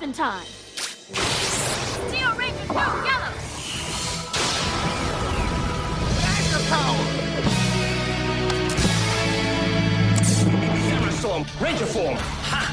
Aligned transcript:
Morphin 0.00 0.14
time! 0.14 0.46
Steel 2.08 2.32
Ranger 2.34 2.66
2, 2.68 2.74
yellow! 3.04 3.32
Magna 6.22 6.60
power! 6.70 7.04
Samurai 10.24 11.12
Storm, 11.12 11.44
Ranger 11.60 11.86
form! 11.86 12.16
Ha! 12.16 12.72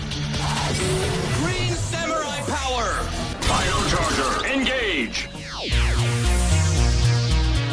Green 1.44 1.74
Samurai 1.74 2.42
power! 2.48 3.04
Bio 3.41 3.78
Charger, 3.89 4.32
engage! 4.50 5.30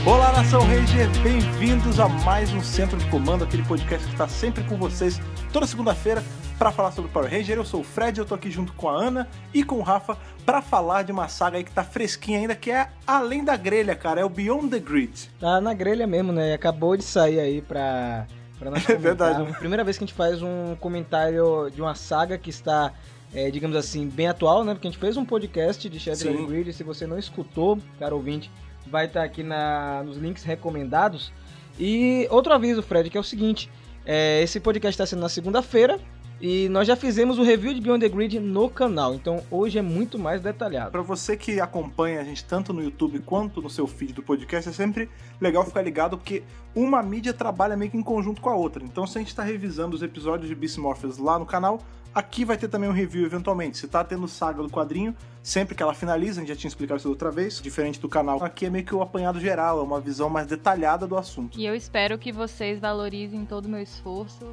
Olá, 0.04 0.32
Nação 0.32 0.66
Ranger! 0.66 1.08
Bem-vindos 1.22 2.00
a 2.00 2.08
mais 2.08 2.52
um 2.52 2.60
Centro 2.60 2.98
de 2.98 3.08
Comando, 3.08 3.44
aquele 3.44 3.62
podcast 3.62 4.04
que 4.04 4.14
está 4.14 4.26
sempre 4.26 4.64
com 4.64 4.76
vocês 4.76 5.20
toda 5.52 5.64
segunda-feira 5.64 6.24
para 6.64 6.72
falar 6.72 6.92
sobre 6.92 7.10
Power 7.10 7.30
Ranger. 7.30 7.58
Eu 7.58 7.64
sou 7.66 7.82
o 7.82 7.84
Fred, 7.84 8.18
eu 8.18 8.24
tô 8.24 8.34
aqui 8.34 8.50
junto 8.50 8.72
com 8.72 8.88
a 8.88 8.96
Ana 8.96 9.28
e 9.52 9.62
com 9.62 9.74
o 9.74 9.82
Rafa 9.82 10.16
para 10.46 10.62
falar 10.62 11.02
de 11.02 11.12
uma 11.12 11.28
saga 11.28 11.58
aí 11.58 11.64
que 11.64 11.70
tá 11.70 11.84
fresquinha 11.84 12.38
ainda, 12.38 12.54
que 12.54 12.70
é 12.70 12.88
Além 13.06 13.44
da 13.44 13.54
Grelha, 13.54 13.94
cara, 13.94 14.22
é 14.22 14.24
o 14.24 14.30
Beyond 14.30 14.70
the 14.70 14.78
Grid. 14.78 15.28
Tá 15.38 15.60
na 15.60 15.74
grelha 15.74 16.06
mesmo, 16.06 16.32
né? 16.32 16.54
Acabou 16.54 16.96
de 16.96 17.04
sair 17.04 17.38
aí 17.38 17.60
pra, 17.60 18.26
pra 18.58 18.70
nós 18.72 18.82
É 18.88 18.94
comentar. 18.96 19.34
verdade. 19.34 19.58
Primeira 19.58 19.84
vez 19.84 19.98
que 19.98 20.04
a 20.04 20.06
gente 20.06 20.16
faz 20.16 20.40
um 20.40 20.74
comentário 20.80 21.68
de 21.70 21.82
uma 21.82 21.94
saga 21.94 22.38
que 22.38 22.48
está, 22.48 22.94
é, 23.34 23.50
digamos 23.50 23.76
assim, 23.76 24.08
bem 24.08 24.28
atual, 24.28 24.64
né? 24.64 24.72
Porque 24.72 24.88
a 24.88 24.90
gente 24.90 24.98
fez 25.00 25.18
um 25.18 25.24
podcast 25.26 25.86
de 25.86 26.00
Shadow 26.00 26.16
Sim. 26.16 26.46
Grid. 26.46 26.72
Se 26.72 26.82
você 26.82 27.06
não 27.06 27.18
escutou, 27.18 27.78
caro 27.98 28.16
ouvinte, 28.16 28.50
vai 28.86 29.04
estar 29.04 29.22
aqui 29.22 29.42
na, 29.42 30.02
nos 30.02 30.16
links 30.16 30.44
recomendados. 30.44 31.30
E 31.78 32.26
outro 32.30 32.54
aviso, 32.54 32.82
Fred, 32.82 33.10
que 33.10 33.18
é 33.18 33.20
o 33.20 33.24
seguinte: 33.24 33.70
é, 34.06 34.42
esse 34.42 34.58
podcast 34.60 34.94
está 34.94 35.04
sendo 35.04 35.20
na 35.20 35.28
segunda-feira. 35.28 36.00
E 36.40 36.68
nós 36.68 36.86
já 36.86 36.96
fizemos 36.96 37.38
o 37.38 37.42
review 37.42 37.72
de 37.72 37.80
Beyond 37.80 38.00
the 38.00 38.08
Grid 38.08 38.40
no 38.40 38.68
canal, 38.68 39.14
então 39.14 39.42
hoje 39.50 39.78
é 39.78 39.82
muito 39.82 40.18
mais 40.18 40.42
detalhado. 40.42 40.90
Para 40.90 41.00
você 41.00 41.36
que 41.36 41.60
acompanha 41.60 42.20
a 42.20 42.24
gente 42.24 42.44
tanto 42.44 42.72
no 42.72 42.82
YouTube 42.82 43.20
quanto 43.20 43.62
no 43.62 43.70
seu 43.70 43.86
feed 43.86 44.12
do 44.12 44.22
podcast, 44.22 44.68
é 44.68 44.72
sempre 44.72 45.08
legal 45.40 45.64
ficar 45.64 45.82
ligado 45.82 46.18
porque 46.18 46.42
uma 46.74 47.02
mídia 47.02 47.32
trabalha 47.32 47.76
meio 47.76 47.90
que 47.90 47.96
em 47.96 48.02
conjunto 48.02 48.42
com 48.42 48.50
a 48.50 48.54
outra. 48.54 48.84
Então, 48.84 49.06
se 49.06 49.16
a 49.16 49.20
gente 49.20 49.28
está 49.28 49.42
revisando 49.42 49.94
os 49.94 50.02
episódios 50.02 50.48
de 50.48 50.54
Beast 50.54 50.76
Morphers 50.78 51.18
lá 51.18 51.38
no 51.38 51.46
canal, 51.46 51.80
aqui 52.14 52.44
vai 52.44 52.56
ter 52.56 52.68
também 52.68 52.88
um 52.88 52.92
review 52.92 53.24
eventualmente. 53.24 53.78
Se 53.78 53.88
tá 53.88 54.04
tendo 54.04 54.28
saga 54.28 54.62
do 54.62 54.68
quadrinho, 54.68 55.14
sempre 55.42 55.74
que 55.74 55.82
ela 55.82 55.94
finaliza, 55.94 56.40
a 56.40 56.42
gente 56.42 56.48
já 56.52 56.56
tinha 56.56 56.68
explicado 56.68 56.98
isso 56.98 57.08
outra 57.08 57.30
vez, 57.30 57.60
diferente 57.60 58.00
do 58.00 58.08
canal, 58.08 58.42
aqui 58.42 58.66
é 58.66 58.70
meio 58.70 58.84
que 58.84 58.94
o 58.94 59.00
apanhado 59.02 59.40
geral, 59.40 59.78
é 59.78 59.82
uma 59.82 60.00
visão 60.00 60.28
mais 60.28 60.46
detalhada 60.46 61.06
do 61.06 61.16
assunto. 61.16 61.58
E 61.58 61.64
eu 61.64 61.74
espero 61.74 62.18
que 62.18 62.32
vocês 62.32 62.80
valorizem 62.80 63.44
todo 63.44 63.66
o 63.66 63.68
meu 63.68 63.80
esforço, 63.80 64.46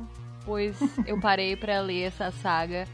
pois 0.45 0.75
eu 1.05 1.19
parei 1.19 1.55
pra 1.55 1.79
ler 1.81 2.03
essa 2.03 2.31
saga. 2.31 2.87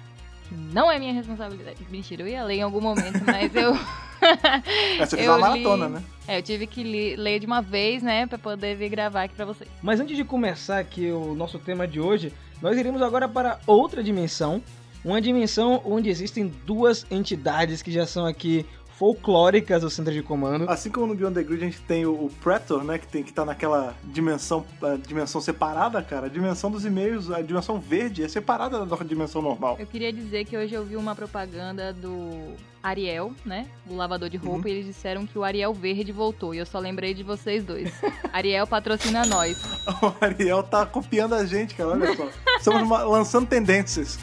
Não 0.51 0.89
é 0.89 0.97
minha 0.97 1.11
responsabilidade. 1.13 1.77
Mentira, 1.89 2.23
eu 2.23 2.27
ia 2.27 2.43
ler 2.43 2.55
em 2.55 2.61
algum 2.61 2.79
momento, 2.79 3.21
mas 3.25 3.53
eu. 3.53 3.73
Essa 4.99 5.15
fez 5.15 5.27
Eu 5.27 5.33
uma 5.33 5.39
maratona, 5.49 5.87
li- 5.87 5.93
né? 5.93 6.03
É, 6.27 6.37
eu 6.39 6.41
tive 6.41 6.65
que 6.65 6.83
li- 6.83 7.15
ler 7.15 7.39
de 7.39 7.45
uma 7.45 7.61
vez, 7.61 8.01
né, 8.01 8.25
pra 8.25 8.37
poder 8.37 8.75
vir 8.75 8.89
gravar 8.89 9.23
aqui 9.23 9.35
pra 9.35 9.45
vocês. 9.45 9.69
Mas 9.81 9.99
antes 9.99 10.15
de 10.15 10.23
começar 10.23 10.79
aqui 10.79 11.11
o 11.11 11.35
nosso 11.35 11.59
tema 11.59 11.87
de 11.87 11.99
hoje, 11.99 12.33
nós 12.61 12.77
iremos 12.77 13.01
agora 13.01 13.27
para 13.27 13.59
outra 13.67 14.01
dimensão. 14.03 14.61
Uma 15.05 15.21
dimensão 15.21 15.81
onde 15.85 16.09
existem 16.09 16.47
duas 16.65 17.05
entidades 17.11 17.81
que 17.81 17.91
já 17.91 18.05
são 18.07 18.25
aqui 18.25 18.65
folclóricas 18.97 19.81
do 19.81 19.89
centro 19.89 20.11
de 20.11 20.23
comando. 20.23 20.69
Assim 20.69 20.89
como 20.89 21.07
no 21.07 21.15
Beyond 21.15 21.35
the 21.35 21.43
Grid 21.43 21.63
a 21.63 21.65
gente 21.67 21.81
tem 21.81 22.05
o, 22.05 22.13
o 22.13 22.29
Pretor, 22.41 22.83
né, 22.83 22.97
que 22.97 23.07
tem 23.07 23.23
que 23.23 23.31
tá 23.31 23.45
naquela 23.45 23.95
dimensão, 24.03 24.65
a 24.81 24.95
dimensão 24.95 25.39
separada, 25.39 26.01
cara. 26.01 26.25
A 26.25 26.29
dimensão 26.29 26.71
dos 26.71 26.83
e-mails, 26.83 27.29
a 27.29 27.41
dimensão 27.41 27.79
verde 27.79 28.23
é 28.23 28.27
separada 28.27 28.85
da 28.85 28.95
dimensão 28.97 29.41
normal. 29.41 29.77
Eu 29.79 29.85
queria 29.85 30.11
dizer 30.11 30.45
que 30.45 30.57
hoje 30.57 30.73
eu 30.73 30.83
vi 30.83 30.95
uma 30.95 31.15
propaganda 31.15 31.93
do 31.93 32.55
Ariel, 32.87 33.33
né? 33.45 33.67
O 33.89 33.95
lavador 33.95 34.29
de 34.29 34.37
roupa, 34.37 34.67
e 34.69 34.71
eles 34.71 34.85
disseram 34.85 35.25
que 35.25 35.37
o 35.37 35.43
Ariel 35.43 35.73
Verde 35.73 36.11
voltou. 36.11 36.53
E 36.53 36.57
eu 36.57 36.65
só 36.65 36.79
lembrei 36.79 37.13
de 37.13 37.23
vocês 37.23 37.63
dois. 37.63 37.91
Ariel 38.33 38.65
patrocina 38.67 39.25
nós. 39.25 39.57
O 40.01 40.13
Ariel 40.23 40.61
tá 40.63 40.85
copiando 40.85 41.33
a 41.33 41.45
gente, 41.45 41.73
cara, 41.75 41.89
olha 41.89 42.15
só. 42.15 42.27
Estamos 42.57 42.83
uma- 42.83 43.03
lançando 43.03 43.47
tendências. 43.47 44.19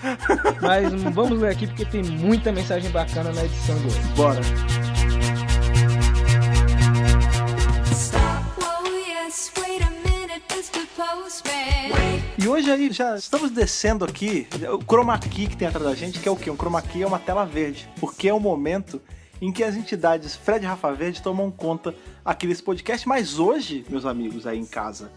Mas 0.60 0.92
vamos 1.14 1.38
ler 1.40 1.50
aqui 1.52 1.66
porque 1.66 1.84
tem 1.84 2.02
muita 2.02 2.52
mensagem 2.52 2.90
bacana 2.90 3.32
na 3.32 3.44
edição 3.44 3.76
de 3.78 3.86
hoje. 3.86 4.00
Bora. 4.16 4.40
E 12.36 12.48
hoje 12.48 12.70
aí 12.70 12.92
já 12.92 13.16
estamos 13.16 13.50
descendo 13.50 14.04
aqui, 14.04 14.46
o 14.70 14.84
chroma 14.84 15.18
key 15.18 15.46
que 15.46 15.56
tem 15.56 15.66
atrás 15.66 15.86
da 15.86 15.94
gente, 15.94 16.20
que 16.20 16.28
é 16.28 16.30
o 16.30 16.36
quê? 16.36 16.50
Um 16.50 16.56
chroma 16.56 16.82
key 16.82 17.02
é 17.02 17.06
uma 17.06 17.18
tela 17.18 17.46
verde, 17.46 17.88
porque 17.98 18.28
é 18.28 18.34
o 18.34 18.40
momento 18.40 19.00
em 19.40 19.52
que 19.52 19.64
as 19.64 19.76
entidades 19.76 20.36
Fred 20.36 20.64
e 20.64 20.68
Rafa 20.68 20.92
Verde 20.92 21.22
tomam 21.22 21.50
conta 21.50 21.94
aqui 22.24 22.46
desse 22.46 22.62
podcast, 22.62 23.08
mas 23.08 23.38
hoje, 23.38 23.84
meus 23.88 24.04
amigos 24.04 24.46
aí 24.46 24.58
em 24.58 24.66
casa, 24.66 25.10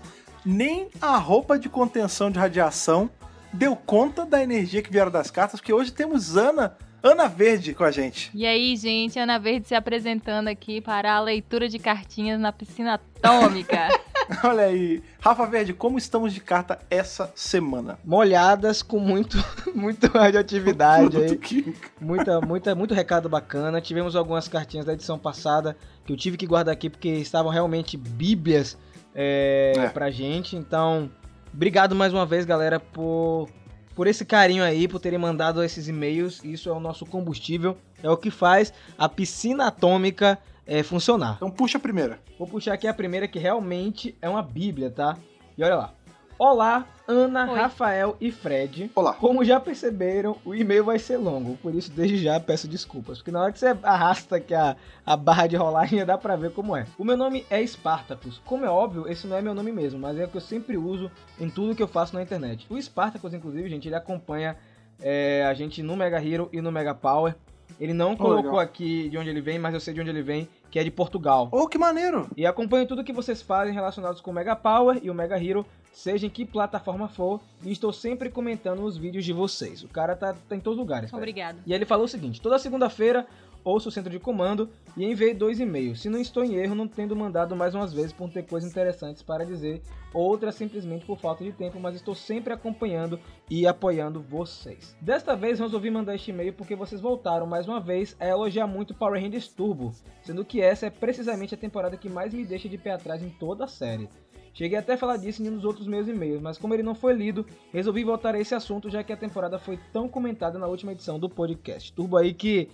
nem 0.46 0.88
a 1.02 1.18
roupa 1.18 1.59
de 1.59 1.68
contenção 1.68 2.31
de 2.31 2.40
radiação 2.40 3.09
deu 3.52 3.75
conta 3.75 4.25
da 4.25 4.41
energia 4.41 4.81
que 4.81 4.91
vieram 4.91 5.12
das 5.12 5.29
cartas, 5.29 5.59
porque 5.59 5.74
hoje 5.74 5.91
temos 5.91 6.38
Ana, 6.38 6.78
Ana 7.03 7.28
Verde 7.28 7.74
com 7.74 7.84
a 7.84 7.91
gente. 7.91 8.31
E 8.34 8.46
aí, 8.46 8.75
gente, 8.75 9.19
Ana 9.19 9.38
Verde 9.38 9.68
se 9.68 9.75
apresentando 9.75 10.47
aqui 10.47 10.79
para 10.79 11.16
a 11.16 11.19
leitura 11.19 11.68
de 11.68 11.79
cartinhas 11.79 12.40
na 12.40 12.52
piscina 12.52 12.94
atômica. 12.94 13.90
Olha 14.44 14.64
aí, 14.64 15.02
Rafa 15.20 15.46
Verde, 15.46 15.74
como 15.74 15.98
estamos 15.98 16.34
de 16.34 16.40
carta 16.40 16.80
essa 16.90 17.32
semana? 17.36 17.98
Molhadas 18.04 18.82
com 18.82 19.00
muito, 19.00 19.38
muito 19.74 20.08
radioatividade 20.08 21.18
aí. 21.18 21.38
Química. 21.38 21.90
Muita, 22.00 22.42
muita, 22.42 22.76
muito 22.76 22.94
recado 22.94 23.30
bacana. 23.30 23.80
Tivemos 23.82 24.16
algumas 24.16 24.48
cartinhas 24.48 24.86
da 24.86 24.94
edição 24.94 25.18
passada 25.18 25.78
que 26.06 26.12
eu 26.14 26.18
tive 26.18 26.38
que 26.38 26.46
guardar 26.46 26.74
aqui 26.74 26.90
porque 26.90 27.10
estavam 27.10 27.52
realmente 27.52 27.96
bíblias 27.98 28.78
é, 29.16 29.74
É. 29.78 29.90
pra 29.90 30.10
gente. 30.12 30.56
Então, 30.56 31.09
obrigado 31.54 31.96
mais 31.96 32.14
uma 32.14 32.26
vez, 32.26 32.46
galera, 32.46 32.80
por, 32.80 33.48
por 33.96 34.08
esse 34.08 34.26
carinho 34.26 34.64
aí, 34.64 34.88
por 34.88 35.00
terem 35.00 35.20
mandado 35.20 35.64
esses 35.64 35.88
e-mails. 35.88 36.44
Isso 36.44 36.70
é 36.70 36.72
o 36.74 36.80
nosso 36.80 37.06
combustível, 37.06 37.78
é 38.04 38.09
o 38.09 38.18
que 38.18 38.30
faz 38.30 38.74
a 38.98 39.08
piscina 39.08 39.68
atômica 39.68 40.38
é, 40.67 40.83
funcionar. 40.83 41.35
Então 41.38 41.50
puxa 41.50 41.78
a 41.78 41.81
primeira. 41.81 42.19
Vou 42.38 42.47
puxar 42.47 42.73
aqui 42.73 42.88
a 42.88 42.94
primeira 42.94 43.28
que 43.28 43.39
realmente 43.39 44.16
é 44.22 44.29
uma 44.29 44.44
bíblia, 44.44 44.91
tá? 44.91 45.17
E 45.57 45.63
olha 45.63 45.75
lá. 45.75 45.94
Olá, 46.39 46.85
Ana, 47.07 47.50
Oi. 47.50 47.57
Rafael 47.57 48.16
e 48.22 48.31
Fred. 48.31 48.91
Olá. 48.94 49.13
Como 49.13 49.44
já 49.44 49.59
perceberam, 49.59 50.38
o 50.45 50.53
e-mail 50.53 50.83
vai 50.83 51.00
ser 51.00 51.17
longo, 51.17 51.57
por 51.57 51.73
isso 51.73 51.89
desde 51.89 52.17
já 52.17 52.39
peço 52.39 52.67
desculpas, 52.67 53.17
porque 53.17 53.31
na 53.31 53.41
hora 53.41 53.51
que 53.51 53.57
você 53.57 53.75
arrasta 53.81 54.35
aqui 54.35 54.53
a, 54.53 54.75
a 55.03 55.17
barra 55.17 55.47
de 55.47 55.55
rolagem 55.55 55.97
dá 56.05 56.16
pra 56.16 56.35
ver 56.35 56.51
como 56.51 56.75
é. 56.78 56.85
O 56.95 57.03
meu 57.03 57.17
nome 57.17 57.44
é 57.49 57.66
Spartacus. 57.66 58.39
Como 58.45 58.63
é 58.63 58.69
óbvio, 58.69 59.07
esse 59.07 59.25
não 59.25 59.35
é 59.35 59.41
meu 59.41 59.55
nome 59.55 59.72
mesmo, 59.72 59.99
mas 59.99 60.16
é 60.19 60.25
o 60.25 60.28
que 60.28 60.38
eu 60.38 60.41
sempre 60.41 60.78
uso 60.78 61.09
em 61.39 61.49
tudo 61.49 61.75
que 61.75 61.81
eu 61.81 61.88
faço 61.88 62.13
na 62.13 62.22
internet. 62.22 62.67
O 62.69 62.79
Spartacus, 62.79 63.34
inclusive, 63.34 63.67
gente, 63.67 63.88
ele 63.88 63.95
acompanha 63.95 64.55
é, 65.01 65.44
a 65.44 65.55
gente 65.55 65.81
no 65.81 65.95
Mega 65.95 66.23
Hero 66.23 66.49
e 66.53 66.61
no 66.61 66.72
Mega 66.72 66.94
Power. 66.94 67.35
Ele 67.79 67.94
não 67.94 68.16
colocou 68.16 68.51
legal. 68.51 68.59
aqui 68.59 69.09
de 69.09 69.17
onde 69.17 69.29
ele 69.29 69.41
vem, 69.41 69.59
mas 69.59 69.73
eu 69.73 69.79
sei 69.79 69.94
de 69.94 70.01
onde 70.01 70.09
ele 70.09 70.22
vem, 70.22 70.47
que 70.72 70.79
é 70.79 70.83
de 70.83 70.91
Portugal. 70.91 71.50
Oh, 71.51 71.67
que 71.67 71.78
maneiro! 71.78 72.28
E 72.35 72.45
acompanho 72.45 72.88
tudo 72.88 73.03
que 73.03 73.13
vocês 73.13 73.41
fazem 73.41 73.73
relacionados 73.73 74.22
com 74.22 74.31
o 74.31 74.33
Mega 74.33 74.55
Power 74.55 75.00
e 75.01 75.09
o 75.09 75.13
Mega 75.13 75.41
Hero, 75.41 75.66
seja 75.94 76.25
em 76.25 76.29
que 76.29 76.45
plataforma 76.45 77.07
for, 77.07 77.39
e 77.63 77.72
estou 77.72 77.91
sempre 77.91 78.29
comentando 78.29 78.83
os 78.83 78.97
vídeos 78.97 79.25
de 79.25 79.33
vocês. 79.33 79.83
O 79.83 79.88
cara 79.88 80.16
tá, 80.16 80.35
tá 80.47 80.55
em 80.55 80.59
todos 80.59 80.78
os 80.78 80.83
lugares. 80.83 81.09
cara. 81.09 81.22
Obrigada. 81.22 81.59
E 81.66 81.73
ele 81.73 81.85
falou 81.85 82.05
o 82.05 82.09
seguinte: 82.09 82.41
toda 82.41 82.59
segunda-feira 82.59 83.25
ouço 83.67 83.89
o 83.89 83.91
centro 83.91 84.09
de 84.09 84.19
comando 84.19 84.69
e 84.95 85.03
enviei 85.05 85.33
dois 85.33 85.59
e-mails. 85.59 86.01
Se 86.01 86.09
não 86.09 86.19
estou 86.19 86.44
em 86.44 86.55
erro, 86.55 86.73
não 86.73 86.88
tendo 86.88 87.16
mandado 87.16 87.55
mais 87.55 87.75
umas 87.75 87.94
vezes 87.94 88.13
por 88.13 88.29
ter 88.29 88.44
coisas 88.44 88.69
interessantes 88.69 89.22
para 89.22 89.45
dizer, 89.45 89.81
outras 90.13 90.55
simplesmente 90.55 91.05
por 91.05 91.19
falta 91.19 91.44
de 91.44 91.51
tempo, 91.51 91.79
mas 91.79 91.95
estou 91.95 92.16
sempre 92.16 92.53
acompanhando 92.53 93.19
e 93.50 93.67
apoiando 93.67 94.22
vocês. 94.22 94.95
Desta 95.02 95.35
vez 95.35 95.59
resolvi 95.59 95.91
mandar 95.91 96.16
este 96.16 96.31
e-mail 96.31 96.53
porque 96.53 96.75
vocês 96.75 97.02
voltaram 97.02 97.46
mais 97.46 97.67
uma 97.67 97.79
vez 97.79 98.16
a 98.19 98.25
elogiar 98.25 98.67
muito 98.67 98.93
Power 98.93 99.22
Rangers 99.22 99.49
Turbo, 99.49 99.93
sendo 100.22 100.46
que 100.46 100.61
essa 100.61 100.85
é 100.85 100.90
precisamente 100.90 101.53
a 101.53 101.58
temporada 101.58 101.97
que 101.97 102.09
mais 102.09 102.34
me 102.34 102.46
deixa 102.46 102.70
de 102.70 102.78
pé 102.78 102.91
atrás 102.91 103.22
em 103.22 103.29
toda 103.29 103.66
a 103.66 103.67
série. 103.67 104.09
Cheguei 104.58 104.75
até 104.75 104.93
a 104.93 104.97
falar 104.97 105.17
disso 105.17 105.43
em 105.43 105.49
um 105.49 105.55
dos 105.55 105.66
outros 105.66 105.85
meus 105.85 106.08
e-mails, 106.08 106.41
mas 106.41 106.58
como 106.58 106.73
ele 106.73 106.81
não 106.81 106.96
foi 106.96 107.13
lido, 107.13 107.46
resolvi 107.72 108.03
voltar 108.03 108.34
a 108.34 108.40
esse 108.40 108.55
assunto 108.55 108.90
já 108.90 109.03
que 109.03 109.13
a 109.13 109.17
temporada 109.17 109.59
foi 109.59 109.78
tão 109.93 110.09
comentada 110.09 110.58
na 110.58 110.66
última 110.66 110.93
edição 110.93 111.20
do 111.20 111.29
podcast. 111.29 111.93
Turbo 111.93 112.17
aí 112.17 112.34
que 112.34 112.67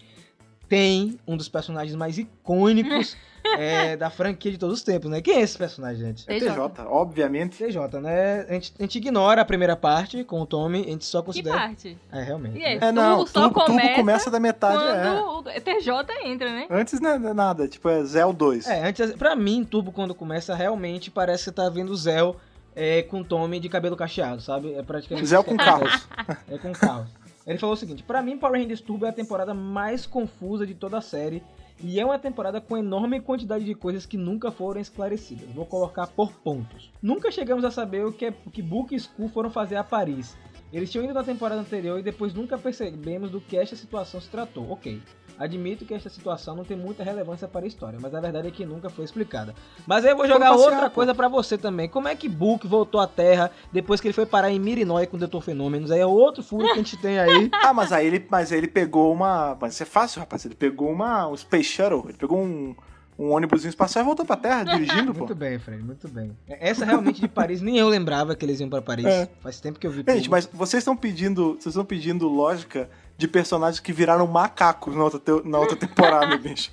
tem 0.74 1.20
um 1.28 1.38
dos 1.38 1.48
personagens 1.48 1.96
mais 1.96 2.18
icônicos 2.18 3.16
é, 3.60 3.96
da 3.96 4.10
franquia 4.10 4.52
de 4.52 4.58
todos 4.58 4.80
os 4.80 4.84
tempos, 4.84 5.10
né? 5.12 5.22
Quem 5.22 5.36
é 5.36 5.42
esse 5.42 5.56
personagem, 5.56 6.04
gente? 6.08 6.26
É 6.28 6.40
TJ. 6.40 6.86
Obviamente. 6.88 7.64
TJ, 7.64 8.02
né? 8.02 8.42
A 8.50 8.54
gente, 8.54 8.74
a 8.80 8.82
gente 8.82 8.98
ignora 8.98 9.42
a 9.42 9.46
primeira 9.46 9.76
parte 9.76 10.24
com 10.24 10.42
o 10.42 10.46
Tommy, 10.48 10.82
a 10.82 10.90
gente 10.90 11.06
só 11.06 11.22
Que 11.22 11.28
considera. 11.28 11.58
parte? 11.58 11.96
É, 12.12 12.24
realmente. 12.24 12.58
E 12.58 12.66
aí, 12.66 12.80
É, 12.82 12.92
não, 12.92 13.26
só 13.28 13.50
tubo, 13.50 13.60
tubo 13.60 13.66
começa, 13.66 13.96
começa 13.96 14.32
da 14.32 14.40
metade, 14.40 14.84
é. 14.84 15.04
quando 15.04 15.38
o 15.38 15.44
TJ 15.44 16.26
entra, 16.26 16.50
né? 16.50 16.66
Antes 16.72 17.00
não 17.00 17.12
é 17.12 17.34
nada, 17.34 17.68
tipo, 17.68 17.88
é 17.88 18.04
Zell 18.04 18.34
2. 18.34 18.66
É, 18.66 18.88
antes, 18.88 19.12
pra 19.14 19.36
mim, 19.36 19.64
Turbo, 19.64 19.92
quando 19.92 20.16
começa, 20.16 20.56
realmente 20.56 21.12
parece 21.12 21.44
que 21.44 21.50
você 21.50 21.52
tá 21.52 21.70
vendo 21.70 21.92
o 21.92 21.96
Zell 21.96 22.36
é, 22.76 23.04
com 23.04 23.20
o 23.22 23.24
Tommy 23.24 23.60
de 23.60 23.70
cabelo 23.70 23.96
cacheado, 23.96 24.42
sabe? 24.42 24.74
É 24.74 24.82
praticamente. 24.82 25.28
Zell 25.28 25.44
com 25.44 25.56
carros. 25.56 26.08
É 26.50 26.58
com 26.58 26.72
carros. 26.72 27.23
Ele 27.46 27.58
falou 27.58 27.74
o 27.74 27.78
seguinte: 27.78 28.04
Pra 28.04 28.22
mim, 28.22 28.38
Power 28.38 28.62
Rangers 28.62 28.82
Turbo 28.82 29.06
é 29.06 29.10
a 29.10 29.14
temporada 29.14 29.54
mais 29.54 30.06
confusa 30.06 30.66
de 30.66 30.74
toda 30.74 30.98
a 30.98 31.02
série. 31.02 31.44
E 31.82 32.00
é 32.00 32.06
uma 32.06 32.20
temporada 32.20 32.62
com 32.62 32.78
enorme 32.78 33.20
quantidade 33.20 33.66
de 33.66 33.74
coisas 33.74 34.06
que 34.06 34.16
nunca 34.16 34.52
foram 34.52 34.80
esclarecidas. 34.80 35.50
Vou 35.54 35.66
colocar 35.66 36.08
por 36.08 36.32
pontos. 36.32 36.92
Nunca 37.02 37.32
chegamos 37.32 37.66
a 37.66 37.72
saber 37.72 38.06
o 38.06 38.14
que, 38.14 38.32
o 38.46 38.52
que 38.52 38.62
Book 38.62 38.94
e 38.94 38.98
Skull 38.98 39.28
foram 39.28 39.50
fazer 39.50 39.76
a 39.76 39.84
Paris. 39.84 40.38
Eles 40.72 40.92
tinham 40.92 41.04
ido 41.04 41.14
na 41.14 41.24
temporada 41.24 41.62
anterior 41.62 42.00
e 42.00 42.04
depois 42.04 42.34
nunca 42.34 42.58
percebemos 42.58 43.30
do 43.30 43.42
que 43.42 43.58
esta 43.58 43.76
situação 43.76 44.22
se 44.22 44.30
tratou. 44.30 44.72
Ok. 44.72 45.02
Admito 45.38 45.86
que 45.86 45.94
esta 45.94 46.10
situação 46.10 46.56
não 46.56 46.64
tem 46.64 46.78
muita 46.78 47.04
relevância 47.04 47.48
para 47.48 47.66
a 47.66 47.68
história, 47.68 48.00
mas 48.02 48.14
a 48.14 48.20
verdade 48.20 48.48
é 48.48 48.52
que 48.52 48.66
nunca 48.66 48.90
foi 48.90 49.06
explicada. 49.06 49.54
Mas 49.86 50.06
aí 50.06 50.12
eu 50.12 50.18
vou 50.18 50.28
jogar 50.28 50.52
passear, 50.52 50.72
outra 50.72 50.90
pô. 50.90 50.96
coisa 50.96 51.16
pra 51.16 51.28
você 51.28 51.58
também. 51.58 51.90
Como 51.90 52.08
é 52.08 52.16
que 52.16 52.30
Book 52.30 52.68
voltou 52.68 53.02
à 53.02 53.08
Terra 53.08 53.52
depois 53.72 54.00
que 54.00 54.08
ele 54.08 54.14
foi 54.14 54.26
parar 54.26 54.52
em 54.52 54.60
Mirinói 54.60 55.08
com 55.08 55.18
o 55.18 55.20
Doutor 55.20 55.42
Fenômenos? 55.42 55.92
Aí 55.92 56.00
é 56.00 56.06
outro 56.06 56.44
furo 56.44 56.66
que 56.66 56.74
a 56.74 56.76
gente 56.76 56.98
tem 56.98 57.20
aí. 57.20 57.50
Ah, 57.64 57.74
mas 57.74 57.94
aí 57.94 58.06
ele, 58.06 58.26
mas 58.30 58.52
aí 58.52 58.58
ele 58.58 58.68
pegou 58.68 59.14
uma. 59.14 59.58
Mas 59.60 59.74
isso 59.74 59.84
é 59.84 59.86
fácil, 59.86 60.20
rapaz. 60.20 60.44
Ele 60.44 60.56
pegou 60.56 60.92
uma, 60.92 61.28
um 61.28 61.38
Space 61.38 61.70
Shuttle. 61.70 62.04
Ele 62.10 62.18
pegou 62.18 62.44
um, 62.44 62.76
um 63.18 63.32
ônibusinho 63.32 63.70
espacial 63.70 64.04
e 64.04 64.06
voltou 64.06 64.26
pra 64.26 64.36
Terra, 64.36 64.64
dirigindo, 64.64 65.14
pô. 65.16 65.20
Muito 65.20 65.36
bem, 65.36 65.60
Fred, 65.60 65.82
muito 65.82 66.08
bem. 66.10 66.36
Essa 66.48 66.84
realmente 66.86 67.22
de 67.22 67.28
Paris, 67.28 67.62
nem 67.62 67.78
eu 67.78 67.88
lembrava 67.88 68.36
que 68.36 68.44
eles 68.44 68.60
iam 68.60 68.70
pra 68.70 68.82
Paris. 68.82 69.06
É. 69.06 69.30
Faz 69.40 69.60
tempo 69.60 69.80
que 69.80 69.88
eu 69.88 69.92
vi. 69.92 70.04
Gente, 70.08 70.24
tudo. 70.24 70.32
mas 70.32 70.46
vocês 70.52 70.82
estão 70.82 70.96
pedindo. 70.96 71.54
Vocês 71.54 71.68
estão 71.68 71.86
pedindo 71.86 72.28
lógica 72.28 72.90
de 73.18 73.28
personagens 73.28 73.80
que 73.80 73.94
viraram 73.94 74.26
macacos 74.28 74.96
na 74.96 75.04
outra, 75.04 75.20
te- 75.20 75.48
na 75.48 75.60
outra 75.60 75.76
temporada, 75.78 76.36
bicho. 76.40 76.72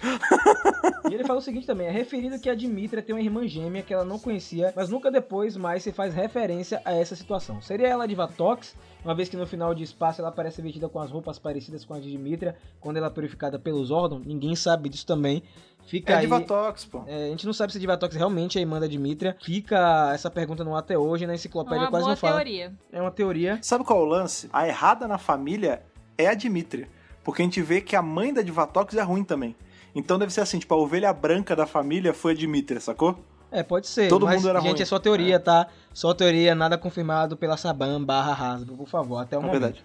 E 1.10 1.14
ele 1.14 1.24
falou 1.24 1.40
o 1.40 1.44
seguinte 1.44 1.66
também: 1.66 1.86
é 1.86 1.90
referido 1.90 2.38
que 2.38 2.48
a 2.48 2.54
Dimitra 2.54 3.02
tem 3.02 3.14
uma 3.14 3.20
irmã 3.20 3.46
gêmea 3.46 3.82
que 3.82 3.92
ela 3.92 4.04
não 4.04 4.18
conhecia, 4.18 4.72
mas 4.76 4.88
nunca 4.88 5.10
depois 5.10 5.56
mais 5.56 5.82
se 5.82 5.92
faz 5.92 6.14
referência 6.14 6.80
a 6.84 6.92
essa 6.94 7.14
situação. 7.14 7.60
Seria 7.60 7.88
ela 7.88 8.04
a 8.04 8.06
Divatox, 8.06 8.74
uma 9.04 9.14
vez 9.14 9.28
que 9.28 9.36
no 9.36 9.46
final 9.46 9.74
de 9.74 9.82
espaço 9.82 10.20
ela 10.20 10.28
aparece 10.30 10.62
vestida 10.62 10.88
com 10.88 11.00
as 11.00 11.10
roupas 11.10 11.38
parecidas 11.38 11.84
com 11.84 11.94
a 11.94 12.00
de 12.00 12.10
Dimitra, 12.10 12.56
quando 12.80 12.96
ela 12.96 13.08
é 13.08 13.10
purificada 13.10 13.58
pelos 13.58 13.90
órgãos? 13.90 14.24
Ninguém 14.24 14.54
sabe 14.56 14.88
disso 14.88 15.06
também. 15.06 15.42
Fica 15.86 16.12
É 16.12 16.16
aí. 16.16 16.20
Divatox, 16.22 16.84
pô. 16.84 17.02
É, 17.06 17.24
a 17.26 17.28
gente 17.30 17.46
não 17.46 17.52
sabe 17.52 17.72
se 17.72 17.78
Divatox 17.80 18.14
realmente 18.14 18.56
é 18.58 18.60
a 18.60 18.62
irmã 18.62 18.78
da 18.78 18.86
Dimitra. 18.86 19.36
Fica 19.42 20.10
essa 20.14 20.30
pergunta 20.30 20.62
no 20.62 20.74
ar 20.74 20.80
até 20.80 20.96
hoje, 20.96 21.26
na 21.26 21.32
É 21.32 21.36
enciclopédia 21.36 21.84
uma 21.84 21.90
quase 21.90 22.04
boa 22.04 22.10
não 22.10 22.16
fala. 22.16 22.34
teoria. 22.36 22.72
É 22.92 23.00
uma 23.00 23.10
teoria. 23.10 23.58
Sabe 23.62 23.82
qual 23.84 23.98
é 23.98 24.02
o 24.02 24.04
lance? 24.04 24.48
A 24.52 24.68
errada 24.68 25.08
na 25.08 25.18
família 25.18 25.82
é 26.24 26.28
a 26.28 26.34
Dimitri. 26.34 26.86
Porque 27.24 27.42
a 27.42 27.44
gente 27.44 27.60
vê 27.62 27.80
que 27.80 27.94
a 27.94 28.02
mãe 28.02 28.32
da 28.32 28.42
Divatox 28.42 28.94
é 28.96 29.02
ruim 29.02 29.24
também. 29.24 29.54
Então 29.94 30.18
deve 30.18 30.32
ser 30.32 30.40
assim, 30.40 30.58
tipo, 30.58 30.72
a 30.74 30.76
ovelha 30.78 31.12
branca 31.12 31.54
da 31.56 31.66
família 31.66 32.14
foi 32.14 32.32
a 32.32 32.34
Dimitri, 32.34 32.80
sacou? 32.80 33.18
É, 33.52 33.62
pode 33.64 33.88
ser. 33.88 34.08
Todo 34.08 34.24
mas, 34.26 34.36
mundo 34.36 34.48
era 34.48 34.60
gente, 34.60 34.72
ruim. 34.74 34.82
é 34.82 34.84
só 34.84 34.98
teoria, 34.98 35.40
tá? 35.40 35.66
Só 35.92 36.14
teoria, 36.14 36.54
nada 36.54 36.78
confirmado 36.78 37.36
pela 37.36 37.56
Saban 37.56 38.02
barra 38.02 38.32
Hasbro, 38.52 38.76
por 38.76 38.88
favor, 38.88 39.18
até 39.18 39.36
o 39.36 39.40
É 39.40 39.42
momento. 39.42 39.60
verdade. 39.60 39.84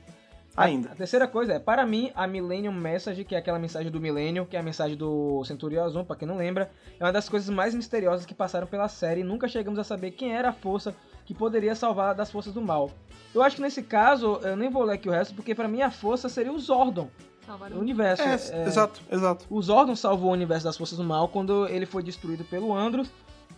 A- 0.56 0.64
Ainda. 0.64 0.92
A, 0.92 0.96
terceira 0.96 1.28
coisa 1.28 1.54
é, 1.54 1.60
para 1.60 1.86
mim, 1.86 2.12
a 2.16 2.26
Millennium 2.26 2.72
Message, 2.72 3.24
que 3.26 3.36
é 3.36 3.38
aquela 3.38 3.60
mensagem 3.60 3.92
do 3.92 4.00
milênio, 4.00 4.46
que 4.46 4.56
é 4.56 4.60
a 4.60 4.64
mensagem 4.64 4.96
do 4.96 5.44
Centurion 5.44 5.84
Azul, 5.84 6.06
pra 6.06 6.16
quem 6.16 6.28
não 6.28 6.38
lembra, 6.38 6.72
é 7.00 7.04
uma 7.04 7.12
das 7.12 7.28
coisas 7.28 7.50
mais 7.50 7.74
misteriosas 7.76 8.26
que 8.26 8.34
passaram 8.34 8.66
pela 8.68 8.88
série 8.88 9.22
e 9.22 9.24
nunca 9.24 9.48
chegamos 9.48 9.78
a 9.80 9.84
saber 9.84 10.12
quem 10.12 10.34
era 10.34 10.50
a 10.50 10.54
força 10.54 10.96
que 11.26 11.34
poderia 11.34 11.76
salvar 11.76 12.16
das 12.16 12.32
forças 12.32 12.54
do 12.54 12.62
mal. 12.62 12.90
Eu 13.34 13.42
acho 13.42 13.58
que 13.58 13.62
nesse 13.62 13.84
caso, 13.84 14.40
eu 14.44 14.56
nem 14.56 14.70
vou 14.70 14.84
ler 14.84 14.94
aqui 14.94 15.10
o 15.10 15.12
resto, 15.12 15.34
porque 15.36 15.54
pra 15.54 15.68
mim 15.68 15.82
a 15.82 15.92
força 15.92 16.30
seria 16.30 16.54
o 16.54 16.60
Zordon, 16.60 17.10
Salvaram 17.46 17.78
o 17.78 17.80
universo. 17.80 18.24
É, 18.24 18.34
é- 18.34 18.66
exato, 18.66 19.02
exato. 19.12 19.46
O 19.52 19.62
Zordon 19.62 19.96
salvou 19.96 20.30
o 20.32 20.34
universo 20.34 20.64
das 20.66 20.76
forças 20.78 20.98
do 20.98 21.04
mal 21.04 21.28
quando 21.28 21.68
ele 21.68 21.86
foi 21.86 22.02
destruído 22.02 22.44
pelo 22.46 22.74
Andros 22.74 23.08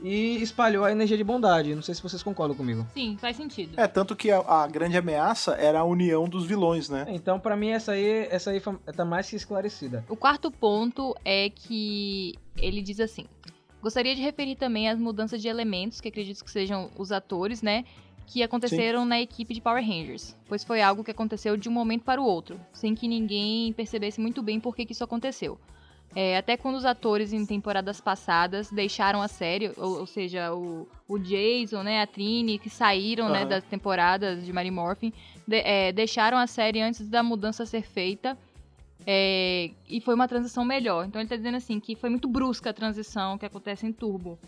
e 0.02 0.42
espalhou 0.42 0.86
a 0.86 0.92
energia 0.92 1.18
de 1.18 1.24
bondade. 1.24 1.76
Não 1.76 1.82
sei 1.82 1.96
se 1.96 2.04
vocês 2.04 2.22
concordam 2.24 2.56
comigo. 2.56 2.86
Sim, 2.94 3.18
faz 3.20 3.36
sentido. 3.38 3.80
É, 3.80 3.88
tanto 3.88 4.16
que 4.16 4.32
a, 4.32 4.40
a 4.40 4.68
grande 4.68 4.98
ameaça 4.98 5.54
era 5.54 5.80
a 5.80 5.84
união 5.84 6.28
dos 6.28 6.46
vilões, 6.46 6.90
né? 6.90 7.06
Então, 7.10 7.40
pra 7.40 7.56
mim, 7.56 7.70
essa 7.70 7.94
aí, 7.94 8.28
essa 8.30 8.52
aí 8.52 8.62
tá 8.96 9.06
mais 9.06 9.30
que 9.30 9.36
esclarecida. 9.36 10.06
O 10.10 10.16
quarto 10.16 10.52
ponto 10.52 11.16
é 11.24 11.50
que 11.50 12.34
ele 12.58 12.82
diz 12.82 13.00
assim: 13.00 13.26
gostaria 13.82 14.16
de 14.16 14.22
referir 14.22 14.56
também 14.56 14.90
as 14.90 15.00
mudanças 15.00 15.42
de 15.42 15.48
elementos, 15.48 16.02
que 16.02 16.10
acredito 16.10 16.44
que 16.44 16.52
sejam 16.52 16.90
os 16.98 17.12
atores, 17.12 17.62
né? 17.62 17.84
Que 18.26 18.44
aconteceram 18.44 19.06
na 19.06 19.22
equipe 19.22 19.54
de 19.54 19.62
Power 19.62 19.82
Rangers. 19.82 20.36
Pois 20.50 20.64
foi 20.64 20.82
algo 20.82 21.04
que 21.04 21.12
aconteceu 21.12 21.56
de 21.56 21.70
um 21.70 21.72
momento 21.72 22.04
para 22.04 22.22
o 22.22 22.26
outro, 22.26 22.60
sem 22.74 22.94
que 22.94 23.08
ninguém 23.08 23.72
percebesse 23.72 24.20
muito 24.20 24.44
bem 24.44 24.60
por 24.60 24.76
que, 24.76 24.86
que 24.86 24.92
isso 24.92 25.04
aconteceu. 25.04 25.58
É, 26.20 26.36
até 26.36 26.58
quando 26.58 26.78
os 26.78 26.84
atores 26.84 27.32
em 27.32 27.46
temporadas 27.46 28.02
passadas 28.02 28.72
deixaram 28.72 29.22
a 29.22 29.28
série, 29.28 29.72
ou, 29.78 30.00
ou 30.00 30.08
seja, 30.08 30.52
o, 30.52 30.88
o 31.08 31.20
Jason, 31.20 31.84
né, 31.84 32.02
a 32.02 32.08
Trini, 32.08 32.58
que 32.58 32.72
saíram 32.72 33.30
né, 33.30 33.42
Aham. 33.42 33.50
das 33.50 33.64
temporadas 33.66 34.44
de 34.44 34.52
Mary 34.52 34.72
Morphin, 34.72 35.14
de- 35.48 35.58
é, 35.64 35.92
deixaram 35.92 36.40
a 36.40 36.48
série 36.48 36.82
antes 36.82 37.08
da 37.08 37.22
mudança 37.22 37.68
ser 37.68 37.84
feita. 37.84 38.36
É, 39.06 39.70
e 39.88 40.02
foi 40.02 40.16
uma 40.16 40.28
transição 40.28 40.66
melhor. 40.66 41.06
Então 41.06 41.22
ele 41.22 41.30
tá 41.30 41.36
dizendo 41.36 41.56
assim 41.58 41.80
que 41.80 41.96
foi 41.96 42.10
muito 42.10 42.28
brusca 42.28 42.72
a 42.72 42.74
transição 42.74 43.38
que 43.38 43.46
acontece 43.46 43.86
em 43.86 43.94
Turbo. 43.94 44.40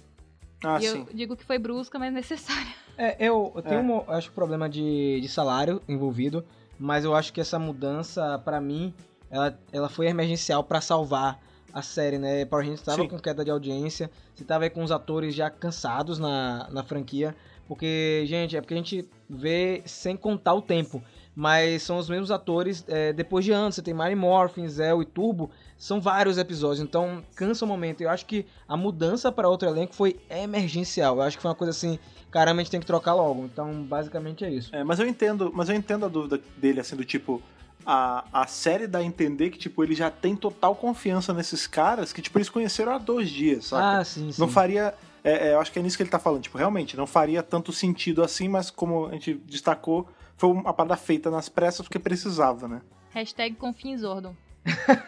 Ah, 0.63 0.79
e 0.81 0.87
sim. 0.87 1.05
eu 1.07 1.13
digo 1.13 1.35
que 1.37 1.45
foi 1.45 1.59
brusca, 1.59 1.99
mas 1.99 2.11
necessária. 2.11 2.73
É, 2.97 3.15
eu, 3.19 3.51
eu 3.55 3.61
tenho 3.61 3.79
É. 3.79 3.83
um, 3.83 4.03
acho 4.11 4.29
problema 4.31 4.67
de, 4.67 5.21
de 5.21 5.27
salário 5.29 5.81
envolvido, 5.87 6.43
mas 6.79 7.05
eu 7.05 7.15
acho 7.15 7.31
que 7.31 7.39
essa 7.39 7.57
mudança, 7.59 8.37
pra 8.43 8.59
mim, 8.59 8.91
ela, 9.31 9.57
ela 9.71 9.87
foi 9.87 10.07
emergencial 10.07 10.63
pra 10.65 10.81
salvar 10.81 11.39
a 11.73 11.81
série, 11.81 12.17
né? 12.17 12.45
Power 12.45 12.65
Rangers 12.65 12.81
tava 12.81 13.01
Sim. 13.01 13.07
com 13.07 13.19
queda 13.19 13.43
de 13.43 13.51
audiência, 13.51 14.09
você 14.33 14.43
tava 14.43 14.63
aí 14.65 14.69
com 14.69 14.83
os 14.83 14.91
atores 14.91 15.33
já 15.35 15.49
cansados 15.49 16.19
na, 16.19 16.67
na 16.71 16.83
franquia, 16.83 17.35
porque, 17.67 18.23
gente, 18.25 18.57
é 18.57 18.61
porque 18.61 18.73
a 18.73 18.77
gente 18.77 19.07
vê 19.29 19.83
sem 19.85 20.17
contar 20.17 20.53
o 20.55 20.61
tempo, 20.61 21.03
mas 21.35 21.83
são 21.83 21.97
os 21.97 22.09
mesmos 22.09 22.31
atores 22.31 22.83
é, 22.87 23.13
depois 23.13 23.45
de 23.45 23.51
anos, 23.51 23.75
você 23.75 23.81
tem 23.81 23.93
Mary 23.93 24.15
Morphin, 24.15 24.67
Zell 24.67 25.01
e 25.01 25.05
Turbo, 25.05 25.51
são 25.77 26.01
vários 26.01 26.37
episódios, 26.37 26.81
então 26.81 27.23
cansa 27.35 27.63
o 27.63 27.67
momento. 27.67 28.01
Eu 28.01 28.09
acho 28.09 28.25
que 28.25 28.45
a 28.67 28.75
mudança 28.75 29.31
para 29.31 29.47
outro 29.47 29.69
elenco 29.69 29.95
foi 29.95 30.19
emergencial. 30.29 31.15
Eu 31.15 31.21
acho 31.21 31.37
que 31.37 31.41
foi 31.41 31.49
uma 31.49 31.55
coisa 31.55 31.71
assim, 31.71 31.97
caramba, 32.29 32.59
a 32.59 32.63
gente 32.63 32.71
tem 32.71 32.79
que 32.79 32.85
trocar 32.85 33.13
logo. 33.13 33.45
Então, 33.45 33.83
basicamente 33.83 34.43
é 34.43 34.51
isso. 34.51 34.75
É, 34.75 34.83
mas 34.83 34.99
eu 34.99 35.07
entendo, 35.07 35.51
mas 35.53 35.69
eu 35.69 35.75
entendo 35.75 36.05
a 36.05 36.09
dúvida 36.09 36.41
dele, 36.57 36.81
assim, 36.81 36.95
do 36.97 37.05
tipo, 37.05 37.41
a, 37.91 38.23
a 38.43 38.45
série 38.45 38.85
dá 38.85 38.99
a 38.99 39.03
entender 39.03 39.49
que, 39.49 39.57
tipo, 39.57 39.83
ele 39.83 39.95
já 39.95 40.11
tem 40.11 40.35
total 40.35 40.75
confiança 40.75 41.33
nesses 41.33 41.65
caras 41.65 42.13
que, 42.13 42.21
tipo, 42.21 42.37
eles 42.37 42.47
conheceram 42.47 42.91
há 42.91 42.99
dois 42.99 43.31
dias, 43.31 43.65
saca? 43.65 43.97
Ah, 43.99 44.05
sim, 44.05 44.31
sim. 44.31 44.39
Não 44.39 44.47
faria. 44.47 44.93
é, 45.23 45.47
é, 45.47 45.53
eu 45.53 45.59
acho 45.59 45.71
que 45.71 45.79
é 45.79 45.81
nisso 45.81 45.97
que 45.97 46.03
ele 46.03 46.09
tá 46.11 46.19
falando. 46.19 46.43
Tipo, 46.43 46.59
realmente, 46.59 46.95
não 46.95 47.07
faria 47.07 47.41
tanto 47.41 47.73
sentido 47.73 48.21
assim, 48.21 48.47
mas 48.47 48.69
como 48.69 49.07
a 49.07 49.13
gente 49.13 49.33
destacou, 49.33 50.07
foi 50.37 50.51
uma 50.51 50.71
parada 50.71 50.95
feita 50.95 51.31
nas 51.31 51.49
pressas 51.49 51.81
porque 51.81 51.97
precisava, 51.97 52.67
né? 52.67 52.81
Hashtag 53.09 53.55
confia 53.55 53.91
em 53.91 53.97
Zordon. 53.97 54.35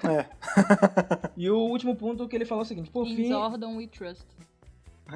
É. 0.03 0.25
E 1.37 1.49
o 1.49 1.57
último 1.57 1.95
ponto 1.95 2.27
que 2.27 2.35
ele 2.35 2.45
falou 2.45 2.63
é 2.63 2.65
o 2.65 2.67
seguinte, 2.67 2.89
por 2.89 3.05
In 3.05 3.15
fim, 3.15 3.27
Zordon 3.27 3.77
we 3.77 3.87
trust. 3.87 4.25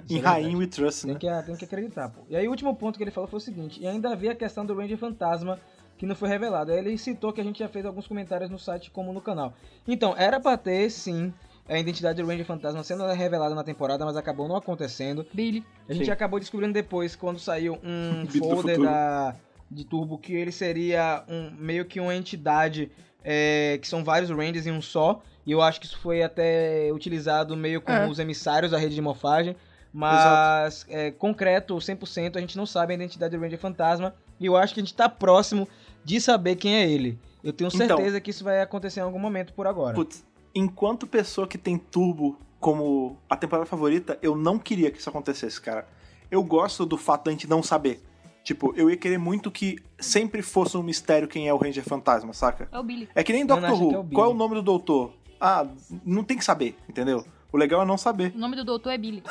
Em 0.10 0.20
Rainha 0.20 0.58
We 0.58 0.68
Trust, 0.68 1.04
tem 1.04 1.14
né? 1.14 1.20
que, 1.20 1.46
tem 1.46 1.56
que 1.56 1.66
acreditar, 1.66 2.10
pô. 2.10 2.22
E 2.30 2.36
aí 2.36 2.48
o 2.48 2.52
último 2.52 2.76
ponto 2.76 2.98
que 2.98 3.04
ele 3.04 3.12
falou 3.12 3.30
foi 3.30 3.38
o 3.38 3.42
seguinte, 3.42 3.82
e 3.82 3.88
ainda 3.88 4.10
havia 4.10 4.34
a 4.34 4.36
questão 4.36 4.66
do 4.66 4.76
Ranger 4.76 4.98
Fantasma, 4.98 5.60
que 5.98 6.06
não 6.06 6.16
foi 6.16 6.30
revelado. 6.30 6.72
Ele 6.72 6.98
citou 6.98 7.32
que 7.32 7.42
a 7.42 7.44
gente 7.44 7.60
já 7.60 7.68
fez 7.68 7.86
alguns 7.86 8.08
comentários 8.08 8.50
no 8.50 8.60
site 8.60 8.92
como 8.92 9.14
no 9.14 9.22
canal. 9.22 9.54
Então, 9.88 10.14
era 10.18 10.40
pra 10.40 10.58
ter, 10.58 10.90
sim, 10.90 11.34
a 11.68 11.80
identidade 11.80 12.22
do 12.22 12.28
Ranger 12.28 12.46
Fantasma 12.46 12.84
sendo 12.84 13.06
revelada 13.08 13.56
na 13.56 13.64
temporada, 13.64 14.06
mas 14.06 14.16
acabou 14.16 14.48
não 14.48 14.56
acontecendo. 14.56 15.26
Billy. 15.34 15.66
A 15.90 15.94
gente 15.94 16.06
Sim. 16.06 16.12
acabou 16.12 16.40
descobrindo 16.40 16.74
depois, 16.74 17.16
quando 17.16 17.40
saiu 17.40 17.80
um 17.84 18.26
folder 18.40 18.80
da, 18.80 19.36
de 19.70 19.84
Turbo, 19.84 20.18
que 20.18 20.34
ele 20.34 20.52
seria 20.52 21.24
um, 21.28 21.52
meio 21.58 21.86
que 21.86 22.00
uma 22.00 22.14
entidade, 22.16 22.92
é, 23.24 23.80
que 23.82 23.88
são 23.88 24.04
vários 24.04 24.30
Rangers 24.30 24.68
em 24.68 24.72
um 24.72 24.82
só. 24.82 25.22
E 25.46 25.52
eu 25.52 25.62
acho 25.62 25.80
que 25.80 25.86
isso 25.86 25.98
foi 26.00 26.24
até 26.24 26.92
utilizado 26.92 27.56
meio 27.56 27.80
como 27.80 27.98
É. 27.98 28.08
os 28.08 28.20
emissários 28.20 28.72
da 28.72 28.78
rede 28.78 28.96
de 28.96 29.02
morfagem. 29.02 29.56
Mas, 29.94 30.86
é, 30.90 31.10
concreto, 31.12 31.74
100%, 31.78 32.36
a 32.36 32.42
gente 32.42 32.58
não 32.58 32.66
sabe 32.66 32.92
a 32.92 32.96
identidade 32.96 33.36
do 33.36 33.42
Ranger 33.42 33.58
Fantasma. 33.58 34.14
E 34.40 34.46
eu 34.46 34.58
acho 34.58 34.74
que 34.74 34.82
a 34.82 34.84
gente 34.84 34.94
tá 34.94 35.08
próximo 35.08 35.68
de 36.06 36.22
saber 36.22 36.56
quem 36.56 36.76
é 36.76 36.90
ele. 36.90 37.18
Eu 37.44 37.52
tenho 37.52 37.70
Então. 37.74 37.88
certeza 37.98 38.22
que 38.22 38.30
isso 38.30 38.44
vai 38.44 38.62
acontecer 38.62 39.00
em 39.02 39.04
algum 39.04 39.20
momento 39.20 39.52
por 39.54 39.68
agora. 39.68 39.96
Putz, 39.96 40.24
enquanto 40.54 41.06
pessoa 41.06 41.48
que 41.48 41.58
tem 41.58 41.78
Turbo 41.78 42.38
como 42.60 43.18
a 43.30 43.36
temporada 43.36 43.66
favorita, 43.68 44.18
eu 44.22 44.36
não 44.36 44.58
queria 44.58 44.90
que 44.92 45.00
isso 45.00 45.10
acontecesse, 45.10 45.60
cara. 45.60 45.88
Eu 46.32 46.44
gosto 46.44 46.86
do 46.86 46.98
fato 46.98 47.26
da 47.26 47.32
gente 47.32 47.48
não 47.48 47.62
saber. 47.62 48.02
Tipo, 48.44 48.74
eu 48.78 48.90
ia 48.90 48.98
querer 48.98 49.18
muito 49.18 49.50
que 49.50 49.80
sempre 50.00 50.42
fosse 50.44 50.78
um 50.78 50.84
mistério 50.84 51.28
quem 51.28 51.48
é 51.48 51.54
o 51.54 51.58
Ranger 51.58 51.84
Fantasma, 51.84 52.32
saca? 52.34 52.70
É 52.72 52.78
o 52.80 52.84
Billy. 52.84 53.10
É 53.16 53.24
que 53.24 53.34
nem 53.34 53.44
Doctor 53.46 53.72
Who. 53.82 54.08
é. 54.12 54.14
Qual 54.14 54.30
é 54.30 54.34
o 54.34 54.38
nome 54.38 54.54
do 54.56 54.62
doutor? 54.62 55.14
Ah, 55.42 55.68
não 56.06 56.24
tem 56.24 56.38
que 56.38 56.46
saber, 56.46 56.76
entendeu? 56.88 57.26
O 57.52 57.58
legal 57.58 57.82
é 57.82 57.86
não 57.86 57.98
saber. 57.98 58.32
O 58.36 58.40
nome 58.40 58.56
do 58.56 58.64
doutor 58.64 58.92
é 58.92 58.98
Billy. 58.98 59.24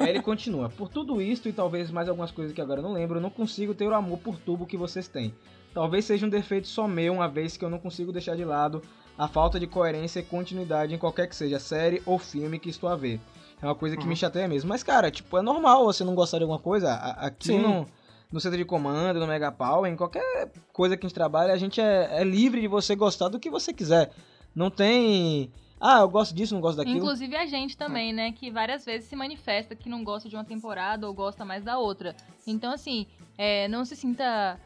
Aí 0.00 0.08
ele 0.10 0.22
continua. 0.22 0.68
Por 0.70 0.88
tudo 0.88 1.20
isto 1.20 1.48
e 1.48 1.52
talvez 1.52 1.90
mais 1.90 2.08
algumas 2.08 2.30
coisas 2.30 2.54
que 2.54 2.60
agora 2.60 2.80
eu 2.80 2.84
não 2.84 2.92
lembro, 2.92 3.18
eu 3.18 3.22
não 3.22 3.30
consigo 3.30 3.74
ter 3.74 3.86
o 3.86 3.94
amor 3.94 4.18
por 4.18 4.38
tubo 4.38 4.64
que 4.66 4.76
vocês 4.76 5.08
têm. 5.08 5.34
Talvez 5.74 6.04
seja 6.04 6.26
um 6.26 6.28
defeito 6.28 6.66
só 6.68 6.86
meu, 6.86 7.14
uma 7.14 7.28
vez 7.28 7.56
que 7.56 7.64
eu 7.64 7.70
não 7.70 7.78
consigo 7.78 8.12
deixar 8.12 8.36
de 8.36 8.44
lado 8.44 8.82
a 9.16 9.28
falta 9.28 9.58
de 9.60 9.66
coerência 9.66 10.20
e 10.20 10.22
continuidade 10.22 10.94
em 10.94 10.98
qualquer 10.98 11.26
que 11.28 11.36
seja 11.36 11.58
série 11.58 12.02
ou 12.04 12.18
filme 12.18 12.58
que 12.58 12.68
estou 12.70 12.88
a 12.88 12.96
ver. 12.96 13.20
É 13.60 13.66
uma 13.66 13.74
coisa 13.74 13.96
que 13.96 14.02
Uhum. 14.02 14.08
me 14.08 14.16
chateia 14.16 14.48
mesmo. 14.48 14.68
Mas, 14.68 14.82
cara, 14.82 15.10
tipo, 15.10 15.38
é 15.38 15.42
normal 15.42 15.84
você 15.84 16.02
não 16.02 16.14
gostar 16.14 16.38
de 16.38 16.44
alguma 16.44 16.58
coisa. 16.58 16.94
Aqui 16.94 17.48
Sim. 17.48 17.60
não, 17.60 17.86
no 18.30 18.40
centro 18.40 18.58
de 18.58 18.64
comando, 18.64 19.20
no 19.20 19.26
Mega 19.26 19.52
Power, 19.52 19.90
em 19.90 19.96
qualquer 19.96 20.50
coisa 20.72 20.96
que 20.96 21.06
a 21.06 21.08
gente 21.08 21.14
trabalha, 21.14 21.52
a 21.52 21.56
gente 21.58 21.80
é, 21.80 22.20
é 22.20 22.24
livre 22.24 22.60
de 22.60 22.66
você 22.66 22.96
gostar 22.96 23.28
do 23.28 23.38
que 23.38 23.48
você 23.50 23.72
quiser. 23.72 24.10
Não 24.54 24.68
tem. 24.70 25.50
Ah, 25.80 26.00
eu 26.00 26.08
gosto 26.08 26.34
disso, 26.34 26.54
não 26.54 26.60
gosto 26.60 26.78
daquilo. 26.78 26.96
Inclusive 26.98 27.36
a 27.36 27.46
gente 27.46 27.76
também, 27.76 28.12
né? 28.12 28.32
Que 28.32 28.50
várias 28.50 28.84
vezes 28.84 29.08
se 29.08 29.16
manifesta 29.16 29.74
que 29.74 29.88
não 29.88 30.02
gosta 30.04 30.28
de 30.28 30.34
uma 30.36 30.44
temporada 30.44 31.06
ou 31.06 31.14
gosta 31.14 31.44
mais 31.44 31.62
da 31.64 31.78
outra. 31.78 32.14
Então, 32.46 32.72
assim, 32.72 33.06
é, 33.38 33.68
não 33.68 33.84
se 33.84 33.94
sinta 33.96 34.58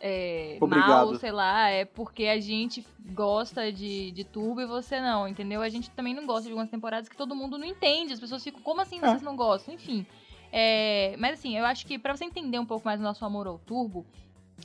é, 0.00 0.58
mal, 0.66 1.14
sei 1.16 1.30
lá, 1.30 1.68
é 1.68 1.84
porque 1.84 2.24
a 2.24 2.40
gente 2.40 2.84
gosta 3.12 3.70
de, 3.70 4.10
de 4.12 4.24
Turbo 4.24 4.62
e 4.62 4.66
você 4.66 4.98
não, 5.00 5.28
entendeu? 5.28 5.60
A 5.60 5.68
gente 5.68 5.90
também 5.90 6.14
não 6.14 6.26
gosta 6.26 6.44
de 6.44 6.50
algumas 6.50 6.70
temporadas 6.70 7.08
que 7.08 7.16
todo 7.16 7.36
mundo 7.36 7.58
não 7.58 7.66
entende. 7.66 8.14
As 8.14 8.20
pessoas 8.20 8.42
ficam, 8.42 8.62
como 8.62 8.80
assim 8.80 8.98
vocês 8.98 9.20
não 9.20 9.36
gostam? 9.36 9.74
Enfim. 9.74 10.06
É, 10.50 11.14
mas 11.18 11.34
assim, 11.34 11.56
eu 11.56 11.64
acho 11.64 11.86
que 11.86 11.98
pra 11.98 12.16
você 12.16 12.24
entender 12.24 12.58
um 12.58 12.66
pouco 12.66 12.84
mais 12.84 12.98
o 12.98 13.02
nosso 13.02 13.24
amor 13.24 13.46
ao 13.46 13.58
Turbo, 13.58 14.06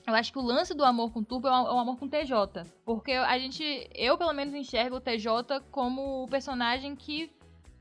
eu 0.07 0.15
acho 0.15 0.31
que 0.31 0.39
o 0.39 0.41
lance 0.41 0.73
do 0.73 0.85
amor 0.85 1.11
com 1.11 1.21
Turbo 1.21 1.47
é 1.47 1.51
o 1.51 1.67
é 1.67 1.73
o 1.73 1.79
amor 1.79 1.97
com 1.97 2.07
TJ. 2.07 2.65
Porque 2.85 3.11
a 3.11 3.37
gente, 3.37 3.89
eu 3.93 4.17
pelo 4.17 4.33
menos 4.33 4.53
enxergo 4.53 4.95
o 4.95 5.01
TJ 5.01 5.61
como 5.69 6.23
o 6.23 6.27
personagem 6.27 6.95
que 6.95 7.29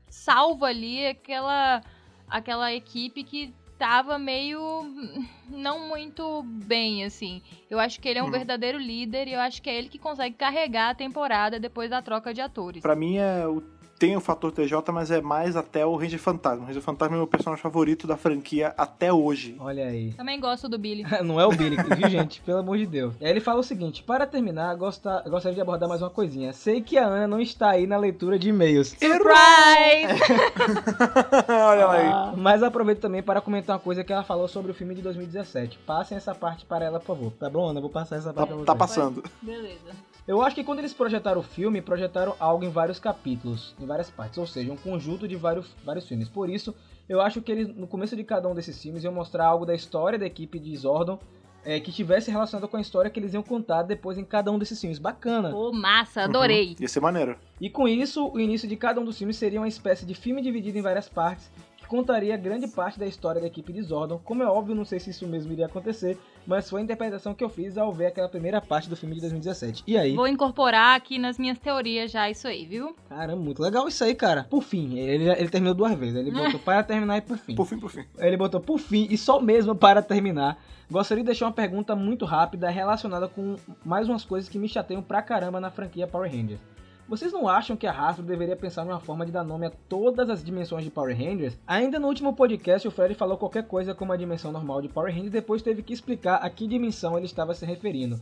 salva 0.09 0.67
ali 0.67 1.07
aquela, 1.07 1.81
aquela 2.27 2.73
equipe 2.73 3.23
que 3.23 3.53
tava 3.77 4.17
meio 4.17 4.59
hum, 4.61 5.25
não 5.49 5.87
muito 5.87 6.43
bem, 6.43 7.03
assim. 7.03 7.41
Eu 7.69 7.79
acho 7.79 7.99
que 7.99 8.07
ele 8.07 8.19
é 8.19 8.23
um 8.23 8.25
Uhum. 8.27 8.31
verdadeiro 8.31 8.77
líder 8.77 9.27
e 9.27 9.33
eu 9.33 9.39
acho 9.39 9.61
que 9.61 9.69
é 9.69 9.75
ele 9.77 9.89
que 9.89 9.99
consegue 9.99 10.35
carregar 10.35 10.89
a 10.91 10.95
temporada 10.95 11.59
depois 11.59 11.89
da 11.89 12.01
troca 12.01 12.33
de 12.33 12.41
atores. 12.41 12.81
Pra 12.81 12.95
mim 12.95 13.17
é 13.17 13.45
o 13.47 13.61
tem 13.97 14.15
o 14.15 14.19
fator 14.19 14.51
TJ, 14.51 14.91
mas 14.91 15.09
é 15.11 15.21
mais 15.21 15.55
até 15.55 15.85
o 15.85 15.95
Ranger 15.95 16.19
Fantasma. 16.19 16.63
O 16.63 16.67
Ranger 16.67 16.81
Fantasma 16.81 17.15
é 17.15 17.17
o 17.17 17.21
meu 17.21 17.27
personagem 17.27 17.61
favorito 17.63 18.05
da 18.05 18.17
franquia 18.17 18.73
até 18.77 19.11
hoje. 19.13 19.55
Olha 19.59 19.85
aí. 19.87 20.13
Também 20.13 20.39
gosto 20.39 20.67
do 20.67 20.77
Billy. 20.77 21.03
Não 21.23 21.39
é 21.39 21.45
o 21.45 21.49
Billy, 21.51 21.77
viu, 21.95 22.09
gente? 22.09 22.41
Pelo 22.41 22.59
amor 22.59 22.77
de 22.77 22.85
Deus. 22.85 23.13
Aí 23.21 23.27
ele 23.29 23.39
fala 23.39 23.59
o 23.59 23.63
seguinte: 23.63 24.03
para 24.03 24.25
terminar, 24.27 24.75
gosta, 24.75 25.21
gostaria 25.29 25.55
de 25.55 25.61
abordar 25.61 25.87
mais 25.87 26.01
uma 26.01 26.09
coisinha. 26.09 26.51
Sei 26.53 26.81
que 26.81 26.97
a 26.97 27.05
Ana 27.05 27.27
não 27.27 27.39
está 27.39 27.69
aí 27.71 27.87
na 27.87 27.97
leitura 27.97 28.37
de 28.37 28.49
e-mails. 28.49 28.89
Surprise! 28.89 30.21
Olha 31.49 31.85
lá 31.85 31.93
aí. 31.93 32.07
Ah, 32.07 32.33
mas 32.35 32.63
aproveito 32.63 32.99
também 32.99 33.23
para 33.23 33.41
comentar 33.41 33.75
uma 33.75 33.81
coisa 33.81 34.03
que 34.03 34.11
ela 34.11 34.23
falou 34.23 34.47
sobre 34.47 34.71
o 34.71 34.75
filme 34.75 34.93
de 34.95 35.01
2017. 35.01 35.77
Passem 35.79 36.17
essa 36.17 36.33
parte 36.35 36.65
para 36.65 36.85
ela, 36.85 36.99
por 36.99 37.07
favor. 37.15 37.31
Tá 37.39 37.49
bom, 37.49 37.69
Ana? 37.69 37.81
Vou 37.81 37.89
passar 37.89 38.17
essa 38.17 38.29
Tá, 38.33 38.33
parte 38.33 38.47
pra 38.49 38.57
você. 38.57 38.65
tá 38.65 38.75
passando. 38.75 39.23
Beleza. 39.41 39.91
Eu 40.27 40.41
acho 40.41 40.55
que 40.55 40.63
quando 40.63 40.79
eles 40.79 40.93
projetaram 40.93 41.39
o 41.39 41.43
filme, 41.43 41.81
projetaram 41.81 42.35
algo 42.39 42.65
em 42.65 42.69
vários 42.69 42.99
capítulos, 42.99 43.75
em 43.79 43.85
várias 43.85 44.09
partes, 44.09 44.39
ou 44.39 44.47
seja, 44.47 44.73
um 44.73 44.77
conjunto 44.77 45.27
de 45.27 45.35
vários, 45.35 45.67
vários 45.83 46.07
filmes. 46.07 46.27
Por 46.27 46.49
isso, 46.49 46.73
eu 47.07 47.21
acho 47.21 47.41
que 47.43 47.51
eles, 47.51 47.67
no 47.67 47.85
começo 47.85 48.15
de 48.15 48.23
cada 48.23 48.49
um 48.49 48.55
desses 48.55 48.81
filmes, 48.81 49.03
iam 49.03 49.13
mostrar 49.13 49.45
algo 49.45 49.67
da 49.67 49.75
história 49.75 50.17
da 50.17 50.25
equipe 50.25 50.57
de 50.57 50.75
Zordon 50.75 51.19
é, 51.65 51.79
que 51.79 51.91
tivesse 51.91 52.29
relacionado 52.29 52.67
com 52.67 52.77
a 52.77 52.81
história 52.81 53.09
que 53.09 53.19
eles 53.19 53.33
iam 53.33 53.43
contar 53.43 53.83
depois 53.83 54.17
em 54.17 54.23
cada 54.23 54.51
um 54.51 54.59
desses 54.59 54.79
filmes. 54.79 54.99
Bacana! 54.99 55.51
Pô, 55.51 55.71
massa, 55.71 56.21
adorei. 56.21 56.69
Uhum. 56.69 56.75
Ia 56.79 56.87
ser 56.87 56.99
maneiro. 56.99 57.37
E 57.59 57.69
com 57.69 57.87
isso, 57.87 58.27
o 58.31 58.39
início 58.39 58.67
de 58.67 58.75
cada 58.75 59.01
um 59.01 59.05
dos 59.05 59.17
filmes 59.17 59.35
seria 59.35 59.59
uma 59.59 59.67
espécie 59.67 60.05
de 60.05 60.13
filme 60.13 60.41
dividido 60.41 60.77
em 60.77 60.81
várias 60.81 61.09
partes, 61.09 61.51
contaria 61.87 62.35
grande 62.37 62.67
parte 62.67 62.99
da 62.99 63.05
história 63.05 63.41
da 63.41 63.47
equipe 63.47 63.71
de 63.71 63.81
Zordon. 63.81 64.19
Como 64.23 64.43
é 64.43 64.47
óbvio, 64.47 64.75
não 64.75 64.85
sei 64.85 64.99
se 64.99 65.09
isso 65.09 65.27
mesmo 65.27 65.51
iria 65.53 65.65
acontecer, 65.65 66.17
mas 66.45 66.69
foi 66.69 66.81
a 66.81 66.83
interpretação 66.83 67.33
que 67.33 67.43
eu 67.43 67.49
fiz 67.49 67.77
ao 67.77 67.91
ver 67.91 68.07
aquela 68.07 68.29
primeira 68.29 68.61
parte 68.61 68.89
do 68.89 68.95
filme 68.95 69.15
de 69.15 69.21
2017. 69.21 69.83
E 69.87 69.97
aí? 69.97 70.15
Vou 70.15 70.27
incorporar 70.27 70.95
aqui 70.95 71.17
nas 71.17 71.37
minhas 71.37 71.57
teorias 71.57 72.11
já 72.11 72.29
isso 72.29 72.47
aí, 72.47 72.65
viu? 72.65 72.95
Caramba, 73.09 73.41
muito 73.41 73.61
legal 73.61 73.87
isso 73.87 74.03
aí, 74.03 74.13
cara. 74.15 74.43
Por 74.43 74.63
fim, 74.63 74.97
ele, 74.97 75.29
ele 75.29 75.49
terminou 75.49 75.73
duas 75.73 75.97
vezes. 75.97 76.15
Ele 76.15 76.31
botou 76.31 76.59
para 76.63 76.83
terminar 76.83 77.17
e 77.17 77.21
por 77.21 77.37
fim. 77.37 77.55
Por 77.55 77.65
fim, 77.65 77.79
por 77.79 77.91
fim. 77.91 78.05
Ele 78.17 78.37
botou 78.37 78.59
por 78.59 78.79
fim 78.79 79.07
e 79.09 79.17
só 79.17 79.39
mesmo 79.41 79.75
para 79.75 80.01
terminar. 80.01 80.57
Gostaria 80.89 81.23
de 81.23 81.27
deixar 81.27 81.45
uma 81.47 81.51
pergunta 81.51 81.95
muito 81.95 82.25
rápida 82.25 82.69
relacionada 82.69 83.27
com 83.27 83.55
mais 83.83 84.07
umas 84.07 84.23
coisas 84.23 84.49
que 84.49 84.59
me 84.59 84.69
chateiam 84.69 85.01
pra 85.01 85.21
caramba 85.21 85.59
na 85.59 85.71
franquia 85.71 86.07
Power 86.07 86.31
Rangers. 86.31 86.59
Vocês 87.07 87.31
não 87.31 87.47
acham 87.47 87.77
que 87.77 87.85
a 87.85 87.91
Hasbro 87.91 88.25
deveria 88.25 88.55
pensar 88.55 88.83
numa 88.83 88.99
forma 88.99 89.27
de 89.27 89.31
dar 89.31 89.43
nome 89.43 89.67
a 89.67 89.71
todas 89.87 90.27
as 90.27 90.43
dimensões 90.43 90.83
de 90.83 90.89
Power 90.89 91.15
Rangers? 91.15 91.55
Ainda 91.67 91.99
no 91.99 92.07
último 92.07 92.35
podcast, 92.35 92.87
o 92.87 92.91
Fred 92.91 93.13
falou 93.13 93.37
qualquer 93.37 93.67
coisa 93.67 93.93
como 93.93 94.11
a 94.11 94.17
dimensão 94.17 94.51
normal 94.51 94.81
de 94.81 94.89
Power 94.89 95.11
Rangers 95.11 95.27
e 95.27 95.31
depois 95.31 95.61
teve 95.61 95.83
que 95.83 95.93
explicar 95.93 96.37
a 96.37 96.49
que 96.49 96.67
dimensão 96.67 97.15
ele 97.15 97.27
estava 97.27 97.53
se 97.53 97.63
referindo. 97.63 98.19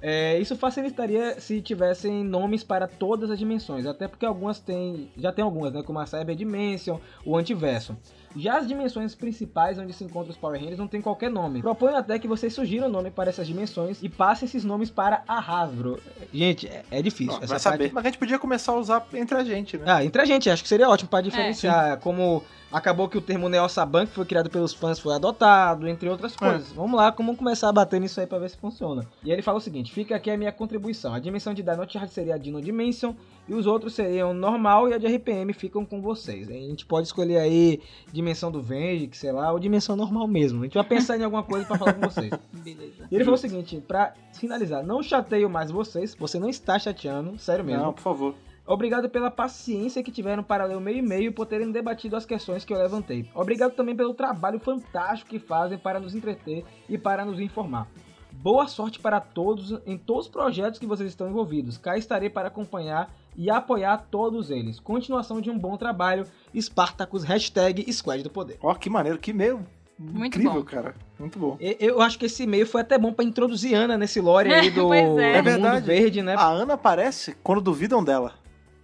É, 0.00 0.38
isso 0.38 0.56
facilitaria 0.56 1.38
se 1.38 1.60
tivessem 1.60 2.24
nomes 2.24 2.64
para 2.64 2.88
todas 2.88 3.30
as 3.30 3.38
dimensões, 3.38 3.86
até 3.86 4.08
porque 4.08 4.24
algumas 4.24 4.58
têm, 4.58 5.10
já 5.16 5.30
tem 5.30 5.44
algumas, 5.44 5.72
né, 5.72 5.82
como 5.82 6.00
a 6.00 6.06
Cyber 6.06 6.34
Dimension, 6.34 6.98
o 7.24 7.36
Antiverso. 7.36 7.96
Já 8.36 8.58
as 8.58 8.66
dimensões 8.68 9.14
principais 9.14 9.78
onde 9.78 9.92
se 9.92 10.04
encontram 10.04 10.30
os 10.30 10.36
Power 10.36 10.58
Rangers 10.60 10.78
não 10.78 10.88
tem 10.88 11.00
qualquer 11.00 11.30
nome. 11.30 11.60
Proponho 11.60 11.96
até 11.96 12.18
que 12.18 12.26
vocês 12.28 12.52
sugiram 12.54 12.88
nome 12.88 13.10
para 13.10 13.30
essas 13.30 13.46
dimensões 13.46 14.02
e 14.02 14.08
passem 14.08 14.46
esses 14.46 14.64
nomes 14.64 14.90
para 14.90 15.22
a 15.28 15.38
Hasbro. 15.38 16.00
Gente, 16.32 16.66
é, 16.68 16.82
é 16.90 17.02
difícil. 17.02 17.36
Essa 17.38 17.46
vai 17.46 17.58
saber. 17.58 17.78
parte- 17.78 17.94
Mas 17.94 18.04
a 18.04 18.08
gente 18.08 18.18
podia 18.18 18.38
começar 18.38 18.72
a 18.72 18.76
usar 18.76 19.06
entre 19.14 19.36
a 19.36 19.44
gente, 19.44 19.76
né? 19.76 19.84
ah, 19.86 20.04
entre 20.04 20.20
a 20.22 20.24
gente, 20.24 20.48
acho 20.50 20.62
que 20.62 20.68
seria 20.68 20.88
ótimo 20.88 21.08
para 21.10 21.20
diferenciar. 21.22 21.98
como 21.98 22.42
acabou 22.70 23.06
que 23.06 23.18
o 23.18 23.20
termo 23.20 23.50
Neo 23.50 23.68
Saban, 23.68 24.06
que 24.06 24.14
foi 24.14 24.24
criado 24.24 24.48
pelos 24.48 24.72
fãs, 24.72 24.98
foi 24.98 25.14
adotado, 25.14 25.86
entre 25.86 26.08
outras 26.08 26.34
coisas. 26.34 26.72
Vamos 26.72 26.96
lá, 26.96 27.10
vamos 27.10 27.36
começar 27.36 27.68
a 27.68 27.72
bater 27.72 28.00
nisso 28.00 28.18
aí 28.18 28.26
para 28.26 28.38
ver 28.38 28.48
se 28.48 28.56
funciona. 28.56 29.06
E 29.22 29.30
ele 29.30 29.42
fala 29.42 29.58
o 29.58 29.60
seguinte: 29.60 29.92
fica 29.92 30.16
aqui 30.16 30.30
a 30.30 30.38
minha 30.38 30.50
contribuição. 30.52 31.12
A 31.12 31.18
dimensão 31.18 31.52
de 31.52 31.62
Dino 31.62 31.84
Charge 31.90 32.12
seria 32.14 32.34
a 32.34 32.38
Dino 32.38 32.62
Dimension, 32.62 33.12
e 33.46 33.52
os 33.52 33.66
outros 33.66 33.94
seriam 33.94 34.32
normal 34.32 34.88
e 34.88 34.94
a 34.94 34.98
de 34.98 35.06
RPM 35.06 35.52
ficam 35.52 35.84
com 35.84 36.00
vocês. 36.00 36.48
A 36.48 36.52
gente 36.52 36.86
pode 36.86 37.08
escolher 37.08 37.38
aí 37.38 37.80
dimensão 38.22 38.50
do 38.50 38.62
Venge, 38.62 39.08
que 39.08 39.16
sei 39.16 39.32
lá, 39.32 39.52
ou 39.52 39.58
dimensão 39.58 39.96
normal 39.96 40.26
mesmo. 40.26 40.60
A 40.60 40.64
gente 40.64 40.74
vai 40.74 40.84
pensar 40.84 41.18
em 41.18 41.24
alguma 41.24 41.42
coisa 41.42 41.66
para 41.66 41.78
falar 41.78 41.94
com 41.94 42.08
vocês. 42.08 42.30
Beleza. 42.52 43.08
E 43.10 43.14
ele 43.14 43.24
falou 43.24 43.36
o 43.36 43.40
seguinte, 43.40 43.82
pra 43.86 44.14
finalizar, 44.32 44.82
não 44.82 45.02
chateio 45.02 45.50
mais 45.50 45.70
vocês, 45.70 46.14
você 46.14 46.38
não 46.38 46.48
está 46.48 46.78
chateando, 46.78 47.38
sério 47.38 47.64
mesmo. 47.64 47.82
Não, 47.82 47.92
por 47.92 48.02
favor. 48.02 48.34
Obrigado 48.64 49.10
pela 49.10 49.30
paciência 49.30 50.02
que 50.04 50.12
tiveram 50.12 50.42
para 50.42 50.64
ler 50.64 50.76
o 50.76 50.80
meu 50.80 50.94
e-mail 50.94 51.28
e 51.28 51.30
por 51.30 51.46
terem 51.46 51.72
debatido 51.72 52.14
as 52.14 52.24
questões 52.24 52.64
que 52.64 52.72
eu 52.72 52.78
levantei. 52.78 53.28
Obrigado 53.34 53.72
também 53.72 53.96
pelo 53.96 54.14
trabalho 54.14 54.60
fantástico 54.60 55.30
que 55.30 55.40
fazem 55.40 55.76
para 55.76 55.98
nos 55.98 56.14
entreter 56.14 56.64
e 56.88 56.96
para 56.96 57.24
nos 57.24 57.40
informar. 57.40 57.88
Boa 58.30 58.68
sorte 58.68 59.00
para 59.00 59.20
todos 59.20 59.80
em 59.84 59.98
todos 59.98 60.26
os 60.26 60.32
projetos 60.32 60.78
que 60.78 60.86
vocês 60.86 61.08
estão 61.08 61.28
envolvidos. 61.28 61.76
Cá 61.76 61.98
estarei 61.98 62.30
para 62.30 62.48
acompanhar 62.48 63.12
e 63.36 63.50
apoiar 63.50 64.06
todos 64.10 64.50
eles. 64.50 64.78
Continuação 64.80 65.40
de 65.40 65.50
um 65.50 65.58
bom 65.58 65.76
trabalho. 65.76 66.26
Spartacus, 66.58 67.24
hashtag 67.24 67.90
Squad 67.92 68.22
do 68.22 68.30
Poder. 68.30 68.58
Ó, 68.62 68.74
que 68.74 68.90
maneiro, 68.90 69.18
que 69.18 69.32
meio 69.32 69.64
Muito 69.98 70.26
incrível, 70.38 70.54
bom. 70.54 70.62
cara. 70.64 70.94
Muito 71.18 71.38
bom. 71.38 71.56
E- 71.60 71.76
Eu 71.80 72.00
acho 72.02 72.18
que 72.18 72.26
esse 72.26 72.42
e-mail 72.42 72.66
foi 72.66 72.80
até 72.80 72.98
bom 72.98 73.12
para 73.12 73.24
introduzir 73.24 73.74
Ana 73.74 73.96
nesse 73.96 74.20
lore 74.20 74.52
aí 74.52 74.68
do, 74.70 74.92
é. 74.92 75.00
É 75.00 75.06
mundo 75.06 75.44
verdade. 75.44 75.86
verde, 75.86 76.22
né? 76.22 76.34
A 76.36 76.46
Ana 76.48 76.74
aparece 76.74 77.36
quando 77.42 77.60
duvidam 77.60 78.02
dela. 78.04 78.32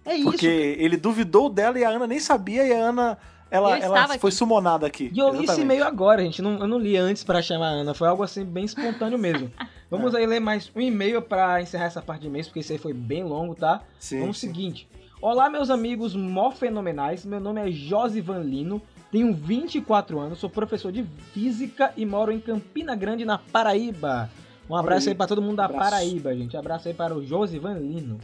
é 0.05 0.15
isso. 0.15 0.23
Porque 0.25 0.47
ele 0.79 0.97
duvidou 0.97 1.49
dela 1.49 1.77
e 1.77 1.83
a 1.83 1.89
Ana 1.89 2.07
nem 2.07 2.19
sabia 2.19 2.65
e 2.65 2.73
a 2.73 2.77
Ana 2.89 3.17
ela, 3.51 3.77
ela 3.79 4.07
foi 4.19 4.29
aqui. 4.29 4.31
sumonada 4.31 4.85
aqui. 4.85 5.11
E 5.13 5.17
eu 5.19 5.33
li 5.33 5.43
esse 5.45 5.61
e-mail 5.61 5.83
agora, 5.83 6.21
gente. 6.23 6.39
Não, 6.41 6.59
eu 6.59 6.67
não 6.67 6.77
li 6.77 6.95
antes 6.95 7.23
pra 7.23 7.41
chamar 7.41 7.67
a 7.69 7.71
Ana. 7.71 7.93
Foi 7.95 8.07
algo 8.07 8.21
assim 8.23 8.45
bem 8.45 8.63
espontâneo 8.65 9.17
mesmo. 9.17 9.51
Vamos 9.89 10.13
aí 10.13 10.25
ler 10.25 10.39
mais 10.39 10.71
um 10.75 10.81
e-mail 10.81 11.19
pra 11.19 11.61
encerrar 11.61 11.85
essa 11.85 12.01
parte 12.01 12.21
de 12.21 12.27
e-mails, 12.27 12.47
porque 12.47 12.59
esse 12.59 12.73
aí 12.73 12.77
foi 12.77 12.93
bem 12.93 13.23
longo, 13.23 13.55
tá? 13.55 13.81
Sim, 13.99 14.19
Vamos 14.19 14.37
sim. 14.37 14.47
seguinte. 14.47 14.87
Olá, 15.19 15.49
meus 15.49 15.71
amigos 15.71 16.15
mó 16.15 16.51
fenomenais. 16.51 17.25
Meu 17.25 17.39
nome 17.39 17.67
é 17.67 17.71
Josivan 17.71 18.39
Lino. 18.39 18.79
Tenho 19.11 19.33
24 19.33 20.19
anos, 20.19 20.37
sou 20.37 20.49
professor 20.49 20.91
de 20.91 21.03
física 21.33 21.91
e 21.97 22.05
moro 22.05 22.31
em 22.31 22.39
Campina 22.39 22.95
Grande, 22.95 23.25
na 23.25 23.39
Paraíba. 23.39 24.29
Um 24.69 24.75
abraço 24.75 25.07
aí. 25.07 25.13
aí 25.13 25.17
pra 25.17 25.25
todo 25.25 25.41
mundo 25.41 25.55
da 25.55 25.65
Abraço. 25.65 25.89
Paraíba, 25.89 26.35
gente. 26.35 26.55
Abraço 26.55 26.87
aí 26.87 26.93
para 26.93 27.15
o 27.15 27.25
Josivan 27.25 27.73
Lino. 27.73 28.19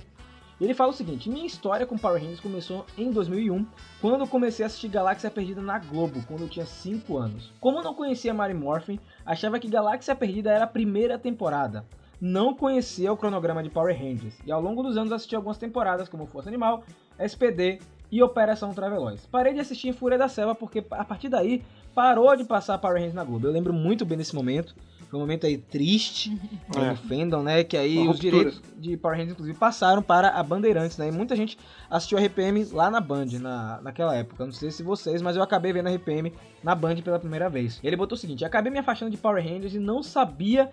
Ele 0.59 0.73
fala 0.73 0.91
o 0.91 0.95
seguinte: 0.95 1.29
minha 1.29 1.45
história 1.45 1.85
com 1.85 1.97
Power 1.97 2.21
Rangers 2.21 2.39
começou 2.39 2.85
em 2.97 3.11
2001, 3.11 3.65
quando 4.01 4.21
eu 4.21 4.27
comecei 4.27 4.63
a 4.63 4.67
assistir 4.67 4.87
Galáxia 4.87 5.29
Perdida 5.29 5.61
na 5.61 5.79
Globo, 5.79 6.23
quando 6.27 6.41
eu 6.41 6.49
tinha 6.49 6.65
5 6.65 7.17
anos. 7.17 7.51
Como 7.59 7.83
não 7.83 7.93
conhecia 7.93 8.33
Mary 8.33 8.53
Morphin, 8.53 8.99
achava 9.25 9.59
que 9.59 9.67
Galáxia 9.67 10.15
Perdida 10.15 10.51
era 10.51 10.63
a 10.63 10.67
primeira 10.67 11.19
temporada. 11.19 11.85
Não 12.21 12.55
conhecia 12.55 13.11
o 13.11 13.17
cronograma 13.17 13.61
de 13.61 13.69
Power 13.69 13.97
Rangers, 13.97 14.37
e 14.45 14.51
ao 14.51 14.61
longo 14.61 14.81
dos 14.81 14.95
anos 14.97 15.11
assisti 15.11 15.35
algumas 15.35 15.57
temporadas 15.57 16.07
como 16.07 16.25
Força 16.25 16.49
Animal, 16.49 16.83
SPD 17.19 17.79
e 18.09 18.23
Operação 18.23 18.73
Traveloz. 18.73 19.25
Parei 19.25 19.53
de 19.53 19.59
assistir 19.59 19.89
em 19.89 19.93
Fúria 19.93 20.17
da 20.17 20.29
Selva 20.29 20.55
porque 20.55 20.85
a 20.91 21.03
partir 21.03 21.27
daí 21.27 21.63
parou 21.93 22.35
de 22.35 22.45
passar 22.45 22.77
Power 22.77 22.95
Rangers 22.95 23.13
na 23.13 23.23
Globo. 23.23 23.47
Eu 23.47 23.51
lembro 23.51 23.73
muito 23.73 24.05
bem 24.05 24.17
desse 24.17 24.33
momento. 24.33 24.73
Foi 25.15 25.19
um 25.21 25.23
momento 25.23 25.45
aí 25.45 25.57
triste 25.57 26.37
É. 26.75 26.89
do 26.89 26.95
fandom, 27.07 27.41
né? 27.41 27.63
Que 27.63 27.77
aí 27.77 27.99
Uma 27.99 28.11
os 28.11 28.17
ruptura. 28.17 28.31
direitos 28.37 28.61
de 28.77 28.97
Power 28.97 29.15
Rangers, 29.15 29.31
inclusive, 29.31 29.57
passaram 29.57 30.01
para 30.01 30.29
a 30.29 30.43
Bandeirantes, 30.43 30.97
né? 30.97 31.07
E 31.07 31.11
muita 31.11 31.35
gente 31.37 31.57
assistiu 31.89 32.17
a 32.17 32.21
RPM 32.21 32.65
lá 32.65 32.91
na 32.91 32.99
Band, 32.99 33.27
na, 33.39 33.79
naquela 33.81 34.13
época. 34.13 34.45
Não 34.45 34.51
sei 34.51 34.71
se 34.71 34.83
vocês, 34.83 35.21
mas 35.21 35.37
eu 35.37 35.43
acabei 35.43 35.71
vendo 35.71 35.87
a 35.87 35.91
RPM 35.95 36.33
na 36.61 36.75
Band 36.75 36.97
pela 36.97 37.17
primeira 37.17 37.49
vez. 37.49 37.79
Ele 37.81 37.95
botou 37.95 38.17
o 38.17 38.19
seguinte: 38.19 38.43
acabei 38.43 38.69
me 38.71 38.77
afastando 38.79 39.09
de 39.09 39.15
Power 39.17 39.41
Rangers 39.41 39.73
e 39.73 39.79
não 39.79 40.03
sabia 40.03 40.69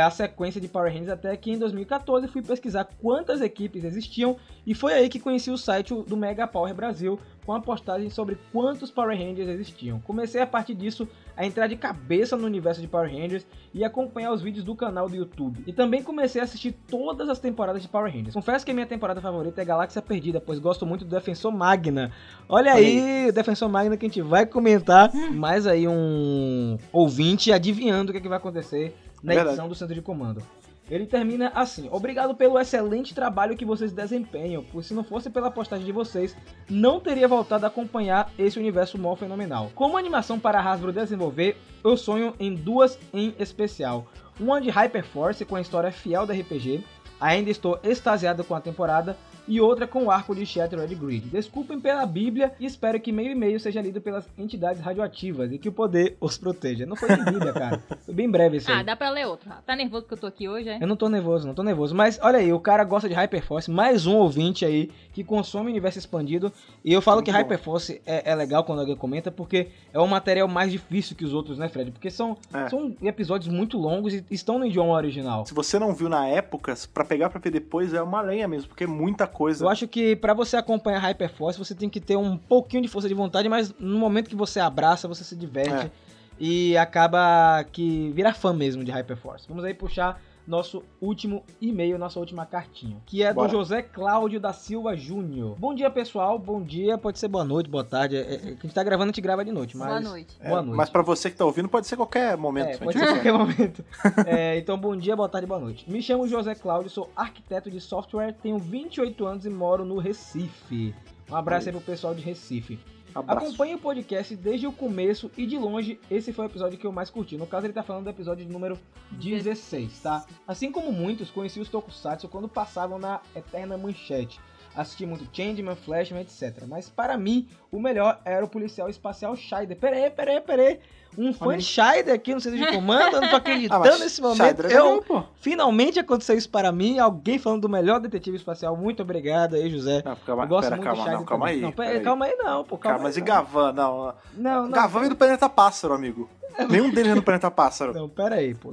a 0.00 0.10
sequência 0.10 0.60
de 0.60 0.68
Power 0.68 0.90
Rangers 0.90 1.10
até 1.10 1.36
que 1.36 1.50
em 1.50 1.58
2014 1.58 2.26
fui 2.28 2.40
pesquisar 2.42 2.88
quantas 3.00 3.40
equipes 3.40 3.84
existiam 3.84 4.36
e 4.66 4.74
foi 4.74 4.94
aí 4.94 5.08
que 5.08 5.20
conheci 5.20 5.50
o 5.50 5.58
site 5.58 5.92
do 5.94 6.16
Mega 6.16 6.46
Power 6.46 6.74
Brasil 6.74 7.18
com 7.44 7.52
a 7.52 7.60
postagem 7.60 8.08
sobre 8.08 8.38
quantos 8.52 8.90
Power 8.90 9.18
Rangers 9.18 9.48
existiam. 9.48 10.00
Comecei 10.00 10.40
a 10.40 10.46
partir 10.46 10.74
disso 10.74 11.08
a 11.36 11.44
entrar 11.44 11.66
de 11.66 11.76
cabeça 11.76 12.36
no 12.36 12.46
universo 12.46 12.80
de 12.80 12.86
Power 12.86 13.10
Rangers 13.10 13.46
e 13.74 13.84
acompanhar 13.84 14.32
os 14.32 14.40
vídeos 14.40 14.64
do 14.64 14.74
canal 14.74 15.08
do 15.08 15.16
YouTube. 15.16 15.62
E 15.66 15.72
também 15.72 16.02
comecei 16.02 16.40
a 16.40 16.44
assistir 16.44 16.72
todas 16.88 17.28
as 17.28 17.38
temporadas 17.38 17.82
de 17.82 17.88
Power 17.88 18.12
Rangers. 18.12 18.34
Confesso 18.34 18.64
que 18.64 18.70
a 18.70 18.74
minha 18.74 18.86
temporada 18.86 19.20
favorita 19.20 19.60
é 19.60 19.64
Galáxia 19.64 20.00
Perdida, 20.00 20.40
pois 20.40 20.58
gosto 20.58 20.86
muito 20.86 21.04
do 21.04 21.10
Defensor 21.10 21.50
Magna. 21.50 22.12
Olha 22.48 22.72
aí, 22.72 23.28
o 23.28 23.32
Defensor 23.32 23.68
Magna 23.68 23.96
que 23.96 24.06
a 24.06 24.08
gente 24.08 24.22
vai 24.22 24.46
comentar. 24.46 25.12
Mais 25.32 25.66
aí 25.66 25.88
um 25.88 26.78
ouvinte 26.92 27.52
adivinhando 27.52 28.10
o 28.10 28.12
que, 28.12 28.18
é 28.18 28.22
que 28.22 28.28
vai 28.28 28.38
acontecer 28.38 28.94
na 29.22 29.34
Verdade. 29.34 29.50
edição 29.50 29.68
do 29.68 29.74
Centro 29.74 29.94
de 29.94 30.02
Comando. 30.02 30.42
Ele 30.90 31.06
termina 31.06 31.52
assim: 31.54 31.88
Obrigado 31.90 32.34
pelo 32.34 32.58
excelente 32.58 33.14
trabalho 33.14 33.56
que 33.56 33.64
vocês 33.64 33.92
desempenham, 33.92 34.64
pois 34.72 34.86
se 34.86 34.94
não 34.94 35.04
fosse 35.04 35.30
pela 35.30 35.50
postagem 35.50 35.86
de 35.86 35.92
vocês, 35.92 36.36
não 36.68 37.00
teria 37.00 37.28
voltado 37.28 37.64
a 37.64 37.68
acompanhar 37.68 38.30
esse 38.38 38.58
universo 38.58 38.98
mó 38.98 39.14
fenomenal. 39.14 39.70
Como 39.74 39.96
animação 39.96 40.38
para 40.38 40.58
a 40.58 40.62
Hasbro 40.62 40.92
desenvolver, 40.92 41.56
eu 41.84 41.96
sonho 41.96 42.34
em 42.38 42.54
duas 42.54 42.98
em 43.12 43.34
especial. 43.38 44.06
Uma 44.38 44.60
de 44.60 44.70
Hyperforce 44.70 45.44
com 45.44 45.56
a 45.56 45.60
história 45.60 45.92
fiel 45.92 46.26
da 46.26 46.34
RPG, 46.34 46.84
ainda 47.20 47.50
estou 47.50 47.78
extasiado 47.84 48.42
com 48.42 48.54
a 48.54 48.60
temporada, 48.60 49.16
e 49.48 49.60
outra 49.60 49.86
com 49.86 50.04
o 50.04 50.10
arco 50.10 50.34
de 50.34 50.46
Shattered 50.46 50.94
Grid. 50.94 51.28
Desculpem 51.28 51.80
pela 51.80 52.04
Bíblia 52.06 52.52
e 52.60 52.66
espero 52.66 53.00
que 53.00 53.10
meio 53.12 53.32
e 53.32 53.34
meio 53.34 53.58
seja 53.58 53.80
lido 53.80 54.00
pelas 54.00 54.28
entidades 54.38 54.80
radioativas 54.80 55.52
e 55.52 55.58
que 55.58 55.68
o 55.68 55.72
poder 55.72 56.16
os 56.20 56.38
proteja. 56.38 56.86
Não 56.86 56.96
foi 56.96 57.08
de 57.16 57.24
Bíblia, 57.24 57.52
cara. 57.54 57.82
Foi 58.04 58.14
bem 58.14 58.30
breve 58.30 58.58
isso 58.58 58.70
aí. 58.70 58.78
Ah, 58.78 58.82
dá 58.82 58.96
pra 58.96 59.10
ler 59.10 59.26
outro. 59.26 59.50
Tá 59.66 59.74
nervoso 59.76 60.06
que 60.06 60.14
eu 60.14 60.18
tô 60.18 60.26
aqui 60.26 60.48
hoje, 60.48 60.68
é? 60.68 60.78
Eu 60.80 60.86
não 60.86 60.96
tô 60.96 61.08
nervoso, 61.08 61.46
não 61.46 61.54
tô 61.54 61.62
nervoso. 61.62 61.94
Mas 61.94 62.18
olha 62.22 62.38
aí, 62.38 62.52
o 62.52 62.60
cara 62.60 62.84
gosta 62.84 63.08
de 63.08 63.14
Hyperforce, 63.14 63.70
mais 63.70 64.06
um 64.06 64.16
ouvinte 64.16 64.64
aí 64.64 64.90
que 65.12 65.22
consome 65.24 65.66
o 65.66 65.70
universo 65.70 65.98
expandido. 65.98 66.52
E 66.84 66.92
eu 66.92 67.02
falo 67.02 67.16
Muito 67.16 67.26
que 67.26 67.32
bom. 67.32 67.38
Hyperforce 67.38 68.00
é, 68.06 68.30
é 68.30 68.34
legal 68.34 68.64
quando 68.64 68.80
alguém 68.80 68.96
comenta, 68.96 69.30
porque 69.30 69.68
é 69.92 70.00
um 70.00 70.06
material 70.06 70.48
mais 70.48 70.70
difícil 70.72 71.16
que 71.16 71.24
os 71.24 71.32
outros, 71.34 71.58
né, 71.58 71.68
Fred? 71.68 71.90
Porque 71.90 72.10
são, 72.10 72.36
É. 72.52 72.68
são 72.68 72.94
episódios 73.02 73.52
muito 73.52 73.76
longos 73.78 74.14
e 74.14 74.24
estão 74.30 74.58
no 74.58 74.66
idioma 74.66 74.92
original. 74.94 75.44
Se 75.46 75.52
você 75.54 75.78
não 75.78 75.92
viu 75.94 76.08
na 76.08 76.26
época, 76.26 76.74
pra 76.94 77.04
pegar 77.04 77.28
pra 77.28 77.40
ver 77.40 77.50
depois 77.50 77.92
é 77.92 78.00
uma 78.02 78.20
lenha 78.22 78.46
mesmo, 78.48 78.68
porque 78.68 78.84
é 78.84 78.86
muita 78.86 79.26
coisa. 79.32 79.64
Eu 79.64 79.68
acho 79.68 79.88
que 79.88 80.14
pra 80.16 80.34
você 80.34 80.56
acompanhar 80.56 80.98
Hyperforce, 81.00 81.58
você 81.58 81.74
tem 81.74 81.88
que 81.88 82.00
ter 82.00 82.16
um 82.16 82.36
pouquinho 82.36 82.82
de 82.82 82.88
força 82.88 83.08
de 83.08 83.14
vontade, 83.14 83.48
mas 83.48 83.74
no 83.78 83.98
momento 83.98 84.28
que 84.28 84.36
você 84.36 84.60
abraça, 84.60 85.08
você 85.08 85.24
se 85.24 85.34
diverte 85.36 85.86
É. 85.86 85.90
e 86.38 86.76
acaba 86.76 87.64
que 87.72 88.10
vira 88.14 88.32
fã 88.32 88.52
mesmo 88.52 88.84
de 88.84 88.90
Hyperforce. 88.92 89.46
Vamos 89.48 89.64
aí 89.64 89.74
puxar 89.74 90.20
nosso 90.46 90.82
último 91.00 91.44
e-mail, 91.60 91.98
nossa 91.98 92.18
última 92.18 92.44
cartinha, 92.44 92.96
que 93.06 93.22
é 93.22 93.32
Bora. 93.32 93.48
do 93.48 93.52
José 93.52 93.82
Cláudio 93.82 94.40
da 94.40 94.52
Silva 94.52 94.96
Júnior. 94.96 95.56
Bom 95.58 95.74
dia, 95.74 95.90
pessoal. 95.90 96.38
Bom 96.38 96.62
dia, 96.62 96.98
pode 96.98 97.18
ser 97.18 97.28
boa 97.28 97.44
noite, 97.44 97.70
boa 97.70 97.84
tarde. 97.84 98.16
É, 98.16 98.20
é, 98.20 98.36
a 98.36 98.48
gente 98.50 98.74
tá 98.74 98.82
gravando, 98.82 99.10
a 99.10 99.12
gente 99.12 99.20
grava 99.20 99.44
de 99.44 99.52
noite, 99.52 99.76
mas 99.76 99.88
Boa 99.88 100.00
noite. 100.00 100.36
É, 100.40 100.48
Boa 100.48 100.62
noite. 100.62 100.76
Mas 100.76 100.90
pra 100.90 101.02
você 101.02 101.30
que 101.30 101.36
tá 101.36 101.44
ouvindo, 101.44 101.68
pode 101.68 101.86
ser 101.86 101.96
qualquer 101.96 102.36
momento. 102.36 102.68
É, 102.68 102.76
pode 102.78 102.98
ser 102.98 103.06
qualquer 103.06 103.32
momento. 103.32 103.84
É, 104.26 104.58
então, 104.58 104.78
bom 104.78 104.96
dia, 104.96 105.14
boa 105.16 105.28
tarde, 105.28 105.46
boa 105.46 105.60
noite. 105.60 105.90
Me 105.90 106.02
chamo 106.02 106.26
José 106.26 106.54
Cláudio, 106.54 106.90
sou 106.90 107.10
arquiteto 107.16 107.70
de 107.70 107.80
software, 107.80 108.32
tenho 108.42 108.58
28 108.58 109.26
anos 109.26 109.46
e 109.46 109.50
moro 109.50 109.84
no 109.84 109.98
Recife. 109.98 110.94
Um 111.30 111.36
abraço 111.36 111.68
aí 111.68 111.72
pro 111.72 111.80
pessoal 111.80 112.14
de 112.14 112.22
Recife. 112.22 112.78
Abraço. 113.14 113.46
Acompanhe 113.46 113.74
o 113.74 113.78
podcast 113.78 114.34
desde 114.36 114.66
o 114.66 114.72
começo 114.72 115.30
e 115.36 115.46
de 115.46 115.58
longe, 115.58 116.00
esse 116.10 116.32
foi 116.32 116.46
o 116.46 116.48
episódio 116.48 116.78
que 116.78 116.86
eu 116.86 116.92
mais 116.92 117.10
curti. 117.10 117.36
No 117.36 117.46
caso, 117.46 117.66
ele 117.66 117.72
tá 117.72 117.82
falando 117.82 118.04
do 118.04 118.10
episódio 118.10 118.46
número 118.48 118.78
16, 119.12 120.00
tá? 120.00 120.24
Assim 120.46 120.72
como 120.72 120.92
muitos, 120.92 121.30
conheci 121.30 121.60
os 121.60 121.68
Tokusatsu 121.68 122.28
quando 122.28 122.48
passavam 122.48 122.98
na 122.98 123.20
Eterna 123.34 123.76
Manchete. 123.76 124.40
Assisti 124.74 125.04
muito 125.04 125.26
Changeman, 125.32 125.76
Flashman, 125.76 126.22
etc. 126.22 126.64
Mas 126.66 126.88
para 126.88 127.16
mim, 127.18 127.46
o 127.70 127.78
melhor 127.78 128.18
era 128.24 128.42
o 128.44 128.48
policial 128.48 128.88
espacial 128.88 129.36
Scheider. 129.36 129.76
Pera 129.76 129.96
aí, 129.96 130.10
pera 130.10 130.30
aí, 130.32 130.40
pera 130.40 130.62
aí. 130.62 130.80
Um 131.18 131.30
fã 131.34 131.58
de 131.58 131.62
Scheider 131.62 132.14
aqui 132.14 132.32
no 132.32 132.40
centro 132.40 132.58
de 132.58 132.72
comando, 132.72 133.16
eu 133.16 133.20
não 133.20 133.28
tô 133.28 133.36
Ah, 133.36 133.38
acreditando 133.38 133.80
mas 133.84 134.00
nesse 134.00 134.22
momento. 134.22 134.66
É 134.66 134.78
Eu, 134.78 135.02
pô. 135.02 135.22
finalmente 135.36 135.98
aconteceu 136.00 136.38
isso 136.38 136.48
para 136.48 136.72
mim. 136.72 136.98
Alguém 136.98 137.38
falando 137.38 137.60
do 137.60 137.68
melhor 137.68 138.00
detetive 138.00 138.38
espacial. 138.38 138.74
Muito 138.74 139.02
obrigado 139.02 139.54
aí, 139.56 139.68
José. 139.68 140.02
Não, 140.02 140.16
calma, 140.16 140.44
Eu 140.44 140.48
gosto 140.48 140.62
pera, 140.70 140.76
muito 140.76 140.86
calma, 140.86 141.02
Scheider 141.02 141.18
não, 141.18 141.26
calma 141.26 141.44
também. 141.44 141.56
aí. 141.56 141.62
Não, 141.62 141.72
pera- 141.72 142.00
calma 142.00 142.24
aí 142.24 142.34
não, 142.36 142.64
pô. 142.64 142.78
Calma 142.78 142.96
Cara, 142.98 143.02
mas 143.02 143.16
aí, 143.16 143.22
e 143.22 143.26
não. 143.26 143.26
Gavan? 143.26 143.72
Não. 143.74 144.14
Não, 144.34 144.62
não. 144.62 144.70
Gavan 144.70 144.98
veio 145.00 145.10
do 145.10 145.16
Planeta 145.16 145.50
Pássaro, 145.50 145.92
amigo. 145.92 146.30
Nenhum 146.68 146.90
deles 146.90 147.12
é 147.12 147.14
do 147.14 147.22
Planeta 147.22 147.50
Pássaro. 147.50 147.92
Não, 147.94 148.08
pera 148.08 148.36
aí, 148.36 148.54
pô. 148.54 148.72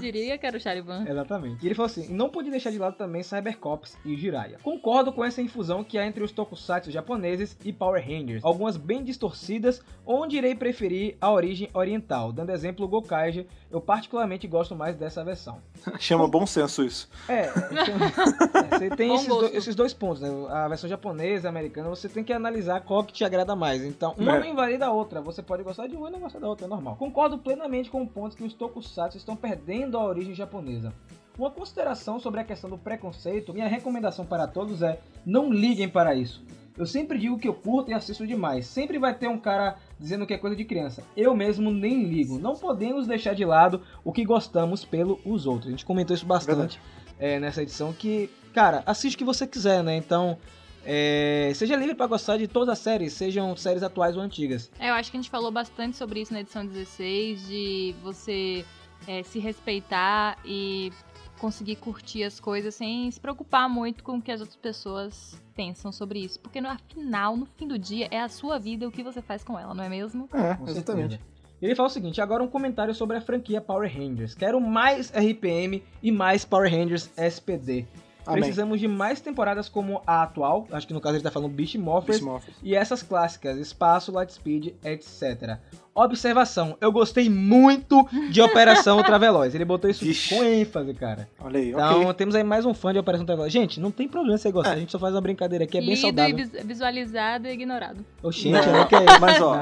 Diria 0.00 0.38
que 0.38 0.46
era 0.46 0.56
o 0.56 0.60
Charivan. 0.60 1.04
Exatamente. 1.08 1.62
E 1.62 1.66
ele 1.68 1.74
falou 1.74 1.86
assim: 1.90 2.08
não 2.12 2.28
pude 2.28 2.50
deixar 2.50 2.70
de 2.70 2.78
lado 2.78 2.96
também 2.96 3.22
Cybercops 3.22 3.96
e 4.04 4.16
Jiraiya. 4.16 4.58
Concordo 4.62 5.12
com 5.12 5.24
essa 5.24 5.40
infusão 5.42 5.84
que 5.84 5.98
há 5.98 6.06
entre 6.06 6.22
os 6.22 6.32
tokusatsu 6.32 6.90
japoneses 6.90 7.56
e 7.64 7.72
Power 7.72 8.02
Rangers, 8.04 8.44
algumas 8.44 8.76
bem 8.76 9.02
distorcidas, 9.02 9.82
onde 10.06 10.36
irei 10.36 10.54
preferir 10.54 11.16
a 11.20 11.30
origem 11.30 11.68
oriental. 11.74 12.32
Dando 12.32 12.50
exemplo, 12.50 12.84
o 12.84 12.88
Gokaiger, 12.88 13.46
eu 13.70 13.80
particularmente 13.80 14.46
gosto 14.46 14.74
mais 14.74 14.96
dessa 14.96 15.24
versão. 15.24 15.58
Chama 15.98 16.26
bom 16.28 16.46
senso 16.46 16.82
isso. 16.84 17.08
É, 17.28 17.42
é, 17.48 18.78
você 18.78 18.90
tem 18.90 19.14
esses, 19.14 19.26
do- 19.28 19.46
esses 19.46 19.74
dois 19.74 19.92
pontos, 19.92 20.20
né? 20.20 20.28
A 20.50 20.68
versão 20.68 20.88
japonesa 20.88 21.46
e 21.46 21.50
americana, 21.50 21.88
você 21.88 22.08
tem 22.08 22.24
que 22.24 22.32
analisar 22.32 22.80
qual 22.80 23.04
que 23.04 23.12
te 23.12 23.24
agrada 23.24 23.54
mais. 23.54 23.82
Então, 23.84 24.14
uma 24.16 24.36
É. 24.36 24.38
não 24.40 24.46
invalida 24.46 24.86
a 24.86 24.92
outra. 24.92 25.20
Você 25.20 25.42
pode 25.42 25.62
gostar 25.62 25.86
de 25.86 25.96
uma 25.96 26.08
e 26.08 26.12
não 26.12 26.20
gostar 26.20 26.38
da 26.38 26.48
outra, 26.48 26.66
é 26.66 26.68
normal. 26.68 26.96
Concordo 27.02 27.36
plenamente 27.36 27.90
com 27.90 28.00
o 28.00 28.06
ponto 28.06 28.36
que 28.36 28.44
os 28.44 28.54
tokusatsu 28.54 29.16
estão 29.16 29.34
perdendo 29.34 29.98
a 29.98 30.04
origem 30.04 30.36
japonesa. 30.36 30.92
Uma 31.36 31.50
consideração 31.50 32.20
sobre 32.20 32.38
a 32.38 32.44
questão 32.44 32.70
do 32.70 32.78
preconceito, 32.78 33.52
minha 33.52 33.66
recomendação 33.66 34.24
para 34.24 34.46
todos 34.46 34.82
é 34.82 35.00
não 35.26 35.52
liguem 35.52 35.88
para 35.88 36.14
isso. 36.14 36.44
Eu 36.78 36.86
sempre 36.86 37.18
digo 37.18 37.40
que 37.40 37.48
eu 37.48 37.54
curto 37.54 37.90
e 37.90 37.92
assisto 37.92 38.24
demais. 38.24 38.66
Sempre 38.66 39.00
vai 39.00 39.12
ter 39.12 39.26
um 39.26 39.36
cara 39.36 39.78
dizendo 39.98 40.24
que 40.24 40.32
é 40.32 40.38
coisa 40.38 40.54
de 40.54 40.64
criança. 40.64 41.02
Eu 41.16 41.34
mesmo 41.34 41.72
nem 41.72 42.04
ligo. 42.04 42.38
Não 42.38 42.54
podemos 42.54 43.08
deixar 43.08 43.34
de 43.34 43.44
lado 43.44 43.82
o 44.04 44.12
que 44.12 44.24
gostamos 44.24 44.84
pelos 44.84 45.44
outros. 45.44 45.66
A 45.66 45.70
gente 45.72 45.84
comentou 45.84 46.14
isso 46.14 46.24
bastante 46.24 46.80
é, 47.18 47.40
nessa 47.40 47.62
edição. 47.62 47.92
Que, 47.92 48.30
cara, 48.54 48.84
assiste 48.86 49.16
o 49.16 49.18
que 49.18 49.24
você 49.24 49.44
quiser, 49.44 49.82
né? 49.82 49.96
Então, 49.96 50.38
é, 50.84 51.52
seja 51.54 51.76
livre 51.76 51.94
para 51.94 52.06
gostar 52.06 52.36
de 52.36 52.48
todas 52.48 52.68
as 52.68 52.78
séries, 52.78 53.12
sejam 53.12 53.56
séries 53.56 53.82
atuais 53.82 54.16
ou 54.16 54.22
antigas. 54.22 54.70
É, 54.78 54.90
eu 54.90 54.94
acho 54.94 55.10
que 55.10 55.16
a 55.16 55.20
gente 55.20 55.30
falou 55.30 55.50
bastante 55.50 55.96
sobre 55.96 56.20
isso 56.20 56.32
na 56.32 56.40
edição 56.40 56.66
16, 56.66 57.46
de 57.46 57.94
você 58.02 58.64
é, 59.06 59.22
se 59.22 59.38
respeitar 59.38 60.38
e 60.44 60.92
conseguir 61.38 61.76
curtir 61.76 62.22
as 62.22 62.38
coisas 62.38 62.74
sem 62.74 63.10
se 63.10 63.18
preocupar 63.18 63.68
muito 63.68 64.04
com 64.04 64.18
o 64.18 64.22
que 64.22 64.30
as 64.30 64.40
outras 64.40 64.56
pessoas 64.56 65.36
pensam 65.56 65.90
sobre 65.90 66.20
isso. 66.20 66.38
Porque 66.38 66.60
no 66.60 66.68
afinal, 66.68 67.36
no 67.36 67.46
fim 67.46 67.66
do 67.66 67.78
dia, 67.78 68.06
é 68.10 68.20
a 68.20 68.28
sua 68.28 68.58
vida 68.58 68.84
e 68.84 68.86
o 68.86 68.92
que 68.92 69.02
você 69.02 69.20
faz 69.20 69.42
com 69.42 69.58
ela, 69.58 69.74
não 69.74 69.82
é 69.82 69.88
mesmo? 69.88 70.28
É, 70.32 70.54
Com 70.54 70.68
exatamente. 70.68 71.10
certeza. 71.10 71.32
Ele 71.60 71.76
fala 71.76 71.88
o 71.88 71.92
seguinte, 71.92 72.20
agora 72.20 72.42
um 72.42 72.48
comentário 72.48 72.92
sobre 72.92 73.16
a 73.16 73.20
franquia 73.20 73.60
Power 73.60 73.92
Rangers. 73.92 74.34
Quero 74.34 74.60
mais 74.60 75.12
RPM 75.12 75.82
e 76.02 76.10
mais 76.10 76.44
Power 76.44 76.68
Rangers 76.68 77.08
SPD. 77.16 77.86
Amém. 78.26 78.40
Precisamos 78.40 78.80
de 78.80 78.88
mais 78.88 79.20
temporadas 79.20 79.68
como 79.68 80.02
a 80.06 80.22
atual, 80.22 80.66
acho 80.70 80.86
que 80.86 80.94
no 80.94 81.00
caso 81.00 81.16
ele 81.16 81.22
tá 81.24 81.30
falando 81.30 81.50
Beast 81.50 81.74
Morphers, 81.76 82.18
Beast 82.18 82.22
Morphers. 82.22 82.56
e 82.62 82.74
essas 82.74 83.02
clássicas, 83.02 83.58
Espaço, 83.58 84.12
Lightspeed, 84.12 84.74
etc. 84.84 85.58
Observação, 85.94 86.76
eu 86.80 86.90
gostei 86.90 87.28
muito 87.28 88.08
de 88.30 88.40
Operação 88.40 88.96
Ultraveloz. 88.98 89.54
Ele 89.54 89.64
botou 89.64 89.90
isso 89.90 90.02
Vixe. 90.04 90.34
com 90.34 90.42
ênfase, 90.42 90.94
cara. 90.94 91.28
Olha 91.38 91.60
aí, 91.60 91.70
Então 91.70 92.00
ok. 92.04 92.14
temos 92.14 92.34
aí 92.34 92.42
mais 92.42 92.64
um 92.64 92.72
fã 92.72 92.92
de 92.94 92.98
Operação 92.98 93.22
Ultraveloz. 93.24 93.52
Gente, 93.52 93.78
não 93.78 93.90
tem 93.90 94.08
problema 94.08 94.38
você 94.38 94.50
gostar, 94.50 94.70
É. 94.70 94.74
a 94.76 94.78
gente 94.78 94.90
só 94.90 94.98
faz 94.98 95.14
uma 95.14 95.20
brincadeira 95.20 95.64
aqui, 95.64 95.76
é 95.76 95.80
bem 95.80 95.90
Lido 95.90 96.00
saudável. 96.00 96.38
e 96.38 96.42
vis- 96.44 96.64
visualizado 96.64 97.46
e 97.46 97.50
ignorado. 97.52 98.04
Oxente, 98.22 98.66
Não, 98.66 98.72
não, 98.78 98.86
que 98.86 98.94
é 98.96 99.04
isso? 99.04 99.20
Mas 99.20 99.40
ó, 99.42 99.52
a, 99.52 99.58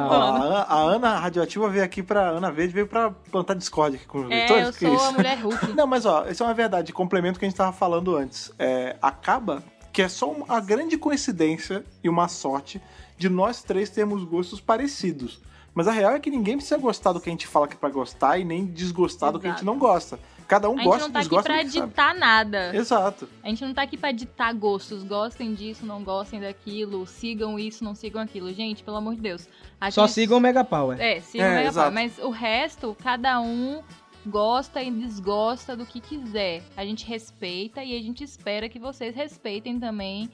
Ana, 0.46 0.56
a 0.62 0.78
Ana 0.80 1.18
Radioativa 1.18 1.68
veio 1.68 1.84
aqui 1.84 2.00
pra. 2.02 2.28
Ana 2.30 2.52
Verde 2.52 2.74
veio 2.74 2.86
pra 2.86 3.10
plantar 3.10 3.54
Discord 3.54 3.96
aqui 3.96 4.06
com 4.06 4.18
os 4.20 4.26
É, 4.26 4.28
leitores. 4.28 4.66
eu 4.66 4.72
que 4.72 4.78
sou 4.86 4.94
isso? 4.94 5.04
a 5.06 5.12
mulher 5.12 5.36
Hulk. 5.38 5.72
Não, 5.74 5.86
mas 5.86 6.06
ó, 6.06 6.26
isso 6.28 6.42
é 6.42 6.46
uma 6.46 6.54
verdade. 6.54 6.92
Complemento 6.92 7.38
que 7.40 7.44
a 7.44 7.48
gente 7.48 7.56
tava 7.58 7.72
falando 7.72 8.16
antes. 8.16 8.52
É, 8.56 8.94
acaba 9.02 9.64
que 9.92 10.00
é 10.02 10.08
só 10.08 10.30
uma 10.30 10.60
grande 10.60 10.96
coincidência 10.96 11.84
e 12.04 12.08
uma 12.08 12.28
sorte 12.28 12.80
de 13.18 13.28
nós 13.28 13.62
três 13.64 13.90
termos 13.90 14.22
gostos 14.22 14.60
parecidos. 14.60 15.40
Mas 15.74 15.86
a 15.88 15.92
real 15.92 16.12
é 16.14 16.20
que 16.20 16.30
ninguém 16.30 16.56
precisa 16.56 16.76
gostar 16.78 17.12
do 17.12 17.20
que 17.20 17.28
a 17.28 17.32
gente 17.32 17.46
fala 17.46 17.68
que 17.68 17.74
é 17.74 17.78
pra 17.78 17.88
gostar 17.90 18.38
e 18.38 18.44
nem 18.44 18.66
desgostar 18.66 19.32
do 19.32 19.38
que 19.38 19.46
a 19.46 19.50
gente 19.50 19.58
Exato. 19.58 19.66
não 19.72 19.78
gosta. 19.78 20.18
Cada 20.48 20.68
um 20.68 20.72
A 20.72 20.76
gente 20.78 20.84
gosta 20.86 21.04
não 21.04 21.12
tá 21.12 21.20
aqui 21.20 21.28
pra 21.28 21.40
do 21.40 21.64
que 21.66 21.70
sabe. 21.70 21.86
ditar 21.88 22.14
nada. 22.14 22.74
Exato. 22.76 23.28
A 23.42 23.48
gente 23.48 23.64
não 23.64 23.72
tá 23.72 23.82
aqui 23.82 23.96
pra 23.96 24.10
ditar 24.10 24.52
gostos. 24.52 25.04
Gostem 25.04 25.54
disso, 25.54 25.86
não 25.86 26.02
gostem 26.02 26.40
daquilo. 26.40 27.06
Sigam 27.06 27.56
isso, 27.56 27.84
não 27.84 27.94
sigam 27.94 28.20
aquilo. 28.20 28.52
Gente, 28.52 28.82
pelo 28.82 28.96
amor 28.96 29.14
de 29.14 29.20
Deus. 29.20 29.48
A 29.80 29.92
Só 29.92 30.06
gente- 30.06 30.14
sigam 30.14 30.38
o 30.38 30.40
Mega 30.40 30.64
Power. 30.64 31.00
É, 31.00 31.20
sigam 31.20 31.46
É, 31.46 31.50
o 31.50 31.54
Mega 31.54 31.68
exato. 31.68 31.92
Power. 31.92 31.94
Mas 32.04 32.18
o 32.18 32.30
resto, 32.30 32.96
cada 33.00 33.40
um 33.40 33.80
gosta 34.26 34.82
e 34.82 34.90
desgosta 34.90 35.76
do 35.76 35.86
que 35.86 36.00
quiser. 36.00 36.62
A 36.76 36.84
gente 36.84 37.06
respeita 37.06 37.82
e 37.84 37.96
a 37.96 38.02
gente 38.02 38.24
espera 38.24 38.68
que 38.68 38.78
vocês 38.80 39.14
respeitem 39.14 39.78
também 39.78 40.28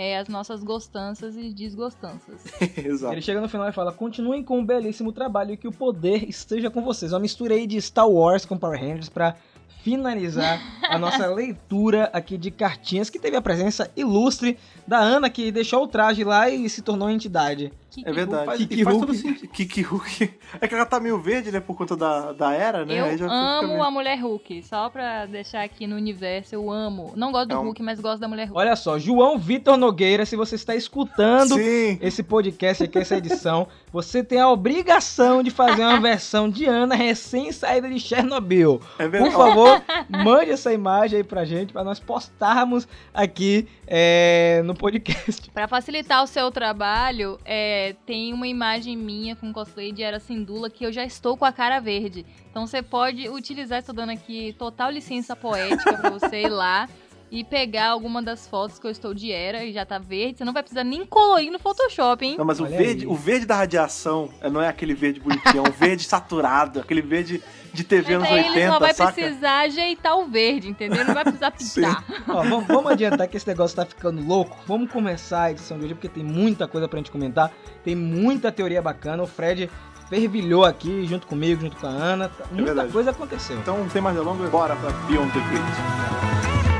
é, 0.00 0.16
as 0.16 0.28
nossas 0.28 0.62
gostanças 0.62 1.36
e 1.36 1.52
desgostanças. 1.52 2.44
Exato. 2.78 3.12
Ele 3.12 3.20
chega 3.20 3.40
no 3.40 3.48
final 3.48 3.68
e 3.68 3.72
fala: 3.72 3.92
continuem 3.92 4.44
com 4.44 4.60
um 4.60 4.64
belíssimo 4.64 5.12
trabalho 5.12 5.54
e 5.54 5.56
que 5.56 5.66
o 5.66 5.72
poder 5.72 6.22
esteja 6.28 6.70
com 6.70 6.84
vocês. 6.84 7.12
Uma 7.12 7.18
mistura 7.18 7.54
aí 7.54 7.66
de 7.66 7.82
Star 7.82 8.08
Wars 8.08 8.44
com 8.44 8.56
Power 8.56 8.80
Rangers 8.80 9.08
pra 9.08 9.34
finalizar 9.82 10.60
a 10.88 10.96
nossa 11.00 11.26
leitura 11.34 12.10
aqui 12.12 12.38
de 12.38 12.52
cartinhas, 12.52 13.10
que 13.10 13.18
teve 13.18 13.36
a 13.36 13.42
presença 13.42 13.90
ilustre 13.96 14.56
da 14.86 15.00
Ana, 15.00 15.28
que 15.28 15.50
deixou 15.50 15.82
o 15.82 15.88
traje 15.88 16.22
lá 16.22 16.48
e 16.48 16.68
se 16.70 16.80
tornou 16.80 17.10
entidade. 17.10 17.72
É 18.06 18.12
verdade. 18.12 18.46
Faz- 18.46 18.58
Kiki 18.58 18.84
faz 18.84 18.96
Hulk. 18.96 19.06
todo 19.06 19.16
sentido. 19.16 19.48
Kiki 19.50 19.82
Hulk. 19.82 20.30
É 20.60 20.66
que 20.66 20.74
ela 20.74 20.86
tá 20.86 20.98
meio 20.98 21.18
verde, 21.20 21.52
né? 21.52 21.60
Por 21.60 21.76
conta 21.76 21.94
da, 21.94 22.32
da 22.32 22.52
era, 22.54 22.84
né? 22.86 22.98
Eu 23.00 23.04
Aí 23.04 23.18
já 23.18 23.24
fica 23.26 23.32
amo 23.34 23.68
meio- 23.68 23.82
a 23.82 23.90
Mulher 23.90 24.18
Hulk, 24.18 24.62
só 24.62 24.88
pra 24.88 25.26
deixar 25.26 25.62
aqui 25.62 25.86
no 25.86 25.94
universo, 25.96 26.54
eu 26.54 26.70
amo. 26.70 27.12
Não 27.16 27.30
gosto 27.30 27.48
do 27.48 27.54
É 27.54 27.58
um- 27.58 27.62
Hulk, 27.64 27.82
mas 27.82 28.00
gosto 28.00 28.20
da 28.20 28.26
Mulher 28.28 28.46
Hulk. 28.46 28.58
Olha 28.58 28.74
só, 28.76 28.98
João 28.98 29.38
Vitor 29.38 29.76
Nogueira, 29.76 30.24
se 30.24 30.36
você 30.36 30.54
está 30.54 30.74
escutando 30.74 31.54
Sim. 31.54 31.98
esse 32.00 32.22
podcast 32.22 32.82
aqui, 32.84 32.98
essa 32.98 33.16
edição, 33.16 33.68
você 33.92 34.24
tem 34.24 34.40
a 34.40 34.48
obrigação 34.48 35.42
de 35.42 35.50
fazer 35.50 35.82
uma 35.82 36.00
versão 36.00 36.48
de 36.48 36.64
Ana 36.64 36.94
recém-saída 36.94 37.88
de 37.88 38.00
Chernobyl. 38.00 38.80
É 38.98 39.04
Por 39.04 39.10
verdade. 39.10 39.34
favor, 39.36 39.82
mande 40.08 40.50
essa 40.50 40.72
imagem 40.72 41.18
aí 41.18 41.24
pra 41.24 41.44
gente, 41.44 41.72
pra 41.72 41.84
nós 41.84 42.00
postarmos 42.00 42.88
aqui 43.12 43.68
é, 43.86 44.62
no 44.64 44.74
podcast. 44.74 45.50
Pra 45.50 45.68
facilitar 45.68 46.22
o 46.22 46.26
seu 46.26 46.50
trabalho, 46.50 47.38
é, 47.44 47.87
tem 47.92 48.32
uma 48.32 48.46
imagem 48.46 48.96
minha 48.96 49.36
com 49.36 49.52
cosplay 49.52 49.92
de 49.92 50.02
Era 50.02 50.18
Sindula 50.18 50.70
que 50.70 50.84
eu 50.84 50.92
já 50.92 51.04
estou 51.04 51.36
com 51.36 51.44
a 51.44 51.52
cara 51.52 51.80
verde. 51.80 52.24
Então 52.50 52.66
você 52.66 52.82
pode 52.82 53.28
utilizar, 53.28 53.80
estou 53.80 53.94
dando 53.94 54.10
aqui 54.10 54.54
total 54.58 54.90
licença 54.90 55.34
poética 55.34 55.96
pra 55.96 56.10
você 56.10 56.42
ir 56.42 56.48
lá 56.48 56.88
e 57.30 57.44
pegar 57.44 57.88
alguma 57.88 58.22
das 58.22 58.46
fotos 58.46 58.78
que 58.78 58.86
eu 58.86 58.90
estou 58.90 59.12
de 59.12 59.30
Era 59.32 59.64
e 59.64 59.72
já 59.72 59.84
tá 59.84 59.98
verde. 59.98 60.38
Você 60.38 60.44
não 60.44 60.52
vai 60.52 60.62
precisar 60.62 60.84
nem 60.84 61.04
colorir 61.04 61.50
no 61.50 61.58
Photoshop, 61.58 62.24
hein? 62.24 62.36
Não, 62.38 62.44
mas 62.44 62.60
o 62.60 62.66
verde, 62.66 63.04
aí. 63.04 63.06
o 63.06 63.14
verde 63.14 63.46
da 63.46 63.56
radiação 63.56 64.30
é, 64.40 64.48
não 64.48 64.60
é 64.60 64.68
aquele 64.68 64.94
verde 64.94 65.20
bonitinho, 65.20 65.64
é 65.64 65.68
um 65.68 65.72
verde 65.72 66.04
saturado, 66.08 66.80
aquele 66.80 67.02
verde 67.02 67.42
de 67.72 67.84
TV 67.84 68.14
anos 68.14 68.28
Mas 68.28 68.38
aí 68.38 68.40
ele 68.40 68.48
80, 68.48 68.72
só 68.72 68.78
vai 68.78 68.94
saca? 68.94 69.12
precisar 69.12 69.58
ajeitar 69.60 70.18
o 70.18 70.26
verde, 70.26 70.68
entendeu? 70.68 71.04
Não 71.04 71.14
vai 71.14 71.22
precisar 71.22 71.50
pintar. 71.52 72.04
Ó, 72.26 72.42
vamos, 72.42 72.66
vamos 72.66 72.92
adiantar 72.92 73.28
que 73.28 73.36
esse 73.36 73.46
negócio 73.46 73.76
tá 73.76 73.84
ficando 73.84 74.24
louco. 74.26 74.56
Vamos 74.66 74.90
começar 74.90 75.42
a 75.44 75.50
edição 75.50 75.78
de 75.78 75.84
hoje, 75.84 75.94
porque 75.94 76.08
tem 76.08 76.24
muita 76.24 76.66
coisa 76.66 76.88
pra 76.88 76.98
gente 76.98 77.10
comentar. 77.10 77.52
Tem 77.84 77.94
muita 77.94 78.50
teoria 78.50 78.80
bacana. 78.80 79.22
O 79.22 79.26
Fred 79.26 79.70
fervilhou 80.08 80.64
aqui 80.64 81.06
junto 81.06 81.26
comigo, 81.26 81.60
junto 81.60 81.76
com 81.76 81.86
a 81.86 81.90
Ana. 81.90 82.30
Muita 82.50 82.64
verdade. 82.64 82.92
coisa 82.92 83.10
aconteceu. 83.10 83.58
Então, 83.58 83.86
tem 83.90 84.00
mais 84.00 84.16
delongas, 84.16 84.48
bora 84.50 84.74
pra 84.74 84.90
Beyond 84.90 85.30
the 85.32 85.40
Grid. 85.40 86.77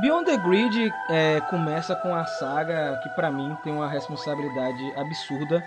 Beyond 0.00 0.26
the 0.26 0.36
Grid 0.36 0.92
é, 1.08 1.40
começa 1.50 1.96
com 1.96 2.14
a 2.14 2.24
saga 2.24 3.00
que 3.02 3.08
pra 3.10 3.30
mim 3.30 3.56
tem 3.64 3.72
uma 3.72 3.88
responsabilidade 3.88 4.92
absurda, 4.96 5.64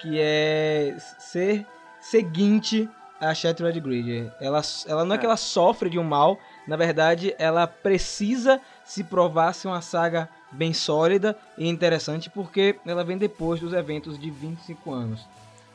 que 0.00 0.18
é 0.18 0.94
ser 1.18 1.66
seguinte 2.00 2.88
a 3.20 3.34
Shattered 3.34 3.78
Grid. 3.80 4.32
Ela, 4.40 4.62
ela 4.86 5.04
não 5.04 5.14
é, 5.14 5.16
É. 5.16 5.18
que 5.18 5.26
ela 5.26 5.36
sofre 5.36 5.90
de 5.90 5.98
um 5.98 6.04
mal, 6.04 6.38
na 6.66 6.76
verdade 6.76 7.34
ela 7.38 7.66
precisa 7.66 8.60
se 8.84 9.04
provar 9.04 9.52
ser 9.52 9.68
uma 9.68 9.82
saga 9.82 10.28
bem 10.52 10.72
sólida 10.72 11.36
e 11.58 11.68
interessante 11.68 12.30
porque 12.30 12.76
ela 12.86 13.04
vem 13.04 13.18
depois 13.18 13.60
dos 13.60 13.72
eventos 13.74 14.18
de 14.18 14.30
25 14.30 14.92
anos. 14.92 15.20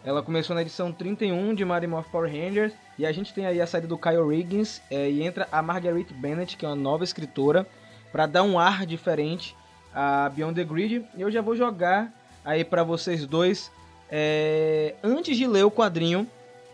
Ela 0.06 0.22
começou 0.22 0.56
na 0.56 0.62
edição 0.62 0.92
31 0.92 1.56
de 1.56 1.66
Mighty 1.66 1.88
Morphin 1.88 2.12
Power 2.12 2.32
Rangers 2.32 2.74
e 2.96 3.08
a 3.08 3.12
gente 3.12 3.34
tem 3.34 3.48
aí 3.48 3.60
a 3.60 3.66
saída 3.66 3.88
do 3.88 3.98
Kyle 3.98 4.22
Riggins 4.30 4.80
é, 4.92 5.10
e 5.10 5.24
entra 5.24 5.48
a 5.52 5.64
Marguerite 5.64 6.14
Bennett, 6.14 6.56
que 6.56 6.64
é 6.64 6.70
uma 6.70 6.76
nova 6.76 7.04
escritora, 7.04 7.68
para 8.12 8.28
dar 8.28 8.44
um 8.44 8.60
ar 8.60 8.86
diferente 8.86 9.56
a 9.92 10.30
Beyond 10.30 10.54
the 10.54 10.64
Grid. 10.64 11.04
E 11.18 11.22
eu 11.22 11.32
já 11.32 11.42
vou 11.42 11.56
jogar 11.56 12.14
aí 12.46 12.64
para 12.64 12.84
vocês 12.84 13.26
dois 13.26 13.72
é, 14.08 14.94
antes 15.04 15.36
de 15.36 15.48
ler 15.48 15.64
o 15.64 15.72
quadrinho, 15.72 16.30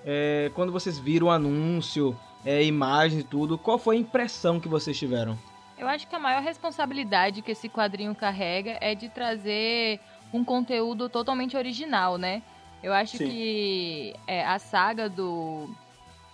é, 0.06 0.52
quando 0.54 0.74
vocês 0.74 1.00
viram 1.00 1.28
o 1.28 1.32
anúncio, 1.32 2.18
é, 2.44 2.62
imagens 2.66 3.22
e 3.22 3.24
tudo, 3.24 3.58
qual 3.58 3.80
foi 3.80 3.96
a 3.96 4.00
impressão 4.00 4.60
que 4.60 4.68
vocês 4.68 5.00
tiveram? 5.00 5.40
Eu 5.78 5.88
acho 5.88 6.06
que 6.06 6.16
a 6.16 6.20
maior 6.20 6.42
responsabilidade 6.42 7.42
que 7.42 7.52
esse 7.52 7.70
quadrinho 7.70 8.14
carrega 8.14 8.78
é 8.82 8.94
de 8.94 9.08
trazer 9.08 10.02
um 10.34 10.44
conteúdo 10.44 11.08
totalmente 11.08 11.56
original, 11.56 12.18
né? 12.18 12.42
Eu 12.84 12.94
acho 12.94 13.18
Sim. 13.18 13.30
que 13.30 14.16
é, 14.26 14.46
a 14.46 14.58
saga 14.58 15.08
do, 15.08 15.70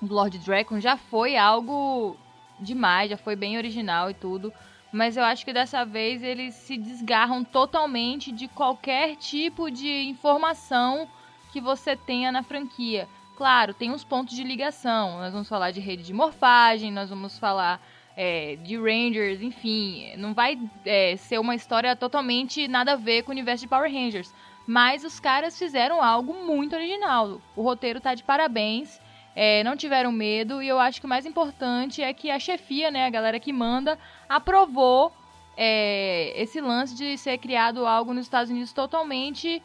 do 0.02 0.14
Lord 0.14 0.38
Dragon 0.40 0.80
já 0.80 0.96
foi 0.96 1.36
algo 1.36 2.16
demais, 2.60 3.10
já 3.10 3.18
foi 3.18 3.36
bem 3.36 3.58
original 3.58 4.10
e 4.10 4.14
tudo. 4.14 4.54
Mas 4.92 5.18
eu 5.18 5.24
acho 5.24 5.44
que 5.44 5.52
dessa 5.52 5.86
vez 5.86 6.24
eles 6.24 6.56
se 6.56 6.78
desgarram 6.78 7.44
totalmente 7.44 8.32
de 8.32 8.48
qualquer 8.48 9.16
tipo 9.18 9.70
de 9.70 10.08
informação 10.08 11.08
que 11.52 11.60
você 11.60 11.96
tenha 11.96 12.32
na 12.32 12.42
franquia. 12.42 13.08
Claro, 13.36 13.74
tem 13.74 13.92
uns 13.92 14.04
pontos 14.04 14.36
de 14.36 14.44
ligação. 14.44 15.20
Nós 15.20 15.34
vamos 15.34 15.50
falar 15.50 15.72
de 15.72 15.80
rede 15.80 16.04
de 16.04 16.14
morfagem, 16.14 16.92
nós 16.92 17.10
vamos 17.10 17.38
falar 17.38 17.82
é, 18.16 18.56
de 18.56 18.78
Rangers, 18.78 19.42
enfim. 19.42 20.14
Não 20.18 20.34
vai 20.34 20.58
é, 20.86 21.16
ser 21.18 21.38
uma 21.38 21.54
história 21.54 21.96
totalmente 21.96 22.68
nada 22.68 22.94
a 22.94 22.96
ver 22.96 23.24
com 23.24 23.32
o 23.32 23.36
universo 23.36 23.66
de 23.66 23.68
Power 23.68 23.92
Rangers. 23.92 24.34
Mas 24.68 25.06
os 25.06 25.18
caras 25.20 25.58
fizeram 25.58 26.04
algo 26.04 26.34
muito 26.34 26.76
original. 26.76 27.42
O 27.56 27.62
roteiro 27.62 28.02
tá 28.02 28.14
de 28.14 28.24
parabéns. 28.24 29.00
é, 29.40 29.64
não 29.64 29.78
tiveram 29.78 30.12
medo. 30.12 30.64
E 30.64 30.68
eu 30.68 30.80
acho 30.80 31.00
que 31.00 31.06
o 31.06 31.10
mais 31.10 31.26
importante 31.26 32.02
é 32.02 32.12
que 32.12 32.32
a 32.32 32.40
chefia, 32.40 32.90
né, 32.90 33.06
a 33.06 33.10
galera 33.10 33.40
que 33.40 33.54
manda, 33.54 33.98
aprovou 34.28 35.14
é, 35.56 36.34
esse 36.36 36.60
lance 36.60 36.96
de 36.96 37.18
ser 37.18 37.38
criado 37.38 37.86
algo 37.86 38.14
nos 38.16 38.26
Estados 38.26 38.50
Unidos 38.50 38.74
totalmente 38.74 39.62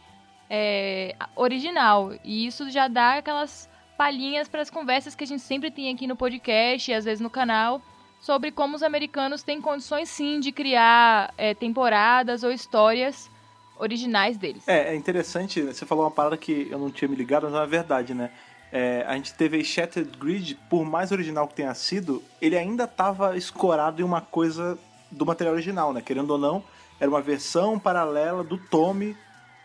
é, 0.49 1.17
original. 1.35 2.13
E 2.23 2.47
isso 2.47 2.71
já 2.71 2.87
dá 2.87 3.15
aquelas 3.15 3.69
palhinhas 3.97 4.47
para 4.47 4.61
as 4.61 4.69
conversas 4.69 5.15
que 5.15 5.25
a 5.25 5.27
gente 5.27 5.43
sempre 5.43 5.71
tem 5.71 5.93
aqui 5.93 6.07
no 6.07 6.17
podcast 6.17 6.91
e 6.91 6.95
às 6.95 7.07
vezes 7.07 7.21
no 7.21 7.31
canal 7.31 7.81
sobre 8.21 8.53
como 8.53 8.77
os 8.77 8.83
americanos 8.83 9.43
têm 9.43 9.61
condições 9.61 10.09
sim 10.09 10.39
de 10.39 10.53
criar 10.53 11.33
é, 11.39 11.55
temporadas 11.55 12.45
ou 12.45 12.53
histórias 12.53 13.31
originais 13.83 14.37
deles. 14.37 14.67
É, 14.67 14.93
é 14.93 14.95
interessante, 14.95 15.61
você 15.61 15.85
falou 15.85 16.05
uma 16.05 16.11
parada 16.11 16.37
que 16.37 16.69
eu 16.71 16.79
não 16.79 16.91
tinha 16.91 17.09
me 17.09 17.17
ligado, 17.17 17.51
mas 17.51 17.55
é 17.55 17.67
verdade, 17.67 18.15
né? 18.15 18.31
É, 18.71 19.05
a 19.07 19.15
gente 19.17 19.35
teve 19.35 19.63
Shattered 19.63 20.17
Grid, 20.17 20.59
por 20.71 20.85
mais 20.85 21.13
original 21.13 21.47
que 21.47 21.55
tenha 21.55 21.75
sido, 21.75 22.23
ele 22.41 22.57
ainda 22.57 22.85
estava 22.85 23.37
escorado 23.37 24.01
em 24.01 24.05
uma 24.05 24.21
coisa 24.21 24.79
do 25.11 25.27
material 25.27 25.55
original, 25.55 25.93
né? 25.93 26.01
Querendo 26.01 26.31
ou 26.31 26.39
não, 26.39 26.65
era 26.99 27.11
uma 27.11 27.21
versão 27.21 27.79
paralela 27.79 28.43
do 28.43 28.57
Tommy, 28.57 29.17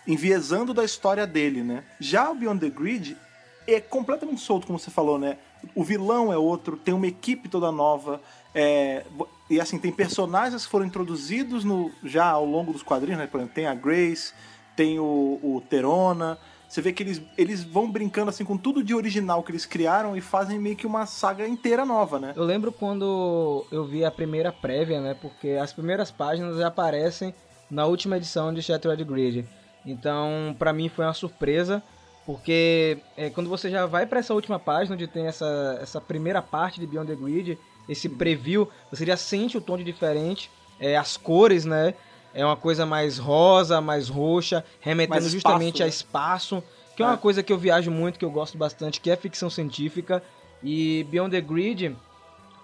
enviesando 0.05 0.73
da 0.73 0.83
história 0.83 1.25
dele, 1.25 1.63
né? 1.63 1.83
Já 1.99 2.29
o 2.29 2.35
Beyond 2.35 2.59
the 2.59 2.69
Grid 2.69 3.17
é 3.65 3.79
completamente 3.79 4.41
solto, 4.41 4.67
como 4.67 4.79
você 4.79 4.89
falou, 4.89 5.19
né? 5.19 5.37
O 5.75 5.83
vilão 5.83 6.31
é 6.31 6.37
outro, 6.37 6.77
tem 6.77 6.93
uma 6.93 7.07
equipe 7.07 7.49
toda 7.49 7.71
nova, 7.71 8.21
é, 8.53 9.05
e 9.49 9.61
assim, 9.61 9.77
tem 9.77 9.91
personagens 9.91 10.65
que 10.65 10.71
foram 10.71 10.85
introduzidos 10.85 11.63
no, 11.63 11.91
já 12.03 12.25
ao 12.25 12.45
longo 12.45 12.73
dos 12.73 12.83
quadrinhos, 12.83 13.19
né? 13.19 13.27
Por 13.27 13.37
exemplo, 13.37 13.53
tem 13.53 13.67
a 13.67 13.73
Grace, 13.73 14.33
tem 14.75 14.99
o, 14.99 15.39
o 15.41 15.63
Terona. 15.69 16.37
Você 16.67 16.81
vê 16.81 16.91
que 16.91 17.01
eles, 17.01 17.21
eles 17.37 17.63
vão 17.63 17.89
brincando 17.89 18.29
assim 18.29 18.43
com 18.43 18.57
tudo 18.57 18.83
de 18.83 18.93
original 18.93 19.41
que 19.41 19.51
eles 19.51 19.65
criaram 19.65 20.17
e 20.17 20.21
fazem 20.21 20.59
meio 20.59 20.75
que 20.75 20.85
uma 20.85 21.05
saga 21.05 21.47
inteira 21.47 21.85
nova, 21.85 22.19
né? 22.19 22.33
Eu 22.35 22.43
lembro 22.43 22.71
quando 22.71 23.65
eu 23.71 23.85
vi 23.85 24.03
a 24.03 24.11
primeira 24.11 24.51
prévia, 24.51 24.99
né? 24.99 25.13
Porque 25.13 25.51
as 25.51 25.71
primeiras 25.71 26.11
páginas 26.11 26.59
aparecem 26.59 27.33
na 27.69 27.85
última 27.85 28.17
edição 28.17 28.53
de 28.53 28.61
Shattered 28.61 29.03
Grid. 29.03 29.45
Então, 29.85 30.55
pra 30.59 30.73
mim 30.73 30.89
foi 30.89 31.05
uma 31.05 31.13
surpresa, 31.13 31.81
porque 32.27 32.97
é, 33.15 33.29
quando 33.29 33.49
você 33.49 33.69
já 33.71 33.85
vai 33.85 34.05
pra 34.05 34.19
essa 34.19 34.33
última 34.33 34.59
página, 34.59 34.95
onde 34.95 35.07
tem 35.07 35.27
essa, 35.27 35.79
essa 35.81 36.01
primeira 36.01 36.41
parte 36.41 36.77
de 36.77 36.85
Beyond 36.85 37.07
the 37.07 37.15
Grid, 37.15 37.57
esse 37.87 38.09
preview, 38.09 38.67
você 38.91 39.05
já 39.05 39.15
sente 39.15 39.57
o 39.57 39.61
tom 39.61 39.77
de 39.77 39.83
diferente, 39.85 40.51
é, 40.77 40.97
as 40.97 41.15
cores, 41.15 41.63
né? 41.63 41.93
É 42.33 42.43
uma 42.45 42.57
coisa 42.57 42.85
mais 42.85 43.17
rosa, 43.17 43.79
mais 43.79 44.09
roxa, 44.09 44.61
remetendo 44.81 45.21
Mais 45.21 45.31
justamente 45.31 45.81
a 45.81 45.85
né? 45.85 45.89
espaço, 45.89 46.61
que 46.97 47.01
é 47.01 47.05
uma 47.05 47.13
É. 47.13 47.17
coisa 47.17 47.41
que 47.41 47.53
eu 47.53 47.57
viajo 47.57 47.89
muito, 47.89 48.19
que 48.19 48.25
eu 48.25 48.29
gosto 48.29 48.57
bastante, 48.57 48.99
que 48.99 49.09
é 49.09 49.15
ficção 49.15 49.49
científica. 49.49 50.21
E 50.61 51.07
Beyond 51.09 51.31
the 51.31 51.39
Grid, 51.39 51.95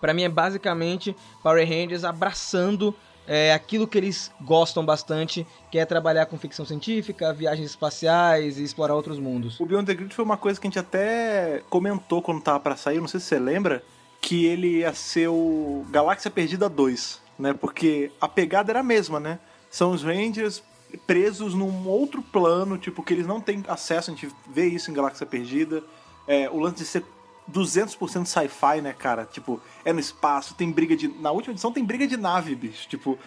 Pra 0.01 0.13
mim 0.13 0.23
é 0.23 0.29
basicamente 0.29 1.15
Power 1.41 1.65
Rangers 1.65 2.03
abraçando 2.03 2.93
é, 3.27 3.53
aquilo 3.53 3.87
que 3.87 3.97
eles 3.97 4.31
gostam 4.41 4.85
bastante, 4.85 5.45
que 5.71 5.77
é 5.77 5.85
trabalhar 5.85 6.25
com 6.25 6.37
ficção 6.37 6.65
científica, 6.65 7.33
viagens 7.33 7.69
espaciais 7.69 8.57
e 8.57 8.63
explorar 8.63 8.95
outros 8.95 9.19
mundos. 9.19 9.59
O 9.59 9.65
Beyond 9.65 9.85
the 9.85 9.93
Grid 9.93 10.13
foi 10.13 10.25
uma 10.25 10.37
coisa 10.37 10.59
que 10.59 10.67
a 10.67 10.69
gente 10.69 10.79
até 10.79 11.61
comentou 11.69 12.21
quando 12.21 12.41
tava 12.41 12.59
pra 12.59 12.75
sair, 12.75 12.99
não 12.99 13.07
sei 13.07 13.19
se 13.19 13.27
você 13.27 13.39
lembra, 13.39 13.83
que 14.21 14.45
ele 14.45 14.79
ia 14.79 14.93
ser 14.93 15.27
o 15.27 15.85
Galáxia 15.89 16.31
Perdida 16.31 16.69
2, 16.69 17.21
né? 17.39 17.53
Porque 17.53 18.11
a 18.19 18.27
pegada 18.27 18.71
era 18.71 18.79
a 18.79 18.83
mesma, 18.83 19.19
né? 19.19 19.39
São 19.69 19.91
os 19.91 20.03
Rangers 20.03 20.63
presos 21.07 21.53
num 21.53 21.87
outro 21.87 22.21
plano, 22.21 22.77
tipo, 22.77 23.03
que 23.03 23.13
eles 23.13 23.27
não 23.27 23.41
têm 23.41 23.63
acesso, 23.67 24.11
a 24.11 24.13
gente 24.13 24.29
vê 24.47 24.67
isso 24.67 24.91
em 24.91 24.93
Galáxia 24.93 25.25
Perdida. 25.25 25.83
É, 26.27 26.49
o 26.49 26.59
lance 26.59 26.77
de 26.77 26.85
ser 26.85 27.03
200% 27.51 28.25
sci-fi, 28.25 28.81
né, 28.81 28.93
cara? 28.93 29.25
Tipo, 29.25 29.59
é 29.83 29.91
no 29.93 29.99
espaço, 29.99 30.53
tem 30.55 30.71
briga 30.71 30.95
de... 30.95 31.07
Na 31.07 31.31
última 31.31 31.53
edição 31.53 31.71
tem 31.71 31.83
briga 31.83 32.05
de 32.07 32.17
nave, 32.17 32.55
bicho. 32.55 32.87
Tipo, 32.87 33.17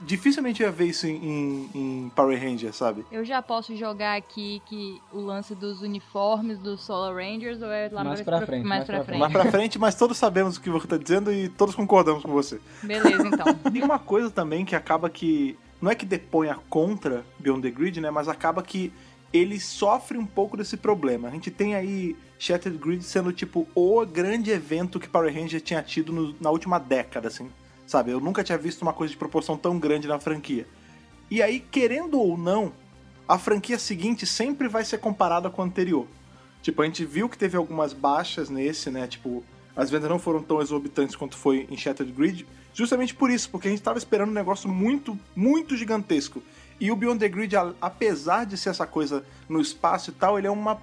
Dificilmente 0.00 0.62
ia 0.62 0.70
ver 0.72 0.86
isso 0.86 1.06
em, 1.06 1.14
em- 1.14 1.70
em 1.74 2.08
Power 2.16 2.36
Ranger, 2.36 2.72
sabe? 2.74 3.06
Eu 3.12 3.24
já 3.24 3.40
posso 3.40 3.76
jogar 3.76 4.16
aqui 4.16 4.60
que 4.66 5.00
o 5.12 5.20
lance 5.20 5.54
dos 5.54 5.80
uniformes 5.80 6.58
dos 6.58 6.80
Solar 6.80 7.14
Rangers 7.14 7.62
ou 7.62 7.70
é 7.70 7.88
lá 7.92 8.02
Mais 8.02 8.20
pra 8.20 8.38
pra, 8.38 8.46
frente, 8.46 8.66
mais 8.66 8.78
mais 8.80 8.86
pra 8.86 8.96
pra 8.96 9.04
frente? 9.04 9.18
Mais 9.20 9.32
pra 9.32 9.44
frente, 9.52 9.78
mas 9.78 9.94
todos 9.94 10.16
sabemos 10.18 10.56
o 10.56 10.60
que 10.60 10.68
você 10.70 10.88
tá 10.88 10.96
dizendo 10.96 11.32
e 11.32 11.48
todos 11.48 11.76
concordamos 11.76 12.24
com 12.24 12.32
você. 12.32 12.60
Beleza, 12.82 13.28
então. 13.28 13.54
Tem 13.72 13.82
uma 13.84 14.00
coisa 14.00 14.28
também 14.28 14.64
que 14.64 14.74
acaba 14.74 15.08
que. 15.08 15.56
Não 15.80 15.88
é 15.88 15.94
que 15.94 16.04
deponha 16.04 16.58
contra 16.68 17.24
Beyond 17.38 17.62
the 17.62 17.70
Grid, 17.70 18.00
né? 18.00 18.10
Mas 18.10 18.26
acaba 18.26 18.64
que 18.64 18.92
ele 19.32 19.60
sofre 19.60 20.18
um 20.18 20.26
pouco 20.26 20.56
desse 20.56 20.76
problema. 20.76 21.28
A 21.28 21.30
gente 21.30 21.48
tem 21.48 21.76
aí 21.76 22.16
Shattered 22.40 22.78
Grid 22.78 23.04
sendo 23.04 23.32
tipo 23.34 23.68
o 23.74 24.04
grande 24.06 24.50
evento 24.50 24.98
que 24.98 25.06
Power 25.06 25.32
Ranger 25.32 25.60
tinha 25.60 25.82
tido 25.82 26.10
no- 26.10 26.34
na 26.40 26.50
última 26.50 26.78
década, 26.80 27.28
assim. 27.28 27.50
Sabe? 27.86 28.12
Eu 28.12 28.18
nunca 28.18 28.42
tinha 28.42 28.56
visto 28.56 28.80
uma 28.80 28.94
coisa 28.94 29.12
de 29.12 29.18
proporção 29.18 29.58
tão 29.58 29.78
grande 29.78 30.08
na 30.08 30.18
franquia. 30.18 30.66
E 31.30 31.42
aí, 31.42 31.60
querendo 31.60 32.18
ou 32.18 32.38
não, 32.38 32.72
a 33.28 33.38
franquia 33.38 33.78
seguinte 33.78 34.24
sempre 34.26 34.68
vai 34.68 34.84
ser 34.84 34.98
comparada 34.98 35.50
com 35.50 35.60
a 35.60 35.64
anterior. 35.66 36.06
Tipo, 36.62 36.80
a 36.80 36.86
gente 36.86 37.04
viu 37.04 37.28
que 37.28 37.36
teve 37.36 37.58
algumas 37.58 37.92
baixas 37.92 38.48
nesse, 38.48 38.90
né? 38.90 39.06
Tipo, 39.06 39.44
as 39.76 39.90
vendas 39.90 40.08
não 40.08 40.18
foram 40.18 40.42
tão 40.42 40.62
exorbitantes 40.62 41.14
quanto 41.16 41.36
foi 41.36 41.66
em 41.70 41.76
Shattered 41.76 42.12
Grid, 42.12 42.46
justamente 42.72 43.14
por 43.14 43.30
isso, 43.30 43.50
porque 43.50 43.68
a 43.68 43.70
gente 43.70 43.82
tava 43.82 43.98
esperando 43.98 44.30
um 44.30 44.34
negócio 44.34 44.68
muito, 44.68 45.18
muito 45.36 45.76
gigantesco. 45.76 46.42
E 46.80 46.90
o 46.90 46.96
Beyond 46.96 47.18
the 47.20 47.28
Grid, 47.28 47.52
apesar 47.80 48.46
de 48.46 48.56
ser 48.56 48.70
essa 48.70 48.86
coisa 48.86 49.24
no 49.48 49.60
espaço 49.60 50.10
e 50.10 50.14
tal, 50.14 50.38
ele 50.38 50.46
é 50.46 50.50
uma 50.50 50.80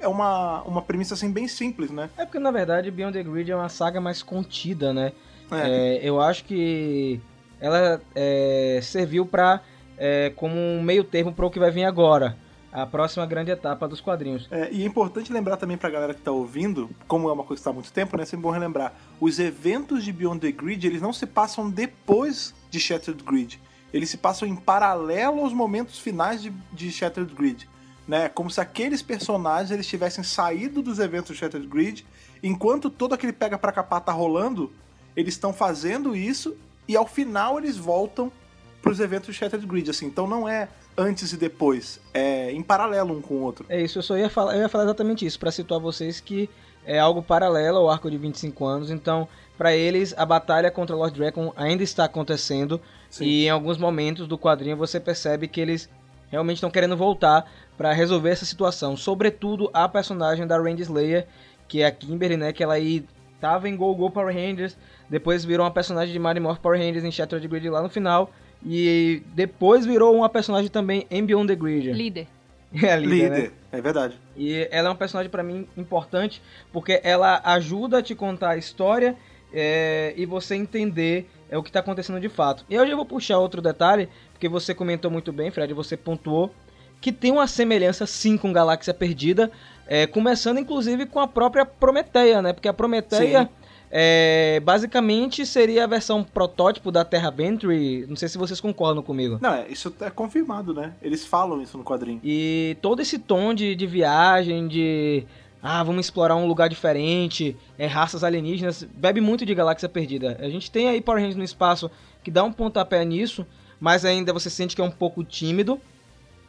é 0.00 0.08
uma, 0.08 0.62
uma 0.62 0.82
premissa 0.82 1.14
assim 1.14 1.30
bem 1.30 1.48
simples, 1.48 1.90
né? 1.90 2.10
É 2.16 2.24
porque, 2.24 2.38
na 2.38 2.50
verdade, 2.50 2.90
Beyond 2.90 3.18
the 3.18 3.22
Grid 3.22 3.50
é 3.50 3.56
uma 3.56 3.68
saga 3.68 4.00
mais 4.00 4.22
contida, 4.22 4.92
né? 4.92 5.12
É. 5.50 5.96
É, 5.96 6.00
eu 6.02 6.20
acho 6.20 6.44
que 6.44 7.20
ela 7.60 8.00
é, 8.14 8.80
serviu 8.82 9.26
pra, 9.26 9.60
é, 9.96 10.32
como 10.36 10.54
um 10.54 10.82
meio 10.82 11.04
termo 11.04 11.32
para 11.32 11.46
o 11.46 11.50
que 11.50 11.58
vai 11.58 11.70
vir 11.70 11.84
agora. 11.84 12.36
A 12.70 12.84
próxima 12.84 13.24
grande 13.24 13.50
etapa 13.50 13.88
dos 13.88 14.00
quadrinhos. 14.00 14.46
É, 14.50 14.68
e 14.70 14.82
é 14.82 14.86
importante 14.86 15.32
lembrar 15.32 15.56
também 15.56 15.78
pra 15.78 15.88
galera 15.88 16.12
que 16.12 16.20
tá 16.20 16.30
ouvindo, 16.30 16.90
como 17.06 17.28
é 17.28 17.32
uma 17.32 17.42
coisa 17.42 17.60
que 17.60 17.64
tá 17.64 17.70
há 17.70 17.72
muito 17.72 17.90
tempo, 17.90 18.16
né? 18.16 18.24
É 18.24 18.26
sempre 18.26 18.42
bom 18.42 18.50
relembrar. 18.50 18.92
Os 19.18 19.38
eventos 19.38 20.04
de 20.04 20.12
Beyond 20.12 20.40
the 20.40 20.52
Grid, 20.52 20.86
eles 20.86 21.00
não 21.00 21.12
se 21.12 21.26
passam 21.26 21.70
depois 21.70 22.54
de 22.70 22.78
Shattered 22.78 23.22
Grid. 23.24 23.58
Eles 23.92 24.10
se 24.10 24.18
passam 24.18 24.46
em 24.46 24.54
paralelo 24.54 25.40
aos 25.40 25.54
momentos 25.54 25.98
finais 25.98 26.42
de, 26.42 26.52
de 26.70 26.90
Shattered 26.92 27.34
Grid. 27.34 27.66
Né? 28.08 28.30
Como 28.30 28.50
se 28.50 28.58
aqueles 28.58 29.02
personagens 29.02 29.70
eles 29.70 29.86
tivessem 29.86 30.24
saído 30.24 30.80
dos 30.80 30.98
eventos 30.98 31.32
de 31.32 31.38
Shattered 31.38 31.68
Grid, 31.68 32.06
enquanto 32.42 32.88
todo 32.88 33.12
aquele 33.12 33.34
pega 33.34 33.58
pra 33.58 33.70
capar 33.70 34.00
tá 34.00 34.12
rolando, 34.12 34.72
eles 35.14 35.34
estão 35.34 35.52
fazendo 35.52 36.16
isso 36.16 36.56
e 36.88 36.96
ao 36.96 37.06
final 37.06 37.58
eles 37.58 37.76
voltam 37.76 38.32
pros 38.80 38.98
eventos 38.98 39.26
de 39.26 39.34
Shattered 39.34 39.66
Grid, 39.66 39.90
assim. 39.90 40.06
Então 40.06 40.26
não 40.26 40.48
é 40.48 40.70
antes 40.96 41.32
e 41.32 41.36
depois, 41.36 42.00
é 42.14 42.50
em 42.50 42.62
paralelo 42.62 43.16
um 43.16 43.20
com 43.20 43.34
o 43.34 43.42
outro. 43.42 43.66
É 43.68 43.80
isso, 43.80 43.98
eu 43.98 44.02
só 44.02 44.16
ia 44.16 44.30
falar, 44.30 44.56
eu 44.56 44.62
ia 44.62 44.68
falar 44.68 44.84
exatamente 44.84 45.26
isso, 45.26 45.38
pra 45.38 45.52
situar 45.52 45.78
vocês 45.78 46.18
que 46.18 46.48
é 46.86 46.98
algo 46.98 47.22
paralelo 47.22 47.76
ao 47.76 47.90
arco 47.90 48.10
de 48.10 48.16
25 48.16 48.64
anos, 48.64 48.90
então 48.90 49.28
pra 49.56 49.76
eles 49.76 50.14
a 50.16 50.24
batalha 50.24 50.70
contra 50.70 50.96
o 50.96 50.98
Lord 50.98 51.16
Dragon 51.16 51.52
ainda 51.54 51.82
está 51.82 52.04
acontecendo 52.04 52.80
Sim. 53.10 53.24
e 53.24 53.44
em 53.44 53.50
alguns 53.50 53.76
momentos 53.76 54.26
do 54.26 54.38
quadrinho 54.38 54.76
você 54.76 54.98
percebe 54.98 55.46
que 55.46 55.60
eles 55.60 55.90
realmente 56.30 56.56
estão 56.56 56.70
querendo 56.70 56.96
voltar 56.96 57.50
pra 57.76 57.92
resolver 57.92 58.30
essa 58.30 58.44
situação, 58.44 58.96
sobretudo 58.96 59.70
a 59.72 59.88
personagem 59.88 60.46
da 60.46 60.58
Randy 60.58 60.82
Slayer, 60.82 61.26
que 61.66 61.82
é 61.82 61.86
a 61.86 61.92
Kimberly, 61.92 62.36
né, 62.36 62.52
que 62.52 62.62
ela 62.62 62.74
aí 62.74 63.04
tava 63.40 63.68
em 63.68 63.76
Go 63.76 63.94
Go 63.94 64.10
Power 64.10 64.34
Rangers, 64.34 64.76
depois 65.08 65.44
virou 65.44 65.64
uma 65.64 65.72
personagem 65.72 66.12
de 66.12 66.18
Mighty 66.18 66.40
Morph 66.40 66.58
Power 66.58 66.78
Rangers 66.78 67.04
em 67.04 67.10
Shattered 67.10 67.46
Grid 67.48 67.68
lá 67.70 67.82
no 67.82 67.88
final. 67.88 68.30
E 68.64 69.22
depois 69.34 69.86
virou 69.86 70.14
uma 70.14 70.28
personagem 70.28 70.68
também 70.70 71.06
em 71.10 71.24
Beyond 71.24 71.48
the 71.48 71.56
Grid. 71.56 71.92
Líder. 71.92 72.26
É 72.82 72.94
líder, 72.96 73.30
né? 73.30 73.36
Líder, 73.36 73.52
é 73.72 73.80
verdade. 73.80 74.20
E 74.36 74.68
ela 74.70 74.90
é 74.90 74.92
um 74.92 74.96
personagem 74.96 75.30
pra 75.30 75.42
mim 75.42 75.66
importante 75.74 76.42
porque 76.70 77.00
ela 77.02 77.40
ajuda 77.42 77.98
a 77.98 78.02
te 78.02 78.14
contar 78.14 78.50
a 78.50 78.56
história 78.58 79.16
é, 79.50 80.12
e 80.18 80.26
você 80.26 80.54
entender 80.54 81.30
é, 81.48 81.56
o 81.56 81.62
que 81.62 81.72
tá 81.72 81.80
acontecendo 81.80 82.20
de 82.20 82.28
fato. 82.28 82.66
E 82.68 82.74
eu 82.74 82.86
já 82.86 82.94
vou 82.94 83.06
puxar 83.06 83.38
outro 83.38 83.62
detalhe, 83.62 84.06
porque 84.38 84.48
você 84.48 84.72
comentou 84.72 85.10
muito 85.10 85.32
bem, 85.32 85.50
Fred, 85.50 85.74
você 85.74 85.96
pontuou 85.96 86.54
que 87.00 87.10
tem 87.10 87.32
uma 87.32 87.48
semelhança 87.48 88.06
sim 88.06 88.36
com 88.36 88.52
Galáxia 88.52 88.94
Perdida, 88.94 89.50
é, 89.86 90.06
começando 90.06 90.58
inclusive 90.58 91.06
com 91.06 91.18
a 91.18 91.26
própria 91.26 91.66
Prometeia, 91.66 92.40
né? 92.40 92.52
Porque 92.52 92.68
a 92.68 92.72
Prometeia 92.72 93.50
é, 93.90 94.60
basicamente 94.64 95.44
seria 95.44 95.84
a 95.84 95.86
versão 95.88 96.22
protótipo 96.22 96.92
da 96.92 97.04
Terra 97.04 97.32
Bentry. 97.32 98.06
Não 98.08 98.14
sei 98.14 98.28
se 98.28 98.38
vocês 98.38 98.60
concordam 98.60 99.02
comigo. 99.02 99.38
Não, 99.40 99.54
é, 99.54 99.66
isso 99.68 99.92
é 100.00 100.10
confirmado, 100.10 100.72
né? 100.72 100.92
Eles 101.02 101.26
falam 101.26 101.60
isso 101.60 101.76
no 101.76 101.82
quadrinho. 101.82 102.20
E 102.22 102.76
todo 102.80 103.02
esse 103.02 103.18
tom 103.18 103.52
de, 103.52 103.74
de 103.74 103.86
viagem, 103.86 104.68
de. 104.68 105.24
Ah, 105.60 105.82
vamos 105.82 106.06
explorar 106.06 106.36
um 106.36 106.46
lugar 106.46 106.68
diferente, 106.68 107.56
é, 107.76 107.86
raças 107.86 108.22
alienígenas, 108.22 108.84
bebe 108.84 109.20
muito 109.20 109.44
de 109.44 109.52
Galáxia 109.52 109.88
Perdida. 109.88 110.38
A 110.40 110.48
gente 110.48 110.70
tem 110.70 110.88
aí 110.88 111.00
Power 111.00 111.20
Rangers 111.20 111.36
no 111.36 111.42
espaço 111.42 111.90
que 112.22 112.30
dá 112.30 112.44
um 112.44 112.52
pontapé 112.52 113.04
nisso, 113.04 113.44
mas 113.80 114.04
ainda 114.04 114.32
você 114.32 114.48
sente 114.50 114.74
que 114.74 114.80
é 114.80 114.84
um 114.84 114.90
pouco 114.90 115.22
tímido. 115.24 115.80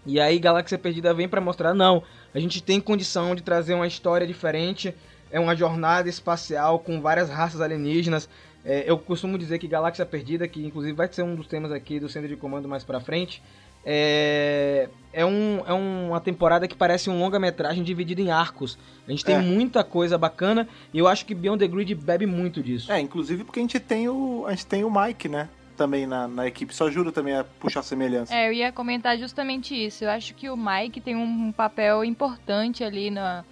E 0.06 0.20
aí 0.20 0.39
Galáxia 0.39 0.78
Perdida 0.78 1.13
vem 1.13 1.28
pra 1.28 1.42
mostrar, 1.42 1.74
não, 1.74 2.02
a 2.34 2.39
gente 2.39 2.63
tem 2.63 2.80
condição 2.80 3.36
de 3.36 3.44
trazer 3.44 3.74
uma 3.74 3.86
história 3.86 4.26
diferente, 4.26 4.96
é 5.32 5.39
uma 5.39 5.56
jornada 5.56 6.08
espacial 6.10 6.80
com 6.80 7.02
várias 7.02 7.30
raças 7.30 7.62
alienígenas. 7.62 8.28
É, 8.65 8.84
eu 8.88 8.98
costumo 8.98 9.38
dizer 9.38 9.60
que 9.60 9.68
Galáxia 9.68 10.06
Perdida, 10.06 10.48
que 10.48 10.65
inclusive 10.65 10.94
vai 10.94 11.08
ser 11.12 11.24
um 11.24 11.36
dos 11.36 11.48
temas 11.48 11.72
aqui 11.72 12.00
do 12.00 12.10
Centro 12.10 12.28
de 12.28 12.36
Comando 12.36 12.68
mais 12.68 12.84
pra 12.84 13.00
frente, 13.00 13.42
é, 13.86 14.89
é, 15.13 15.26
um, 15.26 15.62
é 15.65 15.74
uma 15.74 16.20
temporada 16.20 16.68
que 16.68 16.76
parece 16.76 17.10
um 17.10 17.20
longa-metragem 17.20 17.84
dividido 17.84 18.22
em 18.22 18.32
arcos. 18.32 18.78
A 19.08 19.12
gente 19.12 19.24
tem 19.24 19.36
É. 19.36 19.39
muita 19.39 19.84
coisa 19.84 20.18
bacana 20.18 20.68
e 20.94 21.00
eu 21.00 21.08
acho 21.08 21.26
que 21.26 21.34
Beyond 21.34 21.60
the 21.60 21.68
Grid 21.68 21.96
bebe 21.96 22.26
muito 22.26 22.62
disso. 22.62 22.92
É, 22.92 23.00
inclusive 23.00 23.44
porque 23.44 23.60
a 23.60 23.63
gente 23.63 23.80
tem 23.80 24.08
o, 24.10 24.46
a 24.46 24.52
gente 24.52 24.65
tem 24.65 24.84
o 24.84 24.92
Mike, 24.92 25.30
né? 25.30 25.48
Também 25.80 26.06
na, 26.06 26.28
na 26.28 26.46
equipe. 26.46 26.74
Isso 26.74 26.84
ajuda 26.84 27.10
também 27.10 27.34
a 27.34 27.46
puxar 27.46 27.82
semelhança. 27.84 28.36
É, 28.36 28.50
eu 28.50 28.52
ia 28.52 28.70
comentar 28.70 29.18
justamente 29.18 29.74
isso. 29.74 30.04
Eu 30.04 30.10
acho 30.10 30.34
que 30.34 30.50
o 30.50 30.58
Mike 30.58 31.00
tem 31.00 31.15
um 31.15 31.54
papel 31.54 32.04
importante 32.04 32.84
ali 32.84 33.10
na, 33.10 33.46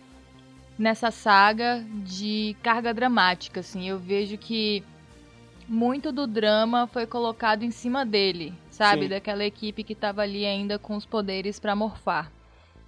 nessa 0.77 1.09
saga 1.09 1.81
de 2.03 2.53
carga 2.61 2.93
dramática, 2.93 3.61
assim. 3.61 3.87
Eu 3.87 3.97
vejo 3.97 4.37
que 4.37 4.83
muito 5.69 6.11
do 6.11 6.27
drama 6.27 6.85
foi 6.85 7.05
colocado 7.07 7.63
em 7.63 7.71
cima 7.71 8.05
dele, 8.05 8.53
sabe? 8.69 9.03
Sim. 9.03 9.07
Daquela 9.07 9.45
equipe 9.45 9.81
que 9.81 9.95
tava 9.95 10.21
ali 10.21 10.45
ainda 10.45 10.77
com 10.77 10.97
os 10.97 11.05
poderes 11.05 11.61
pra 11.61 11.77
morfar. 11.77 12.29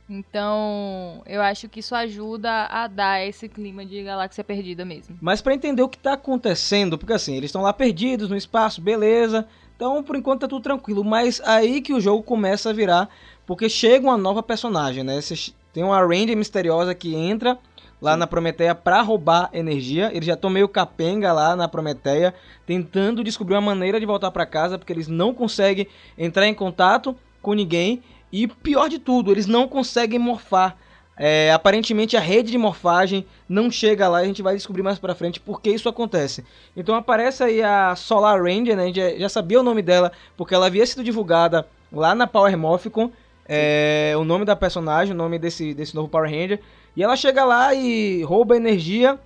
Então, 0.10 1.22
eu 1.28 1.42
acho 1.42 1.70
que 1.70 1.82
isso 1.82 1.94
ajuda 1.94 2.66
a 2.66 2.88
dar 2.88 3.24
esse 3.26 3.48
clima 3.48 3.86
de 3.86 4.02
galáxia 4.02 4.44
perdida 4.44 4.84
mesmo. 4.84 5.18
Mas 5.22 5.42
pra 5.42 5.54
entender 5.54 5.84
o 5.84 5.90
que 5.90 6.00
tá 6.00 6.14
acontecendo, 6.14 6.98
porque 6.98 7.14
assim, 7.14 7.36
eles 7.36 7.50
estão 7.50 7.62
lá 7.62 7.72
perdidos 7.72 8.30
no 8.30 8.36
espaço, 8.36 8.82
beleza. 8.82 9.46
Então, 9.76 10.04
por 10.04 10.16
enquanto 10.16 10.42
tá 10.42 10.48
tudo 10.48 10.64
tranquilo, 10.64 11.04
mas 11.06 11.40
aí 11.46 11.80
que 11.80 11.94
o 11.94 12.02
jogo 12.02 12.24
começa 12.24 12.72
a 12.72 12.74
virar, 12.74 13.08
porque 13.46 13.70
chega 13.70 14.08
uma 14.08 14.18
nova 14.18 14.42
personagem, 14.42 15.04
né? 15.04 15.22
Você 15.22 15.54
tem 15.72 15.84
uma 15.84 16.02
Ranger 16.02 16.36
misteriosa 16.36 16.96
que 16.96 17.14
entra 17.14 17.58
lá 18.02 18.18
na 18.18 18.26
Prometeia 18.26 18.74
pra 18.74 19.02
roubar 19.02 19.50
energia. 19.54 20.10
Eles 20.14 20.26
já 20.26 20.34
estão 20.34 20.50
meio 20.50 20.68
capenga 20.68 21.32
lá 21.32 21.56
na 21.56 21.68
Prometeia, 21.68 22.34
tentando 22.66 23.24
descobrir 23.24 23.56
uma 23.56 23.62
maneira 23.62 24.00
de 24.00 24.06
voltar 24.06 24.32
pra 24.32 24.46
casa, 24.46 24.78
porque 24.78 24.92
eles 24.92 25.08
não 25.08 25.34
conseguem 25.34 25.88
entrar 26.18 26.48
em 26.48 26.54
contato 26.54 27.16
com 27.42 27.54
ninguém. 27.54 28.02
E 28.32 28.48
pior 28.48 28.88
de 28.90 29.00
tudo, 29.00 29.32
eles 29.32 29.48
não 29.48 29.68
conseguem 29.68 30.20
morfar. 30.20 30.78
É, 31.22 31.52
aparentemente 31.52 32.16
a 32.16 32.20
rede 32.22 32.50
de 32.50 32.58
morfagem 32.58 33.26
não 33.48 33.70
chega 33.70 34.08
lá, 34.08 34.20
a 34.20 34.24
gente 34.24 34.42
vai 34.42 34.56
descobrir 34.56 34.82
mais 34.82 34.98
pra 34.98 35.14
frente 35.14 35.38
por 35.38 35.62
que 35.62 35.70
isso 35.70 35.90
acontece. 35.90 36.46
Então 36.78 36.96
aparece 36.96 37.44
aí 37.44 37.62
a 37.62 37.94
Solar 37.94 38.42
Ranger, 38.42 38.78
né? 38.78 38.84
A 38.84 38.86
gente 38.86 39.20
já, 39.20 39.28
sabia 39.28 39.60
o 39.60 39.64
nome 39.64 39.82
dela, 39.82 40.14
porque 40.38 40.56
ela 40.56 40.68
havia 40.68 40.86
sido 40.86 41.04
divulgada 41.04 41.68
lá 41.92 42.16
na 42.16 42.26
Power 42.26 42.58
Morphicon. 42.58 43.12
É, 43.46 44.14
o 44.16 44.24
nome 44.24 44.46
da 44.46 44.56
personagem, 44.56 45.14
o 45.14 45.18
nome 45.18 45.38
desse, 45.38 45.74
desse 45.74 45.94
novo 45.94 46.08
Power 46.08 46.30
Ranger. 46.30 46.62
E 46.96 47.04
ela 47.04 47.18
chega 47.18 47.44
lá 47.44 47.74
e 47.74 48.24
rouba 48.24 48.56
energia 48.56 49.20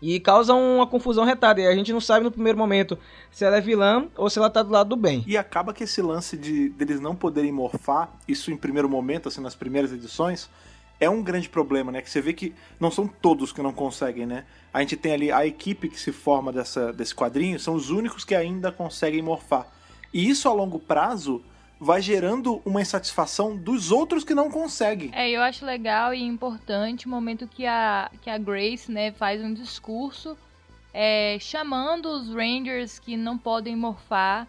e 0.00 0.18
causa 0.20 0.54
uma 0.54 0.86
confusão 0.86 1.24
retada. 1.24 1.60
E 1.60 1.66
a 1.66 1.74
gente 1.74 1.92
não 1.92 2.00
sabe 2.00 2.24
no 2.24 2.30
primeiro 2.30 2.58
momento 2.58 2.98
se 3.30 3.44
ela 3.44 3.56
é 3.56 3.60
vilã 3.60 4.06
ou 4.16 4.30
se 4.30 4.38
ela 4.38 4.50
tá 4.50 4.62
do 4.62 4.70
lado 4.70 4.90
do 4.90 4.96
bem. 4.96 5.24
E 5.26 5.36
acaba 5.36 5.72
que 5.72 5.84
esse 5.84 6.00
lance 6.00 6.36
de 6.36 6.68
deles 6.70 7.00
não 7.00 7.14
poderem 7.14 7.52
morfar, 7.52 8.12
isso 8.26 8.50
em 8.50 8.56
primeiro 8.56 8.88
momento, 8.88 9.28
assim, 9.28 9.40
nas 9.40 9.54
primeiras 9.54 9.92
edições, 9.92 10.48
é 11.00 11.08
um 11.08 11.22
grande 11.22 11.48
problema, 11.48 11.92
né? 11.92 12.02
Que 12.02 12.10
você 12.10 12.20
vê 12.20 12.32
que 12.32 12.54
não 12.80 12.90
são 12.90 13.06
todos 13.06 13.52
que 13.52 13.62
não 13.62 13.72
conseguem, 13.72 14.26
né? 14.26 14.44
A 14.72 14.80
gente 14.80 14.96
tem 14.96 15.12
ali 15.12 15.30
a 15.30 15.46
equipe 15.46 15.88
que 15.88 15.98
se 15.98 16.12
forma 16.12 16.52
dessa, 16.52 16.92
desse 16.92 17.14
quadrinho, 17.14 17.58
são 17.58 17.74
os 17.74 17.90
únicos 17.90 18.24
que 18.24 18.34
ainda 18.34 18.72
conseguem 18.72 19.22
morfar. 19.22 19.66
E 20.12 20.28
isso 20.28 20.48
a 20.48 20.52
longo 20.52 20.78
prazo 20.78 21.42
vai 21.80 22.02
gerando 22.02 22.60
uma 22.64 22.80
insatisfação 22.82 23.56
dos 23.56 23.92
outros 23.92 24.24
que 24.24 24.34
não 24.34 24.50
conseguem. 24.50 25.10
É, 25.14 25.30
eu 25.30 25.40
acho 25.40 25.64
legal 25.64 26.12
e 26.12 26.22
importante 26.22 27.06
o 27.06 27.08
momento 27.08 27.46
que 27.46 27.64
a, 27.66 28.10
que 28.20 28.28
a 28.28 28.36
Grace, 28.38 28.90
né, 28.90 29.12
faz 29.12 29.40
um 29.42 29.54
discurso 29.54 30.36
é, 30.92 31.38
chamando 31.40 32.06
os 32.06 32.28
Rangers 32.34 32.98
que 32.98 33.16
não 33.16 33.38
podem 33.38 33.76
morfar 33.76 34.46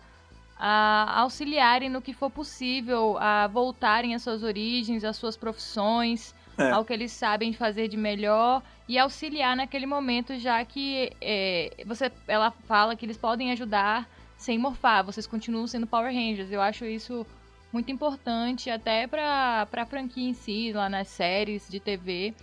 a 0.57 1.21
auxiliarem 1.21 1.89
no 1.89 2.01
que 2.01 2.13
for 2.13 2.29
possível, 2.29 3.17
a 3.19 3.47
voltarem 3.47 4.13
às 4.15 4.23
suas 4.23 4.43
origens, 4.43 5.03
às 5.05 5.15
suas 5.15 5.37
profissões, 5.37 6.35
É. 6.57 6.71
ao 6.71 6.83
que 6.83 6.91
eles 6.91 7.13
sabem 7.13 7.53
fazer 7.53 7.87
de 7.87 7.95
melhor 7.95 8.61
e 8.85 8.97
auxiliar 8.99 9.55
naquele 9.55 9.85
momento, 9.85 10.37
já 10.37 10.65
que 10.65 11.09
é, 11.21 11.71
você, 11.85 12.11
ela 12.27 12.51
fala 12.67 12.97
que 12.97 13.05
eles 13.05 13.15
podem 13.15 13.51
ajudar 13.53 14.09
sem 14.39 14.57
morfar, 14.57 15.03
vocês 15.03 15.27
continuam 15.27 15.67
sendo 15.67 15.85
Power 15.85 16.13
Rangers. 16.13 16.49
Eu 16.49 16.61
acho 16.61 16.85
isso 16.85 17.27
muito 17.73 17.91
importante 17.91 18.69
até 18.69 19.05
para 19.05 19.67
a 19.69 19.85
franquia 19.85 20.29
em 20.29 20.33
si, 20.33 20.71
lá 20.71 20.89
nas 20.89 21.09
séries 21.09 21.67
de 21.69 21.77
TV. 21.77 22.33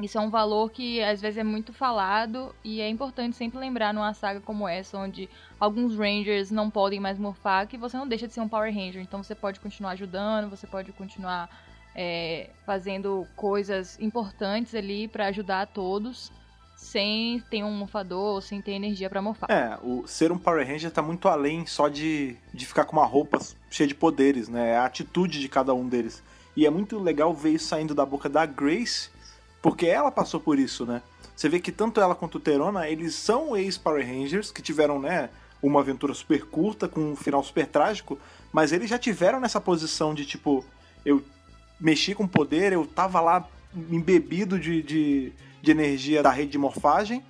Isso 0.00 0.16
é 0.16 0.20
um 0.20 0.30
valor 0.30 0.70
que 0.70 1.02
às 1.02 1.20
vezes 1.20 1.38
é 1.38 1.44
muito 1.44 1.72
falado 1.72 2.54
e 2.62 2.80
é 2.80 2.88
importante 2.88 3.36
sempre 3.36 3.58
lembrar 3.58 3.92
numa 3.92 4.14
saga 4.14 4.40
como 4.40 4.66
essa, 4.66 4.96
onde 4.96 5.28
alguns 5.58 5.96
Rangers 5.96 6.52
não 6.52 6.70
podem 6.70 7.00
mais 7.00 7.18
morfar, 7.18 7.66
que 7.66 7.76
você 7.76 7.96
não 7.96 8.06
deixa 8.06 8.28
de 8.28 8.32
ser 8.32 8.40
um 8.40 8.48
Power 8.48 8.72
Ranger. 8.72 9.02
Então 9.02 9.22
você 9.22 9.34
pode 9.34 9.58
continuar 9.58 9.90
ajudando, 9.90 10.48
você 10.48 10.68
pode 10.68 10.92
continuar 10.92 11.50
é, 11.96 12.50
fazendo 12.64 13.26
coisas 13.34 13.98
importantes 14.00 14.72
ali 14.72 15.08
pra 15.08 15.26
ajudar 15.26 15.62
a 15.62 15.66
todos, 15.66 16.30
sem 16.84 17.42
ter 17.50 17.64
um 17.64 17.72
morfador, 17.72 18.42
sem 18.42 18.60
ter 18.60 18.72
energia 18.72 19.08
pra 19.08 19.22
morfar. 19.22 19.50
É, 19.50 19.78
o 19.82 20.06
ser 20.06 20.30
um 20.30 20.38
Power 20.38 20.66
Ranger 20.66 20.90
tá 20.90 21.00
muito 21.00 21.28
além 21.28 21.64
só 21.64 21.88
de, 21.88 22.36
de 22.52 22.66
ficar 22.66 22.84
com 22.84 22.92
uma 22.92 23.06
roupa 23.06 23.38
cheia 23.70 23.88
de 23.88 23.94
poderes, 23.94 24.48
né? 24.48 24.72
É 24.72 24.76
a 24.76 24.84
atitude 24.84 25.40
de 25.40 25.48
cada 25.48 25.72
um 25.72 25.88
deles. 25.88 26.22
E 26.54 26.66
é 26.66 26.70
muito 26.70 26.98
legal 26.98 27.32
ver 27.34 27.52
isso 27.52 27.68
saindo 27.68 27.94
da 27.94 28.04
boca 28.04 28.28
da 28.28 28.44
Grace, 28.44 29.08
porque 29.62 29.86
ela 29.86 30.12
passou 30.12 30.38
por 30.38 30.58
isso, 30.58 30.84
né? 30.84 31.02
Você 31.34 31.48
vê 31.48 31.58
que 31.58 31.72
tanto 31.72 32.00
ela 32.00 32.14
quanto 32.14 32.36
o 32.36 32.40
Terona, 32.40 32.88
eles 32.88 33.14
são 33.14 33.56
ex-Power 33.56 34.06
Rangers, 34.06 34.52
que 34.52 34.62
tiveram, 34.62 35.00
né, 35.00 35.30
uma 35.62 35.80
aventura 35.80 36.12
super 36.12 36.44
curta, 36.44 36.86
com 36.86 37.00
um 37.00 37.16
final 37.16 37.42
super 37.42 37.66
trágico, 37.66 38.18
mas 38.52 38.72
eles 38.72 38.88
já 38.88 38.98
tiveram 38.98 39.40
nessa 39.40 39.60
posição 39.60 40.14
de, 40.14 40.24
tipo, 40.24 40.64
eu 41.04 41.24
mexi 41.80 42.14
com 42.14 42.28
poder, 42.28 42.72
eu 42.72 42.86
tava 42.86 43.20
lá 43.20 43.48
embebido 43.90 44.60
de, 44.60 44.82
de, 44.82 45.32
de 45.64 45.70
energia 45.70 46.22
da 46.22 46.30
rede 46.30 46.52
de 46.52 46.58
morfagem, 46.58 47.22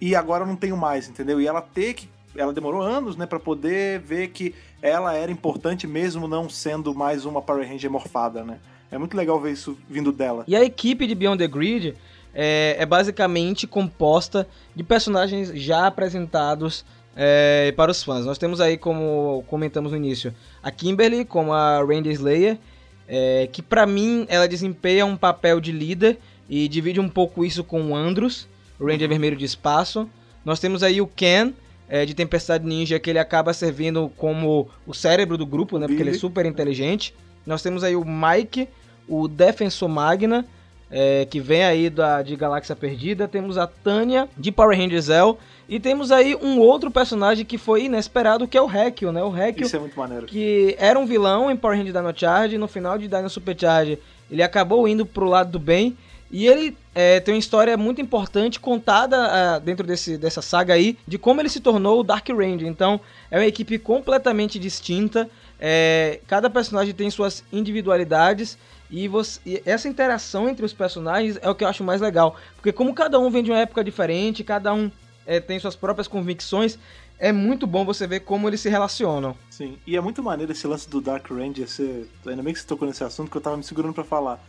e 0.00 0.16
agora 0.16 0.46
não 0.46 0.56
tenho 0.56 0.76
mais, 0.76 1.08
entendeu? 1.08 1.40
E 1.40 1.46
ela 1.46 1.60
ter 1.60 1.94
que. 1.94 2.08
Ela 2.34 2.52
demorou 2.52 2.80
anos, 2.80 3.14
né, 3.14 3.26
pra 3.26 3.38
poder 3.38 4.00
ver 4.00 4.28
que 4.28 4.54
ela 4.80 5.14
era 5.14 5.30
importante 5.30 5.86
mesmo 5.86 6.26
não 6.26 6.48
sendo 6.48 6.94
mais 6.94 7.26
uma 7.26 7.42
Power 7.42 7.68
Ranger 7.68 7.90
morfada, 7.90 8.42
né? 8.42 8.58
É 8.90 8.96
muito 8.96 9.16
legal 9.16 9.38
ver 9.38 9.52
isso 9.52 9.76
vindo 9.88 10.10
dela. 10.10 10.44
E 10.48 10.56
a 10.56 10.64
equipe 10.64 11.06
de 11.06 11.14
Beyond 11.14 11.38
the 11.38 11.46
Grid 11.46 11.94
é, 12.34 12.76
é 12.78 12.86
basicamente 12.86 13.66
composta 13.66 14.48
de 14.74 14.82
personagens 14.82 15.52
já 15.54 15.86
apresentados 15.86 16.84
é, 17.14 17.72
para 17.76 17.90
os 17.90 18.02
fãs. 18.02 18.24
Nós 18.24 18.38
temos 18.38 18.60
aí, 18.60 18.76
como 18.76 19.44
comentamos 19.46 19.92
no 19.92 19.96
início, 19.96 20.34
a 20.62 20.70
Kimberly 20.70 21.24
como 21.24 21.52
a 21.52 21.78
Ranger 21.78 22.12
Slayer, 22.12 22.58
é, 23.06 23.48
que 23.52 23.62
pra 23.62 23.86
mim 23.86 24.26
ela 24.28 24.48
desempenha 24.48 25.04
um 25.04 25.16
papel 25.16 25.60
de 25.60 25.72
líder 25.72 26.18
e 26.52 26.68
divide 26.68 27.00
um 27.00 27.08
pouco 27.08 27.46
isso 27.46 27.64
com 27.64 27.80
o 27.82 27.96
Andros, 27.96 28.46
o 28.78 28.84
Ranger 28.84 29.08
Vermelho 29.08 29.34
de 29.34 29.44
Espaço. 29.46 30.06
Nós 30.44 30.60
temos 30.60 30.82
aí 30.82 31.00
o 31.00 31.06
Ken, 31.06 31.54
é, 31.88 32.04
de 32.04 32.12
Tempestade 32.12 32.66
Ninja, 32.66 32.98
que 32.98 33.08
ele 33.08 33.18
acaba 33.18 33.54
servindo 33.54 34.12
como 34.18 34.68
o 34.86 34.92
cérebro 34.92 35.38
do 35.38 35.46
grupo, 35.46 35.78
né? 35.78 35.86
Porque 35.86 36.02
ele 36.02 36.10
é 36.10 36.14
super 36.14 36.44
inteligente. 36.44 37.14
Nós 37.46 37.62
temos 37.62 37.82
aí 37.82 37.96
o 37.96 38.04
Mike, 38.04 38.68
o 39.08 39.28
Defensor 39.28 39.88
Magna, 39.88 40.44
é, 40.90 41.24
que 41.24 41.40
vem 41.40 41.64
aí 41.64 41.88
da, 41.88 42.20
de 42.20 42.36
Galáxia 42.36 42.76
Perdida. 42.76 43.26
Temos 43.26 43.56
a 43.56 43.66
Tânia, 43.66 44.28
de 44.36 44.52
Power 44.52 44.78
Rangers 44.78 45.06
Zell. 45.06 45.38
E 45.66 45.80
temos 45.80 46.12
aí 46.12 46.36
um 46.36 46.58
outro 46.60 46.90
personagem 46.90 47.46
que 47.46 47.56
foi 47.56 47.84
inesperado, 47.84 48.46
que 48.46 48.58
é 48.58 48.60
o 48.60 48.70
Hekio, 48.70 49.10
né? 49.10 49.22
O 49.22 49.34
Hekio, 49.34 49.64
Isso 49.64 49.76
é 49.76 49.78
muito 49.78 49.98
maneiro. 49.98 50.26
que 50.26 50.76
era 50.78 50.98
um 50.98 51.06
vilão 51.06 51.50
em 51.50 51.56
Power 51.56 51.78
Rangers 51.78 51.96
Dino 51.96 52.12
Charge. 52.14 52.58
No 52.58 52.68
final 52.68 52.98
de 52.98 53.08
Dino 53.08 53.30
Supercharge, 53.30 53.98
ele 54.30 54.42
acabou 54.42 54.86
indo 54.86 55.06
pro 55.06 55.24
lado 55.24 55.52
do 55.52 55.58
bem. 55.58 55.96
E 56.32 56.46
ele 56.48 56.76
é, 56.94 57.20
tem 57.20 57.34
uma 57.34 57.38
história 57.38 57.76
muito 57.76 58.00
importante 58.00 58.58
contada 58.58 59.16
ah, 59.18 59.58
dentro 59.58 59.86
desse, 59.86 60.16
dessa 60.16 60.40
saga 60.40 60.72
aí, 60.72 60.96
de 61.06 61.18
como 61.18 61.40
ele 61.42 61.50
se 61.50 61.60
tornou 61.60 62.00
o 62.00 62.02
Dark 62.02 62.26
Ranger. 62.30 62.66
Então, 62.66 62.98
é 63.30 63.38
uma 63.38 63.46
equipe 63.46 63.78
completamente 63.78 64.58
distinta. 64.58 65.28
é, 65.64 66.18
cada 66.26 66.50
personagem 66.50 66.92
tem 66.92 67.08
suas 67.10 67.44
individualidades. 67.52 68.58
E, 68.90 69.06
você- 69.08 69.40
e 69.46 69.62
essa 69.64 69.88
interação 69.88 70.48
entre 70.48 70.64
os 70.66 70.72
personagens 70.72 71.38
é 71.40 71.48
o 71.48 71.54
que 71.54 71.62
eu 71.64 71.68
acho 71.68 71.84
mais 71.84 72.00
legal. 72.00 72.36
Porque 72.56 72.72
como 72.72 72.92
cada 72.94 73.18
um 73.20 73.30
vem 73.30 73.42
de 73.44 73.50
uma 73.50 73.60
época 73.60 73.84
diferente, 73.84 74.42
cada 74.42 74.72
um 74.74 74.90
é, 75.26 75.38
tem 75.38 75.58
suas 75.60 75.76
próprias 75.76 76.08
convicções, 76.08 76.76
é 77.18 77.30
muito 77.30 77.64
bom 77.66 77.84
você 77.84 78.06
ver 78.08 78.20
como 78.20 78.48
eles 78.48 78.60
se 78.60 78.68
relacionam. 78.68 79.36
Sim, 79.50 79.78
e 79.86 79.96
é 79.96 80.00
muito 80.00 80.20
maneiro 80.22 80.50
esse 80.52 80.66
lance 80.66 80.88
do 80.90 81.00
Dark 81.00 81.30
Ranger. 81.30 81.68
Ainda 82.26 82.42
bem 82.42 82.52
que 82.52 82.58
você 82.60 82.66
tocou 82.66 82.88
nesse 82.88 83.04
assunto 83.04 83.30
que 83.30 83.36
eu 83.36 83.40
tava 83.40 83.56
me 83.56 83.62
segurando 83.62 83.94
pra 83.94 84.02
falar. 84.04 84.42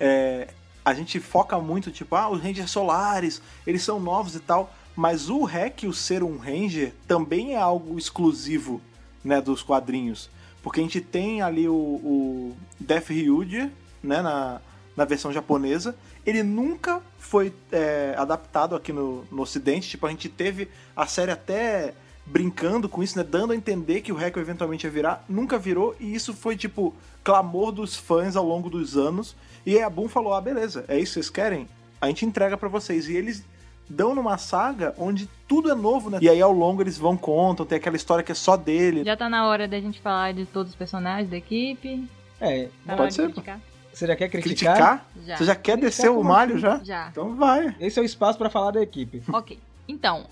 É, 0.00 0.48
a 0.86 0.94
gente 0.94 1.18
foca 1.18 1.58
muito, 1.58 1.90
tipo, 1.90 2.14
ah, 2.14 2.28
os 2.28 2.40
Rangers 2.40 2.70
solares, 2.70 3.42
eles 3.66 3.82
são 3.82 3.98
novos 3.98 4.36
e 4.36 4.38
tal. 4.38 4.72
Mas 4.94 5.28
o 5.28 5.42
Hack, 5.42 5.82
o 5.82 5.92
ser 5.92 6.22
um 6.22 6.38
Ranger, 6.38 6.94
também 7.08 7.54
é 7.54 7.56
algo 7.56 7.98
exclusivo, 7.98 8.80
né, 9.24 9.40
dos 9.40 9.64
quadrinhos. 9.64 10.30
Porque 10.62 10.78
a 10.78 10.82
gente 10.84 11.00
tem 11.00 11.42
ali 11.42 11.68
o, 11.68 11.74
o 11.74 12.56
Death 12.78 13.08
Ryuger, 13.08 13.68
né, 14.00 14.22
na, 14.22 14.60
na 14.96 15.04
versão 15.04 15.32
japonesa. 15.32 15.96
Ele 16.24 16.44
nunca 16.44 17.02
foi 17.18 17.52
é, 17.72 18.14
adaptado 18.16 18.76
aqui 18.76 18.92
no, 18.92 19.24
no 19.24 19.42
ocidente. 19.42 19.88
Tipo, 19.88 20.06
a 20.06 20.10
gente 20.10 20.28
teve 20.28 20.68
a 20.94 21.04
série 21.04 21.32
até 21.32 21.94
brincando 22.24 22.88
com 22.88 23.02
isso, 23.02 23.18
né? 23.18 23.24
Dando 23.24 23.52
a 23.52 23.56
entender 23.56 24.02
que 24.02 24.12
o 24.12 24.16
Hack 24.16 24.36
eventualmente 24.36 24.86
ia 24.86 24.90
virar. 24.90 25.24
Nunca 25.28 25.58
virou. 25.58 25.96
E 25.98 26.14
isso 26.14 26.32
foi, 26.32 26.56
tipo, 26.56 26.94
clamor 27.24 27.72
dos 27.72 27.96
fãs 27.96 28.36
ao 28.36 28.46
longo 28.46 28.70
dos 28.70 28.96
anos. 28.96 29.34
E 29.66 29.76
aí 29.76 29.82
a 29.82 29.90
Boom 29.90 30.08
falou, 30.08 30.32
ah, 30.32 30.40
beleza, 30.40 30.84
é 30.88 30.96
isso 30.96 31.10
que 31.14 31.14
vocês 31.14 31.30
querem? 31.30 31.68
A 32.00 32.06
gente 32.06 32.24
entrega 32.24 32.56
pra 32.56 32.68
vocês. 32.68 33.08
E 33.08 33.16
eles 33.16 33.44
dão 33.88 34.14
numa 34.14 34.38
saga 34.38 34.94
onde 34.96 35.28
tudo 35.48 35.70
é 35.70 35.74
novo, 35.74 36.08
né? 36.10 36.18
E 36.22 36.28
aí 36.28 36.40
ao 36.40 36.52
longo 36.52 36.82
eles 36.82 36.96
vão 36.96 37.16
contam, 37.16 37.66
tem 37.66 37.76
aquela 37.78 37.96
história 37.96 38.22
que 38.22 38.30
é 38.32 38.34
só 38.34 38.56
dele. 38.56 39.04
Já 39.04 39.16
tá 39.16 39.28
na 39.28 39.46
hora 39.46 39.66
da 39.66 39.80
gente 39.80 40.00
falar 40.00 40.32
de 40.32 40.46
todos 40.46 40.70
os 40.70 40.76
personagens 40.76 41.28
da 41.28 41.36
equipe. 41.36 42.08
É, 42.40 42.64
Tá 42.64 42.70
na 42.84 42.92
Pode 42.96 43.00
hora 43.02 43.08
de 43.08 43.14
ser, 43.14 43.22
criticar? 43.26 43.60
você 43.92 44.06
já 44.06 44.16
quer 44.16 44.28
criticar? 44.28 44.74
Criticar? 44.74 45.06
Já. 45.26 45.36
Você 45.36 45.44
já 45.44 45.54
quer 45.54 45.72
Criticar 45.72 45.90
descer 45.90 46.10
o 46.10 46.16
como 46.16 46.28
malho 46.28 46.52
assim? 46.52 46.60
já? 46.60 46.80
Já. 46.84 47.08
Então 47.10 47.34
vai. 47.34 47.74
Esse 47.80 47.98
é 47.98 48.02
o 48.02 48.04
espaço 48.04 48.38
pra 48.38 48.50
falar 48.50 48.70
da 48.72 48.82
equipe. 48.82 49.22
Ok. 49.32 49.58
Então, 49.88 50.26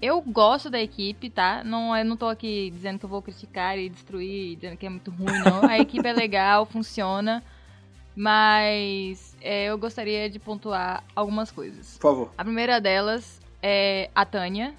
eu 0.00 0.20
gosto 0.20 0.70
da 0.70 0.80
equipe, 0.80 1.28
tá? 1.30 1.62
Não, 1.64 1.96
eu 1.96 2.04
não 2.04 2.16
tô 2.16 2.26
aqui 2.28 2.70
dizendo 2.74 2.98
que 2.98 3.04
eu 3.04 3.08
vou 3.10 3.20
criticar 3.22 3.78
e 3.78 3.88
destruir, 3.88 4.56
dizendo 4.56 4.76
que 4.76 4.86
é 4.86 4.90
muito 4.90 5.10
ruim, 5.10 5.38
não. 5.44 5.68
A 5.68 5.78
equipe 5.78 6.06
é 6.08 6.12
legal, 6.12 6.64
funciona. 6.66 7.42
Mas 8.14 9.36
é, 9.40 9.64
eu 9.66 9.78
gostaria 9.78 10.28
de 10.28 10.38
pontuar 10.38 11.02
algumas 11.16 11.50
coisas. 11.50 11.96
Por 11.98 12.10
favor. 12.10 12.32
A 12.36 12.44
primeira 12.44 12.80
delas 12.80 13.40
é 13.62 14.10
a 14.14 14.24
Tânia, 14.24 14.74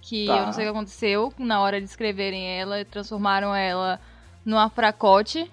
que 0.00 0.26
Tá. 0.26 0.36
eu 0.38 0.46
não 0.46 0.52
sei 0.52 0.64
o 0.64 0.66
que 0.72 0.76
aconteceu 0.76 1.32
na 1.38 1.60
hora 1.60 1.80
de 1.80 1.86
escreverem 1.86 2.46
ela, 2.46 2.84
transformaram 2.84 3.54
ela 3.54 4.00
numa 4.44 4.68
fracote 4.68 5.50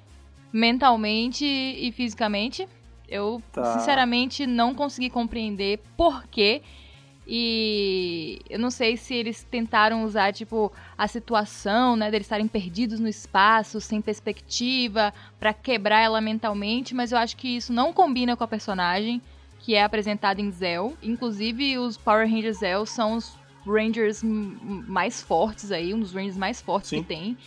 mentalmente 0.51 1.45
e 1.45 1.91
fisicamente. 1.91 2.67
Eu, 3.07 3.41
Tá. 3.51 3.77
sinceramente, 3.77 4.47
não 4.47 4.73
consegui 4.73 5.09
compreender 5.09 5.79
por 5.97 6.25
quê. 6.27 6.61
E 7.27 8.41
eu 8.49 8.59
não 8.59 8.69
sei 8.69 8.97
se 8.97 9.13
eles 9.13 9.43
tentaram 9.43 10.03
usar, 10.03 10.33
tipo, 10.33 10.71
a 10.97 11.07
situação, 11.07 11.95
né, 11.95 12.11
deles 12.11 12.25
estarem 12.25 12.47
perdidos 12.47 12.99
no 12.99 13.07
espaço, 13.07 13.79
sem 13.79 14.01
perspectiva, 14.01 15.13
pra 15.39 15.53
quebrar 15.53 16.01
ela 16.01 16.19
mentalmente, 16.19 16.93
mas 16.93 17.11
eu 17.11 17.17
acho 17.17 17.37
que 17.37 17.55
isso 17.57 17.71
não 17.71 17.93
combina 17.93 18.35
com 18.35 18.43
a 18.43 18.47
personagem 18.47 19.21
que 19.59 19.75
é 19.75 19.83
apresentada 19.83 20.41
em 20.41 20.51
Zell. 20.51 20.97
Inclusive, 21.01 21.77
os 21.77 21.97
Power 21.97 22.29
Rangers 22.29 22.57
Zell 22.57 22.85
são 22.85 23.13
os 23.15 23.37
Rangers 23.65 24.21
mais 24.21 25.21
fortes 25.21 25.71
aí, 25.71 25.93
um 25.93 25.99
dos 25.99 26.13
Rangers 26.13 26.37
mais 26.37 26.61
fortes 26.61 26.89
Sim. 26.89 27.01
que 27.01 27.07
tem. 27.07 27.37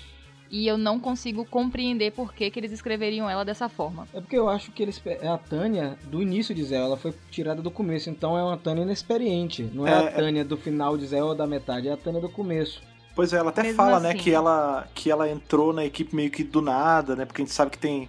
E 0.51 0.67
eu 0.67 0.79
não 0.79 0.99
consigo 1.01 1.45
compreender 1.45 2.13
por 2.13 2.33
que, 2.33 2.51
que 2.51 2.59
eles 2.61 2.71
escreveriam 2.73 3.29
ela 3.29 3.45
dessa 3.45 3.69
forma. 3.69 4.07
É 4.15 4.21
porque 4.21 4.37
eu 4.39 4.49
acho 4.49 4.71
que 4.73 4.83
eles 4.83 5.01
é 5.05 5.27
a 5.29 5.37
Tânia 5.39 5.99
do 6.05 6.23
início 6.23 6.55
de 6.55 6.63
Zell, 6.65 6.85
ela 6.85 6.97
foi 6.97 7.13
tirada 7.31 7.61
do 7.61 7.71
começo, 7.71 8.09
então 8.11 8.39
é 8.39 8.43
uma 8.45 8.57
Tânia 8.57 8.83
inexperiente. 8.83 9.63
Não 9.75 9.87
é, 9.87 9.91
É, 9.91 9.95
a 9.95 10.01
é- 10.03 10.11
Tânia 10.11 10.45
do 10.45 10.57
final 10.57 10.97
de 10.97 11.07
Zell 11.07 11.27
ou 11.27 11.35
da 11.35 11.47
metade, 11.47 11.89
é 11.89 11.93
a 11.93 11.97
Tânia 11.97 12.21
do 12.21 12.29
começo. 12.29 12.81
Pois 13.15 13.33
é, 13.33 13.39
ela 13.39 13.49
até 13.51 13.63
Mesmo 13.63 13.77
fala, 13.79 13.99
né, 13.99 14.11
assim. 14.11 14.19
que 14.19 14.31
ela, 14.33 14.87
que 14.95 15.11
ela 15.11 15.29
entrou 15.29 15.73
na 15.73 15.85
equipe 15.85 16.15
meio 16.15 16.31
que 16.31 16.45
do 16.45 16.61
nada, 16.61 17.17
né? 17.17 17.25
Porque 17.25 17.41
a 17.41 17.45
gente 17.45 17.55
sabe 17.55 17.71
que 17.71 17.79
tem, 17.79 18.09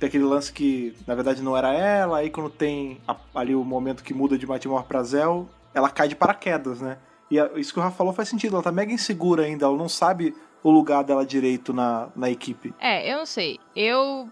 tem 0.00 0.08
aquele 0.08 0.24
lance 0.24 0.50
que, 0.52 0.96
na 1.06 1.14
verdade, 1.14 1.42
não 1.42 1.54
era 1.56 1.72
ela, 1.74 2.18
aí 2.18 2.30
quando 2.30 2.48
tem 2.50 2.98
a- 3.06 3.14
ali 3.34 3.54
o 3.54 3.62
momento 3.62 4.02
que 4.02 4.14
muda 4.14 4.38
de 4.38 4.46
Morph 4.46 4.86
pra 4.86 5.02
Zell, 5.02 5.48
ela 5.74 5.90
cai 5.90 6.08
de 6.08 6.16
paraquedas, 6.16 6.80
né? 6.80 6.96
E 7.30 7.38
a- 7.38 7.50
isso 7.56 7.74
que 7.74 7.78
o 7.78 7.82
Rafa 7.82 7.96
falou 7.98 8.12
faz 8.14 8.28
sentido, 8.30 8.54
ela 8.56 8.62
tá 8.62 8.72
mega 8.72 8.90
insegura 8.90 9.42
ainda, 9.44 9.66
ela 9.66 9.76
não 9.76 9.88
sabe 9.88 10.34
o 10.62 10.70
lugar 10.70 11.04
dela 11.04 11.24
direito 11.24 11.72
na, 11.72 12.08
na 12.14 12.30
equipe. 12.30 12.74
É, 12.78 13.12
eu 13.12 13.18
não 13.18 13.26
sei. 13.26 13.58
Eu. 13.74 14.28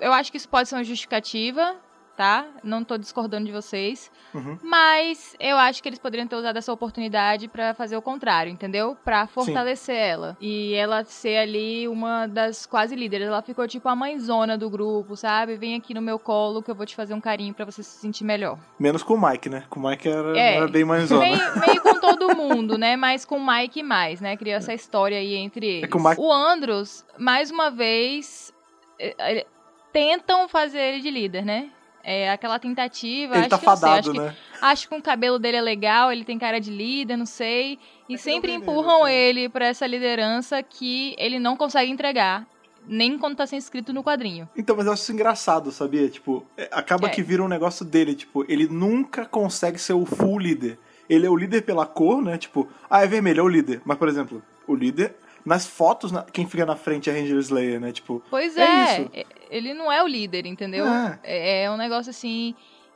Eu 0.00 0.12
acho 0.12 0.30
que 0.30 0.36
isso 0.36 0.48
pode 0.48 0.68
ser 0.68 0.74
uma 0.74 0.82
justificativa, 0.82 1.76
tá? 2.22 2.46
Não 2.62 2.84
tô 2.84 2.96
discordando 2.96 3.46
de 3.46 3.50
vocês. 3.52 4.08
Uhum. 4.32 4.56
Mas 4.62 5.34
eu 5.40 5.56
acho 5.56 5.82
que 5.82 5.88
eles 5.88 5.98
poderiam 5.98 6.28
ter 6.28 6.36
usado 6.36 6.56
essa 6.56 6.72
oportunidade 6.72 7.48
pra 7.48 7.74
fazer 7.74 7.96
o 7.96 8.02
contrário, 8.02 8.52
entendeu? 8.52 8.96
Pra 9.04 9.26
fortalecer 9.26 9.96
ela. 9.96 10.36
E 10.40 10.72
ela 10.74 11.02
ser 11.04 11.36
ali 11.38 11.88
uma 11.88 12.28
das 12.28 12.64
quase 12.64 12.94
líderes. 12.94 13.26
Ela 13.26 13.42
ficou 13.42 13.66
tipo 13.66 13.88
a 13.88 13.96
mãezona 13.96 14.56
do 14.56 14.70
grupo, 14.70 15.16
sabe? 15.16 15.56
Vem 15.56 15.74
aqui 15.74 15.92
no 15.92 16.00
meu 16.00 16.16
colo 16.16 16.62
que 16.62 16.70
eu 16.70 16.76
vou 16.76 16.86
te 16.86 16.94
fazer 16.94 17.12
um 17.12 17.20
carinho 17.20 17.52
pra 17.52 17.64
você 17.64 17.82
se 17.82 17.98
sentir 17.98 18.22
melhor. 18.22 18.56
Menos 18.78 19.02
com 19.02 19.14
o 19.14 19.20
Mike, 19.28 19.48
né? 19.48 19.64
Com 19.68 19.80
o 19.80 19.88
Mike 19.88 20.08
era, 20.08 20.38
É. 20.38 20.56
era 20.58 20.68
bem 20.68 20.84
mais 20.84 21.08
zona. 21.08 21.22
Meio, 21.22 21.60
meio 21.66 21.82
com 21.82 21.98
todo 21.98 22.36
mundo, 22.36 22.78
né? 22.78 22.94
Mas 22.94 23.24
com 23.24 23.36
o 23.38 23.44
Mike 23.46 23.82
mais, 23.82 24.20
né? 24.20 24.36
Criou 24.36 24.56
essa 24.58 24.72
história 24.72 25.18
aí 25.18 25.34
entre 25.34 25.66
eles. 25.66 25.90
É 25.92 25.96
o 25.96 26.00
Mike- 26.08 26.22
Andros, 26.22 27.04
mais 27.18 27.50
uma 27.50 27.68
vez, 27.68 28.54
eh, 28.98 29.14
eh, 29.18 29.46
tentam 29.92 30.48
fazer 30.48 30.78
ele 30.80 31.00
de 31.00 31.10
líder, 31.10 31.44
né? 31.44 31.68
É 32.04 32.30
aquela 32.30 32.58
tentativa, 32.58 33.34
Ele 33.34 33.40
acho 33.42 33.48
tá 33.50 33.58
que 33.58 33.64
eu 33.64 33.68
não 33.70 33.76
sei, 33.76 33.88
fadado, 33.88 34.10
acho 34.10 34.12
que, 34.12 34.18
né? 34.26 34.36
acho 34.60 34.88
que 34.88 34.94
o 34.96 35.02
cabelo 35.02 35.38
dele 35.38 35.56
é 35.58 35.60
legal, 35.60 36.10
ele 36.10 36.24
tem 36.24 36.38
cara 36.38 36.60
de 36.60 36.70
líder, 36.70 37.16
não 37.16 37.26
sei. 37.26 37.78
E 38.08 38.14
É 38.14 38.16
que 38.16 38.22
sempre 38.22 38.52
empurram 38.52 39.06
ele 39.06 39.48
pra 39.48 39.66
essa 39.66 39.86
liderança 39.86 40.62
que 40.62 41.14
ele 41.18 41.38
não 41.38 41.56
consegue 41.56 41.90
entregar. 41.90 42.46
Nem 42.84 43.16
quando 43.16 43.36
tá 43.36 43.46
sendo 43.46 43.60
escrito 43.60 43.92
no 43.92 44.02
quadrinho. 44.02 44.48
Então, 44.56 44.74
mas 44.76 44.86
eu 44.86 44.92
acho 44.92 45.02
isso 45.02 45.12
engraçado, 45.12 45.70
sabia? 45.70 46.08
Tipo, 46.08 46.44
é, 46.56 46.68
acaba 46.72 47.06
É. 47.06 47.10
que 47.10 47.22
vira 47.22 47.40
um 47.40 47.46
negócio 47.46 47.84
dele, 47.84 48.12
tipo, 48.16 48.44
ele 48.48 48.66
nunca 48.66 49.24
consegue 49.24 49.78
ser 49.78 49.92
o 49.92 50.04
full 50.04 50.40
líder. 50.40 50.76
Ele 51.08 51.24
é 51.24 51.30
o 51.30 51.36
líder 51.36 51.62
pela 51.62 51.86
cor, 51.86 52.20
né? 52.20 52.36
Tipo, 52.36 52.68
ah, 52.90 53.04
é 53.04 53.06
vermelho, 53.06 53.38
é 53.38 53.42
o 53.44 53.48
líder. 53.48 53.80
Mas, 53.84 53.96
por 53.98 54.08
exemplo, 54.08 54.42
o 54.66 54.74
líder, 54.74 55.14
nas 55.44 55.66
fotos, 55.66 56.12
na- 56.12 56.22
quem 56.22 56.46
fica 56.46 56.64
na 56.64 56.76
frente 56.76 57.10
é 57.10 57.12
Ranger 57.12 57.38
Slayer, 57.38 57.80
né? 57.80 57.92
Tipo, 57.92 58.22
Pois 58.30 58.56
É 58.56 58.62
é, 58.62 58.84
isso. 59.00 59.10
e- 59.14 59.26
ele 59.50 59.74
não 59.74 59.90
é 59.90 60.02
o 60.02 60.06
líder, 60.06 60.46
entendeu? 60.46 60.86
É. 60.86 61.18
É, 61.22 61.62
é 61.64 61.70
um 61.70 61.76
negócio 61.76 62.10
assim 62.10 62.54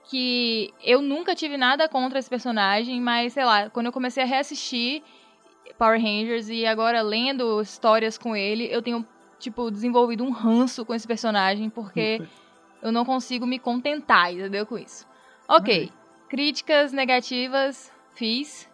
que 0.09 0.73
eu 0.85 1.03
nunca 1.03 1.35
tive 1.35 1.57
nada 1.57 1.89
contra 1.89 2.19
esse 2.19 2.31
personagem, 2.31 3.01
mas 3.01 3.33
sei 3.33 3.45
lá, 3.45 3.69
quando 3.71 3.87
eu 3.87 3.93
comecei 3.93 4.23
a 4.23 4.27
reassistir 4.27 5.03
Power 5.79 6.01
Rangers 6.01 6.49
e 6.49 6.65
agora 6.65 7.03
lendo 7.03 7.61
histórias 7.61 8.17
com 8.17 8.35
ele, 8.37 8.69
eu 8.73 8.81
tenho 8.81 9.05
tipo 9.39 9.71
desenvolvido 9.71 10.25
um 10.25 10.31
ranço 10.31 10.85
com 10.85 10.95
esse 10.95 11.07
personagem 11.07 11.69
porque 11.69 12.23
eu 12.81 12.93
não 12.93 13.05
consigo 13.05 13.45
me 13.47 13.59
contentar, 13.59 14.33
entendeu 14.33 14.65
com 14.65 14.79
isso. 14.79 15.07
OK. 15.49 15.91
Críticas 16.29 16.93
negativas 16.93 17.93
fiz. 18.15 18.69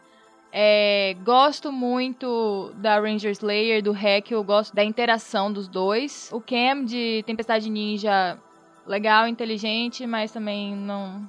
É, 0.55 1.17
gosto 1.25 1.73
muito 1.73 2.73
da 2.77 3.01
Ranger 3.01 3.31
Slayer, 3.33 3.83
do 3.83 3.91
Hack, 3.91 4.31
eu 4.31 4.45
gosto 4.45 4.75
da 4.75 4.85
interação 4.85 5.51
dos 5.51 5.67
dois. 5.67 6.31
O 6.31 6.43
Cam 6.43 6.85
de 6.85 7.23
Tempestade 7.27 7.71
Ninja, 7.71 8.39
legal, 8.87 9.27
inteligente, 9.27 10.07
mas 10.07 10.31
também 10.31 10.77
não. 10.77 11.27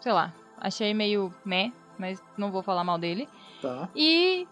Sei 0.00 0.10
lá, 0.10 0.32
achei 0.58 0.94
meio 0.94 1.34
meh, 1.44 1.70
mas 1.98 2.22
não 2.38 2.50
vou 2.50 2.62
falar 2.62 2.82
mal 2.82 2.96
dele. 2.96 3.28
tá. 3.60 3.90
E 3.94 4.48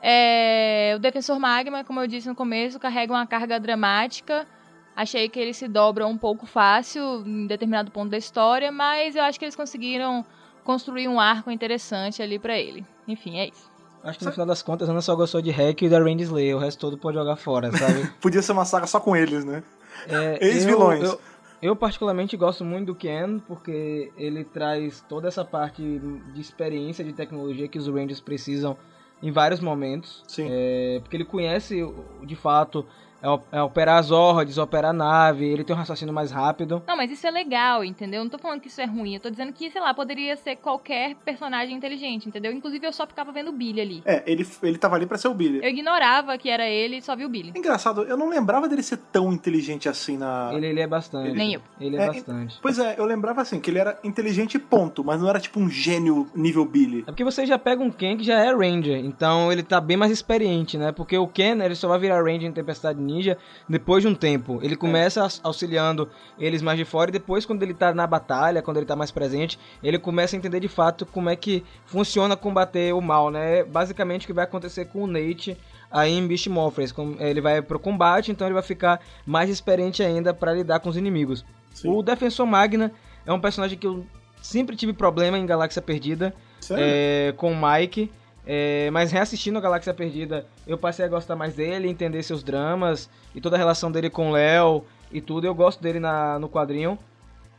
é, 0.00 0.92
o 0.96 1.00
Defensor 1.00 1.38
Magma, 1.40 1.82
como 1.82 2.00
eu 2.00 2.06
disse 2.06 2.28
no 2.28 2.36
começo, 2.36 2.78
carrega 2.78 3.12
uma 3.12 3.26
carga 3.26 3.58
dramática. 3.58 4.46
Achei 4.94 5.28
que 5.28 5.40
ele 5.40 5.54
se 5.54 5.66
dobra 5.66 6.06
um 6.06 6.16
pouco 6.16 6.46
fácil 6.46 7.24
em 7.26 7.46
determinado 7.46 7.90
ponto 7.90 8.10
da 8.10 8.18
história, 8.18 8.70
mas 8.70 9.16
eu 9.16 9.22
acho 9.22 9.38
que 9.38 9.44
eles 9.44 9.56
conseguiram 9.56 10.24
construir 10.62 11.08
um 11.08 11.18
arco 11.18 11.50
interessante 11.50 12.22
ali 12.22 12.38
pra 12.38 12.58
ele. 12.58 12.84
Enfim, 13.10 13.38
é 13.38 13.48
isso. 13.48 13.70
Acho 14.02 14.18
que 14.18 14.24
no 14.24 14.32
final 14.32 14.46
das 14.46 14.62
contas, 14.62 14.88
a 14.88 14.92
Ana 14.92 15.02
só 15.02 15.14
gostou 15.14 15.42
de 15.42 15.50
Hack 15.50 15.82
e 15.82 15.88
da 15.88 15.98
Randy 15.98 16.22
Slayer. 16.22 16.56
O 16.56 16.58
resto 16.58 16.80
todo 16.80 16.96
pode 16.96 17.18
jogar 17.18 17.36
fora, 17.36 17.70
sabe? 17.76 18.10
Podia 18.20 18.40
ser 18.40 18.52
uma 18.52 18.64
saga 18.64 18.86
só 18.86 18.98
com 18.98 19.14
eles, 19.14 19.44
né? 19.44 19.62
É, 20.08 20.38
Ex-vilões. 20.46 21.02
Eu, 21.02 21.10
eu, 21.10 21.20
eu 21.62 21.76
particularmente 21.76 22.36
gosto 22.36 22.64
muito 22.64 22.86
do 22.86 22.94
Ken, 22.94 23.38
porque 23.46 24.10
ele 24.16 24.44
traz 24.44 25.04
toda 25.06 25.28
essa 25.28 25.44
parte 25.44 25.82
de 25.82 26.40
experiência 26.40 27.04
de 27.04 27.12
tecnologia 27.12 27.68
que 27.68 27.78
os 27.78 27.86
Rangers 27.86 28.20
precisam 28.20 28.76
em 29.22 29.30
vários 29.30 29.60
momentos. 29.60 30.22
Sim. 30.26 30.46
É, 30.50 31.00
porque 31.02 31.16
ele 31.16 31.26
conhece, 31.26 31.80
de 32.24 32.36
fato, 32.36 32.86
é, 33.22 33.58
é 33.58 33.62
operar 33.62 33.98
as 33.98 34.10
ordens, 34.10 34.58
operar 34.58 34.90
a 34.90 34.94
nave, 34.94 35.44
ele 35.44 35.64
tem 35.64 35.74
um 35.74 35.78
raciocínio 35.78 36.14
mais 36.14 36.30
rápido. 36.30 36.82
Não, 36.86 36.96
mas 36.96 37.10
isso 37.10 37.26
é 37.26 37.30
legal, 37.30 37.84
entendeu? 37.84 38.22
Não 38.22 38.30
tô 38.30 38.38
falando 38.38 38.60
que 38.60 38.68
isso 38.68 38.80
é 38.80 38.86
ruim. 38.86 39.14
Eu 39.14 39.20
tô 39.20 39.30
dizendo 39.30 39.52
que, 39.52 39.70
sei 39.70 39.80
lá, 39.80 39.92
poderia 39.94 40.36
ser 40.36 40.56
qualquer 40.56 41.14
personagem 41.24 41.76
inteligente, 41.76 42.28
entendeu? 42.28 42.52
Inclusive, 42.52 42.86
eu 42.86 42.92
só 42.92 43.06
ficava 43.06 43.32
vendo 43.32 43.48
o 43.48 43.52
Billy 43.52 43.80
ali. 43.80 44.02
É, 44.04 44.22
ele, 44.26 44.46
ele 44.62 44.78
tava 44.78 44.96
ali 44.96 45.06
pra 45.06 45.18
ser 45.18 45.28
o 45.28 45.34
Billy. 45.34 45.60
Eu 45.62 45.68
ignorava 45.68 46.36
que 46.38 46.48
era 46.48 46.66
ele 46.68 46.96
e 46.96 47.02
só 47.02 47.14
vi 47.14 47.24
o 47.24 47.28
Billy. 47.28 47.52
Engraçado, 47.54 48.02
eu 48.02 48.16
não 48.16 48.28
lembrava 48.28 48.68
dele 48.68 48.82
ser 48.82 48.98
tão 49.12 49.32
inteligente 49.32 49.88
assim 49.88 50.16
na. 50.16 50.50
Ele, 50.52 50.66
ele 50.66 50.80
é 50.80 50.86
bastante. 50.86 51.32
Nem 51.32 51.54
eu. 51.54 51.62
Ele 51.80 51.96
é, 51.96 52.02
É, 52.02 52.06
bastante. 52.06 52.58
Pois 52.60 52.78
é, 52.78 52.94
eu 52.98 53.04
lembrava 53.04 53.40
assim, 53.42 53.60
que 53.60 53.70
ele 53.70 53.78
era 53.78 53.98
inteligente 54.02 54.58
ponto, 54.58 55.04
mas 55.04 55.20
não 55.20 55.28
era 55.28 55.40
tipo 55.40 55.60
um 55.60 55.68
gênio 55.68 56.28
nível 56.34 56.64
Billy. 56.64 57.00
É 57.06 57.06
porque 57.06 57.24
você 57.24 57.44
já 57.46 57.58
pega 57.58 57.82
um 57.82 57.90
Ken 57.90 58.16
que 58.16 58.24
já 58.24 58.38
é 58.38 58.52
Ranger, 58.52 59.04
então 59.04 59.52
ele 59.52 59.62
tá 59.62 59.80
bem 59.80 59.96
mais 59.96 60.12
experiente, 60.12 60.78
né? 60.78 60.92
Porque 60.92 61.16
o 61.16 61.26
Ken, 61.26 61.58
ele 61.62 61.74
só 61.74 61.88
vai 61.88 61.98
virar 61.98 62.22
Ranger 62.22 62.44
em 62.44 62.52
Tempestade 62.52 63.00
Ninja 63.10 63.36
depois 63.68 64.02
de 64.02 64.08
um 64.08 64.14
tempo. 64.14 64.58
Ele 64.62 64.76
começa 64.76 65.22
aus- 65.22 65.40
auxiliando 65.42 66.08
eles 66.38 66.62
mais 66.62 66.78
de 66.78 66.84
fora 66.84 67.10
e 67.10 67.12
depois 67.12 67.44
quando 67.44 67.62
ele 67.62 67.74
tá 67.74 67.92
na 67.94 68.06
batalha, 68.06 68.62
quando 68.62 68.76
ele 68.76 68.86
tá 68.86 68.94
mais 68.96 69.10
presente, 69.10 69.58
ele 69.82 69.98
começa 69.98 70.34
a 70.34 70.38
entender 70.38 70.60
de 70.60 70.68
fato 70.68 71.04
como 71.06 71.28
é 71.28 71.36
que 71.36 71.64
funciona 71.86 72.36
combater 72.36 72.92
o 72.94 73.00
mal, 73.00 73.30
né? 73.30 73.64
Basicamente 73.64 74.24
o 74.24 74.26
que 74.26 74.32
vai 74.32 74.44
acontecer 74.44 74.84
com 74.86 75.04
o 75.04 75.06
Nate 75.06 75.56
aí 75.90 76.12
em 76.12 76.26
Beast 76.26 76.46
Morphers. 76.46 76.92
Com- 76.92 77.16
Ele 77.18 77.40
vai 77.40 77.60
pro 77.60 77.78
combate, 77.78 78.30
então 78.30 78.46
ele 78.46 78.54
vai 78.54 78.62
ficar 78.62 79.00
mais 79.26 79.50
experiente 79.50 80.02
ainda 80.02 80.32
pra 80.32 80.52
lidar 80.54 80.80
com 80.80 80.88
os 80.88 80.96
inimigos. 80.96 81.44
Sim. 81.74 81.88
O 81.90 82.02
Defensor 82.02 82.46
Magna 82.46 82.92
é 83.26 83.32
um 83.32 83.40
personagem 83.40 83.76
que 83.78 83.86
eu 83.86 84.04
sempre 84.42 84.74
tive 84.76 84.92
problema 84.92 85.36
em 85.38 85.44
Galáxia 85.46 85.82
Perdida 85.82 86.34
é, 86.80 87.34
com 87.36 87.52
o 87.52 87.56
Mike. 87.56 88.10
É, 88.52 88.90
mas 88.90 89.12
reassistindo 89.12 89.58
a 89.58 89.60
Galáxia 89.60 89.94
Perdida, 89.94 90.44
eu 90.66 90.76
passei 90.76 91.04
a 91.04 91.08
gostar 91.08 91.36
mais 91.36 91.54
dele, 91.54 91.88
entender 91.88 92.20
seus 92.24 92.42
dramas 92.42 93.08
e 93.32 93.40
toda 93.40 93.54
a 93.54 93.58
relação 93.58 93.92
dele 93.92 94.10
com 94.10 94.30
o 94.30 94.32
Léo 94.32 94.84
e 95.12 95.20
tudo. 95.20 95.46
Eu 95.46 95.54
gosto 95.54 95.80
dele 95.80 96.00
na, 96.00 96.36
no 96.36 96.48
quadrinho, 96.48 96.98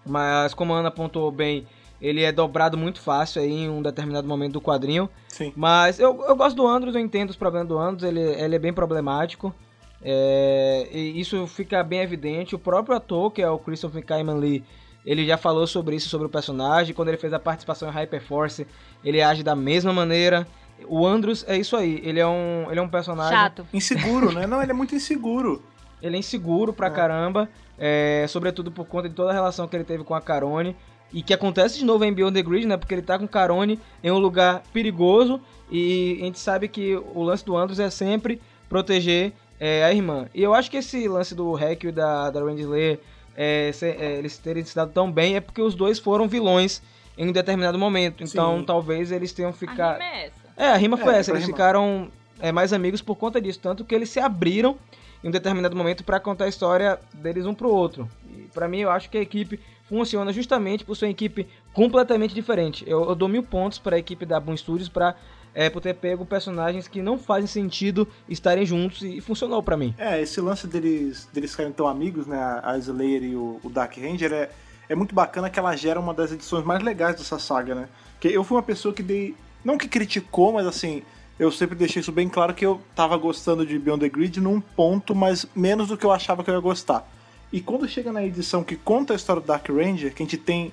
mas 0.05 0.53
como 0.53 0.73
a 0.73 0.79
Ana 0.79 0.89
apontou 0.89 1.31
bem, 1.31 1.65
ele 2.01 2.23
é 2.23 2.31
dobrado 2.33 2.77
muito 2.77 2.99
fácil 2.99 3.41
aí 3.41 3.49
em 3.49 3.69
um 3.69 3.81
determinado 3.81 4.27
momento 4.27 4.51
do 4.51 4.59
quadrinho. 4.59 5.09
Sim. 5.29 5.53
Mas 5.55 5.97
eu, 5.97 6.25
eu 6.27 6.35
gosto 6.35 6.57
do 6.57 6.67
Andros, 6.67 6.93
eu 6.93 6.99
entendo 6.99 7.29
os 7.29 7.37
problemas 7.37 7.69
do 7.69 7.79
Andros, 7.79 8.03
ele, 8.03 8.19
ele 8.19 8.57
é 8.57 8.59
bem 8.59 8.73
problemático. 8.73 9.55
É, 10.01 10.89
e 10.91 11.17
isso 11.17 11.47
fica 11.47 11.81
bem 11.85 12.01
evidente. 12.01 12.53
O 12.53 12.59
próprio 12.59 12.97
ator, 12.97 13.31
que 13.31 13.41
é 13.41 13.49
o 13.49 13.57
Christopher 13.57 14.03
Kaiman 14.03 14.39
Lee, 14.39 14.61
ele 15.05 15.25
já 15.25 15.37
falou 15.37 15.65
sobre 15.67 15.95
isso, 15.95 16.09
sobre 16.09 16.27
o 16.27 16.29
personagem. 16.29 16.93
Quando 16.93 17.07
ele 17.07 17.17
fez 17.17 17.33
a 17.33 17.39
participação 17.39 17.89
em 17.89 17.91
Hyperforce, 17.91 18.67
ele 19.03 19.21
age 19.21 19.43
da 19.43 19.55
mesma 19.55 19.91
maneira. 19.91 20.47
O 20.87 21.05
Andros 21.05 21.45
é 21.47 21.57
isso 21.57 21.75
aí, 21.75 22.01
ele 22.03 22.19
é 22.19 22.27
um, 22.27 22.65
ele 22.69 22.79
é 22.79 22.83
um 22.83 22.89
personagem... 22.89 23.37
Chato. 23.37 23.67
Inseguro, 23.71 24.31
né? 24.31 24.47
Não, 24.47 24.61
ele 24.61 24.71
é 24.71 24.73
muito 24.73 24.95
inseguro. 24.95 25.61
Ele 26.01 26.15
é 26.15 26.19
inseguro 26.19 26.73
pra 26.73 26.89
caramba, 26.89 27.47
é, 27.77 28.25
sobretudo 28.27 28.71
por 28.71 28.85
conta 28.85 29.07
de 29.07 29.13
toda 29.13 29.29
a 29.29 29.33
relação 29.33 29.67
que 29.67 29.75
ele 29.75 29.83
teve 29.83 30.03
com 30.03 30.15
a 30.15 30.21
Carone. 30.21 30.75
E 31.13 31.21
que 31.21 31.33
acontece 31.33 31.77
de 31.77 31.83
novo 31.83 32.05
em 32.05 32.13
Beyond 32.13 32.33
the 32.33 32.41
Grid, 32.41 32.65
né? 32.65 32.77
Porque 32.77 32.93
ele 32.93 33.01
tá 33.01 33.19
com 33.19 33.27
Carone 33.27 33.77
em 34.01 34.09
um 34.09 34.17
lugar 34.17 34.63
perigoso. 34.71 35.41
E 35.69 36.17
a 36.21 36.25
gente 36.25 36.39
sabe 36.39 36.69
que 36.69 36.95
o 36.95 37.21
lance 37.21 37.45
do 37.45 37.57
Andros 37.57 37.79
é 37.79 37.89
sempre 37.89 38.41
proteger 38.69 39.33
é, 39.59 39.83
a 39.83 39.93
irmã. 39.93 40.27
E 40.33 40.41
eu 40.41 40.53
acho 40.53 40.71
que 40.71 40.77
esse 40.77 41.07
lance 41.09 41.35
do 41.35 41.51
Hack 41.53 41.83
e 41.83 41.91
da, 41.91 42.29
da 42.29 42.39
Randy 42.39 42.61
Slayer, 42.61 42.99
é, 43.36 43.71
se- 43.73 43.86
é, 43.88 44.17
eles 44.17 44.38
terem 44.38 44.63
se 44.63 44.75
dado 44.75 44.91
tão 44.91 45.11
bem, 45.11 45.36
é 45.36 45.39
porque 45.41 45.61
os 45.61 45.75
dois 45.75 45.99
foram 45.99 46.27
vilões 46.27 46.82
em 47.17 47.27
um 47.29 47.32
determinado 47.32 47.77
momento. 47.77 48.23
Então 48.23 48.59
Sim. 48.59 48.65
talvez 48.65 49.11
eles 49.11 49.32
tenham 49.34 49.49
A 49.51 49.53
ficado. 49.53 49.99
rima 49.99 50.03
é 50.13 50.25
essa. 50.27 50.41
É, 50.57 50.67
a 50.69 50.75
rima 50.77 50.97
foi 50.97 51.13
É, 51.15 51.17
essa. 51.19 51.32
pra 51.32 51.39
Eles 51.39 51.47
ficaram 51.49 52.09
é, 52.39 52.51
mais 52.51 52.73
amigos 52.73 53.01
por 53.01 53.15
conta 53.15 53.39
disso. 53.41 53.59
Tanto 53.59 53.84
que 53.86 53.93
eles 53.95 54.09
se 54.09 54.19
abriram 54.19 54.77
em 55.23 55.27
um 55.27 55.32
determinado 55.32 55.75
momento 55.75 56.03
pra 56.03 56.19
contar 56.19 56.45
a 56.45 56.47
história 56.49 56.99
deles 57.13 57.45
um 57.45 57.53
pro 57.53 57.69
outro. 57.69 58.09
E 58.36 58.47
pra 58.53 58.67
mim, 58.67 58.79
eu 58.79 58.89
acho 58.91 59.09
que 59.09 59.17
a 59.17 59.21
equipe 59.21 59.59
funciona 59.88 60.32
justamente 60.34 60.84
por 60.86 60.95
ser 60.95 61.05
uma 61.05 61.11
equipe 61.11 61.47
completamente 61.73 62.34
diferente. 62.34 62.84
Eu, 62.88 63.03
eu 63.09 63.15
dou 63.15 63.27
mil 63.29 63.43
pontos 63.43 63.77
pra 63.77 63.97
equipe 63.99 64.25
da 64.25 64.39
Boom 64.39 64.55
Studios 64.57 64.88
pra, 64.89 65.15
é, 65.53 65.69
por 65.69 65.81
ter 65.81 65.93
pego 65.95 66.25
personagens 66.25 66.87
que 66.87 67.01
não 67.01 67.17
fazem 67.17 67.47
sentido 67.47 68.07
estarem 68.27 68.65
juntos 68.65 69.01
e, 69.01 69.19
funcionou 69.21 69.61
pra 69.61 69.77
mim. 69.77 69.93
É, 69.97 70.21
esse 70.21 70.39
lance 70.39 70.67
deles, 70.67 71.27
deles 71.33 71.51
ficarem 71.51 71.71
tão 71.71 71.87
amigos, 71.87 72.25
né? 72.27 72.39
A 72.63 72.77
Slayer 72.77 73.23
e 73.23 73.35
o, 73.35 73.59
o 73.63 73.69
Dark 73.69 73.97
Ranger 73.97 74.31
é, 74.31 74.49
é 74.89 74.95
muito 74.95 75.13
bacana 75.13 75.49
que 75.49 75.59
ela 75.59 75.75
gera 75.75 75.99
uma 75.99 76.13
das 76.13 76.31
edições 76.31 76.65
mais 76.65 76.81
legais 76.81 77.15
dessa 77.15 77.37
saga, 77.37 77.75
né? 77.75 77.89
Porque 78.13 78.27
eu 78.27 78.43
fui 78.43 78.57
uma 78.57 78.63
pessoa 78.63 78.93
que 78.93 79.03
dei. 79.03 79.35
Não 79.63 79.77
que 79.77 79.87
criticou, 79.87 80.53
mas 80.53 80.65
assim. 80.65 81.03
Eu 81.39 81.51
sempre 81.51 81.75
deixei 81.75 82.01
isso 82.01 82.11
bem 82.11 82.29
claro 82.29 82.53
que 82.53 82.63
eu 82.63 82.79
tava 82.95 83.17
gostando 83.17 83.65
de 83.65 83.79
Beyond 83.79 84.01
the 84.01 84.09
Grid 84.09 84.39
num 84.39 84.61
ponto, 84.61 85.15
mas 85.15 85.47
menos 85.55 85.87
do 85.87 85.97
que 85.97 86.05
eu 86.05 86.11
achava 86.11 86.43
que 86.43 86.51
eu 86.51 86.53
ia 86.53 86.59
gostar. 86.59 87.09
E 87.51 87.59
quando 87.59 87.87
chega 87.87 88.11
na 88.11 88.23
edição 88.23 88.63
que 88.63 88.75
conta 88.75 89.13
a 89.13 89.15
história 89.15 89.41
do 89.41 89.47
Dark 89.47 89.67
Ranger, 89.67 90.13
que 90.13 90.21
a 90.21 90.25
gente 90.25 90.37
tem. 90.37 90.71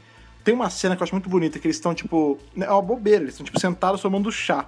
Tem 0.48 0.54
uma 0.54 0.70
cena 0.70 0.96
que 0.96 1.02
eu 1.02 1.04
acho 1.04 1.14
muito 1.14 1.28
bonita, 1.28 1.58
que 1.58 1.66
eles 1.66 1.76
estão, 1.76 1.94
tipo. 1.94 2.38
É 2.56 2.70
uma 2.70 2.80
bobeira, 2.80 3.22
eles 3.22 3.34
estão, 3.34 3.44
tipo, 3.44 3.60
sentados 3.60 4.00
tomando 4.00 4.32
chá. 4.32 4.64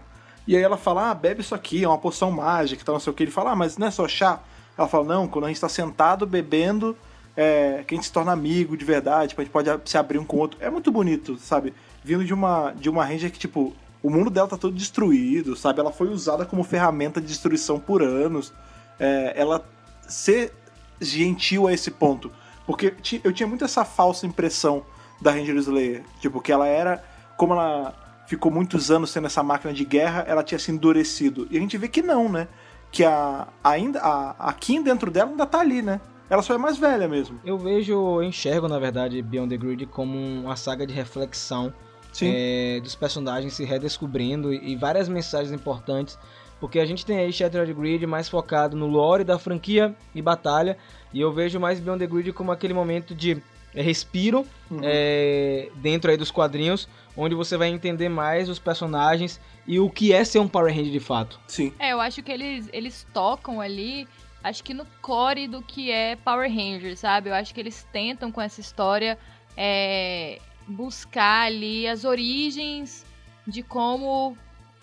E 0.46 0.54
aí 0.54 0.62
ela 0.62 0.76
fala, 0.76 1.10
ah, 1.10 1.14
bebe 1.14 1.40
isso 1.40 1.54
aqui, 1.54 1.82
é 1.82 1.88
uma 1.88 1.96
poção 1.96 2.30
mágica, 2.30 2.84
tal, 2.84 2.96
não 2.96 3.00
sei 3.00 3.10
o 3.10 3.16
que. 3.16 3.22
Ele 3.22 3.30
fala, 3.30 3.52
ah, 3.52 3.56
mas 3.56 3.78
não 3.78 3.86
é 3.86 3.90
só 3.90 4.06
chá? 4.06 4.40
Ela 4.76 4.86
fala, 4.86 5.04
não, 5.04 5.26
quando 5.26 5.46
a 5.46 5.48
gente 5.48 5.58
tá 5.58 5.70
sentado 5.70 6.26
bebendo 6.26 6.94
é, 7.34 7.82
que 7.86 7.94
a 7.94 7.96
gente 7.96 8.04
se 8.04 8.12
torna 8.12 8.30
amigo 8.30 8.76
de 8.76 8.84
verdade, 8.84 9.28
tipo, 9.28 9.40
a 9.40 9.44
gente 9.44 9.52
pode 9.54 9.70
se 9.86 9.96
abrir 9.96 10.18
um 10.18 10.24
com 10.26 10.36
o 10.36 10.40
outro. 10.40 10.58
É 10.60 10.68
muito 10.68 10.92
bonito, 10.92 11.38
sabe? 11.38 11.72
Vindo 12.04 12.26
de 12.26 12.34
uma, 12.34 12.72
de 12.72 12.90
uma 12.90 13.02
Ranger 13.02 13.32
que, 13.32 13.38
tipo, 13.38 13.74
o 14.02 14.10
mundo 14.10 14.28
dela 14.28 14.48
tá 14.48 14.58
todo 14.58 14.76
destruído, 14.76 15.56
sabe? 15.56 15.80
Ela 15.80 15.92
foi 15.92 16.08
usada 16.10 16.44
como 16.44 16.62
ferramenta 16.62 17.22
de 17.22 17.26
destruição 17.26 17.80
por 17.80 18.02
anos. 18.02 18.52
É, 18.98 19.32
ela 19.34 19.66
ser 20.06 20.52
gentil 21.00 21.66
a 21.66 21.72
esse 21.72 21.90
ponto. 21.90 22.30
Porque 22.66 22.92
eu 23.24 23.32
tinha 23.32 23.46
muito 23.46 23.64
essa 23.64 23.82
falsa 23.82 24.26
impressão 24.26 24.84
da 25.20 25.30
Ranger 25.30 25.56
Slayer. 25.56 26.02
Tipo, 26.20 26.40
que 26.40 26.52
ela 26.52 26.66
era. 26.66 27.02
Como 27.36 27.52
ela 27.52 27.94
ficou 28.26 28.50
muitos 28.50 28.90
anos 28.90 29.10
sendo 29.10 29.26
essa 29.26 29.42
máquina 29.42 29.72
de 29.72 29.84
guerra, 29.84 30.24
ela 30.26 30.42
tinha 30.42 30.58
se 30.58 30.70
endurecido. 30.70 31.48
E 31.50 31.56
a 31.56 31.60
gente 31.60 31.76
vê 31.76 31.88
que 31.88 32.02
não, 32.02 32.28
né? 32.28 32.48
Que 32.92 33.04
a, 33.04 33.48
ainda, 33.62 34.00
a, 34.00 34.48
a 34.48 34.52
Kim 34.52 34.82
dentro 34.82 35.10
dela 35.10 35.30
ainda 35.30 35.46
tá 35.46 35.60
ali, 35.60 35.82
né? 35.82 36.00
Ela 36.28 36.42
só 36.42 36.54
é 36.54 36.58
mais 36.58 36.78
velha 36.78 37.08
mesmo. 37.08 37.40
Eu 37.44 37.58
vejo, 37.58 37.92
eu 37.92 38.22
enxergo, 38.22 38.68
na 38.68 38.78
verdade, 38.78 39.20
Beyond 39.20 39.48
the 39.48 39.56
Grid 39.56 39.86
como 39.86 40.16
uma 40.16 40.54
saga 40.54 40.86
de 40.86 40.94
reflexão 40.94 41.74
Sim. 42.12 42.32
é, 42.32 42.80
dos 42.80 42.94
personagens 42.94 43.52
se 43.52 43.64
redescobrindo 43.64 44.52
e, 44.52 44.72
e 44.72 44.76
várias 44.76 45.08
mensagens 45.08 45.52
importantes. 45.52 46.16
Porque 46.60 46.78
a 46.78 46.86
gente 46.86 47.04
tem 47.04 47.18
aí 47.18 47.32
Shattered 47.32 47.72
Grid 47.72 48.06
mais 48.06 48.28
focado 48.28 48.76
no 48.76 48.86
lore 48.86 49.24
da 49.24 49.38
franquia 49.40 49.92
e 50.14 50.22
batalha. 50.22 50.76
E 51.12 51.20
eu 51.20 51.32
vejo 51.32 51.58
mais 51.58 51.80
Beyond 51.80 51.98
the 51.98 52.06
Grid 52.06 52.32
como 52.32 52.52
aquele 52.52 52.74
momento 52.74 53.12
de 53.12 53.42
é, 53.74 53.82
respiro 53.82 54.46
Uhum. 54.70 54.80
é, 54.84 55.68
dentro 55.76 56.10
aí 56.10 56.16
dos 56.16 56.30
quadrinhos, 56.30 56.88
onde 57.16 57.34
você 57.34 57.56
vai 57.56 57.68
entender 57.68 58.08
mais 58.08 58.48
os 58.48 58.58
personagens 58.60 59.40
e 59.66 59.80
o 59.80 59.90
que 59.90 60.12
é 60.12 60.22
ser 60.24 60.38
um 60.38 60.46
Power 60.46 60.72
Ranger 60.72 60.92
de 60.92 61.00
fato. 61.00 61.40
Sim. 61.48 61.72
É, 61.78 61.92
eu 61.92 62.00
acho 62.00 62.22
que 62.22 62.30
eles, 62.30 62.68
eles 62.72 63.04
tocam 63.12 63.60
ali, 63.60 64.06
acho 64.44 64.62
que 64.62 64.72
no 64.72 64.86
core 65.02 65.48
do 65.48 65.60
que 65.60 65.90
é 65.90 66.14
Power 66.16 66.48
Rangers, 66.48 67.00
sabe? 67.00 67.30
Eu 67.30 67.34
acho 67.34 67.52
que 67.52 67.58
eles 67.60 67.84
tentam 67.92 68.30
com 68.30 68.40
essa 68.40 68.60
história 68.60 69.18
é, 69.56 70.38
buscar 70.68 71.46
ali 71.46 71.88
as 71.88 72.04
origens 72.04 73.04
de 73.46 73.62
como 73.62 74.36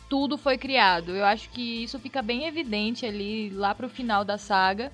tudo 0.10 0.38
foi 0.38 0.58
criado. 0.58 1.16
Eu 1.16 1.26
acho 1.26 1.50
que 1.50 1.84
isso 1.84 1.98
fica 1.98 2.22
bem 2.22 2.46
evidente 2.46 3.06
ali 3.06 3.50
lá 3.52 3.74
pro 3.74 3.88
final 3.90 4.26
da 4.26 4.38
saga. 4.38 4.92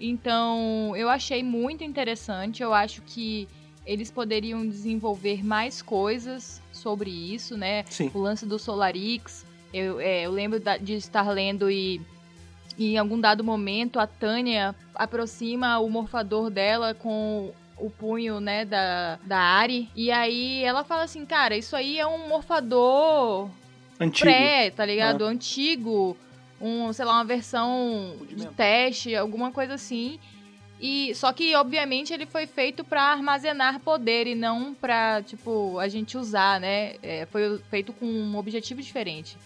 Então, 0.00 0.94
eu 0.96 1.08
achei 1.08 1.42
muito 1.42 1.84
interessante. 1.84 2.62
Eu 2.62 2.72
acho 2.72 3.02
que 3.02 3.46
eles 3.84 4.10
poderiam 4.10 4.66
desenvolver 4.66 5.44
mais 5.44 5.82
coisas 5.82 6.60
sobre 6.72 7.10
isso, 7.10 7.56
né? 7.56 7.84
Sim. 7.88 8.10
o 8.14 8.18
lance 8.18 8.46
do 8.46 8.58
Solarix. 8.58 9.44
Eu, 9.72 10.00
é, 10.00 10.22
eu 10.26 10.30
lembro 10.32 10.58
da- 10.58 10.76
de 10.76 10.94
estar 10.94 11.28
lendo 11.30 11.70
e, 11.70 12.00
e 12.76 12.94
em 12.94 12.98
algum 12.98 13.20
dado 13.20 13.44
momento 13.44 14.00
a 14.00 14.06
Tânia 14.06 14.74
aproxima 14.94 15.78
o 15.78 15.88
morfador 15.88 16.50
dela 16.50 16.94
com 16.94 17.52
o 17.78 17.88
punho, 17.88 18.40
né, 18.40 18.64
da, 18.64 19.18
da 19.24 19.38
Ari. 19.38 19.88
E 19.94 20.10
aí 20.10 20.62
ela 20.64 20.84
fala 20.84 21.04
assim, 21.04 21.24
cara, 21.24 21.56
isso 21.56 21.74
aí 21.74 21.98
é 21.98 22.06
um 22.06 22.28
morfador 22.28 23.48
Antigo. 23.98 24.28
pré, 24.30 24.70
tá 24.70 24.84
ligado? 24.84 25.24
Antigo. 25.24 26.16
Um, 26.60 26.92
sei 26.92 27.04
lá, 27.04 27.14
uma 27.14 27.24
versão 27.24 28.16
de 28.28 28.46
teste, 28.48 29.16
alguma 29.16 29.50
coisa 29.50 29.74
assim. 29.74 30.18
E 30.80 31.14
só 31.14 31.32
que 31.32 31.54
obviamente 31.54 32.12
ele 32.12 32.24
foi 32.24 32.46
feito 32.46 32.82
pra 32.82 33.02
armazenar 33.02 33.80
poder 33.80 34.26
e 34.26 34.34
não 34.34 34.72
pra, 34.72 35.22
tipo, 35.22 35.78
a 35.78 35.88
gente 35.88 36.16
usar, 36.16 36.58
né? 36.58 36.94
É, 37.02 37.26
foi 37.26 37.58
feito 37.70 37.92
com 37.92 38.06
um 38.06 38.36
objetivo 38.36 38.80
diferente. 38.80 39.36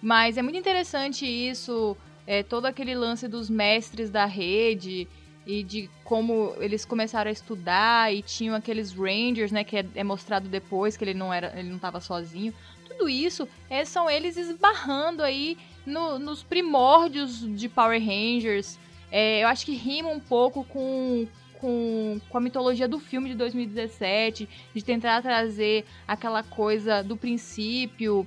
Mas 0.00 0.36
é 0.36 0.42
muito 0.42 0.58
interessante 0.58 1.26
isso, 1.26 1.96
é, 2.26 2.42
todo 2.42 2.66
aquele 2.66 2.94
lance 2.94 3.28
dos 3.28 3.50
mestres 3.50 4.10
da 4.10 4.24
rede 4.24 5.06
e 5.46 5.62
de 5.62 5.90
como 6.04 6.54
eles 6.58 6.84
começaram 6.84 7.28
a 7.28 7.32
estudar 7.32 8.12
e 8.12 8.22
tinham 8.22 8.54
aqueles 8.54 8.92
rangers, 8.92 9.52
né, 9.52 9.64
que 9.64 9.76
é, 9.76 9.86
é 9.94 10.04
mostrado 10.04 10.48
depois 10.48 10.96
que 10.96 11.04
ele 11.04 11.14
não 11.14 11.32
era, 11.32 11.52
ele 11.58 11.68
não 11.68 11.76
estava 11.76 12.00
sozinho. 12.00 12.54
Tudo 12.88 13.08
isso 13.08 13.48
é, 13.68 13.84
são 13.84 14.08
eles 14.08 14.36
esbarrando 14.36 15.22
aí 15.22 15.56
no- 15.86 16.18
nos 16.18 16.42
primórdios 16.42 17.40
de 17.56 17.68
Power 17.68 18.00
Rangers. 18.00 18.78
É, 19.10 19.42
eu 19.42 19.48
acho 19.48 19.64
que 19.66 19.74
rima 19.74 20.08
um 20.08 20.20
pouco 20.20 20.64
com, 20.64 21.26
com, 21.54 22.20
com 22.28 22.38
a 22.38 22.40
mitologia 22.40 22.88
do 22.88 22.98
filme 22.98 23.28
de 23.30 23.34
2017, 23.34 24.48
de 24.74 24.84
tentar 24.84 25.20
trazer 25.22 25.84
aquela 26.08 26.42
coisa 26.42 27.02
do 27.02 27.16
princípio. 27.16 28.26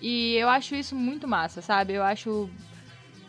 E 0.00 0.34
eu 0.34 0.48
acho 0.48 0.74
isso 0.74 0.94
muito 0.94 1.26
massa, 1.28 1.60
sabe? 1.62 1.94
Eu 1.94 2.02
acho 2.02 2.48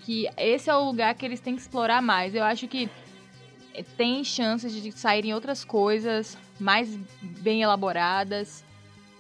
que 0.02 0.28
esse 0.38 0.70
é 0.70 0.76
o 0.76 0.84
lugar 0.86 1.14
que 1.16 1.26
eles 1.26 1.40
têm 1.40 1.56
que 1.56 1.62
explorar 1.62 2.02
mais. 2.02 2.34
Eu 2.36 2.44
acho 2.44 2.68
que 2.68 2.90
tem 3.96 4.24
chances 4.24 4.74
de 4.74 4.92
saírem 4.92 5.34
outras 5.34 5.64
coisas 5.64 6.38
mais 6.60 6.94
bem 7.22 7.62
elaboradas. 7.62 8.64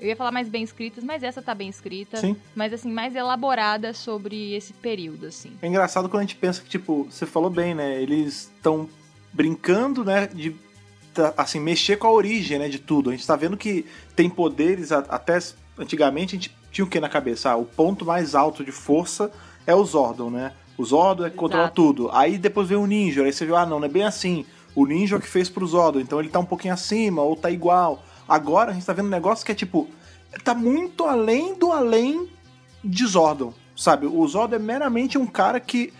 Eu 0.01 0.07
ia 0.07 0.15
falar 0.15 0.31
mais 0.31 0.49
bem 0.49 0.63
escritas, 0.63 1.03
mas 1.03 1.21
essa 1.21 1.43
tá 1.43 1.53
bem 1.53 1.69
escrita. 1.69 2.17
Sim. 2.17 2.35
Mas 2.55 2.73
assim, 2.73 2.91
mais 2.91 3.15
elaborada 3.15 3.93
sobre 3.93 4.55
esse 4.55 4.73
período, 4.73 5.27
assim. 5.27 5.51
É 5.61 5.67
engraçado 5.67 6.09
quando 6.09 6.21
a 6.21 6.25
gente 6.25 6.35
pensa 6.35 6.59
que, 6.59 6.67
tipo, 6.67 7.03
você 7.03 7.27
falou 7.27 7.51
bem, 7.51 7.75
né? 7.75 8.01
Eles 8.01 8.51
estão 8.55 8.89
brincando, 9.31 10.03
né? 10.03 10.25
De, 10.25 10.55
tá, 11.13 11.35
assim, 11.37 11.59
mexer 11.59 11.97
com 11.97 12.07
a 12.07 12.11
origem, 12.11 12.57
né? 12.57 12.67
De 12.67 12.79
tudo. 12.79 13.11
A 13.11 13.13
gente 13.13 13.27
tá 13.27 13.35
vendo 13.35 13.55
que 13.55 13.85
tem 14.15 14.27
poderes, 14.27 14.91
até 14.91 15.37
antigamente 15.77 16.35
a 16.35 16.39
gente 16.39 16.57
tinha 16.71 16.83
o 16.83 16.89
que 16.89 16.99
na 16.99 17.07
cabeça? 17.07 17.51
Ah, 17.51 17.55
o 17.55 17.65
ponto 17.65 18.03
mais 18.03 18.33
alto 18.33 18.63
de 18.63 18.71
força 18.71 19.31
é 19.67 19.75
o 19.75 19.85
Zordon, 19.85 20.31
né? 20.31 20.53
O 20.77 20.83
Zordon 20.83 21.25
é 21.25 21.29
que 21.29 21.37
controla 21.37 21.69
tudo. 21.69 22.09
Aí 22.11 22.39
depois 22.39 22.67
vem 22.67 22.77
o 22.77 22.87
Ninja, 22.87 23.23
aí 23.23 23.31
você 23.31 23.45
viu, 23.45 23.55
ah, 23.55 23.67
não, 23.67 23.79
não 23.79 23.85
é 23.85 23.89
bem 23.89 24.03
assim. 24.03 24.47
O 24.73 24.87
Ninja 24.87 25.15
é 25.15 25.19
o 25.19 25.21
que 25.21 25.27
fez 25.27 25.47
pro 25.47 25.67
Zordon, 25.67 25.99
então 25.99 26.19
ele 26.19 26.29
tá 26.29 26.39
um 26.39 26.45
pouquinho 26.45 26.73
acima, 26.73 27.21
ou 27.21 27.35
tá 27.35 27.51
igual. 27.51 28.03
Agora 28.31 28.71
a 28.71 28.73
gente 28.73 28.85
tá 28.85 28.93
vendo 28.93 29.07
um 29.07 29.09
negócio 29.09 29.45
que 29.45 29.51
é 29.51 29.55
tipo, 29.55 29.89
tá 30.41 30.55
muito 30.55 31.03
além 31.03 31.53
do 31.53 31.73
além 31.73 32.29
de 32.81 33.05
Zordon, 33.05 33.53
sabe? 33.75 34.05
O 34.05 34.25
Zordon 34.25 34.55
é 34.55 34.59
meramente 34.59 35.17
um 35.17 35.27
cara 35.27 35.59
que 35.59 35.91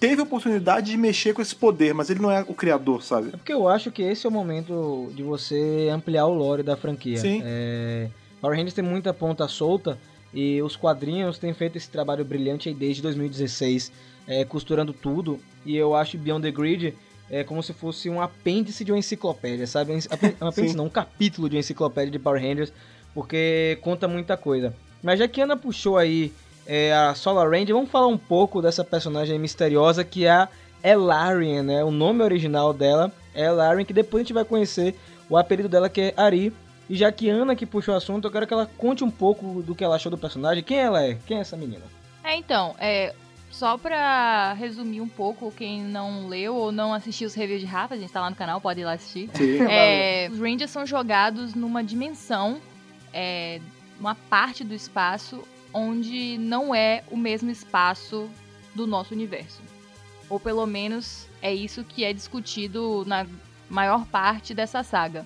teve 0.00 0.22
a 0.22 0.24
oportunidade 0.24 0.92
de 0.92 0.96
mexer 0.96 1.34
com 1.34 1.42
esse 1.42 1.54
poder, 1.54 1.92
mas 1.92 2.08
ele 2.08 2.20
não 2.20 2.30
é 2.30 2.40
o 2.48 2.54
criador, 2.54 3.02
sabe? 3.02 3.28
É 3.28 3.30
porque 3.32 3.52
eu 3.52 3.68
acho 3.68 3.90
que 3.90 4.00
esse 4.00 4.24
é 4.24 4.30
o 4.30 4.32
momento 4.32 5.12
de 5.14 5.22
você 5.22 5.90
ampliar 5.92 6.24
o 6.24 6.32
lore 6.32 6.62
da 6.62 6.74
franquia. 6.74 7.18
Sim. 7.18 7.42
É, 7.44 8.08
Power 8.40 8.56
Rangers 8.56 8.72
tem 8.72 8.82
muita 8.82 9.12
ponta 9.12 9.46
solta 9.46 9.98
e 10.32 10.62
os 10.62 10.76
quadrinhos 10.76 11.36
têm 11.36 11.52
feito 11.52 11.76
esse 11.76 11.90
trabalho 11.90 12.24
brilhante 12.24 12.70
aí 12.70 12.74
desde 12.74 13.02
2016, 13.02 13.92
é, 14.26 14.42
costurando 14.46 14.94
tudo. 14.94 15.38
E 15.66 15.76
eu 15.76 15.94
acho 15.94 16.16
Beyond 16.16 16.44
the 16.44 16.50
Grid 16.50 16.94
é 17.30 17.42
como 17.44 17.62
se 17.62 17.72
fosse 17.72 18.08
um 18.10 18.20
apêndice 18.20 18.84
de 18.84 18.92
uma 18.92 18.98
enciclopédia, 18.98 19.66
sabe? 19.66 19.92
Um 19.92 19.98
apê- 20.10 20.34
apêndice 20.40 20.76
não, 20.76 20.86
um 20.86 20.90
capítulo 20.90 21.48
de 21.48 21.56
uma 21.56 21.60
enciclopédia 21.60 22.10
de 22.10 22.18
Power 22.18 22.40
Rangers, 22.42 22.72
porque 23.14 23.78
conta 23.82 24.06
muita 24.08 24.36
coisa. 24.36 24.74
Mas 25.02 25.18
já 25.18 25.28
que 25.28 25.40
a 25.40 25.44
Ana 25.44 25.56
puxou 25.56 25.96
aí 25.96 26.32
é, 26.66 26.92
a 26.94 27.14
Solar 27.14 27.48
Ranger, 27.50 27.74
vamos 27.74 27.90
falar 27.90 28.06
um 28.06 28.18
pouco 28.18 28.60
dessa 28.62 28.82
personagem 28.84 29.38
misteriosa 29.38 30.02
que 30.04 30.26
é 30.26 30.30
a 30.30 30.48
Elarian, 30.82 31.62
né? 31.62 31.84
O 31.84 31.90
nome 31.90 32.22
original 32.22 32.72
dela 32.72 33.12
é 33.34 33.44
Elarian, 33.44 33.84
que 33.84 33.92
depois 33.92 34.20
a 34.20 34.24
gente 34.24 34.32
vai 34.32 34.44
conhecer 34.44 34.94
o 35.28 35.36
apelido 35.36 35.68
dela 35.68 35.88
que 35.88 36.00
é 36.00 36.14
Ari. 36.16 36.52
E 36.88 36.94
já 36.96 37.10
que 37.10 37.30
Ana 37.30 37.56
que 37.56 37.64
puxou 37.64 37.94
o 37.94 37.96
assunto, 37.96 38.26
eu 38.26 38.30
quero 38.30 38.46
que 38.46 38.52
ela 38.52 38.68
conte 38.76 39.02
um 39.02 39.10
pouco 39.10 39.62
do 39.62 39.74
que 39.74 39.82
ela 39.82 39.96
achou 39.96 40.10
do 40.10 40.18
personagem. 40.18 40.62
Quem 40.62 40.78
ela 40.78 41.02
é? 41.02 41.16
Quem 41.26 41.38
é 41.38 41.40
essa 41.40 41.56
menina? 41.56 41.82
É, 42.22 42.36
então, 42.36 42.74
é, 42.78 43.14
só 43.58 43.78
pra 43.78 44.52
resumir 44.54 45.00
um 45.00 45.08
pouco, 45.08 45.52
quem 45.52 45.80
não 45.80 46.26
leu 46.26 46.56
ou 46.56 46.72
não 46.72 46.92
assistiu 46.92 47.28
os 47.28 47.34
reviews 47.34 47.60
de 47.60 47.66
Rafa, 47.66 47.94
a 47.94 47.96
gente 47.96 48.12
tá 48.12 48.20
lá 48.20 48.28
no 48.28 48.34
canal, 48.34 48.60
pode 48.60 48.80
ir 48.80 48.84
lá 48.84 48.94
assistir. 48.94 49.30
Sim. 49.32 49.62
É, 49.70 50.28
os 50.30 50.40
Rangers 50.40 50.70
são 50.70 50.84
jogados 50.84 51.54
numa 51.54 51.82
dimensão, 51.82 52.60
é, 53.12 53.60
uma 53.98 54.16
parte 54.16 54.64
do 54.64 54.74
espaço 54.74 55.46
onde 55.72 56.36
não 56.38 56.74
é 56.74 57.04
o 57.10 57.16
mesmo 57.16 57.48
espaço 57.48 58.28
do 58.74 58.88
nosso 58.88 59.14
universo. 59.14 59.62
Ou 60.28 60.40
pelo 60.40 60.66
menos 60.66 61.28
é 61.40 61.54
isso 61.54 61.84
que 61.84 62.04
é 62.04 62.12
discutido 62.12 63.04
na 63.06 63.24
maior 63.70 64.04
parte 64.06 64.52
dessa 64.52 64.82
saga. 64.82 65.24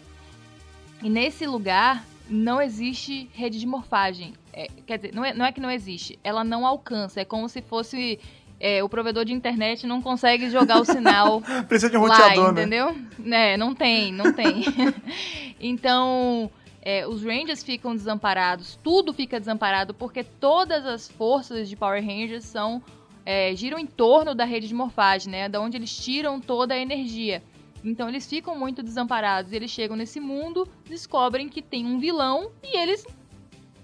E 1.02 1.08
nesse 1.08 1.46
lugar 1.46 2.04
não 2.28 2.60
existe 2.60 3.30
rede 3.32 3.58
de 3.58 3.66
morfagem. 3.66 4.34
É, 4.52 4.68
quer 4.86 4.96
dizer, 4.96 5.14
não 5.14 5.24
é, 5.24 5.32
não 5.32 5.44
é 5.44 5.52
que 5.52 5.60
não 5.60 5.70
existe, 5.70 6.18
ela 6.22 6.44
não 6.44 6.66
alcança. 6.66 7.20
É 7.20 7.24
como 7.24 7.48
se 7.48 7.62
fosse 7.62 8.18
é, 8.60 8.82
o 8.82 8.88
provedor 8.88 9.24
de 9.24 9.32
internet 9.32 9.86
não 9.86 10.02
consegue 10.02 10.50
jogar 10.50 10.80
o 10.80 10.84
sinal 10.84 11.40
Precisa 11.68 11.90
de 11.90 11.96
um 11.96 12.06
lá, 12.06 12.16
roteador, 12.16 12.52
né? 12.52 12.62
entendeu? 12.62 12.96
É, 13.32 13.56
não 13.56 13.74
tem, 13.74 14.12
não 14.12 14.32
tem. 14.32 14.64
então, 15.60 16.50
é, 16.82 17.06
os 17.06 17.22
Rangers 17.22 17.62
ficam 17.62 17.94
desamparados, 17.94 18.78
tudo 18.82 19.12
fica 19.12 19.38
desamparado, 19.38 19.94
porque 19.94 20.24
todas 20.24 20.84
as 20.86 21.08
forças 21.08 21.68
de 21.68 21.76
Power 21.76 22.04
Rangers 22.04 22.44
são 22.44 22.82
é, 23.24 23.54
giram 23.54 23.78
em 23.78 23.86
torno 23.86 24.34
da 24.34 24.44
rede 24.44 24.66
de 24.66 24.74
morfagem, 24.74 25.30
né? 25.30 25.48
Da 25.48 25.60
onde 25.60 25.76
eles 25.76 25.94
tiram 25.94 26.40
toda 26.40 26.74
a 26.74 26.78
energia. 26.78 27.42
Então 27.84 28.08
eles 28.08 28.26
ficam 28.26 28.58
muito 28.58 28.82
desamparados. 28.82 29.52
Eles 29.52 29.70
chegam 29.70 29.96
nesse 29.96 30.20
mundo, 30.20 30.68
descobrem 30.84 31.48
que 31.48 31.62
tem 31.62 31.86
um 31.86 31.98
vilão 31.98 32.50
e 32.62 32.76
eles 32.76 33.06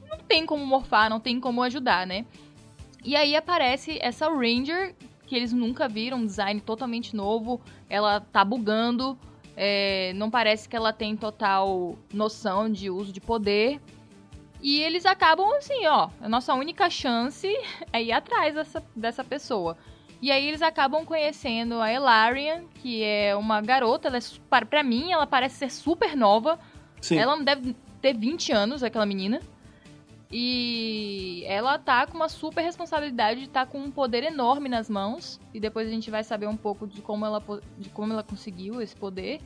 não 0.09 0.19
tem 0.19 0.45
como 0.47 0.65
morfar, 0.67 1.09
não 1.09 1.21
tem 1.21 1.41
como 1.41 1.63
ajudar, 1.63 2.07
né? 2.07 2.27
E 3.05 3.15
aí 3.17 3.37
aparece 3.37 3.99
essa 4.01 4.29
Ranger 4.29 4.95
que 5.27 5.35
eles 5.35 5.53
nunca 5.53 5.89
viram, 5.89 6.19
um 6.19 6.27
design 6.27 6.61
totalmente 6.61 7.15
novo. 7.17 7.61
Ela 7.89 8.21
tá 8.21 8.45
bugando 8.45 9.19
É, 9.57 10.13
não 10.15 10.31
parece 10.31 10.69
que 10.69 10.75
ela 10.75 10.93
tem 10.93 11.17
total 11.17 11.97
noção 12.13 12.69
de 12.71 12.91
uso 12.91 13.13
de 13.13 13.21
poder. 13.21 13.81
E 14.61 14.81
eles 14.83 15.05
acabam 15.07 15.53
assim, 15.57 15.87
ó, 15.87 16.09
a 16.21 16.29
nossa 16.29 16.55
única 16.55 16.89
chance 16.91 17.47
é 17.93 18.03
ir 18.03 18.13
atrás 18.13 18.55
dessa, 18.55 18.83
dessa 18.97 19.23
pessoa. 19.23 19.77
E 20.25 20.33
aí 20.33 20.49
eles 20.49 20.63
acabam 20.63 21.05
conhecendo 21.05 21.83
a 21.83 21.93
Elarian, 21.93 22.65
que 22.77 23.03
é 23.03 23.37
uma 23.37 23.61
garota, 23.61 24.09
ela 24.09 24.17
é, 24.17 24.65
pra 24.65 24.83
mim 24.83 25.13
ela 25.13 25.27
parece 25.27 25.57
ser 25.57 25.71
super 25.71 26.17
nova. 26.17 26.59
Sim. 26.99 27.19
Ela 27.19 27.37
não 27.37 27.45
deve 27.45 27.77
ter 28.01 28.17
20 28.17 28.51
anos, 28.51 28.83
aquela 28.83 29.05
menina. 29.05 29.39
E 30.33 31.45
ela 31.47 31.79
tá 31.79 32.07
com 32.07 32.17
uma 32.17 32.31
super 32.31 32.63
responsabilidade 32.63 33.41
de 33.41 33.47
estar 33.49 33.67
com 33.67 33.79
um 33.79 33.91
poder 33.91 34.25
enorme 34.25 34.67
nas 34.67 34.89
mãos. 34.89 35.39
E 35.53 35.61
depois 35.61 35.87
a 35.87 35.91
gente 35.91 36.11
vai 36.11 36.25
saber 36.25 36.47
um 36.47 36.57
pouco 36.57 36.87
de 36.87 37.03
como 37.03 37.27
ela, 37.27 37.45
de 37.77 37.91
como 37.91 38.15
ela 38.15 38.23
conseguiu 38.23 38.81
esse 38.81 38.97
poder. 38.97 39.43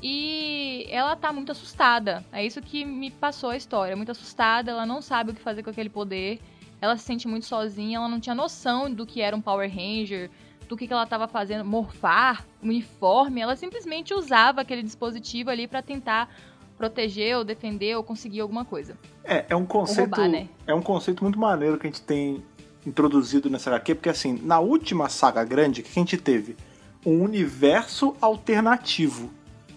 E 0.00 0.86
ela 0.90 1.16
tá 1.16 1.32
muito 1.32 1.50
assustada. 1.50 2.24
É 2.30 2.46
isso 2.46 2.62
que 2.62 2.84
me 2.84 3.10
passou 3.10 3.50
a 3.50 3.56
história. 3.56 3.96
Muito 3.96 4.12
assustada, 4.12 4.70
ela 4.70 4.86
não 4.86 5.02
sabe 5.02 5.32
o 5.32 5.34
que 5.34 5.40
fazer 5.40 5.64
com 5.64 5.70
aquele 5.70 5.90
poder. 5.90 6.40
Ela 6.84 6.96
se 6.96 7.04
sente 7.04 7.26
muito 7.26 7.46
sozinha, 7.46 7.96
ela 7.96 8.08
não 8.08 8.20
tinha 8.20 8.34
noção 8.34 8.92
do 8.92 9.06
que 9.06 9.20
era 9.20 9.34
um 9.34 9.40
Power 9.40 9.68
Ranger, 9.68 10.30
do 10.68 10.76
que, 10.76 10.86
que 10.86 10.92
ela 10.92 11.06
tava 11.06 11.26
fazendo, 11.26 11.64
morfar, 11.64 12.44
uniforme. 12.62 13.40
Ela 13.40 13.56
simplesmente 13.56 14.12
usava 14.12 14.60
aquele 14.60 14.82
dispositivo 14.82 15.50
ali 15.50 15.66
pra 15.66 15.82
tentar 15.82 16.28
proteger 16.76 17.36
ou 17.36 17.44
defender 17.44 17.96
ou 17.96 18.02
conseguir 18.02 18.40
alguma 18.40 18.64
coisa. 18.64 18.98
É, 19.24 19.46
é 19.48 19.56
um 19.56 19.64
conceito. 19.64 20.14
roubar, 20.14 20.28
né? 20.28 20.48
É 20.66 20.74
um 20.74 20.82
conceito 20.82 21.22
muito 21.22 21.38
maneiro 21.38 21.78
que 21.78 21.86
a 21.86 21.90
gente 21.90 22.02
tem 22.02 22.42
introduzido 22.86 23.48
nessa 23.48 23.70
HQ, 23.70 23.94
porque 23.94 24.08
assim, 24.10 24.38
na 24.42 24.60
última 24.60 25.08
saga 25.08 25.42
grande, 25.42 25.80
o 25.80 25.84
que 25.84 25.90
a 25.90 26.02
gente 26.02 26.18
teve? 26.18 26.56
Um 27.04 27.22
universo 27.22 28.14
alternativo. 28.20 29.30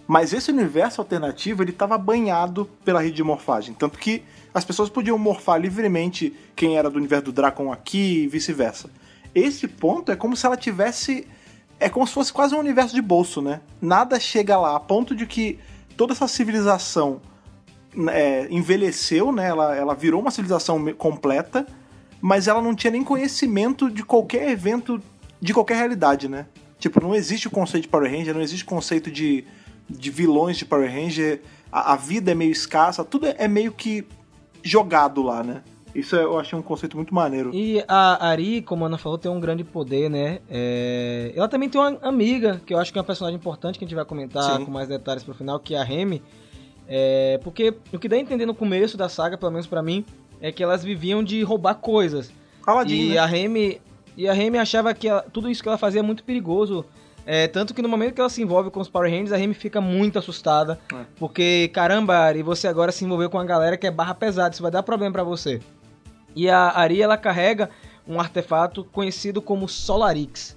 Mas 0.06 0.32
esse 0.32 0.50
universo 0.50 1.00
alternativo, 1.00 1.62
ele 1.62 1.70
estava 1.70 1.96
banhado 1.96 2.64
pela 2.84 3.00
rede 3.00 3.16
de 3.16 3.22
morfagem. 3.22 3.74
Tanto 3.74 3.98
que 3.98 4.22
as 4.58 4.64
pessoas 4.64 4.90
podiam 4.90 5.16
morfar 5.16 5.60
livremente 5.60 6.34
quem 6.56 6.76
era 6.76 6.90
do 6.90 6.98
universo 6.98 7.26
do 7.26 7.32
Dracon 7.32 7.72
aqui 7.72 8.24
e 8.24 8.26
vice-versa. 8.26 8.90
Esse 9.34 9.68
ponto 9.68 10.10
é 10.10 10.16
como 10.16 10.36
se 10.36 10.44
ela 10.44 10.56
tivesse. 10.56 11.26
É 11.78 11.88
como 11.88 12.04
se 12.06 12.12
fosse 12.12 12.32
quase 12.32 12.56
um 12.56 12.58
universo 12.58 12.92
de 12.92 13.00
bolso, 13.00 13.40
né? 13.40 13.60
Nada 13.80 14.18
chega 14.18 14.58
lá, 14.58 14.74
a 14.74 14.80
ponto 14.80 15.14
de 15.14 15.26
que 15.26 15.60
toda 15.96 16.12
essa 16.12 16.26
civilização 16.26 17.20
é, 18.10 18.48
envelheceu, 18.50 19.30
né? 19.30 19.46
Ela, 19.46 19.76
ela 19.76 19.94
virou 19.94 20.20
uma 20.20 20.32
civilização 20.32 20.92
completa, 20.94 21.64
mas 22.20 22.48
ela 22.48 22.60
não 22.60 22.74
tinha 22.74 22.90
nem 22.90 23.04
conhecimento 23.04 23.88
de 23.88 24.02
qualquer 24.02 24.50
evento, 24.50 25.00
de 25.40 25.54
qualquer 25.54 25.76
realidade, 25.76 26.28
né? 26.28 26.46
Tipo, 26.80 27.00
não 27.00 27.14
existe 27.14 27.46
o 27.46 27.50
conceito 27.50 27.84
de 27.84 27.88
Power 27.88 28.10
Ranger, 28.10 28.34
não 28.34 28.42
existe 28.42 28.64
o 28.64 28.66
conceito 28.68 29.08
de, 29.08 29.44
de 29.88 30.10
vilões 30.10 30.56
de 30.56 30.64
Power 30.64 30.90
Ranger, 30.90 31.42
a, 31.70 31.92
a 31.92 31.96
vida 31.96 32.32
é 32.32 32.34
meio 32.34 32.50
escassa, 32.50 33.04
tudo 33.04 33.26
é, 33.26 33.36
é 33.38 33.46
meio 33.46 33.70
que 33.70 34.04
jogado 34.62 35.22
lá, 35.22 35.42
né? 35.42 35.62
Isso 35.94 36.14
eu 36.14 36.38
achei 36.38 36.56
um 36.58 36.62
conceito 36.62 36.96
muito 36.96 37.14
maneiro. 37.14 37.50
E 37.54 37.82
a 37.88 38.28
Ari, 38.28 38.60
como 38.62 38.84
a 38.84 38.88
Ana 38.88 38.98
falou, 38.98 39.16
tem 39.18 39.30
um 39.30 39.40
grande 39.40 39.64
poder, 39.64 40.08
né? 40.10 40.38
É, 40.50 41.32
Ela 41.34 41.48
também 41.48 41.68
tem 41.68 41.80
uma 41.80 41.98
amiga, 42.02 42.60
que 42.64 42.74
eu 42.74 42.78
acho 42.78 42.92
que 42.92 42.98
é 42.98 43.00
uma 43.00 43.06
personagem 43.06 43.36
importante, 43.38 43.78
que 43.78 43.84
a 43.84 43.88
gente 43.88 43.94
vai 43.96 44.04
comentar 44.04 44.58
Sim. 44.58 44.64
com 44.64 44.70
mais 44.70 44.86
detalhes 44.88 45.24
pro 45.24 45.34
final, 45.34 45.58
que 45.58 45.74
é 45.74 45.78
a 45.78 45.82
Remy. 45.84 46.22
É, 46.86 47.40
Porque 47.42 47.74
o 47.92 47.98
que 47.98 48.08
dá 48.08 48.16
a 48.16 48.18
entender 48.18 48.46
no 48.46 48.54
começo 48.54 48.96
da 48.96 49.08
saga, 49.08 49.36
pelo 49.38 49.50
menos 49.50 49.66
pra 49.66 49.82
mim, 49.82 50.04
é 50.40 50.52
que 50.52 50.62
elas 50.62 50.84
viviam 50.84 51.22
de 51.24 51.42
roubar 51.42 51.74
coisas. 51.76 52.30
Aladdin, 52.66 52.94
e 52.94 53.08
né? 53.10 53.18
a 53.18 53.26
Remy 53.26 53.80
e 54.16 54.28
a 54.28 54.32
Remy 54.32 54.58
achava 54.58 54.92
que 54.92 55.08
ela- 55.08 55.22
tudo 55.32 55.50
isso 55.50 55.62
que 55.62 55.68
ela 55.68 55.78
fazia 55.78 56.00
é 56.00 56.02
muito 56.02 56.22
perigoso. 56.22 56.84
É, 57.30 57.46
tanto 57.46 57.74
que 57.74 57.82
no 57.82 57.90
momento 57.90 58.14
que 58.14 58.22
ela 58.22 58.30
se 58.30 58.40
envolve 58.40 58.70
com 58.70 58.80
os 58.80 58.88
Power 58.88 59.10
Rangers, 59.10 59.32
a 59.32 59.36
Remy 59.36 59.52
fica 59.52 59.82
muito 59.82 60.18
assustada. 60.18 60.80
É. 60.90 61.04
Porque, 61.18 61.68
caramba, 61.74 62.16
Ari, 62.16 62.42
você 62.42 62.66
agora 62.66 62.90
se 62.90 63.04
envolveu 63.04 63.28
com 63.28 63.38
a 63.38 63.44
galera 63.44 63.76
que 63.76 63.86
é 63.86 63.90
barra 63.90 64.14
pesada, 64.14 64.54
isso 64.54 64.62
vai 64.62 64.70
dar 64.70 64.82
problema 64.82 65.12
pra 65.12 65.22
você. 65.22 65.60
E 66.34 66.48
a 66.48 66.70
Ari, 66.74 67.02
ela 67.02 67.18
carrega 67.18 67.68
um 68.08 68.18
artefato 68.18 68.82
conhecido 68.82 69.42
como 69.42 69.68
Solarix. 69.68 70.56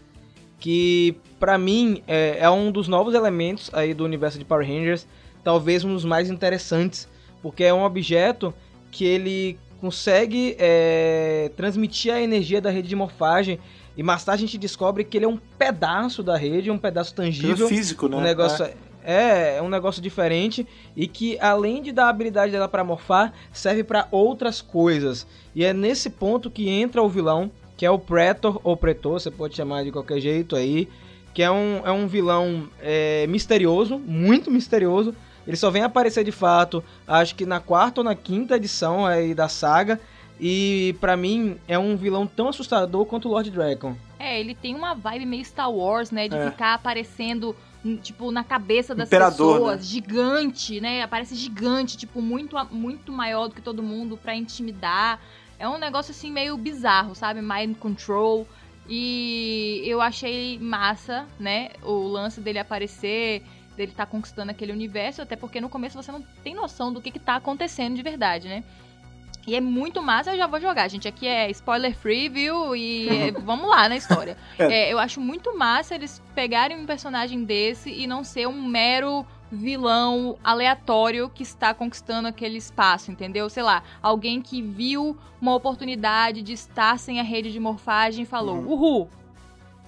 Que, 0.62 1.18
pra 1.38 1.58
mim, 1.58 2.02
é, 2.08 2.38
é 2.40 2.50
um 2.50 2.72
dos 2.72 2.88
novos 2.88 3.16
elementos 3.16 3.70
aí 3.74 3.94
do 3.94 4.06
universo 4.06 4.40
de 4.40 4.46
Power 4.46 4.66
Rangers. 4.66 5.06
Talvez 5.44 5.84
um 5.84 5.94
dos 5.94 6.06
mais 6.06 6.30
interessantes. 6.30 7.06
Porque 7.42 7.66
é 7.66 7.74
um 7.74 7.84
objeto 7.84 8.54
que 8.90 9.04
ele 9.04 9.60
consegue 9.82 10.56
é, 10.58 11.52
transmitir 11.58 12.14
a 12.14 12.22
energia 12.22 12.62
da 12.62 12.70
rede 12.70 12.88
de 12.88 12.96
morfagem. 12.96 13.60
E 13.96 14.04
mais 14.04 14.24
tarde 14.24 14.44
a 14.44 14.48
gente 14.48 14.58
descobre 14.58 15.04
que 15.04 15.18
ele 15.18 15.26
é 15.26 15.28
um 15.28 15.38
pedaço 15.38 16.24
da 16.24 16.38
rede, 16.38 16.72
um 16.72 16.78
pedaço 16.78 17.14
tangível. 17.14 17.68
físico, 17.68 18.08
né? 18.08 18.18
Um 18.18 18.22
negócio 18.22 18.64
é. 19.04 19.58
é 19.58 19.62
um 19.62 19.70
negócio 19.70 20.02
diferente 20.02 20.66
e 20.96 21.08
que 21.08 21.38
além 21.40 21.82
de 21.82 21.92
dar 21.92 22.06
a 22.06 22.10
habilidade 22.10 22.52
dela 22.52 22.68
pra 22.68 22.84
morfar, 22.84 23.34
serve 23.52 23.84
pra 23.84 24.08
outras 24.12 24.62
coisas. 24.62 25.28
E 25.54 25.64
é 25.66 25.74
nesse 25.74 26.10
ponto 26.10 26.50
que 26.50 26.70
entra 26.70 27.02
o 27.02 27.10
vilão, 27.10 27.52
que 27.76 27.86
é 27.86 27.92
o 27.92 28.00
Pretor 28.00 28.62
ou 28.64 28.78
Pretor, 28.78 29.20
você 29.20 29.32
pode 29.32 29.56
chamar 29.56 29.84
de 29.84 29.92
qualquer 29.92 30.20
jeito 30.20 30.56
aí, 30.56 30.88
que 31.34 31.42
é 31.42 31.52
um, 31.52 31.82
é 31.84 31.92
um 31.92 32.08
vilão 32.08 32.70
é, 32.82 33.26
misterioso, 33.28 33.98
muito 33.98 34.52
misterioso. 34.52 35.16
Ele 35.48 35.58
só 35.58 35.72
vem 35.72 35.82
aparecer 35.82 36.24
de 36.24 36.32
fato, 36.32 36.84
acho 37.08 37.36
que 37.36 37.46
na 37.46 37.60
quarta 37.60 38.02
ou 38.02 38.06
na 38.06 38.16
quinta 38.16 38.56
edição 38.56 39.06
aí 39.06 39.34
da 39.34 39.50
saga. 39.50 40.00
E 40.44 40.96
pra 41.00 41.16
mim 41.16 41.58
é 41.68 41.78
um 41.78 41.96
vilão 41.96 42.26
tão 42.26 42.50
assustador 42.50 43.06
quanto 43.06 43.28
o 43.30 43.32
Lord 43.32 43.52
Dragon. 43.52 43.96
É, 44.18 44.40
ele 44.40 44.56
tem 44.56 44.74
uma 44.74 44.96
vibe 44.96 45.26
meio 45.28 45.46
Star 45.46 45.72
Wars, 45.72 46.10
né? 46.10 46.28
De 46.28 46.36
É. 46.36 46.50
ficar 46.50 46.74
aparecendo, 46.74 47.56
hum, 47.86 47.96
tipo, 47.98 48.32
na 48.32 48.44
cabeça 48.44 48.96
das 48.96 49.08
Imperador, 49.10 49.60
pessoas. 49.60 49.78
né? 49.78 49.84
Gigante, 49.84 50.82
né? 50.82 51.04
Aparece 51.04 51.36
gigante, 51.36 51.96
tipo, 51.96 52.24
muito, 52.24 52.56
muito 52.72 53.12
maior 53.12 53.50
do 53.50 53.54
que 53.56 53.62
todo 53.62 53.84
mundo 53.84 54.18
pra 54.18 54.36
intimidar. 54.36 55.20
É 55.60 55.70
um 55.70 55.78
negócio, 55.78 56.10
assim, 56.12 56.32
meio 56.32 56.58
bizarro, 56.58 57.14
sabe? 57.14 57.40
Mind 57.40 57.78
control. 57.78 58.48
E 58.90 59.84
eu 59.86 60.02
achei 60.02 60.58
massa, 60.58 61.28
né? 61.40 61.70
O 61.84 62.08
lance 62.08 62.42
dele 62.42 62.58
aparecer, 62.58 63.44
dele 63.78 63.92
estar 63.92 64.08
conquistando 64.08 64.50
aquele 64.50 64.72
universo. 64.72 65.22
Até 65.22 65.36
porque 65.36 65.62
no 65.62 65.70
começo 65.70 66.02
você 66.02 66.12
não 66.12 66.24
tem 66.44 66.56
noção 66.56 66.92
do 66.92 67.00
que, 67.00 67.12
que 67.12 67.20
tá 67.20 67.36
acontecendo 67.36 67.96
de 67.96 68.02
verdade, 68.02 68.48
né? 68.48 68.64
E 69.46 69.56
é 69.56 69.62
muito 69.62 70.02
massa, 70.02 70.32
eu 70.32 70.38
já 70.38 70.46
vou 70.46 70.60
jogar, 70.60 70.88
gente. 70.88 71.08
Aqui 71.08 71.28
é 71.28 71.50
spoiler 71.50 71.96
free, 71.96 72.30
viu? 72.30 72.76
E 72.76 73.10
é, 73.10 73.32
vamos 73.42 73.68
lá 73.70 73.90
na 73.90 73.96
história. 73.96 74.38
É. 74.58 74.90
É, 74.90 74.94
eu 74.94 75.00
acho 75.00 75.20
muito 75.20 75.58
massa 75.58 75.96
eles 75.96 76.22
pegarem 76.36 76.78
um 76.78 76.86
personagem 76.86 77.44
desse 77.44 77.92
e 77.92 78.06
não 78.06 78.24
ser 78.24 78.48
um 78.48 78.62
mero 78.64 79.26
vilão 79.52 80.38
aleatório 80.44 81.30
que 81.30 81.44
está 81.44 81.74
conquistando 81.74 82.28
aquele 82.28 82.58
espaço, 82.58 83.12
entendeu? 83.12 83.50
Sei 83.50 83.62
lá, 83.62 83.84
alguém 84.02 84.42
que 84.42 84.62
viu 84.62 85.18
uma 85.42 85.54
oportunidade 85.54 86.42
de 86.42 86.54
estar 86.54 86.98
sem 86.98 87.20
a 87.20 87.24
rede 87.24 87.52
de 87.52 87.60
morfagem 87.60 88.24
e 88.24 88.28
falou: 88.28 88.58
Uhum. 88.58 88.72
Uhul, 88.72 89.10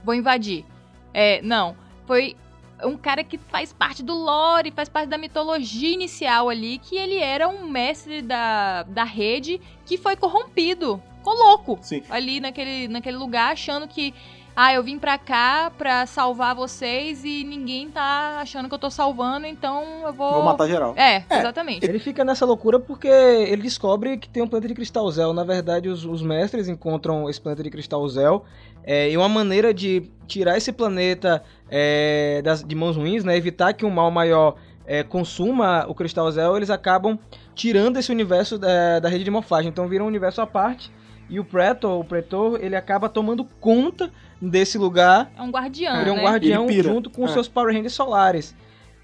vou 0.04 0.14
invadir. 0.14 0.66
É, 1.14 1.42
não. 1.42 1.76
Foi 2.06 2.36
um 2.84 2.98
cara 2.98 3.24
que 3.24 3.38
faz 3.38 3.72
parte 3.72 4.02
do 4.04 4.14
lore, 4.14 4.72
faz 4.72 4.90
parte 4.90 5.10
da 5.10 5.18
mitologia 5.18 5.94
inicial 5.94 6.50
ali, 6.50 6.78
que 6.78 6.96
ele 6.98 7.18
era 7.18 7.48
um 7.48 7.68
mestre 7.68 8.22
da, 8.22 8.84
da 8.84 9.04
rede 9.04 9.62
que 9.86 9.98
foi 9.98 10.16
corrompido. 10.16 11.02
Ficou 11.18 11.34
louco 11.36 11.80
Sim. 11.82 12.04
ali 12.10 12.40
naquele, 12.40 12.88
naquele 12.88 13.18
lugar, 13.18 13.54
achando 13.54 13.88
que. 13.88 14.14
Ah, 14.56 14.72
eu 14.72 14.84
vim 14.84 15.00
pra 15.00 15.18
cá 15.18 15.72
pra 15.76 16.06
salvar 16.06 16.54
vocês 16.54 17.24
e 17.24 17.44
ninguém 17.44 17.90
tá 17.90 18.38
achando 18.40 18.70
que 18.70 18.76
eu 18.76 18.80
tô 18.80 18.90
salvando, 18.92 19.48
então 19.48 19.84
eu 20.06 20.14
vou. 20.14 20.32
Vou 20.32 20.44
matar 20.44 20.68
geral. 20.68 20.94
É, 20.96 21.24
É. 21.28 21.40
exatamente. 21.40 21.84
Ele 21.84 21.98
fica 21.98 22.24
nessa 22.24 22.46
loucura 22.46 22.80
porque 22.80 23.08
ele 23.08 23.64
descobre 23.64 24.16
que 24.18 24.30
tem 24.30 24.44
um 24.44 24.48
planeta 24.48 24.68
de 24.68 24.76
cristal 24.76 25.10
Zel. 25.10 25.34
Na 25.34 25.44
verdade, 25.44 25.90
os, 25.90 26.06
os 26.06 26.22
mestres 26.22 26.68
encontram 26.68 27.28
esse 27.28 27.42
planeta 27.42 27.64
de 27.64 27.70
cristal 27.72 28.08
Zel. 28.08 28.46
É, 28.84 29.10
e 29.10 29.18
uma 29.18 29.28
maneira 29.30 29.74
de 29.74 30.12
tirar 30.28 30.56
esse 30.56 30.72
planeta 30.72 31.44
é, 31.70 32.42
das, 32.44 32.64
de 32.64 32.76
mãos 32.76 32.96
ruins, 32.96 33.24
né? 33.24 33.36
Evitar 33.36 33.74
que 33.74 33.86
um 33.86 33.90
mal 33.90 34.12
maior 34.12 34.56
é, 34.86 35.02
consuma 35.02 35.86
o 35.88 35.96
cristal 35.96 36.30
Zel, 36.32 36.56
eles 36.58 36.70
acabam 36.70 37.18
tirando 37.56 37.98
esse 37.98 38.12
universo 38.12 38.60
da, 38.60 39.00
da 39.00 39.10
rede 39.10 39.24
de 39.24 39.32
morfagem. 39.32 39.70
Então 39.70 39.88
vira 39.88 40.04
um 40.04 40.08
universo 40.08 40.42
à 40.42 40.46
parte. 40.46 40.92
E 41.30 41.40
o 41.40 41.44
Pretor, 41.44 42.00
o 42.00 42.04
Pretor, 42.04 42.60
ele 42.64 42.76
acaba 42.76 43.10
tomando 43.10 43.44
conta 43.60 44.12
desse 44.42 44.78
lugar 44.78 45.32
É 45.38 45.42
um 45.42 45.50
guardião. 45.50 46.02
ele 46.02 46.10
é 46.10 46.14
um 46.14 46.18
né? 46.18 46.24
guardião 46.24 46.70
junto 46.70 47.10
com 47.10 47.24
os 47.24 47.32
É. 47.32 47.34
seus 47.34 47.48
Power 47.48 47.74
Rangers 47.74 47.94
solares. 47.94 48.54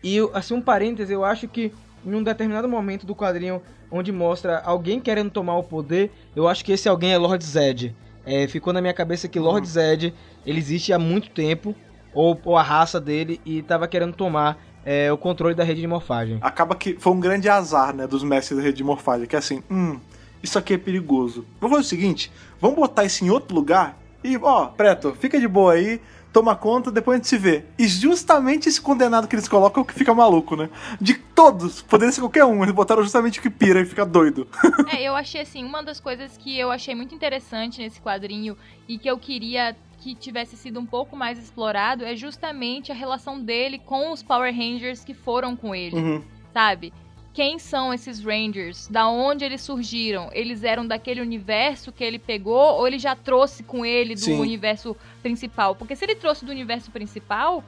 E, 0.03 0.17
assim, 0.33 0.53
um 0.53 0.61
parêntese, 0.61 1.11
eu 1.13 1.23
acho 1.25 1.47
que 1.47 1.71
em 2.05 2.13
um 2.15 2.23
determinado 2.23 2.67
momento 2.69 3.05
do 3.05 3.15
quadrinho, 3.15 3.61
onde 3.91 4.11
mostra 4.11 4.59
alguém 4.59 4.99
querendo 4.99 5.29
tomar 5.31 5.57
o 5.57 5.63
poder, 5.63 6.11
eu 6.35 6.47
acho 6.47 6.63
que 6.63 6.71
esse 6.71 6.87
alguém 6.87 7.11
é 7.13 7.17
Lord 7.17 7.43
Zed. 7.43 7.95
É, 8.25 8.47
ficou 8.47 8.71
na 8.71 8.79
minha 8.81 8.93
cabeça 8.93 9.27
que 9.27 9.39
Lord 9.39 9.65
Uhum. 9.65 9.73
Zed, 9.73 10.13
ele 10.45 10.59
existe 10.59 10.93
há 10.93 10.99
muito 10.99 11.29
tempo, 11.31 11.75
ou, 12.13 12.39
ou 12.45 12.57
a 12.57 12.61
raça 12.61 12.99
dele, 12.99 13.41
e 13.45 13.61
tava 13.61 13.87
querendo 13.87 14.13
tomar 14.13 14.57
é, 14.85 15.11
o 15.11 15.17
controle 15.17 15.53
da 15.55 15.63
rede 15.63 15.81
de 15.81 15.87
morfagem. 15.87 16.37
acaba 16.41 16.75
que 16.75 16.95
foi 16.99 17.11
um 17.13 17.19
grande 17.19 17.49
azar, 17.49 17.93
né, 17.93 18.07
dos 18.07 18.23
mestres 18.23 18.57
da 18.57 18.63
rede 18.63 18.77
de 18.77 18.83
morfagem, 18.83 19.27
que 19.27 19.35
é 19.35 19.39
assim, 19.39 19.61
hum, 19.69 19.99
isso 20.43 20.57
aqui 20.57 20.73
é 20.73 20.77
perigoso. 20.77 21.45
Vamos 21.59 21.77
fazer 21.77 21.85
o 21.87 21.89
seguinte, 21.89 22.31
vamos 22.59 22.77
botar 22.77 23.05
isso 23.05 23.23
em 23.23 23.29
outro 23.29 23.55
lugar 23.55 23.97
e, 24.23 24.37
ó, 24.37 24.65
Preto, 24.67 25.15
fica 25.19 25.39
de 25.39 25.47
boa 25.47 25.73
aí, 25.73 26.01
toma 26.33 26.55
conta, 26.55 26.91
depois 26.91 27.15
a 27.15 27.17
gente 27.17 27.27
se 27.29 27.37
vê. 27.37 27.63
E 27.77 27.87
justamente 27.87 28.67
esse 28.69 28.81
condenado 28.81 29.27
que 29.27 29.35
eles 29.35 29.47
colocam 29.47 29.81
é 29.81 29.83
o 29.83 29.87
que 29.87 29.93
fica 29.93 30.13
maluco, 30.13 30.55
né? 30.55 30.69
De 30.99 31.13
todos, 31.15 31.81
poderia 31.81 32.11
ser 32.11 32.21
qualquer 32.21 32.45
um, 32.45 32.61
eles 32.61 32.75
botaram 32.75 33.01
justamente 33.01 33.39
o 33.39 33.41
que 33.41 33.49
pira 33.49 33.79
e 33.81 33.85
fica 33.85 34.05
doido. 34.05 34.47
É, 34.91 35.01
eu 35.01 35.15
achei 35.15 35.41
assim, 35.41 35.63
uma 35.63 35.81
das 35.81 35.99
coisas 35.99 36.35
que 36.37 36.57
eu 36.59 36.69
achei 36.69 36.93
muito 36.93 37.15
interessante 37.15 37.81
nesse 37.81 38.01
quadrinho 38.01 38.57
e 38.87 38.97
que 38.97 39.09
eu 39.09 39.17
queria 39.17 39.75
que 39.99 40.15
tivesse 40.15 40.55
sido 40.55 40.79
um 40.79 40.85
pouco 40.85 41.15
mais 41.15 41.37
explorado 41.37 42.05
é 42.05 42.15
justamente 42.15 42.89
a 42.91 42.95
relação 42.95 43.39
dele 43.39 43.79
com 43.79 44.11
os 44.11 44.21
Power 44.23 44.53
Rangers 44.55 45.03
que 45.03 45.13
foram 45.13 45.55
com 45.57 45.73
ele, 45.75 45.95
Uhum. 45.97 46.21
sabe? 46.53 46.93
Quem 47.33 47.59
são 47.59 47.93
esses 47.93 48.23
Rangers? 48.23 48.87
Da 48.87 49.07
onde 49.07 49.45
eles 49.45 49.61
surgiram? 49.61 50.29
Eles 50.33 50.63
eram 50.63 50.85
daquele 50.85 51.21
universo 51.21 51.91
que 51.91 52.03
ele 52.03 52.19
pegou 52.19 52.77
ou 52.77 52.87
ele 52.87 52.99
já 52.99 53.15
trouxe 53.15 53.63
com 53.63 53.85
ele 53.85 54.15
do 54.15 54.21
Sim. 54.21 54.39
universo 54.39 54.95
principal? 55.21 55.75
Porque 55.75 55.95
se 55.95 56.05
ele 56.05 56.15
trouxe 56.15 56.43
do 56.43 56.51
universo 56.51 56.91
principal, 56.91 57.63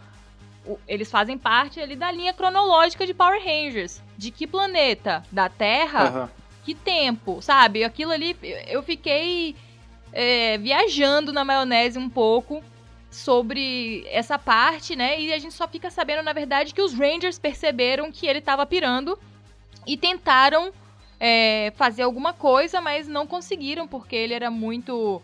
eles 0.88 1.10
fazem 1.12 1.38
parte 1.38 1.80
ali 1.80 1.96
da 1.96 2.12
linha 2.12 2.34
cronológica 2.34 3.06
de 3.06 3.14
Power 3.14 3.42
Rangers. 3.44 4.02
De 4.18 4.32
que 4.32 4.48
planeta? 4.48 5.24
Da 5.32 5.48
Terra? 5.48 6.04
Aham. 6.04 6.30
que 6.64 6.76
tempo, 6.76 7.42
sabe? 7.42 7.84
Aquilo 7.84 8.12
ali, 8.12 8.36
eu 8.68 8.84
fiquei 8.84 9.56
é, 10.12 10.58
viajando 10.58 11.32
na 11.32 11.44
maionese 11.46 11.98
um 11.98 12.10
pouco 12.10 12.64
sobre 13.10 14.06
essa 14.10 14.40
parte, 14.40 14.96
né? 14.96 15.20
E 15.20 15.34
a 15.34 15.40
gente 15.40 15.54
só 15.54 15.68
fica 15.68 15.90
sabendo, 15.90 16.24
na 16.24 16.34
verdade, 16.34 16.74
que 16.74 16.82
os 16.82 16.94
Rangers 16.94 17.38
perceberam 17.38 18.12
que 18.12 18.26
ele 18.26 18.42
tava 18.42 18.66
pirando 18.66 19.18
e 19.86 19.98
tentaram 19.98 20.72
é, 21.20 21.72
fazer 21.76 22.04
alguma 22.04 22.34
coisa, 22.34 22.82
mas 22.82 23.08
não 23.08 23.28
conseguiram, 23.28 23.88
porque 23.88 24.16
ele 24.16 24.34
era 24.34 24.50
muito 24.50 25.22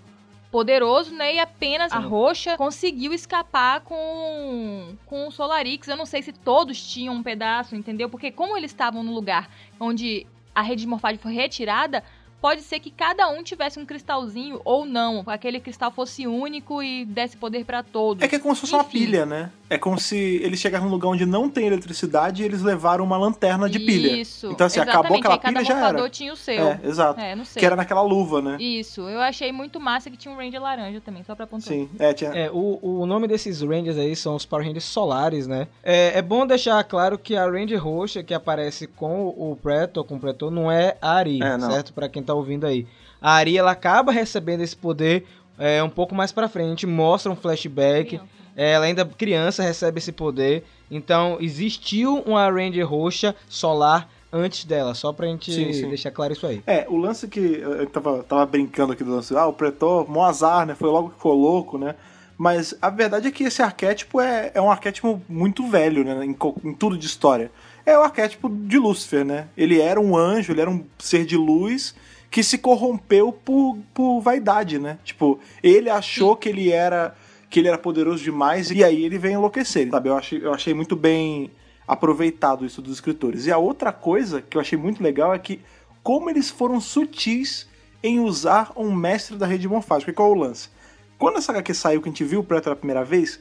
poderoso, 0.51 1.14
né? 1.14 1.36
E 1.36 1.39
apenas 1.39 1.91
a 1.91 1.99
Roxa 1.99 2.55
conseguiu 2.55 3.14
escapar 3.14 3.82
com, 3.82 4.95
com 5.05 5.28
o 5.28 5.32
Solarix. 5.32 5.88
Eu 5.88 5.97
não 5.97 6.05
sei 6.05 6.22
se 6.22 6.32
todos 6.32 6.82
tinham 6.82 7.16
um 7.16 7.24
pedaço, 7.24 7.76
entendeu? 7.76 8.10
Porque 8.10 8.32
como 8.32 8.58
eles 8.58 8.72
estavam 8.72 9.03
no 9.03 9.14
lugar 9.14 9.49
onde 9.80 10.26
a 10.55 10.62
rede 10.62 10.82
de 10.82 10.88
morfagem 10.88 11.20
foi 11.20 11.34
retirada, 11.34 12.03
pode 12.41 12.62
ser 12.62 12.80
que 12.80 12.89
cada 12.89 13.28
um 13.30 13.43
tivesse 13.43 13.80
um 13.80 13.86
cristalzinho 13.86 14.62
ou 14.64 14.86
não. 14.86 15.24
Aquele 15.28 15.60
cristal 15.60 15.91
fosse 15.91 16.26
único 16.26 16.82
e 16.82 17.05
desse 17.05 17.38
poder 17.38 17.66
pra 17.66 17.84
todos. 17.84 18.24
É 18.24 18.28
que 18.28 18.36
é 18.36 18.39
como 18.39 18.55
se 18.55 18.62
fosse 18.62 18.74
uma 18.74 18.84
pilha, 18.84 19.26
né? 19.26 19.51
É 19.70 19.78
como 19.78 19.99
se 19.99 20.15
eles 20.15 20.59
chegaram 20.59 20.86
num 20.86 20.91
lugar 20.91 21.09
onde 21.09 21.26
não 21.26 21.49
tem 21.49 21.68
eletricidade 21.68 22.41
e 22.41 22.45
eles 22.45 22.61
levaram 22.61 23.03
uma 23.03 23.18
lanterna 23.18 23.70
de 23.70 23.80
pilha. 23.80 24.15
Isso. 24.22 24.47
Então, 24.51 24.68
assim, 24.68 24.80
acabou 24.80 25.18
Exatamente, 25.18 25.20
aquela 25.20 25.34
aí 25.36 25.39
cada 25.41 25.53
pilha 25.59 25.65
já 25.65 25.89
era. 25.89 26.09
tinha 26.09 26.32
o 26.32 26.36
seu. 26.38 26.68
É, 26.68 26.80
exato. 26.84 27.20
É, 27.20 27.36
não 27.36 27.43
sei. 27.43 27.59
Que 27.59 27.65
era 27.65 27.76
naquela 27.76 28.01
luva, 28.01 28.41
né? 28.41 28.57
Isso, 28.59 29.01
eu 29.09 29.20
achei 29.20 29.51
muito 29.51 29.80
massa 29.80 30.09
que 30.09 30.15
tinha 30.15 30.34
um 30.34 30.38
Ranger 30.38 30.61
laranja 30.61 31.01
também, 31.01 31.24
só 31.24 31.36
pra 31.36 31.45
pontuar. 31.45 31.68
Sim, 31.76 31.89
é, 31.99 32.13
tinha. 32.13 32.30
É, 32.32 32.49
o, 32.49 32.80
o 32.82 33.05
nome 33.05 33.28
desses 33.28 33.61
Rangers 33.61 33.97
aí 33.97 34.15
são 34.15 34.36
os 34.36 34.45
Power 34.45 34.65
Rangers 34.65 34.86
solares, 34.86 35.47
né? 35.47 35.68
É, 35.84 36.18
é 36.18 36.22
bom 36.22 36.47
deixar 36.47 36.82
claro 36.86 37.18
que 37.18 37.36
a 37.36 37.45
Ranger 37.45 37.84
roxa 37.84 38.24
que 38.24 38.34
aparece 38.34 38.88
com 38.88 39.28
o 39.28 39.57
Preto, 39.61 40.03
com 40.03 40.15
o 40.15 40.20
Pretor, 40.20 40.49
não 40.49 40.72
é 40.72 40.95
a 41.01 41.11
Ari, 41.11 41.41
É, 41.43 41.57
não. 41.57 41.70
certo? 41.70 41.91
Pra 41.93 42.07
quem 42.07 42.24
tá 42.24 42.34
ouvindo 42.34 42.65
aí. 42.65 42.88
A 43.22 43.34
Ari, 43.34 43.57
ela 43.57 43.72
acaba 43.72 44.11
recebendo 44.13 44.61
esse 44.61 44.78
poder 44.78 45.26
é, 45.59 45.82
um 45.84 45.89
pouco 45.89 46.13
mais 46.15 46.32
pra 46.32 46.47
frente, 46.47 46.86
mostra 46.88 47.32
um 47.32 47.36
flashback. 47.36 48.09
Criança. 48.18 48.37
Ela 48.58 48.86
ainda 48.88 49.05
criança 49.05 49.62
recebe 49.62 49.99
esse 49.99 50.12
poder. 50.12 50.64
Então, 50.89 51.38
existiu 51.39 52.24
uma 52.26 52.49
Ranger 52.49 52.89
roxa 52.89 53.36
solar 53.47 54.10
antes 54.34 54.66
dela, 54.66 54.95
só 54.95 55.14
pra 55.14 55.28
gente 55.28 55.51
Sim, 55.51 55.72
sim. 55.72 55.88
deixar 55.88 56.12
claro 56.12 56.34
isso 56.34 56.45
aí. 56.45 56.62
É, 56.66 56.86
o 56.89 56.97
lance 56.97 57.28
que 57.28 57.39
eu 57.39 57.86
tava, 57.88 58.24
tava 58.24 58.45
brincando 58.45 58.93
aqui 58.93 59.03
do 59.03 59.12
lance, 59.12 59.36
ah, 59.36 59.45
o 59.45 59.53
Pretor, 59.53 60.10
mó 60.10 60.26
azar, 60.26 60.66
né? 60.66 60.76
Foi 60.76 60.89
logo 60.89 61.10
que 61.10 61.16
ficou 61.16 61.34
louco, 61.34 61.78
né? 61.78 61.95
Mas 62.38 62.76
a 62.82 62.89
verdade 62.89 63.28
é 63.28 63.32
que 63.32 63.43
esse 63.43 63.62
arquétipo 63.62 64.20
é, 64.20 64.51
é 64.53 64.62
um 64.62 64.70
arquétipo 64.70 65.22
muito 65.30 65.66
velho, 65.68 66.03
né? 66.03 66.26
Em, 66.26 66.36
em 66.64 66.74
tudo 66.74 66.97
de 66.97 67.05
história. 67.05 67.51
É 67.86 67.97
o 67.97 68.01
arquétipo 68.01 68.49
de 68.49 68.78
Lúcifer, 68.78 69.24
né? 69.24 69.47
Ele 69.55 69.80
era 69.80 69.99
um 69.99 70.16
anjo, 70.16 70.51
ele 70.51 70.62
era 70.62 70.70
um 70.70 70.84
ser 70.99 71.26
de 71.26 71.38
luz 71.38 71.95
que 72.30 72.43
se 72.43 72.58
corrompeu 72.58 73.32
por, 73.32 73.78
por 73.93 74.20
vaidade, 74.20 74.78
né? 74.78 74.97
Tipo, 75.03 75.39
ele 75.64 75.89
achou 75.89 76.36
que 76.36 76.49
ele 76.49 76.72
era 76.72 77.16
que 77.50 77.60
ele 77.60 77.68
era 77.68 77.78
poderoso 77.78 78.24
demais 78.24 78.72
e 78.72 78.84
aí 78.84 79.04
ele 79.04 79.18
vem 79.18 79.34
enlouquecer, 79.34 79.89
sabe? 79.89 80.10
Eu 80.10 80.18
achei, 80.18 80.39
eu 80.43 80.54
achei 80.54 80.74
muito 80.74 80.95
bem 80.95 81.52
aproveitado 81.88 82.66
isso 82.66 82.82
dos 82.82 82.93
escritores. 82.93 83.45
E 83.45 83.52
a 83.52 83.58
outra 83.58 83.93
coisa 83.93 84.41
que 84.41 84.58
eu 84.58 84.62
achei 84.62 84.78
muito 84.78 85.02
legal 85.02 85.34
é 85.34 85.39
que 85.39 85.62
como 86.04 86.30
eles 86.30 86.50
foram 86.50 86.80
sutis 86.82 87.68
em 88.04 88.20
usar 88.20 88.72
um 88.76 88.93
mestre 88.93 89.38
da 89.38 89.45
rede 89.45 89.68
morfágica. 89.68 90.14
Qual 90.14 90.30
é 90.30 90.36
o 90.36 90.39
lance? 90.39 90.70
Quando 91.18 91.38
essa 91.38 91.52
HQ 91.52 91.74
saiu, 91.74 92.02
que 92.02 92.10
a 92.10 92.12
gente 92.12 92.24
viu 92.24 92.41
o 92.41 92.43
Preto 92.43 92.66
pela 92.66 92.76
primeira 92.76 93.04
vez, 93.04 93.39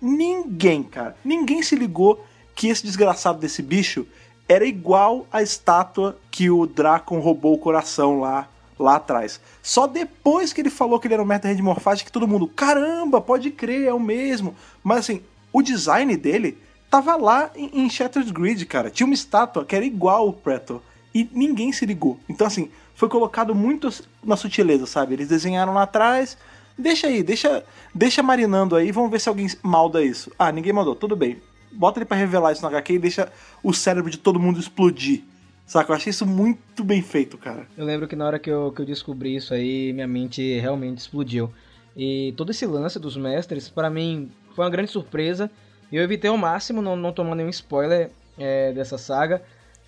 ninguém, 0.00 0.82
cara, 0.82 1.16
ninguém 1.24 1.62
se 1.62 1.76
ligou 1.76 2.24
que 2.54 2.68
esse 2.68 2.82
desgraçado 2.82 3.38
desse 3.38 3.62
bicho 3.62 4.06
era 4.48 4.64
igual 4.64 5.26
à 5.30 5.42
estátua 5.42 6.18
que 6.30 6.48
o 6.50 6.66
Dracon 6.66 7.20
roubou 7.20 7.54
o 7.54 7.58
coração 7.58 8.20
lá, 8.20 8.48
lá 8.78 8.96
atrás. 8.96 9.40
Só 9.62 9.86
depois 9.86 10.52
que 10.52 10.60
ele 10.60 10.70
falou 10.70 10.98
que 11.00 11.06
ele 11.06 11.14
era 11.14 11.22
um 11.22 11.26
mestre 11.26 11.48
da 11.48 11.48
rede 11.50 11.62
morfágica 11.62 12.06
que 12.06 12.12
todo 12.12 12.28
mundo, 12.28 12.46
caramba, 12.46 13.20
pode 13.20 13.50
crer, 13.50 13.86
é 13.86 13.92
o 13.92 14.00
mesmo. 14.00 14.54
Mas 14.82 14.98
assim, 15.00 15.22
o 15.52 15.62
design 15.62 16.16
dele 16.16 16.58
tava 16.90 17.16
lá 17.16 17.50
em, 17.54 17.84
em 17.84 17.90
Shattered 17.90 18.32
Grid, 18.32 18.64
cara. 18.66 18.90
Tinha 18.90 19.06
uma 19.06 19.14
estátua 19.14 19.64
que 19.64 19.74
era 19.74 19.84
igual 19.84 20.26
ao 20.26 20.32
Pretor. 20.32 20.82
E 21.14 21.28
ninguém 21.32 21.72
se 21.72 21.84
ligou. 21.86 22.18
Então, 22.28 22.46
assim, 22.46 22.70
foi 22.94 23.08
colocado 23.08 23.54
muito 23.54 23.88
na 24.22 24.36
sutileza, 24.36 24.86
sabe? 24.86 25.14
Eles 25.14 25.28
desenharam 25.28 25.74
lá 25.74 25.82
atrás. 25.82 26.36
Deixa 26.76 27.08
aí, 27.08 27.22
deixa, 27.22 27.64
deixa 27.94 28.22
marinando 28.22 28.76
aí, 28.76 28.92
vamos 28.92 29.10
ver 29.10 29.20
se 29.20 29.28
alguém 29.28 29.48
malda 29.62 30.02
isso. 30.02 30.30
Ah, 30.38 30.52
ninguém 30.52 30.72
mandou, 30.72 30.94
tudo 30.94 31.16
bem. 31.16 31.40
Bota 31.72 31.98
ele 31.98 32.06
pra 32.06 32.16
revelar 32.16 32.52
isso 32.52 32.62
no 32.62 32.68
HQ 32.68 32.94
e 32.94 32.98
deixa 32.98 33.32
o 33.62 33.74
cérebro 33.74 34.10
de 34.10 34.18
todo 34.18 34.38
mundo 34.38 34.60
explodir. 34.60 35.24
Saca? 35.68 35.92
Eu 35.92 35.96
achei 35.96 36.08
isso 36.10 36.24
muito 36.24 36.82
bem 36.82 37.02
feito, 37.02 37.36
cara. 37.36 37.66
Eu 37.76 37.84
lembro 37.84 38.08
que 38.08 38.16
na 38.16 38.26
hora 38.26 38.38
que 38.38 38.50
eu, 38.50 38.72
que 38.72 38.80
eu 38.80 38.86
descobri 38.86 39.36
isso 39.36 39.52
aí, 39.52 39.92
minha 39.92 40.08
mente 40.08 40.58
realmente 40.58 40.96
explodiu. 40.96 41.52
E 41.94 42.32
todo 42.38 42.50
esse 42.50 42.64
lance 42.64 42.98
dos 42.98 43.18
mestres, 43.18 43.68
pra 43.68 43.90
mim, 43.90 44.30
foi 44.54 44.64
uma 44.64 44.70
grande 44.70 44.90
surpresa. 44.90 45.50
E 45.92 45.96
eu 45.96 46.02
evitei 46.02 46.30
ao 46.30 46.38
máximo 46.38 46.80
não, 46.80 46.96
não 46.96 47.12
tomar 47.12 47.34
nenhum 47.34 47.50
spoiler 47.50 48.10
é, 48.38 48.72
dessa 48.72 48.96
saga. 48.96 49.42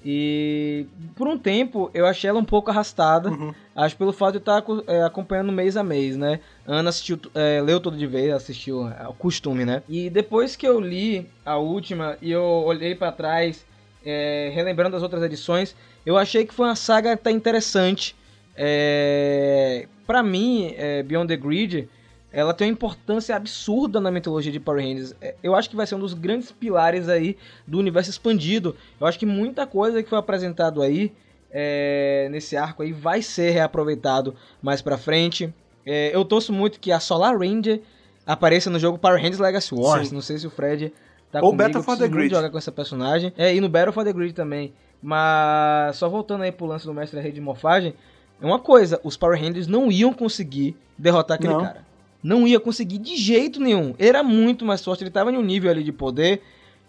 E 0.05 0.87
por 1.15 1.27
um 1.27 1.39
tempo 1.39 1.91
eu 1.95 2.07
achei 2.07 2.29
ela 2.29 2.39
um 2.39 2.45
pouco 2.45 2.71
arrastada. 2.71 3.31
Uhum. 3.31 3.55
Acho 3.75 3.97
pelo 3.97 4.13
fato 4.13 4.33
de 4.33 4.37
eu 4.39 4.41
estar 4.41 4.63
é, 4.87 5.03
acompanhando 5.03 5.51
mês 5.51 5.79
a 5.79 5.83
mês, 5.83 6.15
né? 6.15 6.41
A 6.67 6.75
Ana 6.75 6.91
assistiu, 6.91 7.19
é, 7.35 7.59
leu 7.63 7.81
todo 7.81 7.97
de 7.97 8.07
vez, 8.07 8.35
assistiu 8.35 8.87
é, 8.87 9.09
o 9.09 9.15
costume, 9.15 9.65
né? 9.65 9.83
E 9.89 10.11
depois 10.11 10.57
que 10.57 10.69
eu 10.69 10.79
li 10.79 11.27
a 11.45 11.57
última 11.57 12.19
e 12.21 12.31
eu 12.31 12.45
olhei 12.45 12.95
pra 12.95 13.11
trás, 13.11 13.65
é, 14.05 14.51
relembrando 14.55 14.97
as 14.97 15.03
outras 15.03 15.23
edições, 15.23 15.75
eu 16.05 16.17
achei 16.17 16.47
que 16.47 16.55
foi 16.55 16.67
uma 16.69 16.77
saga 16.77 17.13
até 17.13 17.31
interessante. 17.31 18.17
É, 18.57 19.87
para 20.07 20.23
mim, 20.23 20.75
é, 20.77 21.03
Beyond 21.03 21.29
the 21.29 21.37
Grid, 21.37 21.89
ela 22.33 22.55
tem 22.55 22.69
uma 22.69 22.73
importância 22.73 23.35
absurda 23.35 24.01
na 24.01 24.11
mitologia 24.11 24.53
de 24.53 24.61
Power 24.61 24.83
Rangers. 24.85 25.15
É, 25.21 25.35
Eu 25.43 25.55
acho 25.55 25.69
que 25.69 25.77
vai 25.77 25.87
ser 25.87 25.95
um 25.95 26.01
dos 26.01 26.15
grandes 26.15 26.51
pilares 26.53 27.09
aí 27.09 27.37
do 27.67 27.79
universo 27.79 28.11
expandido. 28.11 28.77
Eu 29.01 29.07
acho 29.07 29.19
que 29.19 29.27
muita 29.27 29.67
coisa 29.67 30.03
que 30.03 30.09
foi 30.09 30.19
apresentado 30.19 30.83
aí 30.83 31.13
é, 31.51 32.29
nesse 32.31 32.57
arco 32.57 32.83
aí 32.83 32.93
vai 32.93 33.23
ser 33.23 33.51
reaproveitado 33.51 34.35
mais 34.63 34.81
pra 34.81 34.97
frente. 34.97 35.53
É, 35.85 36.15
eu 36.15 36.25
torço 36.25 36.53
muito 36.53 36.79
que 36.79 36.93
a 36.93 37.01
Solar 37.01 37.37
Ranger 37.37 37.81
apareça 38.27 38.71
no 38.71 38.79
jogo 38.79 38.99
Power 38.99 39.17
Rangers 39.21 39.39
Legacy 39.39 39.75
Wars. 39.75 40.09
Sim. 40.09 40.15
Não 40.15 40.23
sei 40.23 40.39
se 40.39 40.47
o 40.47 40.51
Fred 40.51 40.93
tá 41.31 41.41
Ou 41.41 41.51
comigo. 41.51 41.63
Battle 41.65 41.83
for 41.83 41.97
the 41.97 42.09
Grid. 42.09 42.35
jogar 42.35 42.51
com 42.51 42.59
essa 42.59 42.73
personagem. 42.73 43.33
É, 43.37 43.55
e 43.55 43.61
no 43.61 43.69
Battle 43.69 43.93
for 43.93 44.05
the 44.05 44.13
Grid 44.13 44.33
também. 44.35 44.73
Mas 45.03 45.97
só 45.97 46.09
voltando 46.09 46.43
aí 46.43 46.53
pro 46.53 46.67
lance 46.67 46.85
do 46.85 46.93
mestre 46.93 47.17
da 47.17 47.23
rede 47.23 47.37
de 47.37 47.41
morfagem, 47.41 47.95
é 48.41 48.45
uma 48.47 48.59
coisa, 48.59 49.01
os 49.03 49.17
Power 49.17 49.41
Rangers 49.41 49.67
não 49.67 49.91
iam 49.91 50.13
conseguir 50.13 50.77
derrotar 50.97 51.37
aquele 51.37 51.55
Não. 51.55 51.63
cara. 51.63 51.85
Não 52.23 52.47
ia 52.47 52.61
conseguir 52.61 52.99
de 52.99 53.17
jeito 53.17 53.61
nenhum. 53.61 53.95
Era 53.99 54.23
muito 54.23 54.65
mais 54.65 54.85
forte, 54.85 55.03
ele 55.03 55.11
tava 55.11 55.33
em 55.33 55.39
um 55.39 55.43
nível 55.43 55.71
ali 55.71 55.83
de 55.83 55.93
poder 55.93 56.43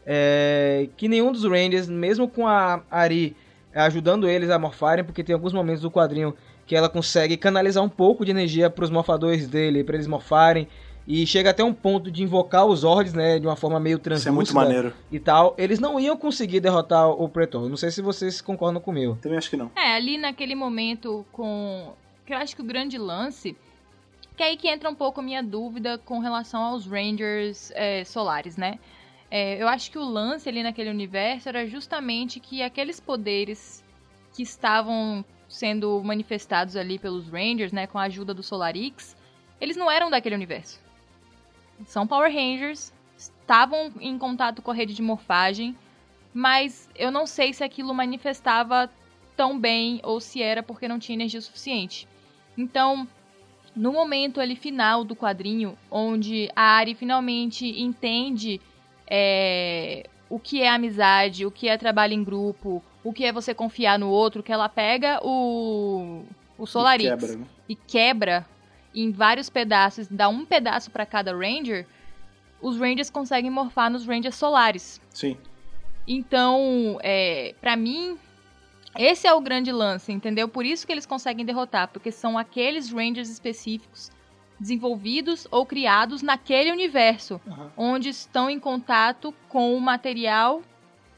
é, 0.05 0.89
que 0.97 1.07
nenhum 1.07 1.31
dos 1.31 1.43
Rangers, 1.43 1.87
mesmo 1.87 2.27
com 2.27 2.47
a 2.47 2.81
Ari 2.89 3.35
ajudando 3.73 4.27
eles 4.27 4.49
a 4.49 4.59
morfarem, 4.59 5.05
porque 5.05 5.23
tem 5.23 5.33
alguns 5.33 5.53
momentos 5.53 5.81
do 5.81 5.89
quadrinho 5.89 6.35
que 6.65 6.75
ela 6.75 6.89
consegue 6.89 7.37
canalizar 7.37 7.83
um 7.83 7.89
pouco 7.89 8.25
de 8.25 8.31
energia 8.31 8.69
para 8.69 8.83
os 8.83 8.89
morfadores 8.89 9.47
dele, 9.47 9.83
para 9.83 9.95
eles 9.95 10.07
morfarem. 10.07 10.67
E 11.07 11.25
chega 11.25 11.49
até 11.49 11.63
um 11.63 11.73
ponto 11.73 12.11
de 12.11 12.21
invocar 12.23 12.65
os 12.65 12.81
Zords, 12.81 13.13
né, 13.13 13.39
de 13.39 13.47
uma 13.47 13.55
forma 13.55 13.79
meio 13.79 13.95
Isso 13.95 14.03
translúcida 14.03 14.29
é 14.29 14.35
muito 14.35 14.53
maneiro. 14.53 14.93
e 15.11 15.19
tal. 15.19 15.55
Eles 15.57 15.79
não 15.79 15.99
iam 15.99 16.15
conseguir 16.15 16.59
derrotar 16.59 17.09
o 17.09 17.27
Pretor. 17.27 17.67
Não 17.67 17.77
sei 17.77 17.89
se 17.91 18.01
vocês 18.01 18.39
concordam 18.39 18.79
comigo. 18.79 19.17
Também 19.21 19.37
acho 19.37 19.49
que 19.49 19.57
não. 19.57 19.71
É, 19.75 19.95
ali 19.95 20.17
naquele 20.17 20.55
momento 20.55 21.25
com. 21.31 21.93
Que 22.25 22.33
eu 22.33 22.37
acho 22.37 22.55
que 22.55 22.61
o 22.61 22.65
grande 22.65 22.97
lance. 22.97 23.57
Que 24.37 24.43
é 24.43 24.47
aí 24.47 24.57
que 24.57 24.67
entra 24.67 24.89
um 24.89 24.95
pouco 24.95 25.19
a 25.19 25.23
minha 25.23 25.43
dúvida 25.43 25.97
com 25.97 26.19
relação 26.19 26.61
aos 26.61 26.85
Rangers 26.85 27.71
é, 27.75 28.03
solares, 28.05 28.55
né? 28.55 28.79
É, 29.29 29.61
eu 29.61 29.67
acho 29.67 29.89
que 29.89 29.97
o 29.97 30.03
lance 30.03 30.47
ali 30.47 30.61
naquele 30.61 30.89
universo 30.89 31.49
era 31.49 31.65
justamente 31.65 32.39
que 32.39 32.61
aqueles 32.61 32.99
poderes 32.99 33.83
que 34.33 34.43
estavam 34.43 35.23
sendo 35.47 36.01
manifestados 36.03 36.75
ali 36.75 36.97
pelos 36.97 37.27
Rangers, 37.29 37.71
né, 37.71 37.87
com 37.87 37.97
a 37.97 38.03
ajuda 38.03 38.33
do 38.33 38.41
Solarix, 38.43 39.15
eles 39.59 39.75
não 39.77 39.91
eram 39.91 40.09
daquele 40.09 40.35
universo. 40.35 40.79
São 41.85 42.07
Power 42.07 42.31
Rangers, 42.33 42.93
estavam 43.17 43.91
em 43.99 44.17
contato 44.17 44.61
com 44.61 44.71
a 44.71 44.73
rede 44.73 44.93
de 44.93 45.01
morfagem, 45.01 45.75
mas 46.33 46.89
eu 46.95 47.11
não 47.11 47.27
sei 47.27 47.53
se 47.53 47.63
aquilo 47.63 47.93
manifestava 47.93 48.89
tão 49.35 49.59
bem 49.59 49.99
ou 50.03 50.19
se 50.19 50.41
era 50.41 50.63
porque 50.63 50.87
não 50.87 50.99
tinha 50.99 51.15
energia 51.15 51.41
suficiente. 51.41 52.07
Então, 52.57 53.07
no 53.75 53.91
momento 53.91 54.39
ali 54.39 54.55
final 54.55 55.03
do 55.03 55.15
quadrinho, 55.15 55.77
onde 55.89 56.49
a 56.55 56.61
Ari 56.61 56.95
finalmente 56.95 57.65
entende 57.81 58.59
é, 59.07 60.07
o 60.29 60.39
que 60.39 60.61
é 60.61 60.69
amizade, 60.69 61.45
o 61.45 61.51
que 61.51 61.67
é 61.67 61.77
trabalho 61.77 62.13
em 62.13 62.23
grupo, 62.23 62.81
o 63.03 63.11
que 63.11 63.25
é 63.25 63.31
você 63.31 63.53
confiar 63.53 63.97
no 63.97 64.09
outro, 64.09 64.43
que 64.43 64.51
ela 64.51 64.69
pega 64.69 65.19
o, 65.23 66.23
o 66.57 66.65
Solarix 66.65 67.11
E 67.11 67.17
quebra, 67.17 67.35
né? 67.35 67.45
e 67.67 67.75
quebra 67.75 68.47
em 68.93 69.11
vários 69.11 69.49
pedaços, 69.49 70.07
dá 70.07 70.27
um 70.27 70.45
pedaço 70.45 70.91
pra 70.91 71.05
cada 71.05 71.35
Ranger, 71.35 71.87
os 72.61 72.77
Rangers 72.77 73.09
conseguem 73.09 73.49
morfar 73.49 73.89
nos 73.89 74.05
Rangers 74.05 74.35
solares. 74.35 75.01
Sim. 75.09 75.37
Então, 76.07 76.99
é, 77.01 77.55
para 77.61 77.75
mim, 77.75 78.17
esse 78.97 79.27
é 79.27 79.33
o 79.33 79.41
grande 79.41 79.71
lance, 79.71 80.11
entendeu? 80.11 80.47
Por 80.47 80.65
isso 80.65 80.85
que 80.85 80.91
eles 80.91 81.05
conseguem 81.05 81.45
derrotar, 81.45 81.87
porque 81.87 82.11
são 82.11 82.37
aqueles 82.37 82.91
Rangers 82.91 83.29
específicos 83.29 84.11
desenvolvidos 84.59 85.47
ou 85.49 85.65
criados 85.65 86.21
naquele 86.21 86.71
universo, 86.71 87.41
Aham. 87.47 87.71
onde 87.75 88.09
estão 88.09 88.47
em 88.49 88.59
contato 88.59 89.33
com 89.49 89.75
o 89.75 89.81
material 89.81 90.61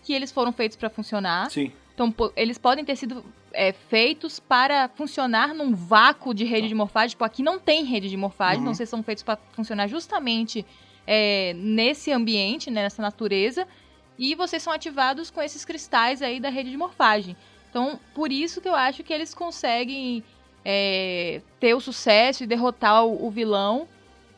que 0.01 0.13
eles 0.13 0.31
foram 0.31 0.53
feitos 0.53 0.77
para 0.77 0.89
funcionar. 0.89 1.49
Sim. 1.49 1.71
Então, 1.93 2.13
eles 2.35 2.57
podem 2.57 2.85
ter 2.85 2.95
sido 2.95 3.23
é, 3.53 3.71
feitos 3.71 4.39
para 4.39 4.89
funcionar 4.89 5.53
num 5.53 5.73
vácuo 5.75 6.33
de 6.33 6.43
rede 6.43 6.67
de 6.67 6.75
morfagem. 6.75 7.09
Tipo, 7.09 7.23
aqui 7.23 7.43
não 7.43 7.59
tem 7.59 7.83
rede 7.85 8.09
de 8.09 8.17
morfagem, 8.17 8.57
Uhum. 8.57 8.61
então 8.63 8.73
vocês 8.73 8.89
são 8.89 9.03
feitos 9.03 9.23
para 9.23 9.37
funcionar 9.53 9.87
justamente 9.87 10.65
é, 11.05 11.53
nesse 11.55 12.11
ambiente, 12.11 12.69
né, 12.71 12.83
nessa 12.83 13.01
natureza. 13.01 13.67
E 14.17 14.35
vocês 14.35 14.61
são 14.61 14.71
ativados 14.73 15.29
com 15.31 15.41
esses 15.41 15.63
cristais 15.65 16.21
aí 16.21 16.39
da 16.39 16.49
rede 16.49 16.69
de 16.71 16.77
morfagem. 16.77 17.35
Então, 17.69 17.99
por 18.13 18.31
isso 18.31 18.61
que 18.61 18.67
eu 18.69 18.75
acho 18.75 19.03
que 19.03 19.11
eles 19.11 19.33
conseguem 19.33 20.23
é, 20.63 21.41
ter 21.59 21.73
o 21.73 21.79
sucesso 21.79 22.43
e 22.43 22.47
derrotar 22.47 23.05
o, 23.05 23.25
o 23.25 23.31
vilão 23.31 23.87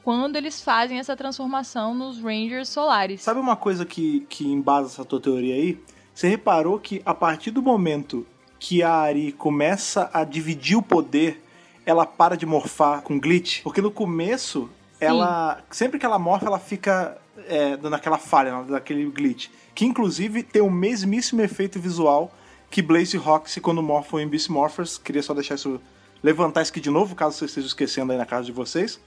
quando 0.04 0.36
eles 0.36 0.62
fazem 0.62 1.00
essa 1.00 1.16
transformação 1.16 1.94
nos 1.94 2.20
Rangers 2.22 2.70
solares. 2.70 3.22
Sabe 3.22 3.40
uma 3.40 3.56
coisa 3.56 3.86
que, 3.86 4.22
que 4.30 4.48
embasa 4.48 4.88
essa 4.88 5.04
tua 5.04 5.20
teoria 5.20 5.56
aí? 5.56 5.80
Você 6.14 6.30
reparou 6.30 6.80
que 6.80 7.02
a 7.06 7.14
partir 7.14 7.52
do 7.52 7.62
momento 7.62 8.26
que 8.60 8.82
a 8.82 8.92
Ari 8.92 9.32
começa 9.32 10.10
a 10.14 10.24
dividir 10.24 10.78
o 10.78 10.82
poder, 10.82 11.42
ela 11.86 12.06
para 12.06 12.36
de 12.36 12.46
morfar 12.46 13.02
com 13.02 13.20
glitch? 13.20 13.62
Porque 13.62 13.82
no 13.82 13.92
começo, 13.92 14.70
ela. 15.00 15.64
Sempre 15.70 16.00
que 16.00 16.06
ela 16.06 16.18
morfa, 16.18 16.48
ela 16.48 16.60
fica 16.60 17.18
é, 17.48 17.78
dando 17.78 17.96
aquela 17.96 18.18
falha, 18.18 18.64
daquele 18.64 19.06
glitch. 19.06 19.50
Que 19.74 19.86
inclusive 19.86 20.42
tem 20.44 20.62
o 20.62 20.70
mesmíssimo 20.70 21.42
efeito 21.42 21.80
visual 21.80 22.32
que 22.70 22.82
Blaze 22.82 23.18
Roxy 23.18 23.62
quando 23.62 23.82
morfam 23.82 24.20
em 24.20 24.28
Beast 24.28 24.50
Morphers. 24.50 24.98
Queria 24.98 25.22
só 25.22 25.34
deixar 25.34 25.56
isso. 25.56 25.80
levantar 26.24 26.62
isso 26.62 26.72
aqui 26.72 26.80
de 26.80 26.90
novo, 26.90 27.16
caso 27.16 27.38
vocês 27.38 27.52
estejam 27.52 27.68
esquecendo 27.68 28.12
aí 28.12 28.18
na 28.18 28.26
casa 28.26 28.46
de 28.46 28.52
vocês. 28.52 29.00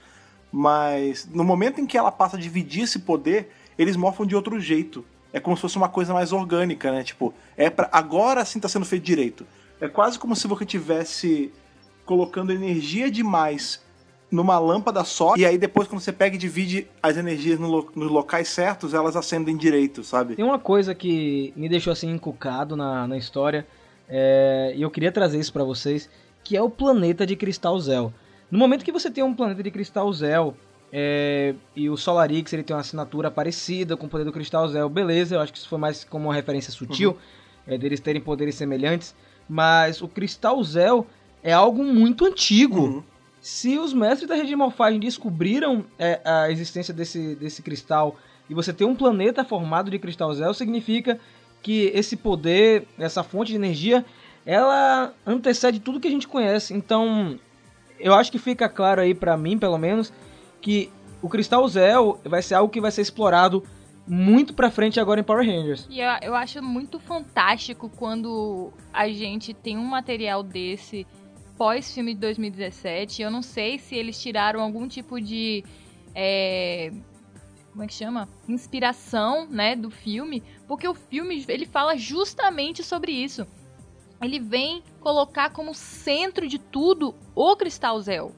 Mas 0.51 1.27
no 1.31 1.43
momento 1.43 1.79
em 1.79 1.85
que 1.85 1.97
ela 1.97 2.11
passa 2.11 2.37
a 2.37 2.39
dividir 2.39 2.83
esse 2.83 2.99
poder, 2.99 3.51
eles 3.77 3.95
morfam 3.95 4.25
de 4.25 4.35
outro 4.35 4.59
jeito. 4.59 5.05
É 5.31 5.39
como 5.39 5.55
se 5.55 5.61
fosse 5.61 5.77
uma 5.77 5.89
coisa 5.89 6.13
mais 6.13 6.31
orgânica, 6.33 6.91
né? 6.91 7.03
Tipo, 7.03 7.33
é 7.55 7.69
pra, 7.69 7.87
agora 7.91 8.43
sim 8.45 8.59
tá 8.59 8.67
sendo 8.67 8.85
feito 8.85 9.03
direito. 9.03 9.45
É 9.79 9.87
quase 9.87 10.17
como 10.17 10.35
se 10.35 10.47
você 10.47 10.65
tivesse 10.65 11.51
colocando 12.05 12.51
energia 12.51 13.09
demais 13.11 13.81
numa 14.31 14.59
lâmpada 14.59 15.03
só, 15.03 15.35
e 15.35 15.45
aí 15.45 15.57
depois 15.57 15.87
quando 15.87 16.01
você 16.01 16.11
pega 16.13 16.35
e 16.35 16.39
divide 16.39 16.87
as 17.01 17.17
energias 17.17 17.59
no 17.59 17.67
lo- 17.67 17.91
nos 17.95 18.11
locais 18.11 18.47
certos, 18.47 18.93
elas 18.93 19.15
acendem 19.15 19.57
direito, 19.57 20.03
sabe? 20.03 20.35
Tem 20.35 20.45
uma 20.45 20.59
coisa 20.59 20.93
que 20.93 21.51
me 21.55 21.67
deixou 21.67 21.91
assim 21.91 22.11
encucado 22.11 22.75
na, 22.75 23.07
na 23.07 23.17
história, 23.17 23.65
é, 24.07 24.73
e 24.75 24.81
eu 24.83 24.89
queria 24.91 25.11
trazer 25.11 25.39
isso 25.39 25.51
pra 25.53 25.63
vocês, 25.63 26.09
que 26.43 26.55
é 26.55 26.61
o 26.61 26.69
planeta 26.69 27.25
de 27.25 27.35
Cristal 27.35 27.79
Zel. 27.79 28.13
No 28.51 28.57
momento 28.59 28.83
que 28.85 28.91
você 28.91 29.09
tem 29.09 29.23
um 29.23 29.33
planeta 29.33 29.63
de 29.63 29.71
Cristal 29.71 30.11
Zel, 30.13 30.55
é, 30.91 31.53
e 31.75 31.89
o 31.89 31.95
Solarix 31.95 32.51
ele 32.51 32.63
tem 32.63 32.75
uma 32.75 32.81
assinatura 32.81 33.29
parecida 33.29 33.95
com 33.95 34.07
o 34.07 34.09
poder 34.09 34.23
do 34.23 34.31
Cristal 34.31 34.67
Zel, 34.67 34.89
beleza, 34.89 35.35
eu 35.35 35.41
acho 35.41 35.51
que 35.51 35.59
isso 35.59 35.69
foi 35.69 35.77
mais 35.77 36.03
como 36.03 36.25
uma 36.25 36.33
referência 36.33 36.71
sutil, 36.71 37.17
é, 37.67 37.77
deles 37.77 37.99
terem 37.99 38.21
poderes 38.21 38.55
semelhantes, 38.55 39.15
mas 39.47 40.01
o 40.01 40.07
Cristal 40.07 40.63
Zel 40.63 41.05
é 41.43 41.53
algo 41.53 41.83
muito 41.83 42.25
antigo. 42.25 42.81
Uhum. 42.81 43.03
Se 43.41 43.77
os 43.77 43.93
mestres 43.93 44.27
da 44.27 44.35
rede 44.35 44.49
de 44.49 44.55
morfagem 44.55 44.99
descobriram 44.99 45.85
é, 45.97 46.19
a 46.25 46.51
existência 46.51 46.93
desse, 46.93 47.35
desse 47.35 47.61
cristal 47.61 48.17
e 48.49 48.53
você 48.53 48.73
tem 48.73 48.85
um 48.85 48.95
planeta 48.95 49.45
formado 49.45 49.89
de 49.89 49.97
cristal 49.97 50.33
Zel, 50.33 50.53
significa 50.53 51.19
que 51.61 51.91
esse 51.93 52.17
poder, 52.17 52.85
essa 52.97 53.23
fonte 53.23 53.51
de 53.51 53.55
energia, 53.55 54.05
ela 54.45 55.13
antecede 55.25 55.79
tudo 55.79 55.99
que 55.99 56.07
a 56.07 56.11
gente 56.11 56.27
conhece. 56.27 56.73
Então, 56.73 57.39
eu 57.99 58.13
acho 58.13 58.31
que 58.31 58.39
fica 58.39 58.67
claro 58.67 59.01
aí 59.01 59.13
pra 59.13 59.37
mim, 59.37 59.57
pelo 59.57 59.77
menos, 59.77 60.11
que 60.61 60.91
o 61.21 61.29
cristal 61.29 61.67
Zel 61.67 62.19
vai 62.23 62.41
ser 62.41 62.55
algo 62.55 62.71
que 62.71 62.81
vai 62.81 62.91
ser 62.91 63.01
explorado 63.01 63.63
muito 64.07 64.53
pra 64.53 64.71
frente 64.71 64.99
agora 64.99 65.19
em 65.19 65.23
Power 65.23 65.45
Rangers. 65.45 65.87
E 65.89 65.99
eu, 65.99 66.09
eu 66.21 66.35
acho 66.35 66.61
muito 66.63 66.99
fantástico 66.99 67.89
quando 67.89 68.73
a 68.91 69.07
gente 69.07 69.53
tem 69.53 69.77
um 69.77 69.85
material 69.85 70.41
desse 70.41 71.05
pós-filme 71.57 72.13
de 72.13 72.19
2017. 72.21 73.21
Eu 73.21 73.29
não 73.29 73.41
sei 73.41 73.77
se 73.77 73.95
eles 73.95 74.19
tiraram 74.19 74.61
algum 74.61 74.87
tipo 74.87 75.19
de. 75.21 75.63
é, 76.15 76.91
como 77.71 77.83
é 77.83 77.87
que 77.87 77.93
chama? 77.93 78.27
Inspiração, 78.47 79.47
né, 79.47 79.75
do 79.75 79.91
filme, 79.91 80.41
porque 80.67 80.87
o 80.87 80.93
filme 80.93 81.45
ele 81.47 81.65
fala 81.65 81.95
justamente 81.95 82.83
sobre 82.83 83.11
isso. 83.11 83.45
Ele 84.21 84.39
vem 84.39 84.83
colocar 84.99 85.51
como 85.51 85.73
centro 85.73 86.47
de 86.47 86.57
tudo 86.59 87.15
o 87.35 87.55
Cristal 87.55 88.01
Zel. 88.01 88.33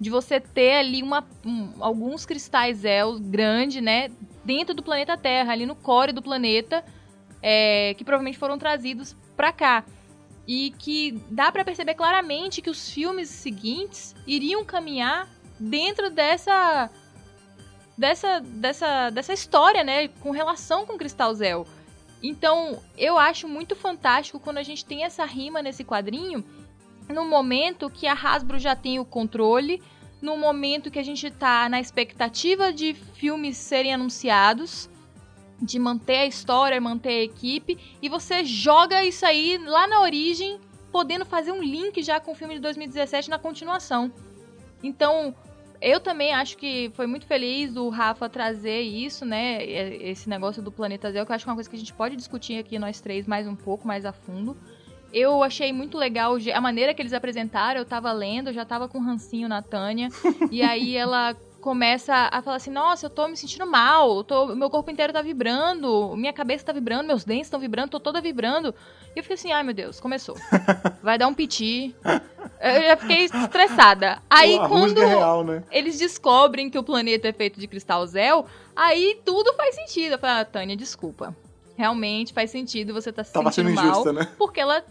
De 0.00 0.10
você 0.10 0.38
ter 0.38 0.76
ali 0.76 1.02
uma, 1.02 1.26
um- 1.44 1.72
alguns 1.80 2.24
cristais 2.24 2.78
Zel 2.78 3.18
grande, 3.18 3.80
né, 3.80 4.10
dentro 4.44 4.74
do 4.74 4.82
planeta 4.82 5.16
Terra, 5.16 5.52
ali 5.52 5.66
no 5.66 5.74
core 5.74 6.12
do 6.12 6.22
planeta, 6.22 6.84
é, 7.42 7.94
que 7.94 8.04
provavelmente 8.04 8.38
foram 8.38 8.58
trazidos 8.58 9.16
pra 9.36 9.52
cá. 9.52 9.84
E 10.46 10.70
que 10.78 11.20
dá 11.30 11.52
pra 11.52 11.64
perceber 11.64 11.94
claramente 11.94 12.62
que 12.62 12.70
os 12.70 12.88
filmes 12.90 13.28
seguintes 13.28 14.14
iriam 14.26 14.64
caminhar 14.64 15.28
dentro 15.60 16.08
dessa 16.10 16.88
dessa 17.96 18.40
dessa 18.40 19.10
dessa 19.10 19.32
história, 19.32 19.82
né, 19.84 20.08
com 20.08 20.30
relação 20.30 20.86
com 20.86 20.96
Cristal 20.96 21.34
Zel. 21.34 21.66
Então, 22.22 22.82
eu 22.96 23.16
acho 23.18 23.46
muito 23.46 23.76
fantástico 23.76 24.40
quando 24.40 24.58
a 24.58 24.62
gente 24.62 24.84
tem 24.84 25.04
essa 25.04 25.24
rima 25.24 25.60
nesse 25.62 25.84
quadrinho, 25.84 26.44
no 27.08 27.24
momento 27.24 27.90
que 27.90 28.06
a 28.06 28.12
Hasbro 28.12 28.58
já 28.58 28.76
tem 28.76 28.98
o 28.98 29.04
controle, 29.04 29.82
no 30.20 30.36
momento 30.36 30.90
que 30.90 30.98
a 30.98 31.02
gente 31.02 31.30
tá 31.30 31.68
na 31.68 31.80
expectativa 31.80 32.72
de 32.72 32.94
filmes 32.94 33.56
serem 33.56 33.94
anunciados, 33.94 34.88
de 35.60 35.78
manter 35.78 36.18
a 36.18 36.26
história, 36.26 36.80
manter 36.80 37.08
a 37.08 37.22
equipe, 37.24 37.78
e 38.00 38.08
você 38.08 38.44
joga 38.44 39.04
isso 39.04 39.24
aí 39.24 39.58
lá 39.58 39.86
na 39.86 40.00
origem, 40.00 40.60
podendo 40.92 41.24
fazer 41.24 41.52
um 41.52 41.62
link 41.62 42.02
já 42.02 42.20
com 42.20 42.32
o 42.32 42.34
filme 42.34 42.54
de 42.54 42.60
2017 42.60 43.28
na 43.30 43.38
continuação. 43.38 44.12
Então, 44.82 45.34
eu 45.80 46.00
também 46.00 46.32
acho 46.34 46.56
que 46.56 46.90
foi 46.94 47.06
muito 47.06 47.26
feliz 47.26 47.76
o 47.76 47.88
Rafa 47.88 48.28
trazer 48.28 48.80
isso, 48.80 49.24
né? 49.24 49.64
Esse 49.64 50.28
negócio 50.28 50.62
do 50.62 50.72
Planeta 50.72 51.10
Zero, 51.10 51.24
que 51.24 51.32
eu 51.32 51.36
acho 51.36 51.44
que 51.44 51.48
é 51.48 51.52
uma 51.52 51.56
coisa 51.56 51.70
que 51.70 51.76
a 51.76 51.78
gente 51.78 51.92
pode 51.92 52.16
discutir 52.16 52.58
aqui 52.58 52.78
nós 52.78 53.00
três 53.00 53.26
mais 53.26 53.46
um 53.46 53.54
pouco, 53.54 53.86
mais 53.86 54.04
a 54.04 54.12
fundo. 54.12 54.56
Eu 55.12 55.42
achei 55.42 55.72
muito 55.72 55.96
legal 55.96 56.36
a 56.52 56.60
maneira 56.60 56.92
que 56.92 57.00
eles 57.02 57.12
apresentaram. 57.12 57.80
Eu 57.80 57.86
tava 57.86 58.12
lendo, 58.12 58.48
eu 58.48 58.54
já 58.54 58.64
tava 58.64 58.88
com 58.88 58.98
um 58.98 59.04
rancinho 59.04 59.48
na 59.48 59.62
Tânia. 59.62 60.08
e 60.50 60.62
aí 60.62 60.96
ela 60.96 61.34
começa 61.60 62.28
a 62.30 62.40
falar 62.42 62.56
assim: 62.56 62.70
Nossa, 62.70 63.06
eu 63.06 63.10
tô 63.10 63.26
me 63.28 63.36
sentindo 63.36 63.66
mal. 63.66 64.22
Tô, 64.24 64.54
meu 64.54 64.70
corpo 64.70 64.90
inteiro 64.90 65.12
tá 65.12 65.22
vibrando. 65.22 66.14
Minha 66.16 66.32
cabeça 66.32 66.66
tá 66.66 66.72
vibrando, 66.72 67.06
meus 67.06 67.24
dentes 67.24 67.46
estão 67.46 67.60
vibrando, 67.60 67.90
tô 67.90 68.00
toda 68.00 68.20
vibrando. 68.20 68.74
E 69.14 69.18
eu 69.18 69.22
fiquei 69.22 69.34
assim: 69.34 69.52
Ai 69.52 69.62
meu 69.62 69.74
Deus, 69.74 70.00
começou. 70.00 70.36
Vai 71.02 71.18
dar 71.18 71.26
um 71.26 71.34
piti. 71.34 71.94
Eu 72.60 72.82
já 72.82 72.96
fiquei 72.96 73.24
estressada. 73.24 74.20
Aí 74.28 74.58
a 74.58 74.68
quando 74.68 75.00
é 75.00 75.06
real, 75.06 75.44
né? 75.44 75.62
eles 75.70 75.98
descobrem 75.98 76.68
que 76.68 76.78
o 76.78 76.82
planeta 76.82 77.28
é 77.28 77.32
feito 77.32 77.60
de 77.60 77.68
cristal 77.68 78.04
Zel, 78.06 78.46
aí 78.74 79.20
tudo 79.24 79.54
faz 79.54 79.74
sentido. 79.74 80.12
Eu 80.12 80.18
falei, 80.18 80.42
ah, 80.42 80.44
Tânia, 80.44 80.76
desculpa. 80.76 81.34
Realmente 81.76 82.32
faz 82.32 82.50
sentido 82.50 82.92
você 82.92 83.12
tá 83.12 83.22
se 83.22 83.32
Tava 83.32 83.52
sentindo 83.52 83.68
sendo 83.68 83.76
mal. 83.76 83.90
injusta, 83.92 84.12
né? 84.12 84.28
Porque 84.36 84.58
ela. 84.58 84.82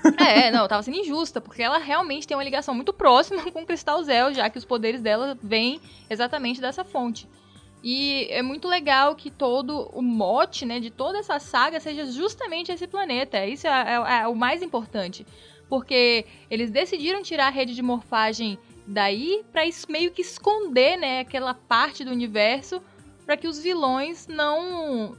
É, 0.18 0.50
não, 0.50 0.66
tava 0.68 0.82
sendo 0.82 0.96
injusta, 0.98 1.40
porque 1.40 1.62
ela 1.62 1.78
realmente 1.78 2.26
tem 2.26 2.36
uma 2.36 2.44
ligação 2.44 2.74
muito 2.74 2.92
próxima 2.92 3.42
com 3.50 3.62
o 3.62 3.66
Cristal 3.66 4.02
Zel, 4.02 4.32
já 4.34 4.48
que 4.50 4.58
os 4.58 4.64
poderes 4.64 5.00
dela 5.00 5.36
vêm 5.42 5.80
exatamente 6.08 6.60
dessa 6.60 6.84
fonte. 6.84 7.28
E 7.84 8.28
é 8.30 8.42
muito 8.42 8.68
legal 8.68 9.14
que 9.16 9.28
todo 9.30 9.90
o 9.92 10.00
mote, 10.00 10.64
né, 10.64 10.78
de 10.78 10.88
toda 10.90 11.18
essa 11.18 11.38
saga 11.40 11.80
seja 11.80 12.06
justamente 12.06 12.70
esse 12.70 12.86
planeta. 12.86 13.44
Isso 13.44 13.66
é, 13.66 13.70
é- 13.70 14.22
é 14.22 14.28
o 14.28 14.34
mais 14.36 14.62
importante. 14.62 15.26
Porque 15.68 16.24
eles 16.50 16.70
decidiram 16.70 17.22
tirar 17.22 17.46
a 17.48 17.50
rede 17.50 17.74
de 17.74 17.82
morfagem 17.82 18.56
daí 18.86 19.42
es- 19.66 19.86
meio 19.88 20.10
que 20.12 20.22
esconder, 20.22 20.96
né, 20.96 21.20
aquela 21.20 21.54
parte 21.54 22.04
do 22.04 22.10
universo 22.12 22.80
pra 23.26 23.36
que 23.36 23.48
os 23.48 23.58
vilões 23.58 24.28
não 24.28 25.16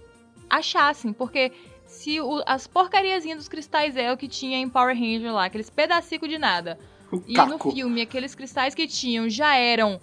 achassem, 0.49 1.11
porque 1.11 1.51
se 1.93 2.19
o- 2.19 2.43
as 2.45 2.65
porcariazinhas 2.67 3.37
dos 3.37 3.47
cristais 3.47 3.95
El 3.95 4.17
que 4.17 4.27
tinha 4.27 4.57
em 4.57 4.67
Power 4.67 4.95
Ranger 4.95 5.31
lá, 5.33 5.45
aqueles 5.45 5.69
pedacinhos 5.69 6.27
de 6.27 6.37
nada, 6.37 6.77
O 7.11 7.21
e 7.27 7.33
no 7.37 7.59
filme 7.59 8.01
aqueles 8.01 8.33
cristais 8.35 8.73
que 8.73 8.87
tinham 8.87 9.29
já 9.29 9.55
eram 9.55 9.99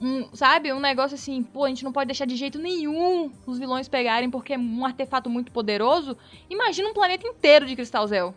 um, 0.00 0.28
sabe, 0.32 0.72
um 0.72 0.78
negócio 0.78 1.16
assim, 1.16 1.42
pô, 1.42 1.64
a 1.64 1.68
gente 1.68 1.82
não 1.82 1.92
pode 1.92 2.06
deixar 2.06 2.24
de 2.24 2.36
jeito 2.36 2.56
nenhum 2.58 3.32
os 3.44 3.58
vilões 3.58 3.88
pegarem 3.88 4.30
porque 4.30 4.52
é 4.54 4.58
um 4.58 4.84
artefato 4.86 5.28
muito 5.28 5.50
poderoso. 5.50 6.16
Imagina 6.48 6.88
um 6.88 6.94
planeta 6.94 7.26
inteiro 7.26 7.66
de 7.66 7.74
cristal 7.74 8.06
Zel. 8.06 8.32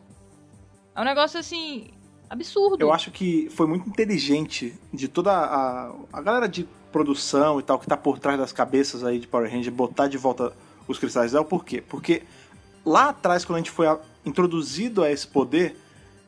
É 0.96 1.02
um 1.02 1.04
negócio 1.06 1.40
assim 1.40 1.90
absurdo. 2.28 2.82
Eu 2.82 2.92
acho 2.92 3.12
que 3.12 3.48
foi 3.52 3.68
muito 3.68 3.88
inteligente 3.88 4.74
de 4.92 5.08
toda 5.08 5.32
a, 5.32 5.94
a 6.12 6.22
galera 6.22 6.48
de 6.50 6.68
produção 6.92 7.60
e 7.60 7.64
tal 7.64 7.78
que 7.78 7.86
tá 7.86 7.96
por 7.96 8.18
trás 8.18 8.40
das 8.40 8.52
cabeças 8.52 9.04
aí 9.04 9.20
de 9.20 9.28
Power 9.28 9.50
Ranger 9.50 9.72
botar 9.72 10.08
de 10.08 10.18
volta 10.18 10.52
os 10.88 10.98
cristais 10.98 11.32
Zell. 11.32 11.46
Por 11.46 11.64
quê? 11.64 11.82
Porque 11.88 12.24
lá 12.86 13.10
atrás, 13.10 13.46
quando 13.46 13.58
a 13.58 13.60
gente 13.60 13.72
foi 13.72 13.88
introduzido 14.26 15.04
a 15.04 15.12
esse 15.12 15.28
poder, 15.28 15.76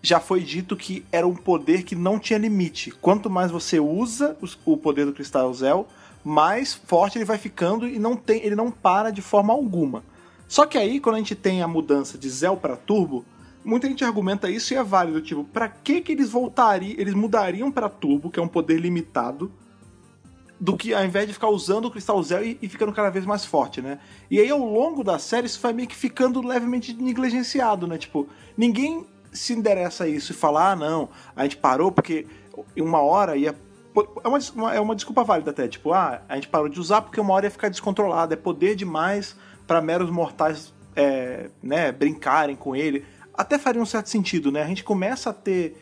já 0.01 0.19
foi 0.19 0.41
dito 0.41 0.75
que 0.75 1.05
era 1.11 1.27
um 1.27 1.35
poder 1.35 1.83
que 1.83 1.95
não 1.95 2.19
tinha 2.19 2.37
limite. 2.37 2.91
Quanto 2.91 3.29
mais 3.29 3.51
você 3.51 3.79
usa 3.79 4.37
o 4.65 4.75
poder 4.75 5.05
do 5.05 5.13
cristal 5.13 5.53
Zell, 5.53 5.87
mais 6.23 6.73
forte 6.73 7.17
ele 7.17 7.25
vai 7.25 7.37
ficando 7.37 7.87
e 7.87 7.97
não 7.97 8.15
tem, 8.15 8.43
ele 8.43 8.55
não 8.55 8.69
para 8.69 9.11
de 9.11 9.21
forma 9.21 9.53
alguma. 9.53 10.03
Só 10.47 10.65
que 10.65 10.77
aí, 10.77 10.99
quando 10.99 11.15
a 11.15 11.19
gente 11.19 11.35
tem 11.35 11.61
a 11.61 11.67
mudança 11.67 12.17
de 12.17 12.29
Zell 12.29 12.57
para 12.57 12.75
Turbo, 12.75 13.25
muita 13.63 13.87
gente 13.87 14.03
argumenta 14.03 14.49
isso 14.49 14.73
e 14.73 14.77
é 14.77 14.83
válido, 14.83 15.21
tipo, 15.21 15.43
pra 15.45 15.67
que 15.67 16.01
que 16.01 16.11
eles 16.11 16.29
voltariam, 16.29 16.95
eles 16.97 17.13
mudariam 17.13 17.71
pra 17.71 17.89
Turbo, 17.89 18.29
que 18.29 18.39
é 18.39 18.43
um 18.43 18.47
poder 18.47 18.79
limitado, 18.79 19.51
do 20.63 20.77
que 20.77 20.93
ao 20.93 21.03
invés 21.03 21.27
de 21.27 21.33
ficar 21.33 21.49
usando 21.49 21.85
o 21.85 21.91
Cristal 21.91 22.23
Zell 22.23 22.41
e, 22.41 22.57
e 22.61 22.69
ficando 22.69 22.93
cada 22.93 23.09
vez 23.09 23.25
mais 23.25 23.43
forte, 23.43 23.81
né? 23.81 23.99
E 24.31 24.39
aí 24.39 24.49
ao 24.49 24.63
longo 24.63 25.03
da 25.03 25.19
série 25.19 25.45
isso 25.45 25.59
vai 25.59 25.73
meio 25.73 25.89
que 25.89 25.95
ficando 25.95 26.41
levemente 26.41 26.93
negligenciado, 26.93 27.85
né? 27.85 27.97
Tipo, 27.97 28.29
ninguém 28.55 29.05
se 29.29 29.51
endereça 29.51 30.05
a 30.05 30.07
isso 30.07 30.31
e 30.31 30.35
fala, 30.35 30.71
ah, 30.71 30.75
não, 30.77 31.09
a 31.35 31.43
gente 31.43 31.57
parou 31.57 31.91
porque 31.91 32.25
uma 32.77 33.01
hora 33.01 33.35
ia 33.35 33.53
é 34.23 34.27
uma, 34.27 34.73
é 34.73 34.79
uma 34.79 34.95
desculpa 34.95 35.21
válida 35.21 35.51
até, 35.51 35.67
tipo, 35.67 35.91
ah, 35.91 36.21
a 36.29 36.35
gente 36.35 36.47
parou 36.47 36.69
de 36.69 36.79
usar 36.79 37.01
porque 37.01 37.19
uma 37.19 37.33
hora 37.33 37.47
ia 37.47 37.51
ficar 37.51 37.67
descontrolado, 37.67 38.33
é 38.33 38.37
poder 38.37 38.73
demais 38.73 39.35
pra 39.67 39.81
meros 39.81 40.09
mortais 40.09 40.73
é, 40.95 41.49
né, 41.61 41.91
brincarem 41.91 42.55
com 42.55 42.73
ele. 42.73 43.05
Até 43.33 43.59
faria 43.59 43.81
um 43.81 43.85
certo 43.85 44.07
sentido, 44.07 44.49
né? 44.49 44.63
A 44.63 44.67
gente 44.67 44.83
começa 44.83 45.31
a 45.31 45.33
ter 45.33 45.75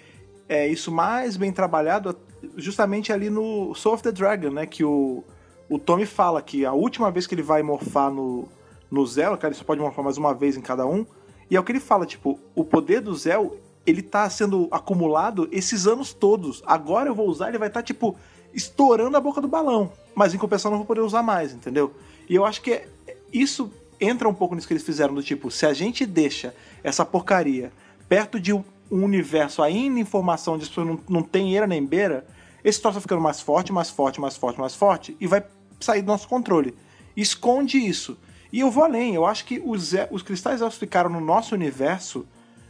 é, 0.50 0.68
isso 0.68 0.92
mais 0.92 1.38
bem 1.38 1.52
trabalhado 1.52 2.18
justamente 2.58 3.12
ali 3.12 3.30
no 3.30 3.74
Soul 3.76 3.96
of 3.96 4.04
the 4.04 4.12
Dragon, 4.12 4.50
né? 4.50 4.66
Que 4.66 4.84
o, 4.84 5.24
o 5.70 5.80
Tommy 5.80 6.06
fala 6.06 6.42
que 6.42 6.66
a 6.66 6.74
última 6.74 7.12
vez 7.12 7.28
que 7.28 7.36
ele 7.36 7.42
vai 7.42 7.62
morfar 7.64 8.12
no, 8.12 8.48
no 8.90 9.06
Zell, 9.06 9.38
cara, 9.38 9.48
ele 9.48 9.56
só 9.56 9.64
pode 9.64 9.80
morfar 9.82 10.04
mais 10.04 10.18
uma 10.18 10.34
vez 10.34 10.58
em 10.58 10.62
cada 10.62 10.86
um. 10.86 11.06
E 11.50 11.56
é 11.56 11.60
o 11.60 11.64
que 11.64 11.72
ele 11.72 11.80
fala, 11.80 12.06
tipo, 12.06 12.40
o 12.56 12.64
poder 12.64 13.02
do 13.02 13.14
Zell, 13.16 13.58
ele 13.86 14.02
tá 14.02 14.30
sendo 14.30 14.68
acumulado 14.72 15.50
esses 15.52 15.86
anos 15.88 16.14
todos. 16.14 16.64
Agora 16.66 17.10
eu 17.10 17.16
vou 17.16 17.28
usar, 17.28 17.50
ele 17.50 17.58
vai 17.58 17.68
estar, 17.68 17.84
tipo, 17.84 18.16
estourando 18.54 19.18
a 19.18 19.20
boca 19.20 19.42
do 19.42 19.48
balão. 19.48 19.92
Mas 20.16 20.34
em 20.34 20.38
compensação 20.38 20.72
não 20.72 20.78
vou 20.78 20.88
poder 20.88 21.02
usar 21.02 21.22
mais, 21.24 21.54
entendeu? 21.54 21.94
E 22.30 22.36
eu 22.36 22.46
acho 22.46 22.62
que 22.62 22.72
é- 22.72 22.88
isso 23.34 23.72
entra 24.00 24.28
um 24.28 24.34
pouco 24.34 24.56
nisso 24.56 24.68
que 24.68 24.74
eles 24.74 24.84
fizeram, 24.84 25.14
do 25.14 25.22
tipo, 25.22 25.52
se 25.52 25.66
a 25.66 25.74
gente 25.74 26.06
deixa 26.06 26.56
essa 26.84 27.06
porcaria 27.06 27.72
perto 28.10 28.40
de 28.40 28.52
um 28.92 29.04
universo 29.04 29.64
ainda 29.64 30.00
em 30.00 30.06
formação 30.06 30.56
as 30.56 30.68
pessoas 30.68 30.88
não, 30.88 31.00
não 31.08 31.24
tem 31.24 31.54
eira 31.54 31.66
nem 31.66 31.84
beira, 31.86 32.26
esse 32.64 32.82
troço 32.82 32.96
vai 32.96 33.02
ficando 33.02 33.22
mais 33.22 33.40
forte, 33.40 33.72
mais 33.72 33.90
forte, 33.90 34.20
mais 34.20 34.36
forte, 34.36 34.60
mais 34.60 34.76
forte, 34.76 35.18
e 35.20 35.26
vai 35.26 35.44
sair 35.80 36.02
do 36.02 36.08
nosso 36.08 36.28
controle. 36.28 36.76
Esconde 37.16 37.78
isso. 37.78 38.18
E 38.52 38.60
eu 38.60 38.70
vou 38.70 38.84
além, 38.84 39.16
eu 39.16 39.26
acho 39.26 39.46
que 39.46 39.62
os, 39.66 39.94
os 40.12 40.22
cristais 40.22 40.62
elfos 40.62 40.78
ficaram 40.78 41.10
no 41.10 41.22
nosso 41.22 41.56
universo 41.56 42.28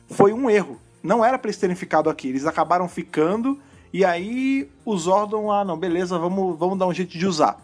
foi 0.08 0.32
um 0.32 0.50
erro. 0.50 0.80
Não 1.02 1.26
era 1.26 1.38
pra 1.40 1.50
eles 1.50 1.60
terem 1.60 1.76
ficado 1.76 2.10
aqui, 2.10 2.28
eles 2.28 2.46
acabaram 2.46 2.88
ficando, 2.88 3.60
e 3.92 4.06
aí 4.06 4.70
os 4.86 5.04
Zordon, 5.04 5.52
ah 5.52 5.66
não, 5.66 5.78
beleza, 5.78 6.18
vamos, 6.20 6.58
vamos 6.58 6.78
dar 6.78 6.88
um 6.88 6.94
jeito 6.94 7.18
de 7.18 7.26
usar. 7.26 7.60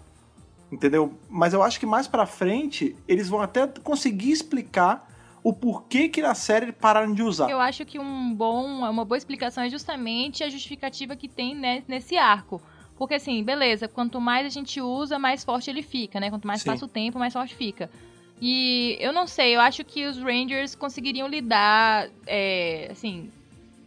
Entendeu? 0.72 1.14
Mas 1.30 1.53
eu 1.53 1.64
acho 1.64 1.80
que 1.80 1.86
mais 1.86 2.08
pra 2.08 2.26
frente 2.26 2.95
eles 3.08 3.30
vão 3.30 3.41
até 3.41 3.68
conseguir 3.68 4.32
explicar 4.32 5.08
o 5.48 5.54
porquê 5.54 6.10
que 6.10 6.22
na 6.22 6.36
série 6.36 6.74
pararam 6.74 7.14
de 7.14 7.24
usar. 7.24 7.50
Eu 7.50 7.62
acho 7.62 7.86
que 7.86 7.98
um 7.98 8.34
bom, 8.34 8.66
uma 8.89 9.06
boa 9.06 9.18
explicação 9.18 9.64
é 9.64 9.70
justamente 9.70 10.43
a 10.43 10.50
justificativa 10.50 11.16
que 11.16 11.30
tem 11.30 11.56
né, 11.56 11.84
nesse 11.88 12.18
arco. 12.18 12.62
Porque 12.98 13.14
assim, 13.14 13.41
beleza, 13.41 13.88
quanto 13.88 14.20
mais 14.20 14.45
a 14.45 14.50
gente 14.50 14.82
usa, 14.82 15.18
mais 15.18 15.45
forte 15.45 15.70
ele 15.70 15.82
fica, 15.82 16.20
né? 16.20 16.30
Quanto 16.30 16.45
mais 16.45 16.62
Sim. 16.62 16.72
passa 16.72 16.84
o 16.84 16.88
tempo, 16.89 17.18
mais 17.18 17.32
forte 17.32 17.56
fica. 17.56 17.89
E 18.41 18.98
eu 19.00 19.14
não 19.14 19.26
sei, 19.26 19.56
eu 19.56 19.62
acho 19.62 19.86
que 19.86 20.06
os 20.06 20.18
Rangers 20.18 20.76
conseguiriam 20.76 21.30
lidar, 21.30 22.10
é, 22.26 22.89
assim, 22.91 23.32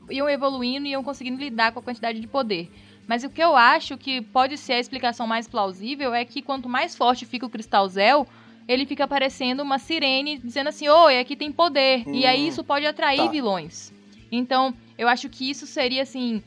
iam 0.09 0.31
evoluindo 0.31 0.87
e 0.87 0.93
iam 0.93 1.05
conseguindo 1.05 1.39
lidar 1.39 1.73
com 1.73 1.81
a 1.81 1.83
quantidade 1.83 2.21
de 2.21 2.27
poder. 2.27 2.71
Mas 3.07 3.23
o 3.23 3.29
que 3.29 3.43
eu 3.43 3.55
acho 3.55 3.99
que 3.99 4.23
pode 4.23 4.57
ser 4.57 4.73
a 4.75 4.81
explicação 4.81 5.27
mais 5.27 5.47
plausível 5.47 6.15
é 6.15 6.25
que 6.25 6.41
quanto 6.41 6.71
mais 6.71 6.97
forte 6.97 7.27
fica 7.27 7.45
o 7.45 7.51
Cristal 7.51 7.87
Zell, 7.87 8.27
ele 8.73 8.87
fica 8.87 9.07
parecendo 9.09 9.65
uma 9.65 9.81
sirene 9.81 10.39
dizendo 10.39 10.69
assim, 10.69 10.89
oi, 10.89 11.19
aqui 11.19 11.35
tem 11.35 11.51
poder. 11.51 12.05
e 12.07 12.25
aí 12.25 12.45
Hum, 12.45 12.49
isso 12.49 12.63
pode 12.63 12.87
atrair 12.87 13.17
tá. 13.25 13.27
vilões. 13.27 13.93
Então, 14.31 14.73
eu 14.97 15.09
acho 15.09 15.29
que 15.29 15.51
isso 15.51 15.67
seria, 15.67 16.03
assim, 16.03 16.41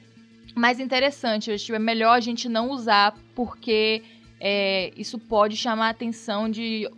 mais 0.56 0.80
interessante. 0.80 1.50
Eu 1.50 1.56
acho 1.56 1.66
que 1.66 1.74
é 1.74 1.80
melhor 1.80 2.14
a 2.14 2.22
gente 2.22 2.48
não 2.48 2.70
usar, 2.70 3.14
porque 3.36 4.02
é, 4.40 4.94
isso 4.96 5.20
pode 5.20 5.58
chamar 5.58 5.88
a 5.88 5.90
atenção 5.90 6.50
de 6.50 6.90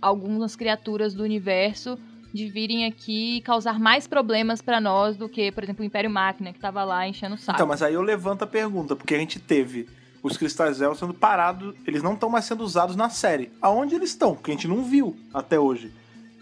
algumas 0.00 0.54
criaturas 0.54 1.12
do 1.12 1.24
universo 1.24 1.98
de 2.32 2.46
virem 2.46 2.84
aqui 2.86 3.38
e 3.38 3.40
causar 3.40 3.80
mais 3.80 4.06
problemas 4.06 4.62
pra 4.62 4.80
nós 4.80 5.16
do 5.16 5.28
que, 5.28 5.50
por 5.50 5.64
exemplo, 5.64 5.82
o 5.82 5.86
Império 5.86 6.10
Máquina, 6.10 6.52
que 6.52 6.60
tava 6.60 6.84
lá 6.84 7.08
enchendo 7.08 7.34
o 7.34 7.38
saco. 7.38 7.56
Então, 7.56 7.66
mas 7.66 7.82
aí 7.82 7.94
eu 7.94 8.02
levanto 8.02 8.42
a 8.42 8.46
pergunta, 8.46 8.94
porque 8.94 9.14
a 9.14 9.18
gente 9.18 9.40
teve 9.40 9.88
os 10.22 10.36
cristais 10.36 10.78
Zell 10.78 10.94
sendo 10.94 11.14
parados, 11.14 11.74
eles 11.86 12.02
não 12.02 12.14
estão 12.14 12.28
mais 12.28 12.44
sendo 12.44 12.64
usados 12.64 12.96
na 12.96 13.10
série. 13.10 13.50
Aonde 13.60 13.94
eles 13.94 14.10
estão? 14.10 14.34
Porque 14.34 14.50
a 14.50 14.54
gente 14.54 14.68
não 14.68 14.82
viu 14.82 15.16
até 15.32 15.58
hoje. 15.58 15.92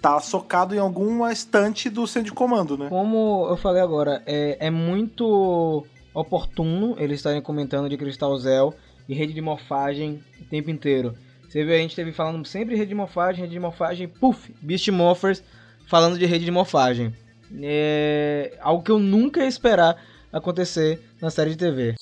Tá 0.00 0.20
socado 0.20 0.74
em 0.74 0.78
alguma 0.78 1.32
estante 1.32 1.90
do 1.90 2.06
centro 2.06 2.30
de 2.30 2.36
comando, 2.36 2.76
né? 2.76 2.88
Como 2.88 3.46
eu 3.48 3.56
falei 3.56 3.82
agora, 3.82 4.22
é, 4.26 4.66
é 4.66 4.70
muito 4.70 5.84
oportuno 6.14 6.94
eles 6.98 7.18
estarem 7.18 7.42
comentando 7.42 7.88
de 7.88 7.96
Cristal 7.96 8.36
Zell 8.38 8.74
e 9.08 9.14
rede 9.14 9.32
de 9.32 9.40
morfagem 9.40 10.22
o 10.40 10.44
tempo 10.44 10.70
inteiro. 10.70 11.14
Você 11.48 11.64
vê, 11.64 11.76
a 11.76 11.78
gente 11.78 11.96
teve 11.96 12.12
falando 12.12 12.44
sempre 12.46 12.74
rede 12.74 12.88
de 12.88 12.94
morfagem, 12.94 13.42
rede 13.42 13.52
de 13.52 13.60
morfagem, 13.60 14.08
puff, 14.08 14.54
Beast 14.60 14.88
Morphers 14.88 15.42
falando 15.86 16.18
de 16.18 16.26
rede 16.26 16.44
de 16.44 16.50
morfagem. 16.50 17.14
É 17.62 18.58
algo 18.60 18.82
que 18.82 18.90
eu 18.90 18.98
nunca 18.98 19.40
ia 19.40 19.46
esperar 19.46 19.96
acontecer 20.32 21.00
na 21.20 21.30
série 21.30 21.50
de 21.50 21.56
TV. 21.56 21.94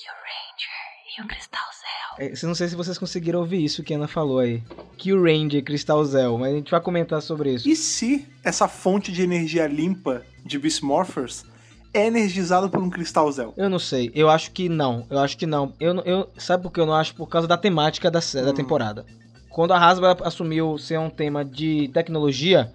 O 1.22 1.26
Cristal 1.26 1.62
Zell. 1.72 2.26
É, 2.28 2.32
eu 2.32 2.48
não 2.48 2.54
sei 2.54 2.68
se 2.68 2.76
vocês 2.76 2.96
conseguiram 2.98 3.40
ouvir 3.40 3.64
isso 3.64 3.82
que 3.82 3.92
a 3.92 3.96
Ana 3.96 4.08
falou 4.08 4.38
aí. 4.38 4.62
Kill 4.96 5.22
Ranger, 5.22 5.62
Cristal 5.62 6.04
Zell, 6.04 6.38
mas 6.38 6.52
a 6.52 6.56
gente 6.56 6.70
vai 6.70 6.80
comentar 6.80 7.20
sobre 7.22 7.52
isso. 7.54 7.68
E 7.68 7.74
se 7.76 8.26
essa 8.42 8.68
fonte 8.68 9.10
de 9.12 9.22
energia 9.22 9.66
limpa 9.66 10.22
de 10.44 10.58
Beast 10.58 10.82
Morphers 10.82 11.44
é 11.92 12.06
energizada 12.06 12.68
por 12.68 12.82
um 12.82 12.90
cristal 12.90 13.30
Zell? 13.30 13.54
Eu 13.56 13.70
não 13.70 13.78
sei, 13.78 14.10
eu 14.14 14.28
acho 14.28 14.50
que 14.50 14.68
não, 14.68 15.06
eu 15.10 15.18
acho 15.18 15.36
que 15.36 15.46
não. 15.46 15.72
Eu, 15.78 15.94
eu 16.04 16.30
Sabe 16.36 16.62
por 16.62 16.72
que 16.72 16.80
eu 16.80 16.86
não 16.86 16.94
acho? 16.94 17.14
Por 17.14 17.28
causa 17.28 17.46
da 17.48 17.56
temática 17.56 18.10
da, 18.10 18.18
da 18.20 18.50
Hum. 18.50 18.54
temporada. 18.54 19.04
Quando 19.50 19.72
a 19.72 19.78
Hasbro 19.78 20.16
assumiu 20.24 20.76
ser 20.78 20.98
um 20.98 21.08
tema 21.08 21.44
de 21.44 21.88
tecnologia, 21.94 22.72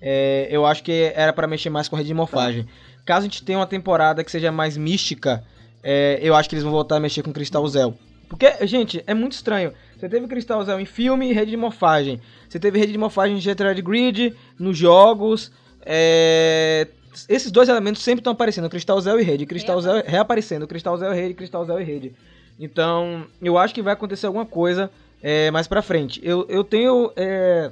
é, 0.00 0.46
eu 0.50 0.64
acho 0.64 0.82
que 0.84 1.12
era 1.16 1.32
pra 1.32 1.46
mexer 1.48 1.70
mais 1.70 1.88
com 1.88 1.96
rede 1.96 2.08
de 2.08 2.14
morfagem. 2.14 2.66
Caso 3.04 3.20
a 3.20 3.28
gente 3.28 3.42
tenha 3.44 3.58
uma 3.58 3.66
temporada 3.66 4.22
que 4.22 4.30
seja 4.30 4.52
mais 4.52 4.76
mística, 4.76 5.42
é, 5.82 6.18
eu 6.22 6.34
acho 6.34 6.48
que 6.48 6.54
eles 6.54 6.62
vão 6.62 6.72
voltar 6.72 6.96
a 6.96 7.00
mexer 7.00 7.22
com 7.22 7.32
Cristal 7.32 7.66
Zell. 7.68 7.94
Porque, 8.28 8.50
gente, 8.66 9.02
é 9.06 9.12
muito 9.12 9.32
estranho. 9.32 9.72
Você 9.96 10.08
teve 10.08 10.26
Cristal 10.26 10.64
Zell 10.64 10.80
em 10.80 10.86
filme 10.86 11.28
e 11.30 11.32
rede 11.34 11.50
de 11.50 11.56
morfagem. 11.56 12.20
Você 12.48 12.58
teve 12.58 12.78
rede 12.78 12.92
de 12.92 12.98
morfagem 12.98 13.36
em 13.36 13.40
Jetred 13.40 13.80
Grid, 13.82 14.34
nos 14.58 14.76
jogos. 14.78 15.52
é, 15.84 16.86
Esses 17.28 17.50
dois 17.50 17.68
elementos 17.68 18.02
sempre 18.02 18.20
estão 18.20 18.32
aparecendo, 18.32 18.70
Cristal 18.70 19.00
Zell 19.00 19.20
e 19.20 19.22
rede. 19.22 19.44
Cristal 19.44 19.80
Zell 19.80 20.02
reaparecendo, 20.06 20.66
Cristal 20.66 20.96
Zell 20.96 21.12
e 21.12 21.16
rede, 21.16 21.34
Cristal 21.34 21.64
Zell 21.66 21.80
e 21.80 21.84
rede. 21.84 22.14
Então, 22.58 23.26
eu 23.42 23.58
acho 23.58 23.74
que 23.74 23.82
vai 23.82 23.92
acontecer 23.92 24.26
alguma 24.26 24.46
coisa 24.46 24.90
é, 25.22 25.50
mais 25.50 25.68
pra 25.68 25.82
frente. 25.82 26.20
Eu, 26.22 26.46
eu 26.48 26.64
tenho. 26.64 27.12
é, 27.16 27.70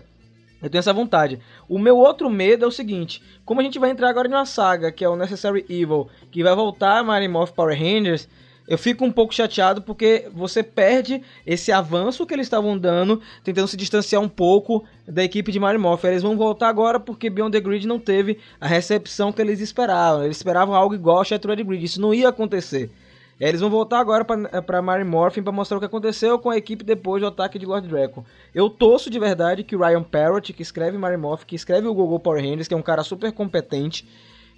eu 0.62 0.68
tenho 0.68 0.80
essa 0.80 0.92
vontade. 0.92 1.38
O 1.68 1.78
meu 1.78 1.96
outro 1.96 2.28
medo 2.28 2.64
é 2.64 2.68
o 2.68 2.72
seguinte: 2.72 3.22
como 3.44 3.60
a 3.60 3.64
gente 3.64 3.78
vai 3.78 3.90
entrar 3.90 4.08
agora 4.08 4.28
em 4.28 4.32
uma 4.32 4.46
saga, 4.46 4.92
que 4.92 5.04
é 5.04 5.08
o 5.08 5.16
Necessary 5.16 5.64
Evil, 5.68 6.08
que 6.30 6.42
vai 6.42 6.54
voltar 6.54 6.98
a 6.98 7.04
Mighty 7.04 7.28
Morph 7.28 7.52
Power 7.52 7.78
Rangers, 7.78 8.28
eu 8.70 8.78
fico 8.78 9.04
um 9.04 9.10
pouco 9.10 9.34
chateado 9.34 9.82
porque 9.82 10.28
você 10.32 10.62
perde 10.62 11.22
esse 11.44 11.72
avanço 11.72 12.24
que 12.24 12.32
eles 12.32 12.46
estavam 12.46 12.78
dando, 12.78 13.20
tentando 13.42 13.66
se 13.66 13.76
distanciar 13.76 14.22
um 14.22 14.28
pouco 14.28 14.84
da 15.08 15.24
equipe 15.24 15.50
de 15.50 15.58
Mighty 15.58 15.76
Morph. 15.76 16.04
Eles 16.04 16.22
vão 16.22 16.36
voltar 16.36 16.68
agora 16.68 17.00
porque 17.00 17.28
Beyond 17.28 17.50
the 17.50 17.60
Grid 17.60 17.88
não 17.88 17.98
teve 17.98 18.38
a 18.60 18.68
recepção 18.68 19.32
que 19.32 19.42
eles 19.42 19.58
esperavam. 19.58 20.22
Eles 20.22 20.36
esperavam 20.36 20.72
algo 20.72 20.94
igual 20.94 21.20
a 21.20 21.24
Shattered 21.24 21.64
Grid. 21.64 21.84
Isso 21.84 22.00
não 22.00 22.14
ia 22.14 22.28
acontecer. 22.28 22.92
É, 23.40 23.48
eles 23.48 23.62
vão 23.62 23.70
voltar 23.70 23.98
agora 23.98 24.22
pra, 24.22 24.60
pra 24.60 24.82
Mary 24.82 25.02
Morphin 25.02 25.42
pra 25.42 25.50
mostrar 25.50 25.78
o 25.78 25.80
que 25.80 25.86
aconteceu 25.86 26.38
com 26.38 26.50
a 26.50 26.58
equipe 26.58 26.84
depois 26.84 27.22
do 27.22 27.26
ataque 27.26 27.58
de 27.58 27.64
Lord 27.64 27.88
Draco. 27.88 28.24
Eu 28.54 28.68
torço 28.68 29.08
de 29.08 29.18
verdade 29.18 29.64
que 29.64 29.74
o 29.74 29.80
Ryan 29.80 30.02
Parrott, 30.02 30.52
que 30.52 30.60
escreve 30.62 30.98
Mary 30.98 31.16
Morphin, 31.16 31.46
que 31.46 31.56
escreve 31.56 31.88
o 31.88 31.94
Google 31.94 32.20
Power 32.20 32.44
Rangers, 32.44 32.68
que 32.68 32.74
é 32.74 32.76
um 32.76 32.82
cara 32.82 33.02
super 33.02 33.32
competente, 33.32 34.06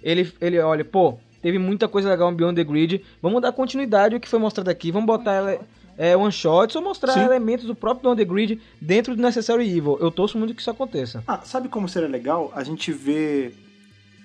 ele, 0.03 0.29
ele 0.41 0.59
olha, 0.59 0.83
pô, 0.83 1.17
teve 1.41 1.57
muita 1.57 1.87
coisa 1.87 2.09
legal 2.09 2.29
em 2.29 2.35
Beyond 2.35 2.55
the 2.55 2.63
Grid, 2.65 3.01
vamos 3.21 3.41
dar 3.41 3.53
continuidade 3.53 4.15
ao 4.15 4.19
que 4.19 4.27
foi 4.27 4.37
mostrado 4.37 4.69
aqui, 4.69 4.91
vamos 4.91 5.07
botar 5.07 5.41
ele, 5.41 5.61
é, 5.97 6.17
one 6.17 6.31
shots 6.31 6.75
ou 6.75 6.81
mostrar 6.81 7.13
Sim. 7.13 7.23
elementos 7.23 7.65
do 7.65 7.73
próprio 7.73 8.03
Beyond 8.03 8.17
the 8.17 8.25
Grid 8.25 8.61
dentro 8.81 9.15
do 9.15 9.21
Necessary 9.21 9.65
Evil. 9.65 9.97
Eu 10.01 10.11
torço 10.11 10.37
muito 10.37 10.53
que 10.53 10.59
isso 10.59 10.69
aconteça. 10.69 11.23
Ah, 11.25 11.39
sabe 11.45 11.69
como 11.69 11.87
seria 11.87 12.09
legal? 12.09 12.51
A 12.53 12.65
gente 12.65 12.91
ver 12.91 13.55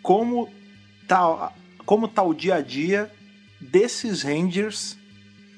como 0.03 0.49
tá, 1.07 1.53
como 1.87 2.09
tá 2.09 2.25
o 2.25 2.35
dia 2.35 2.57
a 2.57 2.61
dia 2.61 3.09
desses 3.61 4.23
Rangers 4.23 4.97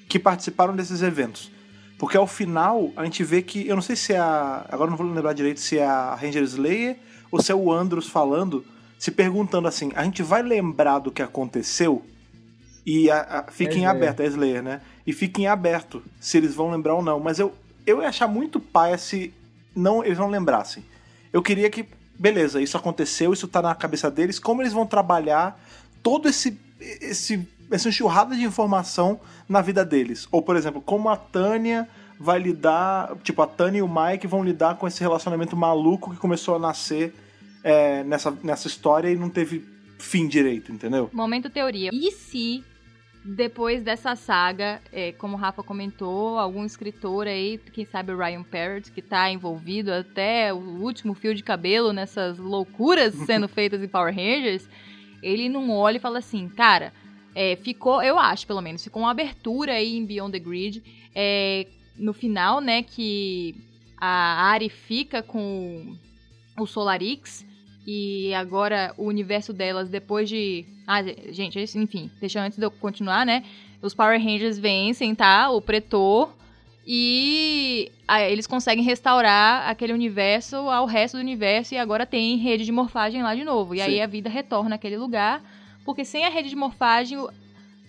que 0.08 0.18
participaram 0.18 0.74
desses 0.74 1.02
eventos. 1.02 1.50
Porque 1.98 2.16
ao 2.16 2.26
final 2.26 2.90
a 2.96 3.04
gente 3.04 3.22
vê 3.22 3.42
que. 3.42 3.66
Eu 3.66 3.74
não 3.76 3.82
sei 3.82 3.94
se 3.96 4.12
é 4.14 4.18
a. 4.18 4.64
Agora 4.70 4.90
não 4.90 4.96
vou 4.96 5.06
lembrar 5.06 5.32
direito 5.34 5.60
se 5.60 5.78
é 5.78 5.84
a 5.86 6.14
Ranger 6.14 6.42
Slayer 6.44 6.96
ou 7.30 7.40
se 7.42 7.52
é 7.52 7.54
o 7.54 7.70
Andros 7.70 8.08
falando, 8.08 8.64
se 8.98 9.10
perguntando 9.10 9.68
assim: 9.68 9.92
a 9.94 10.02
gente 10.04 10.22
vai 10.22 10.42
lembrar 10.42 10.98
do 11.00 11.10
que 11.12 11.20
aconteceu? 11.20 12.04
E 12.86 13.10
a, 13.10 13.20
a- 13.46 13.52
fica 13.52 13.72
É 13.72 13.74
em 13.74 13.80
Slayer. 13.80 13.90
aberto, 13.96 14.20
é 14.20 14.26
Slayer, 14.26 14.62
né? 14.62 14.80
E 15.06 15.12
fica 15.12 15.42
em 15.42 15.46
aberto 15.46 16.02
se 16.18 16.38
eles 16.38 16.54
vão 16.54 16.70
lembrar 16.70 16.94
ou 16.94 17.02
não. 17.02 17.20
Mas 17.20 17.38
eu, 17.38 17.54
eu 17.86 18.00
ia 18.00 18.08
achar 18.08 18.26
muito 18.26 18.58
paia 18.58 18.96
se 18.96 19.34
não, 19.76 20.02
eles 20.02 20.16
não 20.18 20.28
lembrassem. 20.30 20.82
Eu 21.30 21.42
queria 21.42 21.68
que, 21.68 21.84
beleza, 22.18 22.62
isso 22.62 22.78
aconteceu, 22.78 23.30
isso 23.32 23.46
tá 23.46 23.60
na 23.60 23.74
cabeça 23.74 24.10
deles, 24.10 24.38
como 24.38 24.62
eles 24.62 24.72
vão 24.72 24.86
trabalhar 24.86 25.60
todo 26.02 26.28
esse, 26.30 26.58
esse 26.80 27.46
essa 27.70 27.88
enxurrada 27.88 28.34
de 28.34 28.42
informação 28.42 29.20
na 29.48 29.60
vida 29.60 29.84
deles. 29.84 30.26
Ou, 30.30 30.42
por 30.42 30.56
exemplo, 30.56 30.80
como 30.80 31.08
a 31.08 31.16
Tânia 31.16 31.88
vai 32.18 32.38
lidar, 32.38 33.16
tipo, 33.22 33.40
a 33.40 33.46
Tânia 33.46 33.78
e 33.78 33.82
o 33.82 33.88
Mike 33.88 34.26
vão 34.26 34.44
lidar 34.44 34.76
com 34.76 34.86
esse 34.86 35.00
relacionamento 35.00 35.56
maluco 35.56 36.10
que 36.10 36.18
começou 36.18 36.56
a 36.56 36.58
nascer 36.58 37.14
é, 37.64 38.04
nessa, 38.04 38.36
nessa 38.42 38.68
história 38.68 39.10
e 39.10 39.16
não 39.16 39.30
teve 39.30 39.64
fim 39.98 40.28
direito, 40.28 40.72
entendeu? 40.72 41.08
Momento 41.12 41.48
teoria. 41.48 41.90
E 41.92 42.10
se, 42.10 42.64
depois 43.24 43.82
dessa 43.82 44.16
saga, 44.16 44.82
é, 44.92 45.12
como 45.12 45.34
o 45.34 45.38
Rafa 45.38 45.62
comentou, 45.62 46.38
algum 46.38 46.64
escritor 46.64 47.26
aí, 47.26 47.58
quem 47.72 47.84
sabe 47.84 48.12
o 48.12 48.18
Ryan 48.18 48.42
Parrott, 48.42 48.90
que 48.90 49.02
tá 49.02 49.30
envolvido 49.30 49.92
até 49.92 50.52
o 50.52 50.58
último 50.58 51.14
fio 51.14 51.34
de 51.34 51.42
cabelo 51.42 51.92
nessas 51.92 52.38
loucuras 52.38 53.14
sendo 53.26 53.48
feitas 53.48 53.82
em 53.82 53.88
Power 53.88 54.14
Rangers, 54.14 54.68
ele 55.22 55.48
não 55.48 55.70
olha 55.70 55.96
e 55.96 56.00
fala 56.00 56.18
assim, 56.18 56.48
cara, 56.48 56.92
é, 57.34 57.56
ficou, 57.56 58.02
eu 58.02 58.18
acho 58.18 58.46
pelo 58.46 58.60
menos, 58.60 58.82
ficou 58.82 59.02
uma 59.02 59.10
abertura 59.10 59.72
aí 59.72 59.96
em 59.96 60.04
Beyond 60.04 60.32
the 60.32 60.38
Grid, 60.38 60.82
é, 61.14 61.66
no 61.96 62.12
final, 62.12 62.60
né, 62.60 62.82
que 62.82 63.54
a 63.96 64.50
Ari 64.50 64.68
fica 64.68 65.22
com 65.22 65.96
o 66.58 66.66
Solarix, 66.66 67.44
e 67.86 68.32
agora 68.34 68.94
o 68.96 69.04
universo 69.04 69.52
delas, 69.52 69.88
depois 69.88 70.28
de. 70.28 70.64
Ah, 70.86 71.02
gente, 71.30 71.58
enfim, 71.76 72.10
deixa 72.20 72.40
antes 72.40 72.58
de 72.58 72.64
eu 72.64 72.70
continuar, 72.70 73.24
né? 73.24 73.42
Os 73.82 73.94
Power 73.94 74.22
Rangers 74.22 74.58
vencem, 74.58 75.14
tá? 75.14 75.50
O 75.50 75.60
Pretor. 75.60 76.32
E 76.86 77.90
ah, 78.06 78.22
eles 78.22 78.46
conseguem 78.46 78.84
restaurar 78.84 79.68
aquele 79.68 79.92
universo 79.92 80.56
ao 80.56 80.86
resto 80.86 81.16
do 81.16 81.20
universo. 81.20 81.74
E 81.74 81.78
agora 81.78 82.04
tem 82.04 82.36
rede 82.36 82.64
de 82.64 82.72
morfagem 82.72 83.22
lá 83.22 83.34
de 83.34 83.44
novo. 83.44 83.74
E 83.74 83.78
Sim. 83.78 83.84
aí 83.84 84.00
a 84.00 84.06
vida 84.06 84.28
retorna 84.28 84.74
àquele 84.74 84.96
lugar. 84.96 85.42
Porque 85.90 86.04
sem 86.04 86.24
a 86.24 86.28
rede 86.28 86.48
de 86.48 86.54
morfagem. 86.54 87.18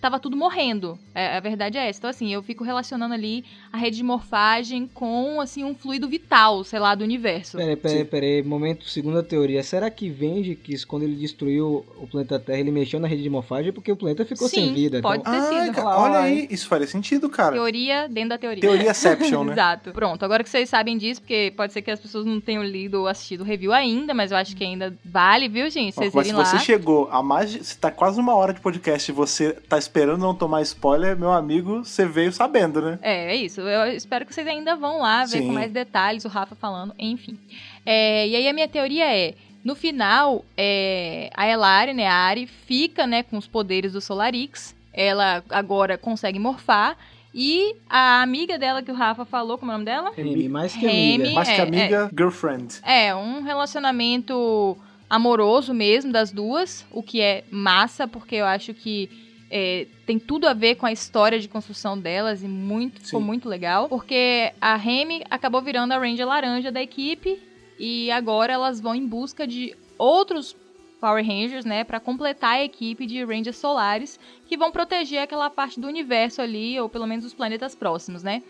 Tava 0.02 0.18
tudo 0.18 0.36
morrendo. 0.36 0.98
É, 1.14 1.36
a 1.36 1.40
verdade 1.40 1.78
é 1.78 1.88
essa. 1.88 2.00
Então, 2.00 2.10
assim, 2.10 2.34
eu 2.34 2.42
fico 2.42 2.64
relacionando 2.64 3.14
ali 3.14 3.44
a 3.72 3.76
rede 3.76 3.96
de 3.98 4.02
morfagem 4.02 4.90
com, 4.92 5.40
assim, 5.40 5.62
um 5.62 5.76
fluido 5.76 6.08
vital, 6.08 6.64
sei 6.64 6.80
lá, 6.80 6.92
do 6.96 7.04
universo. 7.04 7.56
Peraí, 7.56 7.76
peraí, 7.76 8.04
peraí. 8.04 8.42
Momento, 8.42 8.84
segunda 8.88 9.22
teoria. 9.22 9.62
Será 9.62 9.88
que 9.90 10.08
Venge 10.10 10.56
quis, 10.56 10.84
quando 10.84 11.04
ele 11.04 11.14
destruiu 11.14 11.86
o 11.96 12.06
planeta 12.08 12.36
Terra, 12.40 12.58
ele 12.58 12.72
mexeu 12.72 12.98
na 12.98 13.06
rede 13.06 13.22
de 13.22 13.30
morfagem 13.30 13.72
porque 13.72 13.92
o 13.92 13.96
planeta 13.96 14.24
ficou 14.24 14.48
Sim, 14.48 14.56
sem 14.56 14.74
vida? 14.74 15.00
pode 15.00 15.20
Então, 15.20 15.32
ter 15.32 15.40
sido. 15.42 15.70
Ah, 15.70 15.74
cara, 15.82 15.98
olha 16.00 16.18
aí, 16.18 16.48
isso 16.50 16.66
faria 16.66 16.86
sentido, 16.88 17.28
cara. 17.30 17.52
Teoria 17.52 18.08
dentro 18.08 18.30
da 18.30 18.38
teoria. 18.38 18.60
Teoriaception, 18.60 19.44
né? 19.46 19.52
Exato. 19.52 19.92
Pronto, 19.92 20.24
agora 20.24 20.42
que 20.42 20.50
vocês 20.50 20.68
sabem 20.68 20.98
disso, 20.98 21.20
porque 21.20 21.52
pode 21.56 21.72
ser 21.72 21.80
que 21.80 21.92
as 21.92 22.00
pessoas 22.00 22.26
não 22.26 22.40
tenham 22.40 22.64
lido 22.64 22.98
ou 23.00 23.06
assistido 23.06 23.42
o 23.42 23.44
review 23.44 23.72
ainda, 23.72 24.12
mas 24.12 24.32
eu 24.32 24.36
acho 24.36 24.56
que 24.56 24.64
ainda 24.64 24.92
vale, 25.04 25.48
viu, 25.48 25.70
gente? 25.70 25.92
Ó, 25.96 26.02
Vocês 26.02 26.12
Mas 26.12 26.26
se 26.26 26.32
lá. 26.32 26.44
você 26.44 26.58
chegou 26.58 27.08
a 27.12 27.22
mais 27.22 27.52
de. 27.52 27.62
Se 27.64 27.78
tá 27.78 27.90
quase 27.92 28.18
uma 28.18 28.34
hora 28.34 28.52
de 28.52 28.60
podcast 28.60 29.08
e 29.08 29.14
você 29.14 29.52
tá 29.52 29.78
esperando 29.92 30.22
não 30.22 30.34
tomar 30.34 30.62
spoiler, 30.62 31.14
meu 31.18 31.30
amigo, 31.30 31.84
você 31.84 32.06
veio 32.06 32.32
sabendo, 32.32 32.80
né? 32.80 32.98
É, 33.02 33.34
é 33.34 33.36
isso. 33.36 33.60
Eu 33.60 33.92
espero 33.92 34.24
que 34.24 34.34
vocês 34.34 34.46
ainda 34.46 34.74
vão 34.74 35.00
lá 35.00 35.26
ver 35.26 35.38
Sim. 35.38 35.46
com 35.48 35.52
mais 35.52 35.70
detalhes, 35.70 36.24
o 36.24 36.28
Rafa 36.28 36.54
falando, 36.54 36.94
enfim. 36.98 37.38
É, 37.84 38.26
e 38.26 38.34
aí 38.34 38.48
a 38.48 38.54
minha 38.54 38.66
teoria 38.66 39.14
é, 39.14 39.34
no 39.62 39.74
final, 39.74 40.46
é, 40.56 41.28
a 41.36 41.46
Elari, 41.46 41.92
né, 41.92 42.06
a 42.06 42.14
Ari, 42.14 42.46
fica, 42.46 43.06
né, 43.06 43.22
com 43.22 43.36
os 43.36 43.46
poderes 43.46 43.92
do 43.92 44.00
Solarix. 44.00 44.74
Ela 44.94 45.44
agora 45.50 45.98
consegue 45.98 46.38
morfar. 46.38 46.96
E 47.34 47.76
a 47.88 48.22
amiga 48.22 48.58
dela 48.58 48.82
que 48.82 48.90
o 48.90 48.94
Rafa 48.94 49.26
falou, 49.26 49.58
como 49.58 49.72
é 49.72 49.74
o 49.74 49.78
nome 49.78 49.84
dela? 49.84 50.12
Remy, 50.16 50.48
mais 50.48 50.72
que 50.74 50.86
Remy. 50.86 51.14
amiga. 51.14 51.34
Mais 51.34 51.48
que 51.48 51.54
é, 51.54 51.62
amiga, 51.62 52.10
girlfriend. 52.16 52.80
É, 52.82 53.14
um 53.14 53.42
relacionamento 53.42 54.76
amoroso 55.08 55.74
mesmo 55.74 56.10
das 56.10 56.32
duas, 56.32 56.86
o 56.90 57.02
que 57.02 57.20
é 57.20 57.44
massa, 57.50 58.08
porque 58.08 58.36
eu 58.36 58.46
acho 58.46 58.72
que 58.72 59.21
é, 59.54 59.86
tem 60.06 60.18
tudo 60.18 60.48
a 60.48 60.54
ver 60.54 60.76
com 60.76 60.86
a 60.86 60.92
história 60.92 61.38
de 61.38 61.46
construção 61.46 61.98
delas 61.98 62.42
e 62.42 62.48
muito, 62.48 63.02
ficou 63.04 63.20
Sim. 63.20 63.26
muito 63.26 63.50
legal. 63.50 63.86
Porque 63.86 64.50
a 64.58 64.76
Remy 64.76 65.24
acabou 65.28 65.60
virando 65.60 65.92
a 65.92 65.98
Ranger 65.98 66.26
laranja 66.26 66.72
da 66.72 66.80
equipe 66.80 67.38
e 67.78 68.10
agora 68.10 68.54
elas 68.54 68.80
vão 68.80 68.94
em 68.94 69.06
busca 69.06 69.46
de 69.46 69.76
outros 69.98 70.56
Power 70.98 71.26
Rangers, 71.26 71.64
né, 71.64 71.82
para 71.82 71.98
completar 71.98 72.54
a 72.54 72.64
equipe 72.64 73.04
de 73.06 73.24
Rangers 73.24 73.56
solares 73.56 74.20
que 74.46 74.56
vão 74.56 74.70
proteger 74.70 75.20
aquela 75.20 75.50
parte 75.50 75.80
do 75.80 75.88
universo 75.88 76.40
ali, 76.40 76.78
ou 76.78 76.88
pelo 76.88 77.08
menos 77.08 77.24
os 77.24 77.34
planetas 77.34 77.74
próximos, 77.74 78.22
né? 78.22 78.40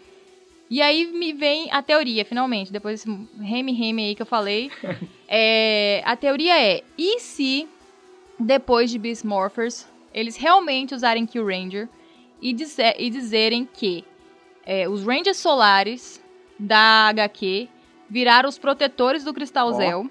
E 0.68 0.82
aí 0.82 1.06
me 1.06 1.32
vem 1.32 1.72
a 1.72 1.82
teoria, 1.82 2.26
finalmente, 2.26 2.70
depois 2.70 3.02
desse 3.02 3.28
reme-reme 3.40 4.04
aí 4.04 4.14
que 4.14 4.22
eu 4.22 4.26
falei. 4.26 4.70
É, 5.34 6.02
a 6.04 6.14
teoria 6.14 6.62
é, 6.62 6.82
e 6.98 7.18
se 7.18 7.66
depois 8.38 8.90
de 8.90 8.98
Beast 8.98 9.24
Morphers 9.24 9.86
eles 10.14 10.36
realmente 10.36 10.94
usarem 10.94 11.26
Kill 11.26 11.46
Ranger 11.46 11.88
e, 12.40 12.52
dizer- 12.52 12.96
e 12.98 13.08
dizerem 13.10 13.68
que 13.72 14.04
é, 14.64 14.88
os 14.88 15.04
Rangers 15.04 15.36
solares 15.38 16.22
da 16.58 17.08
HQ 17.08 17.68
viraram 18.08 18.48
os 18.48 18.58
protetores 18.58 19.24
do 19.24 19.32
Cristal 19.34 19.68
Ó. 19.68 19.72
Zel 19.72 20.06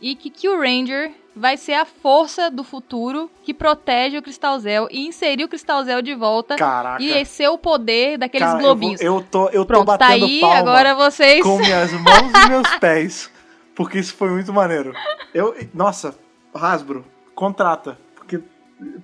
e 0.00 0.14
que 0.14 0.30
Kill 0.30 0.58
Ranger 0.58 1.12
vai 1.34 1.56
ser 1.56 1.72
a 1.74 1.84
força 1.84 2.48
do 2.50 2.62
futuro 2.62 3.28
que 3.42 3.52
protege 3.52 4.16
o 4.18 4.22
Cristal 4.22 4.58
Zel 4.60 4.86
e 4.90 5.06
inserir 5.06 5.42
o 5.44 5.48
Cristal 5.48 5.82
Zel 5.84 6.00
de 6.02 6.14
volta 6.14 6.54
Caraca. 6.56 7.02
e 7.02 7.10
esse 7.10 7.42
é 7.42 7.50
o 7.50 7.58
poder 7.58 8.18
daqueles 8.18 8.46
Cara, 8.46 8.58
eu, 8.60 8.62
globinhos. 8.64 9.00
vou- 9.00 9.16
eu 9.18 9.22
tô, 9.28 9.46
eu 9.48 9.62
tô 9.62 9.66
Pronto, 9.66 9.86
tá 9.86 9.96
batendo 9.98 10.26
aí, 10.26 10.40
palma 10.40 10.56
agora 10.58 10.94
vocês. 10.94 11.42
com 11.42 11.58
minhas 11.58 11.90
mãos 11.92 12.32
e 12.44 12.48
meus 12.48 12.68
pés. 12.78 13.30
Porque 13.74 13.98
isso 13.98 14.14
foi 14.14 14.30
muito 14.30 14.52
maneiro. 14.52 14.94
Eu, 15.32 15.52
nossa, 15.74 16.16
Hasbro, 16.54 17.04
contrata. 17.34 17.98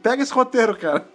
Pega 0.02 0.22
esse 0.22 0.32
roteiro, 0.32 0.76
cara. 0.76 1.06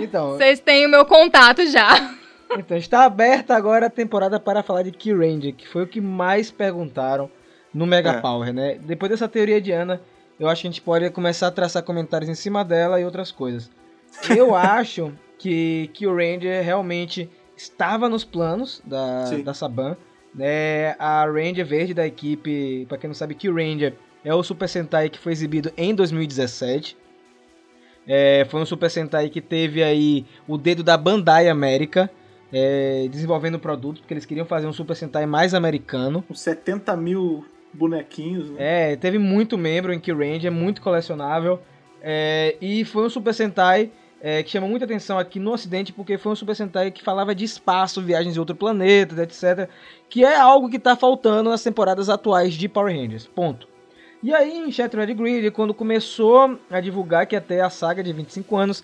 Então, 0.00 0.30
Vocês 0.32 0.60
têm 0.60 0.86
o 0.86 0.90
meu 0.90 1.04
contato 1.04 1.66
já. 1.66 2.14
então, 2.58 2.76
está 2.76 3.04
aberta 3.04 3.54
agora 3.54 3.86
a 3.86 3.90
temporada 3.90 4.38
para 4.40 4.62
falar 4.62 4.82
de 4.82 4.90
Key 4.90 5.12
Ranger, 5.12 5.54
que 5.54 5.68
foi 5.68 5.82
o 5.84 5.86
que 5.86 6.00
mais 6.00 6.50
perguntaram 6.50 7.30
no 7.72 7.86
Mega 7.86 8.10
É. 8.10 8.20
Power, 8.20 8.52
né? 8.52 8.78
Depois 8.82 9.10
dessa 9.10 9.28
teoria 9.28 9.60
de 9.60 9.72
Ana, 9.72 10.00
eu 10.38 10.48
acho 10.48 10.62
que 10.62 10.68
a 10.68 10.70
gente 10.70 10.80
pode 10.82 11.08
começar 11.10 11.48
a 11.48 11.50
traçar 11.50 11.82
comentários 11.82 12.28
em 12.30 12.34
cima 12.34 12.64
dela 12.64 13.00
e 13.00 13.04
outras 13.04 13.30
coisas. 13.30 13.70
Eu 14.36 14.54
acho 14.56 15.12
que 15.38 15.90
Key 15.94 16.06
Ranger 16.06 16.64
realmente 16.64 17.30
estava 17.56 18.08
nos 18.08 18.24
planos 18.24 18.80
da, 18.84 19.26
Sim. 19.26 19.42
da 19.42 19.54
Saban. 19.54 19.96
Né? 20.34 20.96
A 20.98 21.24
Ranger 21.26 21.64
verde 21.64 21.94
da 21.94 22.06
equipe, 22.06 22.86
para 22.88 22.98
quem 22.98 23.08
não 23.08 23.14
sabe, 23.14 23.34
Key 23.34 23.48
Ranger 23.50 23.94
é 24.24 24.34
o 24.34 24.42
Super 24.42 24.68
Sentai 24.68 25.08
que 25.08 25.18
foi 25.18 25.32
exibido 25.32 25.72
em 25.76 25.94
2017. 25.94 26.96
É, 28.06 28.46
foi 28.50 28.60
um 28.60 28.66
Super 28.66 28.90
Sentai 28.90 29.28
que 29.30 29.40
teve 29.40 29.82
aí 29.82 30.26
o 30.46 30.58
dedo 30.58 30.82
da 30.82 30.96
Bandai 30.96 31.48
América 31.48 32.10
é, 32.52 33.08
desenvolvendo 33.10 33.56
o 33.56 33.58
produto, 33.58 34.00
porque 34.00 34.14
eles 34.14 34.24
queriam 34.24 34.46
fazer 34.46 34.66
um 34.66 34.72
Super 34.72 34.94
Sentai 34.94 35.26
mais 35.26 35.54
americano. 35.54 36.24
Uns 36.30 36.40
70 36.40 36.96
mil 36.96 37.44
bonequinhos. 37.72 38.50
Né? 38.50 38.92
É, 38.92 38.96
teve 38.96 39.18
muito 39.18 39.58
membro 39.58 39.92
em 39.92 39.98
Key 39.98 40.12
Ranger, 40.12 40.52
muito 40.52 40.80
colecionável. 40.80 41.60
É, 42.00 42.56
e 42.60 42.84
foi 42.84 43.06
um 43.06 43.10
Super 43.10 43.34
Sentai 43.34 43.90
é, 44.20 44.42
que 44.42 44.50
chama 44.50 44.68
muita 44.68 44.84
atenção 44.84 45.18
aqui 45.18 45.40
no 45.40 45.52
ocidente, 45.52 45.92
porque 45.92 46.16
foi 46.16 46.32
um 46.32 46.36
Super 46.36 46.54
Sentai 46.54 46.90
que 46.90 47.02
falava 47.02 47.34
de 47.34 47.44
espaço, 47.44 48.00
viagens 48.00 48.36
em 48.36 48.38
outro 48.38 48.54
planeta, 48.54 49.20
etc. 49.22 49.68
Que 50.08 50.24
é 50.24 50.36
algo 50.36 50.70
que 50.70 50.76
está 50.76 50.94
faltando 50.94 51.50
nas 51.50 51.62
temporadas 51.62 52.08
atuais 52.08 52.54
de 52.54 52.68
Power 52.68 52.94
Rangers. 52.94 53.26
Ponto. 53.26 53.73
E 54.24 54.34
aí, 54.34 54.56
em 54.56 54.72
Shattered 54.72 55.12
Grid, 55.12 55.50
quando 55.50 55.74
começou 55.74 56.58
a 56.70 56.80
divulgar 56.80 57.26
que 57.26 57.36
até 57.36 57.60
a 57.60 57.68
saga 57.68 58.02
de 58.02 58.10
25 58.10 58.56
anos, 58.56 58.82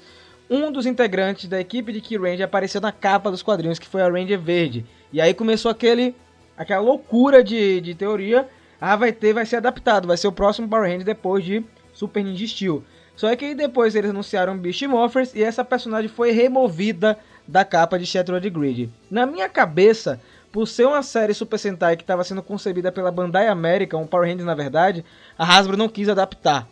um 0.50 0.70
dos 0.70 0.84
integrantes 0.84 1.48
da 1.48 1.58
equipe 1.58 1.94
de 1.94 2.02
Key 2.02 2.42
apareceu 2.42 2.78
na 2.78 2.92
capa 2.92 3.30
dos 3.30 3.42
quadrinhos, 3.42 3.78
que 3.78 3.86
foi 3.86 4.02
a 4.02 4.08
Ranger 4.10 4.38
Verde. 4.38 4.84
E 5.10 5.18
aí 5.18 5.32
começou 5.32 5.70
aquele, 5.70 6.14
aquela 6.58 6.82
loucura 6.82 7.42
de, 7.42 7.80
de 7.80 7.94
teoria. 7.94 8.46
Ah, 8.78 8.96
vai 8.96 9.12
ter, 9.12 9.32
vai 9.32 9.46
ser 9.46 9.56
adaptado, 9.56 10.06
vai 10.06 10.18
ser 10.18 10.28
o 10.28 10.32
próximo 10.32 10.68
Power 10.68 10.86
Ranger 10.86 11.06
depois 11.06 11.42
de 11.42 11.64
Super 11.94 12.22
Ninja 12.22 12.46
Steel. 12.46 12.84
Só 13.16 13.34
que 13.34 13.46
aí 13.46 13.54
depois 13.54 13.94
eles 13.94 14.10
anunciaram 14.10 14.58
Beast 14.58 14.82
Morphers 14.82 15.34
e 15.34 15.42
essa 15.42 15.64
personagem 15.64 16.10
foi 16.10 16.32
removida 16.32 17.18
da 17.48 17.64
capa 17.64 17.98
de 17.98 18.04
Shattered 18.04 18.50
Grid. 18.50 18.90
Na 19.10 19.24
minha 19.24 19.48
cabeça, 19.48 20.20
por 20.52 20.66
ser 20.66 20.86
uma 20.86 21.02
série 21.02 21.34
Super 21.34 21.58
Sentai 21.58 21.96
que 21.96 22.02
estava 22.02 22.24
sendo 22.24 22.42
concebida 22.42 22.90
pela 22.90 23.10
Bandai 23.10 23.46
America, 23.48 23.96
um 23.96 24.06
Power 24.06 24.28
Rangers 24.28 24.46
na 24.46 24.54
verdade, 24.54 25.04
a 25.38 25.44
Hasbro 25.44 25.76
não 25.76 25.88
quis 25.88 26.08
adaptar 26.08 26.66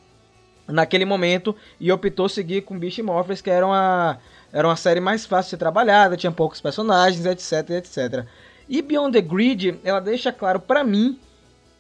naquele 0.66 1.04
momento 1.04 1.56
e 1.80 1.90
optou 1.90 2.28
seguir 2.28 2.62
com 2.62 2.78
Beast 2.78 2.98
Morphers, 2.98 3.40
que 3.40 3.50
era 3.50 3.66
uma, 3.66 4.18
era 4.52 4.68
uma 4.68 4.76
série 4.76 5.00
mais 5.00 5.24
fácil 5.24 5.46
de 5.46 5.50
ser 5.50 5.56
trabalhada, 5.56 6.16
tinha 6.16 6.32
poucos 6.32 6.60
personagens, 6.60 7.24
etc, 7.24 7.70
etc. 7.70 8.26
E 8.68 8.82
Beyond 8.82 9.12
the 9.12 9.22
Grid, 9.22 9.80
ela 9.82 10.00
deixa 10.00 10.30
claro 10.30 10.60
pra 10.60 10.84
mim 10.84 11.18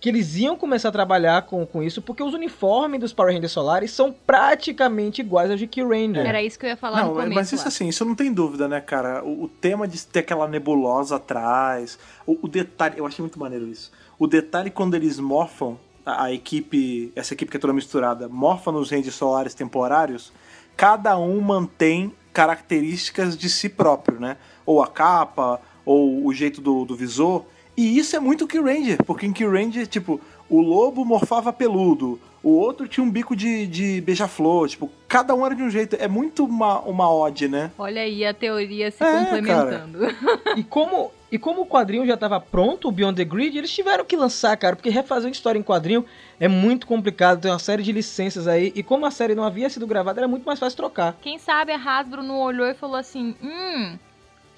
que 0.00 0.08
eles 0.08 0.36
iam 0.36 0.56
começar 0.56 0.90
a 0.90 0.92
trabalhar 0.92 1.42
com, 1.42 1.66
com 1.66 1.82
isso, 1.82 2.00
porque 2.00 2.22
os 2.22 2.32
uniformes 2.32 3.00
dos 3.00 3.12
Power 3.12 3.34
Rangers 3.34 3.50
Solares 3.50 3.90
são 3.90 4.12
praticamente 4.12 5.20
iguais 5.20 5.50
aos 5.50 5.58
de 5.58 5.66
Key 5.66 5.82
Ranger. 5.82 6.24
Era 6.24 6.42
isso 6.42 6.58
que 6.58 6.66
eu 6.66 6.70
ia 6.70 6.76
falar 6.76 7.00
Não, 7.00 7.08
no 7.08 7.14
começo. 7.14 7.34
mas 7.34 7.52
isso 7.52 7.62
lá. 7.64 7.68
assim, 7.68 7.88
isso 7.88 8.04
não 8.04 8.14
tem 8.14 8.32
dúvida, 8.32 8.68
né, 8.68 8.80
cara? 8.80 9.24
O, 9.24 9.44
o 9.44 9.48
tema 9.48 9.88
de 9.88 10.04
ter 10.06 10.20
aquela 10.20 10.46
nebulosa 10.46 11.16
atrás, 11.16 11.98
o, 12.24 12.38
o 12.42 12.48
detalhe, 12.48 12.98
eu 12.98 13.06
achei 13.06 13.22
muito 13.22 13.38
maneiro 13.40 13.66
isso. 13.66 13.90
O 14.18 14.26
detalhe 14.26 14.70
quando 14.70 14.94
eles 14.94 15.18
morfam, 15.18 15.76
a, 16.06 16.24
a 16.24 16.32
equipe, 16.32 17.12
essa 17.16 17.34
equipe 17.34 17.50
que 17.50 17.56
é 17.56 17.60
toda 17.60 17.72
misturada, 17.72 18.28
morfa 18.28 18.70
nos 18.70 18.90
Rangers 18.90 19.16
Solares 19.16 19.52
temporários, 19.54 20.32
cada 20.76 21.18
um 21.18 21.40
mantém 21.40 22.14
características 22.32 23.36
de 23.36 23.50
si 23.50 23.68
próprio, 23.68 24.20
né? 24.20 24.36
Ou 24.64 24.80
a 24.80 24.86
capa, 24.86 25.60
ou 25.84 26.24
o 26.24 26.32
jeito 26.32 26.60
do, 26.60 26.84
do 26.84 26.94
visor. 26.94 27.44
E 27.78 27.96
isso 27.96 28.16
é 28.16 28.18
muito 28.18 28.44
Key 28.48 28.58
Ranger, 28.58 28.98
porque 29.04 29.24
em 29.24 29.32
Key 29.32 29.46
Ranger, 29.46 29.86
tipo, 29.86 30.20
o 30.50 30.60
lobo 30.60 31.04
morfava 31.04 31.52
peludo, 31.52 32.20
o 32.42 32.50
outro 32.50 32.88
tinha 32.88 33.04
um 33.04 33.08
bico 33.08 33.36
de, 33.36 33.68
de 33.68 34.00
beija-flor, 34.00 34.68
tipo, 34.68 34.90
cada 35.06 35.32
um 35.32 35.46
era 35.46 35.54
de 35.54 35.62
um 35.62 35.70
jeito. 35.70 35.94
É 35.94 36.08
muito 36.08 36.44
uma, 36.44 36.80
uma 36.80 37.08
ode, 37.08 37.46
né? 37.46 37.70
Olha 37.78 38.02
aí 38.02 38.26
a 38.26 38.34
teoria 38.34 38.90
se 38.90 39.04
É, 39.04 39.24
complementando. 39.24 39.98
E 40.58 40.64
como, 40.64 41.12
e 41.30 41.38
como 41.38 41.62
o 41.62 41.66
quadrinho 41.66 42.04
já 42.04 42.14
estava 42.14 42.40
pronto, 42.40 42.88
o 42.88 42.90
Beyond 42.90 43.14
the 43.14 43.24
Grid, 43.24 43.56
eles 43.56 43.72
tiveram 43.72 44.04
que 44.04 44.16
lançar, 44.16 44.56
cara, 44.56 44.74
porque 44.74 44.90
refazer 44.90 45.26
uma 45.28 45.32
história 45.32 45.56
em 45.56 45.62
quadrinho 45.62 46.04
é 46.40 46.48
muito 46.48 46.84
complicado, 46.84 47.40
tem 47.40 47.48
uma 47.48 47.60
série 47.60 47.84
de 47.84 47.92
licenças 47.92 48.48
aí, 48.48 48.72
e 48.74 48.82
como 48.82 49.06
a 49.06 49.12
série 49.12 49.36
não 49.36 49.44
havia 49.44 49.70
sido 49.70 49.86
gravada, 49.86 50.18
era 50.20 50.26
muito 50.26 50.44
mais 50.44 50.58
fácil 50.58 50.76
trocar. 50.76 51.16
Quem 51.22 51.38
sabe 51.38 51.70
a 51.70 51.76
Hasbro 51.76 52.24
não 52.24 52.40
olhou 52.40 52.66
e 52.66 52.74
falou 52.74 52.96
assim: 52.96 53.36
hum, 53.40 53.96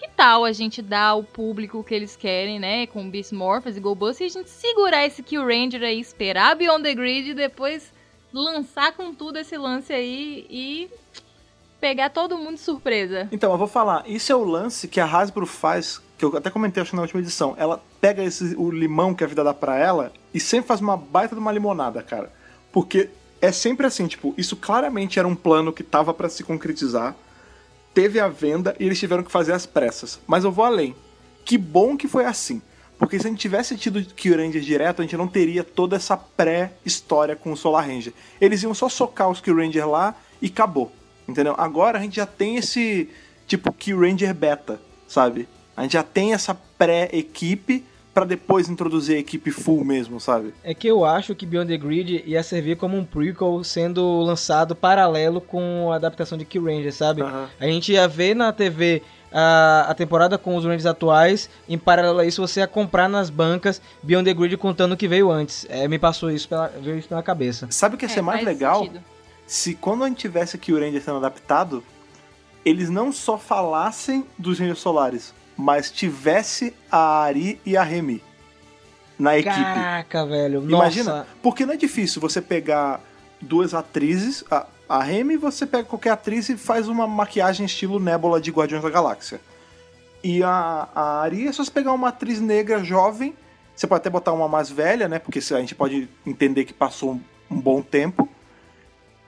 que 0.01 0.09
tal 0.09 0.47
a 0.47 0.52
gente 0.52 0.81
dar 0.81 1.09
ao 1.09 1.22
público 1.22 1.78
o 1.78 1.85
que 1.85 1.94
eles 1.94 2.16
querem, 2.16 2.59
né? 2.59 2.86
Com 2.86 3.10
Beast 3.10 3.32
Morphers 3.32 3.77
e 3.77 3.81
GoBust 3.81 4.22
e 4.22 4.27
a 4.27 4.31
gente 4.31 4.48
segurar 4.48 5.05
esse 5.05 5.22
Kill 5.22 5.44
Ranger 5.44 5.82
aí, 5.82 6.01
esperar 6.01 6.56
Beyond 6.56 6.82
the 6.82 6.94
Grid 6.94 7.31
e 7.31 7.35
depois 7.35 7.93
lançar 8.32 8.93
com 8.93 9.12
tudo 9.12 9.39
esse 9.39 9.59
lance 9.59 9.93
aí 9.93 10.47
e 10.48 10.89
pegar 11.78 12.09
todo 12.09 12.39
mundo 12.39 12.55
de 12.55 12.60
surpresa. 12.60 13.28
Então, 13.31 13.52
eu 13.52 13.59
vou 13.59 13.66
falar, 13.66 14.02
isso 14.09 14.32
é 14.32 14.35
o 14.35 14.43
lance 14.43 14.89
que 14.89 15.01
a 15.01 15.05
Hasbro 15.05 15.44
faz, 15.44 16.01
que 16.16 16.24
eu 16.24 16.35
até 16.35 16.48
comentei 16.48 16.82
acho 16.82 16.97
na 16.97 17.02
última 17.02 17.20
edição. 17.20 17.55
Ela 17.59 17.82
pega 18.01 18.24
esse, 18.24 18.55
o 18.56 18.70
limão 18.70 19.14
que 19.14 19.22
a 19.22 19.27
vida 19.27 19.44
dá 19.44 19.52
pra 19.52 19.77
ela 19.77 20.12
e 20.32 20.40
sempre 20.40 20.68
faz 20.68 20.81
uma 20.81 20.97
baita 20.97 21.35
de 21.35 21.40
uma 21.40 21.52
limonada, 21.52 22.02
cara. 22.02 22.32
Porque 22.72 23.10
é 23.40 23.52
sempre 23.52 23.86
assim, 23.86 24.06
tipo, 24.06 24.32
isso 24.39 24.56
claramente 24.56 25.18
era 25.18 25.28
um 25.28 25.35
plano 25.35 25.74
que 25.74 25.82
tava 25.82 26.14
pra 26.14 26.28
se 26.31 26.43
concretizar, 26.43 27.14
teve 27.95 28.21
a 28.21 28.29
venda 28.29 28.75
e 28.79 28.85
eles 28.87 28.99
tiveram 28.99 29.23
que 29.23 29.31
fazer 29.31 29.53
as 29.53 29.67
pressas. 29.67 30.21
Mas 30.27 30.45
eu 30.45 30.53
vou 30.53 30.65
além. 30.65 30.95
Que 31.45 31.59
bom 31.59 31.97
que 31.97 32.09
foi 32.09 32.25
assim. 32.25 32.62
Porque 32.99 33.19
se 33.19 33.27
a 33.27 33.31
gente 33.31 33.41
tivesse 33.41 33.77
tido 33.77 34.05
Kill 34.05 34.37
Ranger 34.37 34.61
direto, 34.61 35.01
a 35.01 35.03
gente 35.03 35.17
não 35.17 35.27
teria 35.27 35.65
toda 35.65 35.97
essa 35.97 36.17
pré-história 36.17 37.35
com 37.35 37.51
o 37.51 37.57
Solar 37.57 37.87
Ranger. 37.87 38.12
Eles 38.39 38.62
iam 38.62 38.75
só 38.75 38.89
socar 38.89 39.31
os 39.31 39.41
Kill 39.41 39.57
Ranger 39.57 39.89
lá 39.89 40.15
e 40.41 40.49
acabou. 40.49 40.93
Entendeu? 41.27 41.55
Agora 41.57 41.99
a 41.99 42.03
gente 42.03 42.17
já 42.17 42.27
tem 42.27 42.57
esse 42.57 43.09
tipo 43.47 43.73
Kill 43.73 44.01
Ranger 44.01 44.35
beta, 44.35 44.81
sabe? 45.09 45.49
A 45.77 45.83
gente 45.83 45.93
já 45.93 46.03
tem 46.03 46.35
essa 46.35 46.55
pré-equipe 46.55 47.85
pra 48.12 48.24
depois 48.24 48.69
introduzir 48.69 49.16
a 49.16 49.19
equipe 49.20 49.51
full 49.51 49.85
mesmo, 49.85 50.19
sabe? 50.20 50.53
É 50.65 50.74
que 50.74 50.89
eu 50.89 51.05
acho 51.05 51.35
que 51.35 51.47
Beyond 51.47 51.69
the 51.70 51.77
Grid 51.78 52.24
ia 52.27 52.43
servir 52.43 52.77
como 52.77 52.97
um 52.97 53.05
prequel 53.05 53.62
sendo 53.62 54.20
lançado 54.23 54.74
paralelo 54.74 55.41
com 55.41 55.91
a 55.93 55.97
adaptação 55.97 56.37
de 56.37 56.45
Kill 56.45 56.65
Ranger, 56.65 56.93
sabe? 56.93 57.23
Aham. 57.23 57.49
A 57.61 57.66
gente 57.66 57.93
ia 57.93 58.09
ver 58.09 58.35
na 58.35 58.53
TV 58.53 59.03
a, 59.32 59.87
a 59.89 59.95
temporada 59.95 60.37
com 60.37 60.57
os 60.57 60.65
Rangers 60.65 60.87
atuais, 60.87 61.49
em 61.69 61.78
paralelo 61.78 62.19
a 62.19 62.27
isso 62.27 62.43
você 62.45 62.59
ia 62.61 62.66
comprar 62.66 63.09
nas 63.09 63.31
bancas 63.31 63.81
Beyond 64.03 64.24
the 64.28 64.35
Grid 64.35 64.57
contando 64.57 64.93
o 64.93 64.97
que 64.97 65.07
veio 65.07 65.31
antes. 65.31 65.65
É, 65.69 65.87
me 65.87 65.99
passou 65.99 66.31
isso 66.32 66.49
pela, 66.49 66.66
veio 66.66 66.99
isso 66.99 67.09
pela 67.09 67.23
cabeça. 67.23 67.69
Sabe 67.70 67.95
o 67.95 67.99
que 67.99 68.05
ia 68.07 68.11
É, 68.11 68.15
ser 68.15 68.23
mais 68.23 68.45
legal? 68.45 68.81
sentido. 68.81 69.01
Se 69.47 69.74
quando 69.74 70.03
a 70.05 70.09
gente 70.09 70.19
tivesse 70.19 70.59
Kill 70.59 70.81
Ranger 70.81 71.01
sendo 71.03 71.19
adaptado, 71.19 71.82
eles 72.65 72.91
não 72.91 73.12
só 73.12 73.39
falassem 73.39 74.24
dos 74.37 74.59
Rangers 74.59 74.81
Solares, 74.81 75.32
mas 75.61 75.91
tivesse 75.91 76.74
a 76.91 77.20
Ari 77.23 77.61
e 77.65 77.77
a 77.77 77.82
Remy 77.82 78.23
na 79.19 79.37
equipe. 79.37 79.55
Caraca, 79.55 80.27
velho. 80.27 80.62
Imagina, 80.62 81.19
Nossa. 81.19 81.27
porque 81.43 81.66
não 81.66 81.74
é 81.74 81.77
difícil 81.77 82.20
você 82.20 82.41
pegar 82.41 83.01
duas 83.41 83.74
atrizes, 83.74 84.43
a, 84.51 84.66
a 84.89 85.03
Remy 85.03 85.37
você 85.37 85.66
pega 85.66 85.85
qualquer 85.85 86.11
atriz 86.11 86.49
e 86.49 86.57
faz 86.57 86.89
uma 86.89 87.07
maquiagem 87.07 87.66
estilo 87.66 88.01
Nebula 88.01 88.41
de 88.41 88.51
Guardiões 88.51 88.82
da 88.82 88.89
Galáxia. 88.91 89.41
E 90.24 90.43
a, 90.43 90.89
a 90.95 91.20
Ari 91.20 91.47
é 91.47 91.53
só 91.53 91.62
você 91.62 91.70
pegar 91.70 91.93
uma 91.93 92.09
atriz 92.09 92.41
negra 92.41 92.82
jovem, 92.82 93.35
você 93.77 93.87
pode 93.87 94.01
até 94.01 94.11
botar 94.11 94.32
uma 94.32 94.49
mais 94.49 94.70
velha, 94.70 95.09
né, 95.09 95.19
porque 95.19 95.39
a 95.39 95.61
gente 95.61 95.74
pode 95.74 96.09
entender 96.27 96.65
que 96.65 96.73
passou 96.73 97.12
um, 97.12 97.20
um 97.51 97.61
bom 97.61 97.82
tempo. 97.82 98.28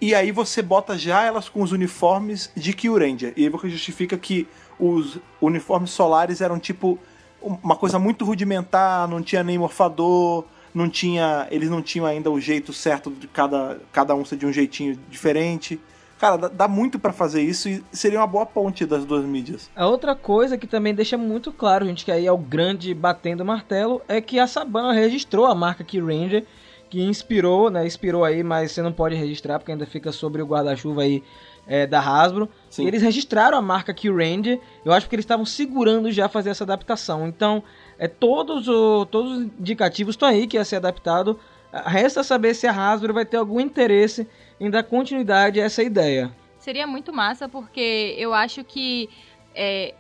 E 0.03 0.17
aí 0.17 0.33
você 0.33 0.61
bota 0.61 0.99
já 0.99 1.23
elas 1.23 1.49
com 1.49 1.63
os 1.63 1.71
uniformes 1.71 2.51
de 2.57 2.73
Ranger. 2.89 3.33
E 3.37 3.45
aí 3.45 3.49
você 3.49 3.71
justifica 3.71 4.19
que 4.19 4.49
os 4.77 5.19
uniformes 5.41 5.91
solares 5.91 6.41
eram 6.41 6.59
tipo 6.59 6.99
uma 7.41 7.77
coisa 7.77 8.01
muito 8.01 8.25
rudimentar, 8.25 9.07
não 9.07 9.23
tinha 9.23 9.45
nem 9.45 9.57
morfador, 9.57 10.45
não 10.75 10.91
tinha, 10.91 11.47
eles 11.53 11.71
não 11.71 11.81
tinham 11.81 12.05
ainda 12.05 12.33
o 12.33 12.41
jeito 12.41 12.73
certo 12.73 13.13
de 13.13 13.29
cada, 13.29 13.81
cada 13.93 14.13
um 14.13 14.25
ser 14.25 14.35
de 14.35 14.45
um 14.45 14.53
jeitinho 14.53 14.99
diferente. 15.09 15.81
Cara, 16.19 16.37
dá, 16.37 16.49
dá 16.49 16.69
muito 16.69 16.99
pra 16.99 17.13
fazer 17.13 17.43
isso 17.43 17.69
e 17.69 17.85
seria 17.93 18.19
uma 18.19 18.27
boa 18.27 18.45
ponte 18.45 18.85
das 18.85 19.05
duas 19.05 19.25
mídias. 19.25 19.71
A 19.75 19.87
outra 19.87 20.17
coisa 20.17 20.59
que 20.59 20.67
também 20.67 20.93
deixa 20.93 21.17
muito 21.17 21.53
claro, 21.53 21.87
gente, 21.87 22.05
que 22.05 22.11
aí 22.11 22.27
é 22.27 22.33
o 22.33 22.39
grande 22.39 22.93
batendo 22.93 23.45
martelo, 23.45 24.03
é 24.09 24.21
que 24.21 24.41
a 24.41 24.49
Saban 24.49 24.93
registrou 24.93 25.47
a 25.47 25.55
marca 25.55 25.85
Key 25.85 26.01
Ranger, 26.01 26.45
que 26.93 27.03
inspirou, 27.03 27.71
né? 27.71 27.87
Inspirou 27.87 28.23
aí, 28.23 28.43
mas 28.43 28.71
você 28.71 28.83
não 28.83 28.93
pode 28.93 29.15
registrar 29.15 29.59
porque 29.59 29.73
ainda 29.73 29.87
fica 29.87 30.13
sobre 30.13 30.43
o 30.43 30.47
guarda-chuva 30.47 31.01
aí 31.01 31.23
é, 31.67 31.87
da 31.87 31.99
Hasbro. 31.99 32.51
Sim. 32.69 32.85
E 32.85 32.89
eles 32.89 33.01
registraram 33.01 33.57
a 33.57 33.63
marca 33.63 33.95
Key 33.95 34.11
Ranger, 34.11 34.61
eu 34.85 34.93
acho 34.93 35.09
que 35.09 35.15
eles 35.15 35.25
estavam 35.25 35.47
segurando 35.47 36.13
já 36.13 36.29
fazer 36.29 36.51
essa 36.51 36.65
adaptação. 36.65 37.27
Então, 37.27 37.63
é 37.99 38.07
todos, 38.07 38.69
o, 38.69 39.07
todos 39.07 39.33
os 39.33 39.39
indicativos 39.59 40.13
estão 40.13 40.29
aí 40.29 40.47
que 40.47 40.59
ia 40.59 40.65
ser 40.67 40.77
adaptado. 40.77 41.41
Resta 41.73 42.23
saber 42.23 42.53
se 42.53 42.67
a 42.67 42.73
Hasbro 42.73 43.15
vai 43.15 43.25
ter 43.25 43.39
algum 43.39 43.59
interesse 43.59 44.29
em 44.61 44.69
dar 44.69 44.83
continuidade 44.83 45.63
a 45.63 45.65
essa 45.65 45.83
ideia. 45.83 46.31
Seria 46.59 46.87
muito 46.87 47.11
massa 47.11 47.49
porque 47.49 48.15
eu 48.19 48.35
acho 48.35 48.63
que 48.65 49.09
é, 49.55 49.95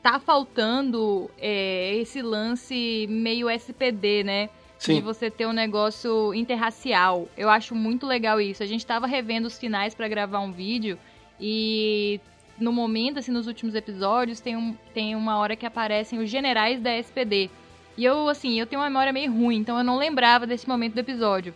tá 0.00 0.20
faltando 0.20 1.28
é, 1.38 1.96
esse 1.96 2.22
lance 2.22 3.08
meio 3.10 3.50
SPD, 3.50 4.22
né? 4.22 4.48
De 4.80 4.86
Sim. 4.86 5.00
você 5.02 5.30
ter 5.30 5.46
um 5.46 5.52
negócio 5.52 6.32
interracial. 6.32 7.28
Eu 7.36 7.50
acho 7.50 7.74
muito 7.74 8.06
legal 8.06 8.40
isso. 8.40 8.62
A 8.62 8.66
gente 8.66 8.86
tava 8.86 9.06
revendo 9.06 9.46
os 9.46 9.58
finais 9.58 9.94
pra 9.94 10.08
gravar 10.08 10.40
um 10.40 10.50
vídeo 10.50 10.98
e 11.38 12.18
no 12.58 12.72
momento, 12.72 13.18
assim, 13.18 13.30
nos 13.30 13.46
últimos 13.46 13.74
episódios, 13.74 14.40
tem, 14.40 14.56
um, 14.56 14.74
tem 14.94 15.14
uma 15.14 15.38
hora 15.38 15.54
que 15.54 15.66
aparecem 15.66 16.18
os 16.18 16.30
generais 16.30 16.80
da 16.80 16.96
SPD. 16.96 17.50
E 17.96 18.04
eu, 18.04 18.26
assim, 18.28 18.58
eu 18.58 18.66
tenho 18.66 18.80
uma 18.80 18.88
memória 18.88 19.12
meio 19.12 19.30
ruim, 19.30 19.56
então 19.56 19.76
eu 19.76 19.84
não 19.84 19.98
lembrava 19.98 20.46
desse 20.46 20.66
momento 20.66 20.94
do 20.94 21.00
episódio. 21.00 21.54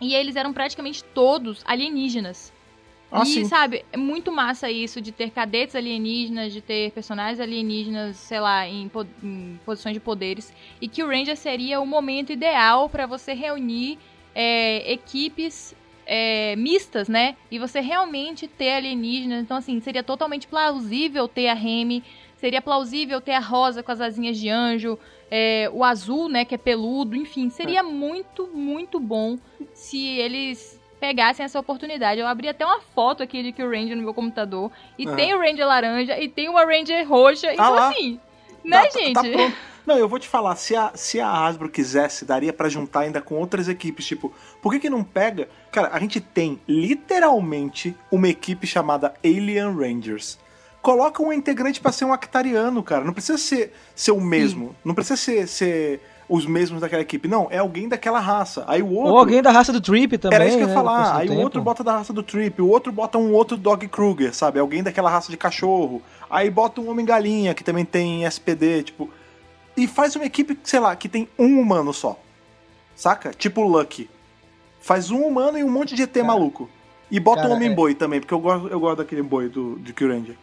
E 0.00 0.12
eles 0.14 0.34
eram 0.34 0.52
praticamente 0.52 1.04
todos 1.04 1.62
alienígenas. 1.64 2.52
Ah, 3.10 3.22
e, 3.22 3.26
sim. 3.26 3.44
sabe, 3.44 3.84
é 3.90 3.96
muito 3.96 4.30
massa 4.30 4.70
isso 4.70 5.00
de 5.00 5.12
ter 5.12 5.30
cadetes 5.30 5.74
alienígenas, 5.74 6.52
de 6.52 6.60
ter 6.60 6.90
personagens 6.92 7.40
alienígenas, 7.40 8.16
sei 8.16 8.38
lá, 8.40 8.66
em, 8.68 8.88
po- 8.88 9.06
em 9.22 9.58
posições 9.64 9.94
de 9.94 10.00
poderes. 10.00 10.52
E 10.80 10.88
que 10.88 11.02
o 11.02 11.08
Ranger 11.08 11.36
seria 11.36 11.80
o 11.80 11.86
momento 11.86 12.32
ideal 12.32 12.88
pra 12.88 13.06
você 13.06 13.32
reunir 13.32 13.98
é, 14.34 14.92
equipes 14.92 15.74
é, 16.06 16.54
mistas, 16.56 17.08
né? 17.08 17.36
E 17.50 17.58
você 17.58 17.80
realmente 17.80 18.46
ter 18.46 18.72
alienígenas. 18.74 19.42
Então, 19.42 19.56
assim, 19.56 19.80
seria 19.80 20.02
totalmente 20.02 20.46
plausível 20.46 21.26
ter 21.26 21.48
a 21.48 21.54
Remy, 21.54 22.02
seria 22.36 22.60
plausível 22.62 23.20
ter 23.20 23.32
a 23.32 23.40
Rosa 23.40 23.82
com 23.82 23.90
as 23.90 24.00
asinhas 24.00 24.38
de 24.38 24.48
anjo, 24.48 24.98
é, 25.30 25.68
o 25.72 25.82
azul, 25.84 26.28
né, 26.28 26.44
que 26.44 26.54
é 26.54 26.58
peludo, 26.58 27.14
enfim, 27.16 27.50
seria 27.50 27.82
muito, 27.82 28.46
muito 28.48 28.98
bom 28.98 29.38
se 29.74 30.02
eles 30.06 30.77
pegassem 31.00 31.44
essa 31.44 31.58
oportunidade. 31.58 32.20
Eu 32.20 32.26
abri 32.26 32.48
até 32.48 32.64
uma 32.64 32.80
foto 32.80 33.22
aqui 33.22 33.42
de 33.42 33.52
Kill 33.52 33.70
Ranger 33.70 33.96
no 33.96 34.02
meu 34.02 34.14
computador. 34.14 34.70
E 34.98 35.06
Ah. 35.08 35.14
tem 35.14 35.34
o 35.34 35.38
Ranger 35.38 35.66
laranja 35.66 36.18
e 36.18 36.28
tem 36.28 36.48
uma 36.48 36.64
Ranger 36.64 37.08
roxa. 37.08 37.52
Então, 37.52 37.74
lá. 37.74 37.88
assim, 37.88 38.20
né, 38.64 38.82
Tá- 38.86 38.90
gente? 38.90 39.14
tá. 39.14 39.52
Não, 39.86 39.96
eu 39.96 40.06
vou 40.06 40.18
te 40.18 40.28
falar, 40.28 40.54
se 40.56 40.76
a, 40.76 40.90
se 40.94 41.18
a 41.18 41.30
Hasbro 41.30 41.70
quisesse, 41.70 42.26
daria 42.26 42.52
pra 42.52 42.68
juntar 42.68 43.00
ainda 43.00 43.22
com 43.22 43.36
outras 43.36 43.68
equipes, 43.70 44.04
tipo, 44.06 44.30
por 44.60 44.70
que 44.72 44.80
que 44.80 44.90
não 44.90 45.02
pega? 45.02 45.48
Cara, 45.72 45.88
a 45.94 45.98
gente 45.98 46.20
tem 46.20 46.60
literalmente 46.68 47.96
uma 48.10 48.28
equipe 48.28 48.66
chamada 48.66 49.14
Alien 49.24 49.74
Rangers. 49.74 50.38
Coloca 50.82 51.22
um 51.22 51.32
integrante 51.32 51.80
pra 51.80 51.90
ser 51.90 52.04
um 52.04 52.12
actariano, 52.12 52.82
cara. 52.82 53.02
Não 53.04 53.12
precisa 53.14 53.38
ser, 53.38 53.72
ser 53.94 54.12
o 54.12 54.20
mesmo. 54.20 54.76
Não 54.84 54.94
precisa 54.94 55.16
ser, 55.16 55.48
ser 55.48 56.00
os 56.28 56.44
mesmos 56.44 56.80
daquela 56.80 57.00
equipe. 57.02 57.26
Não, 57.26 57.48
é 57.50 57.58
alguém 57.58 57.88
daquela 57.88 58.20
raça. 58.20 58.64
Aí 58.66 58.82
o 58.82 58.92
outro. 58.92 59.12
Ou 59.12 59.18
alguém 59.18 59.40
da 59.40 59.50
raça 59.50 59.72
do 59.72 59.80
Trip 59.80 60.18
também. 60.18 60.36
Era 60.36 60.46
isso 60.46 60.58
que 60.58 60.62
eu 60.62 60.68
né, 60.68 60.74
ia 60.74 60.80
curso 60.80 60.94
falar. 60.94 61.12
do 61.12 61.18
Aí 61.18 61.26
o 61.26 61.30
tempo. 61.30 61.42
outro 61.42 61.62
bota 61.62 61.82
da 61.82 61.92
raça 61.96 62.12
do 62.12 62.22
Trip, 62.22 62.60
o 62.60 62.68
outro 62.68 62.92
bota 62.92 63.16
um 63.16 63.32
outro 63.32 63.56
Dog 63.56 63.86
Kruger, 63.88 64.34
sabe? 64.34 64.58
Alguém 64.58 64.82
daquela 64.82 65.08
raça 65.08 65.30
de 65.30 65.36
cachorro. 65.36 66.02
Aí 66.28 66.50
bota 66.50 66.80
um 66.80 66.90
Homem-Galinha, 66.90 67.54
que 67.54 67.64
também 67.64 67.84
tem 67.84 68.24
SPD, 68.24 68.82
tipo. 68.82 69.08
E 69.76 69.86
faz 69.86 70.16
uma 70.16 70.24
equipe, 70.26 70.58
sei 70.64 70.80
lá, 70.80 70.94
que 70.94 71.08
tem 71.08 71.28
um 71.38 71.58
humano 71.60 71.92
só. 71.94 72.18
Saca? 72.94 73.30
Tipo 73.30 73.62
o 73.62 73.68
Lucky. 73.68 74.10
Faz 74.80 75.10
um 75.10 75.22
humano 75.22 75.56
e 75.56 75.64
um 75.64 75.70
monte 75.70 75.94
de 75.94 76.02
ET 76.02 76.16
maluco. 76.18 76.68
E 77.10 77.18
bota 77.18 77.42
cara, 77.42 77.52
um 77.52 77.56
homem 77.56 77.70
é- 77.70 77.74
boi 77.74 77.94
também, 77.94 78.20
porque 78.20 78.34
eu 78.34 78.40
gosto, 78.40 78.68
eu 78.68 78.78
gosto 78.78 78.98
daquele 78.98 79.22
boi 79.22 79.48
do, 79.48 79.78
de 79.78 79.92
Kyuranger. 79.92 80.36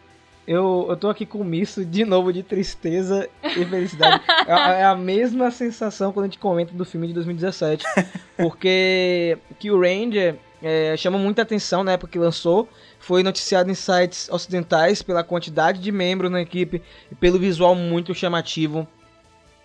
Eu, 0.46 0.86
eu 0.88 0.96
tô 0.96 1.08
aqui 1.08 1.26
com 1.26 1.38
um 1.40 1.44
misto 1.44 1.84
de 1.84 2.04
novo 2.04 2.32
de 2.32 2.42
tristeza 2.42 3.28
e 3.42 3.64
felicidade. 3.64 4.22
é, 4.46 4.52
a- 4.52 4.72
é 4.74 4.84
a 4.84 4.94
mesma 4.94 5.50
sensação 5.50 6.12
quando 6.12 6.24
a 6.24 6.28
gente 6.28 6.38
comenta 6.38 6.72
do 6.72 6.84
filme 6.84 7.08
de 7.08 7.12
2017. 7.14 7.84
Porque 8.36 9.36
que 9.58 9.70
o 9.72 9.80
Ranger 9.80 10.36
é, 10.62 10.94
chama 10.96 11.18
muita 11.18 11.42
atenção 11.42 11.82
na 11.82 11.92
época 11.92 12.12
que 12.12 12.18
lançou. 12.18 12.68
Foi 13.00 13.22
noticiado 13.24 13.70
em 13.70 13.74
sites 13.74 14.28
ocidentais 14.30 15.02
pela 15.02 15.24
quantidade 15.24 15.80
de 15.80 15.90
membros 15.90 16.30
na 16.30 16.40
equipe 16.40 16.80
e 17.10 17.14
pelo 17.16 17.38
visual 17.40 17.74
muito 17.74 18.14
chamativo 18.14 18.86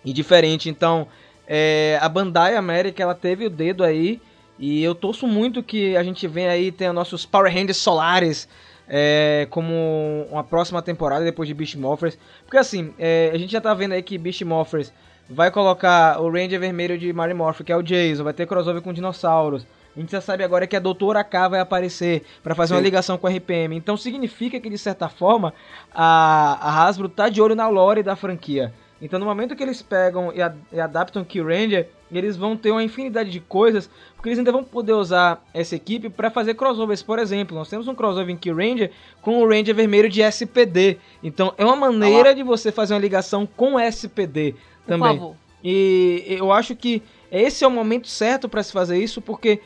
e 0.04 0.12
diferente. 0.12 0.68
Então, 0.68 1.06
é, 1.46 1.96
a 2.00 2.08
Bandai 2.08 2.56
América 2.56 3.02
ela 3.02 3.14
teve 3.14 3.46
o 3.46 3.50
dedo 3.50 3.84
aí. 3.84 4.20
E 4.58 4.82
eu 4.82 4.94
torço 4.96 5.26
muito 5.28 5.62
que 5.62 5.96
a 5.96 6.02
gente 6.02 6.26
venha 6.26 6.50
aí 6.50 6.70
tenha 6.72 6.92
nossos 6.92 7.24
Power 7.24 7.52
Rangers 7.52 7.76
solares 7.78 8.48
é, 8.94 9.46
como 9.48 10.26
uma 10.30 10.44
próxima 10.44 10.82
temporada 10.82 11.24
depois 11.24 11.48
de 11.48 11.54
Beast 11.54 11.76
Morphers. 11.76 12.18
Porque 12.44 12.58
assim, 12.58 12.92
é, 12.98 13.30
a 13.32 13.38
gente 13.38 13.50
já 13.50 13.60
tá 13.60 13.72
vendo 13.72 13.92
aí 13.92 14.02
que 14.02 14.18
Beast 14.18 14.42
Morphers 14.42 14.92
vai 15.30 15.50
colocar 15.50 16.20
o 16.20 16.30
Ranger 16.30 16.60
vermelho 16.60 16.98
de 16.98 17.10
Mary 17.10 17.32
Morph, 17.32 17.62
que 17.62 17.72
é 17.72 17.76
o 17.76 17.82
Jason, 17.82 18.22
vai 18.22 18.34
ter 18.34 18.46
crossover 18.46 18.82
com 18.82 18.92
dinossauros. 18.92 19.66
A 19.96 20.00
gente 20.00 20.12
já 20.12 20.20
sabe 20.20 20.44
agora 20.44 20.66
que 20.66 20.76
a 20.76 20.80
Doutora 20.80 21.24
K 21.24 21.48
vai 21.48 21.60
aparecer 21.60 22.22
para 22.42 22.54
fazer 22.54 22.74
uma 22.74 22.80
Sim. 22.80 22.84
ligação 22.84 23.16
com 23.16 23.26
a 23.26 23.30
RPM. 23.30 23.76
Então 23.76 23.96
significa 23.96 24.60
que, 24.60 24.68
de 24.68 24.78
certa 24.78 25.08
forma, 25.08 25.54
a, 25.94 26.58
a 26.60 26.84
Hasbro 26.84 27.08
tá 27.08 27.30
de 27.30 27.40
olho 27.40 27.54
na 27.54 27.68
lore 27.68 28.02
da 28.02 28.16
franquia. 28.16 28.72
Então 29.02 29.18
no 29.18 29.26
momento 29.26 29.56
que 29.56 29.62
eles 29.62 29.82
pegam 29.82 30.32
e, 30.32 30.40
a- 30.40 30.54
e 30.72 30.78
adaptam 30.80 31.24
Kill 31.24 31.44
Ranger, 31.44 31.88
eles 32.10 32.36
vão 32.36 32.56
ter 32.56 32.70
uma 32.70 32.84
infinidade 32.84 33.30
de 33.30 33.40
coisas, 33.40 33.90
porque 34.14 34.28
eles 34.28 34.38
ainda 34.38 34.52
vão 34.52 34.62
poder 34.62 34.92
usar 34.92 35.44
essa 35.52 35.74
equipe 35.74 36.08
para 36.08 36.30
fazer 36.30 36.54
crossovers. 36.54 37.02
Por 37.02 37.18
exemplo, 37.18 37.56
nós 37.56 37.68
temos 37.68 37.88
um 37.88 37.94
crossover 37.96 38.30
em 38.32 38.36
Kill 38.36 38.54
Ranger 38.54 38.92
com 39.20 39.42
o 39.42 39.48
Ranger 39.48 39.74
vermelho 39.74 40.08
de 40.08 40.22
SPD. 40.22 40.98
Então 41.22 41.52
é 41.58 41.64
uma 41.64 41.74
maneira 41.74 42.32
de 42.34 42.42
você 42.44 42.70
fazer 42.70 42.94
uma 42.94 43.00
ligação 43.00 43.44
com 43.44 43.76
SPD 43.80 44.52
Por 44.52 44.58
também. 44.86 45.16
favor. 45.18 45.36
E 45.64 46.24
eu 46.28 46.52
acho 46.52 46.76
que 46.76 47.02
esse 47.30 47.64
é 47.64 47.66
o 47.66 47.70
momento 47.70 48.06
certo 48.08 48.48
para 48.48 48.62
se 48.62 48.72
fazer 48.72 48.98
isso, 49.02 49.20
porque 49.20 49.60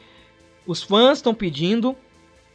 os 0.66 0.82
fãs 0.82 1.18
estão 1.18 1.34
pedindo, 1.34 1.94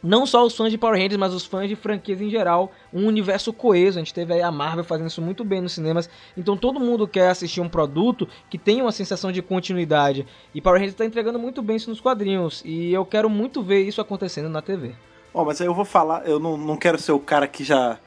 não 0.02 0.26
só 0.26 0.44
os 0.44 0.56
fãs 0.56 0.70
de 0.70 0.78
Power 0.78 0.98
Rangers, 0.98 1.16
mas 1.16 1.32
os 1.32 1.44
fãs 1.44 1.68
de 1.68 1.76
franquias 1.76 2.20
em 2.20 2.28
geral, 2.28 2.72
um 2.92 3.06
universo 3.06 3.52
coeso. 3.52 3.98
A 3.98 4.02
gente 4.02 4.12
teve 4.12 4.34
aí 4.34 4.42
a 4.42 4.50
Marvel 4.50 4.84
fazendo 4.84 5.08
isso 5.08 5.22
muito 5.22 5.44
bem 5.44 5.60
nos 5.60 5.72
cinemas. 5.72 6.10
Então 6.36 6.56
todo 6.56 6.80
mundo 6.80 7.06
quer 7.06 7.28
assistir 7.28 7.60
um 7.60 7.68
produto 7.68 8.28
que 8.50 8.58
tenha 8.58 8.82
uma 8.82 8.92
sensação 8.92 9.30
de 9.30 9.40
continuidade. 9.40 10.26
E 10.54 10.60
Power 10.60 10.78
Rangers 10.78 10.94
está 10.94 11.04
entregando 11.04 11.38
muito 11.38 11.62
bem 11.62 11.76
isso 11.76 11.90
nos 11.90 12.00
quadrinhos. 12.00 12.62
E 12.64 12.92
eu 12.92 13.04
quero 13.04 13.30
muito 13.30 13.62
ver 13.62 13.82
isso 13.82 14.00
acontecendo 14.00 14.48
na 14.48 14.60
TV. 14.60 14.94
Ó, 15.32 15.44
mas 15.44 15.60
aí 15.60 15.66
eu 15.66 15.74
vou 15.74 15.84
falar, 15.84 16.26
eu 16.26 16.38
não, 16.38 16.56
não 16.56 16.76
quero 16.76 16.98
ser 16.98 17.12
o 17.12 17.18
cara 17.18 17.46
que 17.46 17.64
já 17.64 17.98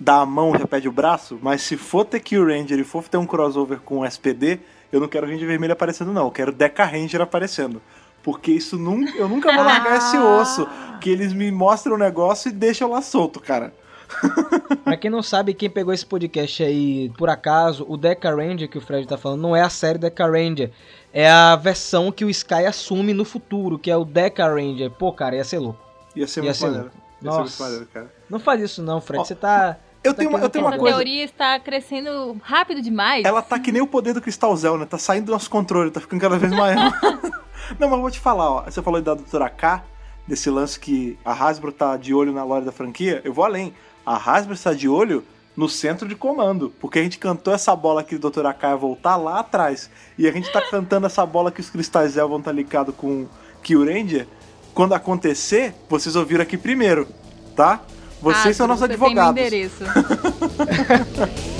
dá 0.00 0.20
a 0.20 0.26
mão, 0.26 0.58
já 0.58 0.66
pede 0.66 0.88
o 0.88 0.92
braço, 0.92 1.38
mas 1.42 1.60
se 1.60 1.76
for 1.76 2.04
ter 2.06 2.20
Kill 2.20 2.46
Ranger 2.46 2.78
e 2.78 2.84
for 2.84 3.06
ter 3.06 3.18
um 3.18 3.26
crossover 3.26 3.80
com 3.80 3.98
o 3.98 4.04
SPD, 4.04 4.58
eu 4.90 4.98
não 4.98 5.06
quero 5.06 5.26
Ranger 5.26 5.46
Vermelho 5.46 5.74
aparecendo, 5.74 6.12
não. 6.12 6.24
Eu 6.24 6.30
quero 6.30 6.50
Deca 6.50 6.84
Ranger 6.84 7.20
aparecendo. 7.20 7.80
Porque 8.22 8.50
isso 8.52 8.76
nunca, 8.78 9.16
eu 9.16 9.28
nunca 9.28 9.52
vou 9.54 9.64
largar 9.64 9.96
esse 9.98 10.16
osso. 10.18 10.66
Que 11.00 11.08
eles 11.10 11.32
me 11.32 11.50
mostram 11.50 11.94
o 11.94 11.98
negócio 11.98 12.48
e 12.50 12.52
deixam 12.52 12.90
lá 12.90 13.00
solto, 13.00 13.40
cara. 13.40 13.72
Pra 14.84 14.96
quem 14.96 15.10
não 15.10 15.22
sabe, 15.22 15.54
quem 15.54 15.70
pegou 15.70 15.94
esse 15.94 16.04
podcast 16.04 16.62
aí, 16.62 17.10
por 17.16 17.30
acaso, 17.30 17.86
o 17.88 17.96
Deca 17.96 18.34
Ranger 18.34 18.68
que 18.68 18.76
o 18.76 18.80
Fred 18.80 19.06
tá 19.06 19.16
falando, 19.16 19.40
não 19.40 19.54
é 19.56 19.62
a 19.62 19.70
série 19.70 19.98
Deca 19.98 20.26
Ranger. 20.26 20.70
É 21.12 21.30
a 21.30 21.56
versão 21.56 22.10
que 22.12 22.24
o 22.24 22.30
Sky 22.30 22.66
assume 22.66 23.14
no 23.14 23.24
futuro, 23.24 23.78
que 23.78 23.90
é 23.90 23.96
o 23.96 24.04
Deca 24.04 24.46
Ranger. 24.48 24.90
Pô, 24.90 25.12
cara, 25.12 25.36
ia 25.36 25.44
ser 25.44 25.58
louco. 25.60 25.80
Ia 26.14 26.26
ser 26.26 26.40
Ia 26.40 26.44
muito 26.44 26.56
ser 26.56 26.64
maneiro. 26.66 26.84
louco. 26.84 26.96
Ia 27.22 27.30
ser 27.30 27.36
muito 27.38 27.42
Nossa. 27.50 27.62
maneiro, 27.62 27.86
cara. 27.92 28.12
Não 28.28 28.38
faz 28.40 28.60
isso 28.60 28.82
não, 28.82 29.00
Fred. 29.00 29.20
Ó, 29.20 29.24
Você 29.24 29.34
tá. 29.34 29.76
eu 30.04 30.10
você 30.10 30.16
tenho 30.16 30.30
tá 30.30 30.36
uma- 30.36 30.44
eu 30.44 30.50
tenho 30.50 30.64
uma 30.64 30.70
Essa 30.72 30.78
coisa- 30.80 30.96
teoria 30.96 31.24
está 31.24 31.58
crescendo 31.60 32.36
rápido 32.42 32.82
demais. 32.82 33.24
Ela 33.24 33.40
tá 33.42 33.58
que 33.58 33.70
nem 33.72 33.80
o 33.80 33.86
poder 33.86 34.12
do 34.12 34.20
Cristal 34.20 34.54
Zell, 34.56 34.76
né? 34.76 34.86
Tá 34.86 34.98
saindo 34.98 35.26
do 35.26 35.32
nosso 35.32 35.48
controle, 35.48 35.90
tá 35.90 36.00
ficando 36.00 36.20
cada 36.20 36.36
vez 36.38 36.52
maior. 36.52 36.92
não, 37.78 37.88
mas 37.88 37.96
eu 37.96 38.02
vou 38.02 38.10
te 38.10 38.20
falar, 38.20 38.50
ó. 38.50 38.62
Você 38.64 38.82
falou 38.82 39.00
da 39.00 39.14
Doutora 39.14 39.48
K, 39.48 39.82
desse 40.26 40.50
lance 40.50 40.78
que 40.78 41.18
a 41.24 41.32
Hasbro 41.32 41.72
tá 41.72 41.96
de 41.96 42.14
olho 42.14 42.32
na 42.32 42.44
lore 42.44 42.64
da 42.64 42.72
franquia. 42.72 43.20
Eu 43.24 43.32
vou 43.32 43.44
além. 43.44 43.74
A 44.04 44.16
Hasbro 44.16 44.54
está 44.54 44.72
de 44.72 44.88
olho 44.88 45.24
no 45.56 45.68
centro 45.68 46.08
de 46.08 46.14
comando. 46.14 46.72
Porque 46.80 46.98
a 46.98 47.02
gente 47.02 47.18
cantou 47.18 47.52
essa 47.52 47.74
bola 47.76 48.02
que 48.02 48.14
o 48.14 48.18
Doutora 48.18 48.52
K 48.52 48.70
ia 48.70 48.76
voltar 48.76 49.16
lá 49.16 49.40
atrás. 49.40 49.90
E 50.18 50.26
a 50.26 50.32
gente 50.32 50.50
tá 50.52 50.60
cantando 50.62 51.06
essa 51.06 51.24
bola 51.26 51.50
que 51.50 51.60
os 51.60 51.70
Cristais 51.70 52.12
Zell 52.12 52.28
vão 52.28 52.38
estar 52.38 52.52
ligados 52.52 52.94
com 52.94 53.26
Kill 53.62 53.84
Ranger. 53.84 54.26
Quando 54.74 54.94
acontecer, 54.94 55.74
vocês 55.88 56.16
ouviram 56.16 56.42
aqui 56.42 56.56
primeiro, 56.56 57.06
tá? 57.56 57.80
Vocês 58.22 58.56
são 58.56 58.70
Astro, 58.70 58.86
nossos 58.86 58.86
você 58.86 58.88
Tem 58.88 59.14
meu 59.14 59.22
advogados. 59.24 59.40
endereço. 59.40 59.84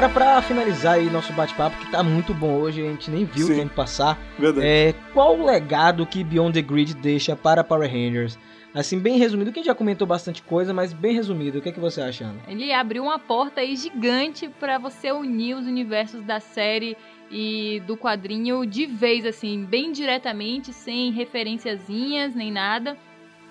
Agora, 0.00 0.14
pra 0.14 0.40
finalizar 0.40 0.94
aí 0.94 1.10
nosso 1.10 1.30
bate-papo, 1.34 1.76
que 1.76 1.90
tá 1.90 2.02
muito 2.02 2.32
bom 2.32 2.54
hoje, 2.54 2.80
a 2.80 2.90
gente 2.90 3.10
nem 3.10 3.26
viu 3.26 3.48
Sim. 3.48 3.52
o 3.52 3.56
tempo 3.56 3.74
passar. 3.74 4.18
Verdade. 4.38 4.66
É, 4.66 4.94
qual 5.12 5.38
o 5.38 5.44
legado 5.44 6.06
que 6.06 6.24
Beyond 6.24 6.54
the 6.54 6.62
Grid 6.62 6.94
deixa 6.94 7.36
para 7.36 7.62
Power 7.62 7.86
Rangers? 7.86 8.38
Assim, 8.74 8.98
bem 8.98 9.18
resumido, 9.18 9.52
que 9.52 9.58
a 9.58 9.62
gente 9.62 9.66
já 9.66 9.74
comentou 9.74 10.06
bastante 10.06 10.40
coisa, 10.40 10.72
mas 10.72 10.94
bem 10.94 11.12
resumido. 11.12 11.58
O 11.58 11.60
que, 11.60 11.68
é 11.68 11.72
que 11.72 11.78
você 11.78 12.00
acha, 12.00 12.24
Ana? 12.24 12.40
Ele 12.48 12.72
abriu 12.72 13.02
uma 13.02 13.18
porta 13.18 13.60
aí 13.60 13.76
gigante 13.76 14.48
pra 14.58 14.78
você 14.78 15.12
unir 15.12 15.54
os 15.54 15.66
universos 15.66 16.22
da 16.22 16.40
série 16.40 16.96
e 17.30 17.82
do 17.86 17.94
quadrinho 17.94 18.64
de 18.64 18.86
vez, 18.86 19.26
assim, 19.26 19.66
bem 19.66 19.92
diretamente, 19.92 20.72
sem 20.72 21.12
referenciazinhas 21.12 22.34
nem 22.34 22.50
nada. 22.50 22.96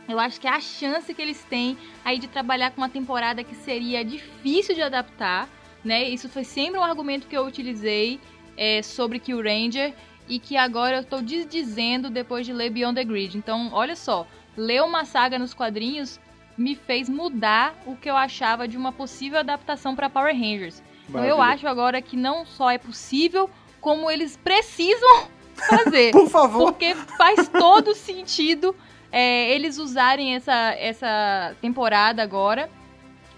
Eu 0.07 0.19
acho 0.19 0.41
que 0.41 0.47
é 0.47 0.51
a 0.51 0.59
chance 0.59 1.13
que 1.13 1.21
eles 1.21 1.43
têm 1.43 1.77
aí 2.03 2.17
de 2.17 2.27
trabalhar 2.27 2.71
com 2.71 2.81
uma 2.81 2.89
temporada 2.89 3.43
que 3.43 3.53
seria 3.53 4.03
difícil 4.03 4.73
de 4.73 4.81
adaptar, 4.81 5.47
né? 5.83 6.03
Isso 6.03 6.29
foi 6.29 6.43
sempre 6.43 6.79
um 6.79 6.83
argumento 6.83 7.27
que 7.27 7.37
eu 7.37 7.45
utilizei 7.45 8.19
é, 8.57 8.81
sobre 8.81 9.19
Kill 9.19 9.41
Ranger 9.41 9.93
e 10.27 10.39
que 10.39 10.55
agora 10.57 10.97
eu 10.97 11.03
tô 11.03 11.21
desdizendo 11.21 12.09
depois 12.09 12.45
de 12.45 12.53
ler 12.53 12.69
Beyond 12.69 12.95
the 12.95 13.03
Grid. 13.03 13.37
Então, 13.37 13.69
olha 13.71 13.95
só, 13.95 14.27
ler 14.55 14.83
uma 14.83 15.05
saga 15.05 15.39
nos 15.39 15.53
quadrinhos 15.53 16.19
me 16.57 16.75
fez 16.75 17.07
mudar 17.07 17.73
o 17.85 17.95
que 17.95 18.09
eu 18.09 18.17
achava 18.17 18.67
de 18.67 18.75
uma 18.75 18.91
possível 18.91 19.39
adaptação 19.39 19.95
para 19.95 20.09
Power 20.09 20.35
Rangers. 20.35 20.83
Então 21.07 21.23
eu 21.23 21.41
acho 21.41 21.67
agora 21.67 22.01
que 22.01 22.15
não 22.15 22.45
só 22.45 22.69
é 22.69 22.77
possível, 22.77 23.49
como 23.79 24.11
eles 24.11 24.37
precisam 24.37 25.27
fazer. 25.55 26.11
Por 26.11 26.29
favor. 26.29 26.71
Porque 26.71 26.93
faz 27.17 27.47
todo 27.47 27.95
sentido 27.95 28.75
é, 29.11 29.49
eles 29.51 29.77
usarem 29.77 30.35
essa, 30.35 30.75
essa 30.77 31.55
temporada 31.61 32.21
agora 32.21 32.69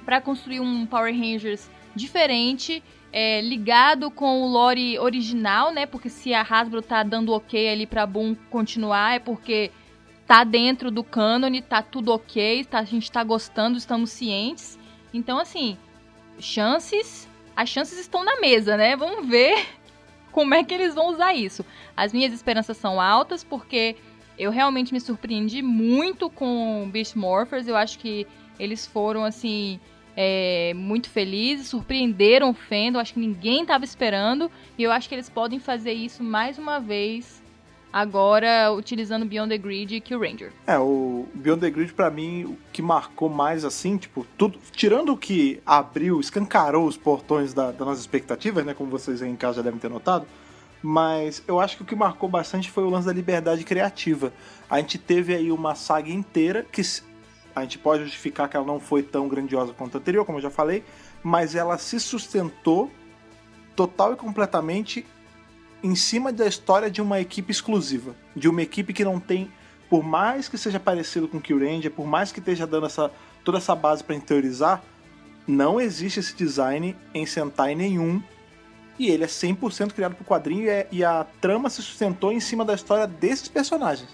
para 0.04 0.20
construir 0.20 0.60
um 0.60 0.86
Power 0.86 1.14
Rangers 1.14 1.70
diferente, 1.96 2.84
é, 3.12 3.42
ligado 3.42 4.10
com 4.10 4.42
o 4.44 4.48
lore 4.48 4.98
original, 5.00 5.72
né? 5.74 5.86
Porque 5.86 6.10
se 6.10 6.34
a 6.34 6.42
Hasbro 6.42 6.82
tá 6.82 7.04
dando 7.04 7.34
ok 7.34 7.70
ali 7.70 7.86
pra 7.86 8.06
Boom 8.06 8.36
continuar, 8.50 9.16
é 9.16 9.20
porque 9.20 9.72
tá 10.26 10.44
dentro 10.44 10.90
do 10.90 11.04
cânone, 11.04 11.62
tá 11.62 11.82
tudo 11.82 12.14
ok, 12.14 12.64
tá, 12.66 12.80
a 12.80 12.84
gente 12.86 13.12
tá 13.12 13.24
gostando, 13.24 13.78
estamos 13.78 14.12
cientes. 14.12 14.80
Então, 15.14 15.38
assim, 15.38 15.78
chances. 16.40 17.30
As 17.54 17.68
chances 17.68 18.00
estão 18.00 18.24
na 18.24 18.40
mesa, 18.40 18.78
né? 18.78 18.96
Vamos 18.96 19.28
ver 19.28 19.66
como 20.32 20.54
é 20.54 20.64
que 20.64 20.74
eles 20.74 20.96
vão 20.96 21.10
usar 21.10 21.34
isso. 21.34 21.66
As 21.96 22.14
minhas 22.14 22.32
esperanças 22.32 22.78
são 22.78 23.00
altas, 23.00 23.44
porque 23.44 23.98
eu 24.38 24.52
realmente 24.52 24.94
me 24.94 25.02
surpreendi 25.02 25.62
muito 25.62 26.30
com 26.30 26.90
Beast 26.92 27.16
Morphers. 27.16 27.68
Eu 27.68 27.76
acho 27.76 28.00
que 28.00 28.26
eles 28.58 28.88
foram, 28.88 29.26
assim, 29.26 29.80
é, 30.24 30.72
muito 30.76 31.10
felizes, 31.10 31.70
surpreenderam 31.70 32.52
o 32.52 32.54
fandom, 32.54 33.00
acho 33.00 33.16
que 33.16 33.20
ninguém 33.20 33.64
estava 33.64 33.84
esperando, 33.84 34.52
e 34.78 34.84
eu 34.84 34.92
acho 34.92 35.10
que 35.10 35.16
eles 35.16 35.28
podem 35.28 35.60
fazer 35.60 35.94
isso 35.94 36.24
mais 36.24 36.60
uma 36.60 36.80
vez, 36.80 37.42
agora 37.92 38.72
utilizando 38.72 39.26
Beyond 39.26 39.50
the 39.50 39.58
Grid 39.58 39.96
e 39.96 40.00
Kill 40.00 40.20
Ranger. 40.20 40.54
É, 40.68 40.78
o 40.78 41.26
Beyond 41.34 41.62
the 41.62 41.72
Grid 41.72 41.94
pra 41.94 42.12
mim, 42.12 42.44
o 42.44 42.58
que 42.72 42.84
marcou 42.84 43.30
mais 43.30 43.66
assim, 43.66 43.98
tipo, 43.98 44.24
tudo, 44.38 44.60
tirando 44.72 45.12
o 45.12 45.18
que 45.18 45.60
abriu, 45.66 46.20
escancarou 46.20 46.86
os 46.86 46.96
portões 46.96 47.52
da, 47.52 47.72
das 47.72 47.80
nossas 47.80 48.02
expectativas, 48.02 48.64
né, 48.64 48.76
como 48.76 48.92
vocês 48.92 49.24
aí 49.24 49.30
em 49.30 49.36
casa 49.36 49.56
já 49.56 49.62
devem 49.64 49.80
ter 49.80 49.90
notado, 49.90 50.28
mas 50.84 51.44
eu 51.48 51.60
acho 51.60 51.78
que 51.78 51.82
o 51.82 51.86
que 51.86 51.96
marcou 51.96 52.30
bastante 52.30 52.70
foi 52.70 52.84
o 52.84 52.92
lance 52.92 53.08
da 53.08 53.14
liberdade 53.14 53.64
criativa. 53.64 54.32
A 54.70 54.78
gente 54.78 55.00
teve 55.00 55.34
aí 55.34 55.52
uma 55.52 55.74
saga 55.74 56.12
inteira 56.12 56.64
que 56.72 56.82
a 57.56 57.62
gente 57.62 57.78
pode 57.78 58.04
justificar 58.04 58.48
que 58.50 58.56
ela 58.56 58.66
não 58.66 58.80
foi 58.80 59.04
tão 59.04 59.28
grandiosa 59.28 59.74
quanto 59.74 59.98
a 59.98 60.00
anterior, 60.00 60.26
como 60.26 60.38
eu 60.38 60.42
já 60.42 60.50
falei, 60.50 60.84
mas 61.24 61.56
ela 61.56 61.78
se 61.78 62.00
sustentou 62.00 62.92
total 63.76 64.14
e 64.14 64.16
completamente 64.16 65.06
em 65.84 65.96
cima 65.96 66.32
da 66.32 66.46
história 66.48 66.90
de 66.90 67.02
uma 67.02 67.20
equipe 67.20 67.52
exclusiva, 67.52 68.16
de 68.36 68.48
uma 68.48 68.62
equipe 68.62 68.94
que 68.94 69.04
não 69.04 69.20
tem, 69.20 69.52
por 69.90 70.04
mais 70.04 70.48
que 70.48 70.58
seja 70.58 70.80
parecido 70.80 71.28
com 71.28 71.42
Kill 71.42 71.60
Ranger, 71.60 71.92
por 71.92 72.06
mais 72.06 72.32
que 72.32 72.40
esteja 72.40 72.68
dando 72.68 72.86
essa, 72.86 73.12
toda 73.44 73.58
essa 73.58 73.76
base 73.76 74.04
para 74.04 74.20
teorizar, 74.20 74.84
não 75.48 75.82
existe 75.82 76.20
esse 76.20 76.36
design 76.36 76.96
em 77.14 77.26
Sentai 77.26 77.74
nenhum 77.76 78.22
e 79.00 79.10
ele 79.10 79.24
é 79.24 79.28
100% 79.28 79.94
criado 79.94 80.16
pro 80.16 80.24
quadrinho 80.24 80.66
e, 80.66 80.70
é- 80.70 80.88
e 80.92 81.04
a 81.04 81.26
trama 81.42 81.70
se 81.70 81.82
sustentou 81.82 82.32
em 82.32 82.40
cima 82.40 82.64
da 82.64 82.76
história 82.76 83.08
desses 83.08 83.48
personagens. 83.48 84.10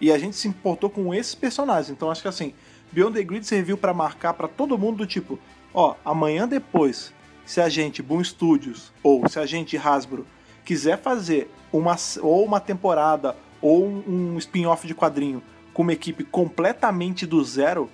E 0.00 0.10
a 0.10 0.18
gente 0.18 0.36
se 0.36 0.48
importou 0.48 0.90
com 0.90 1.14
esses 1.14 1.34
personagens. 1.34 1.90
Então 1.90 2.10
acho 2.10 2.22
que 2.22 2.28
assim, 2.28 2.52
Beyond 2.96 3.12
the 3.12 3.22
Grid 3.22 3.46
serviu 3.46 3.76
pra 3.76 3.92
marcar 3.92 4.32
pra 4.32 4.48
todo 4.48 4.78
mundo 4.78 4.96
do 4.96 5.06
tipo, 5.06 5.38
ó, 5.74 5.96
amanhã 6.02 6.48
depois, 6.48 7.12
se 7.44 7.60
a 7.60 7.68
gente 7.68 8.02
Boom 8.02 8.24
Studios 8.24 8.90
ou 9.02 9.28
se 9.28 9.38
a 9.38 9.44
gente 9.44 9.76
Hasbro 9.76 10.26
quiser 10.64 10.96
fazer 10.96 11.50
uma 11.70 11.94
ou 12.22 12.42
uma 12.42 12.58
temporada 12.58 13.36
ou 13.60 13.84
um, 13.84 14.38
spin-off 14.38 14.86
de 14.86 14.94
quadrinho 14.94 15.42
com 15.74 15.82
uma 15.82 15.92
equipe 15.92 16.24
completamente 16.24 17.26
do 17.26 17.44
zero, 17.44 17.90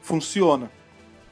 funciona. 0.00 0.70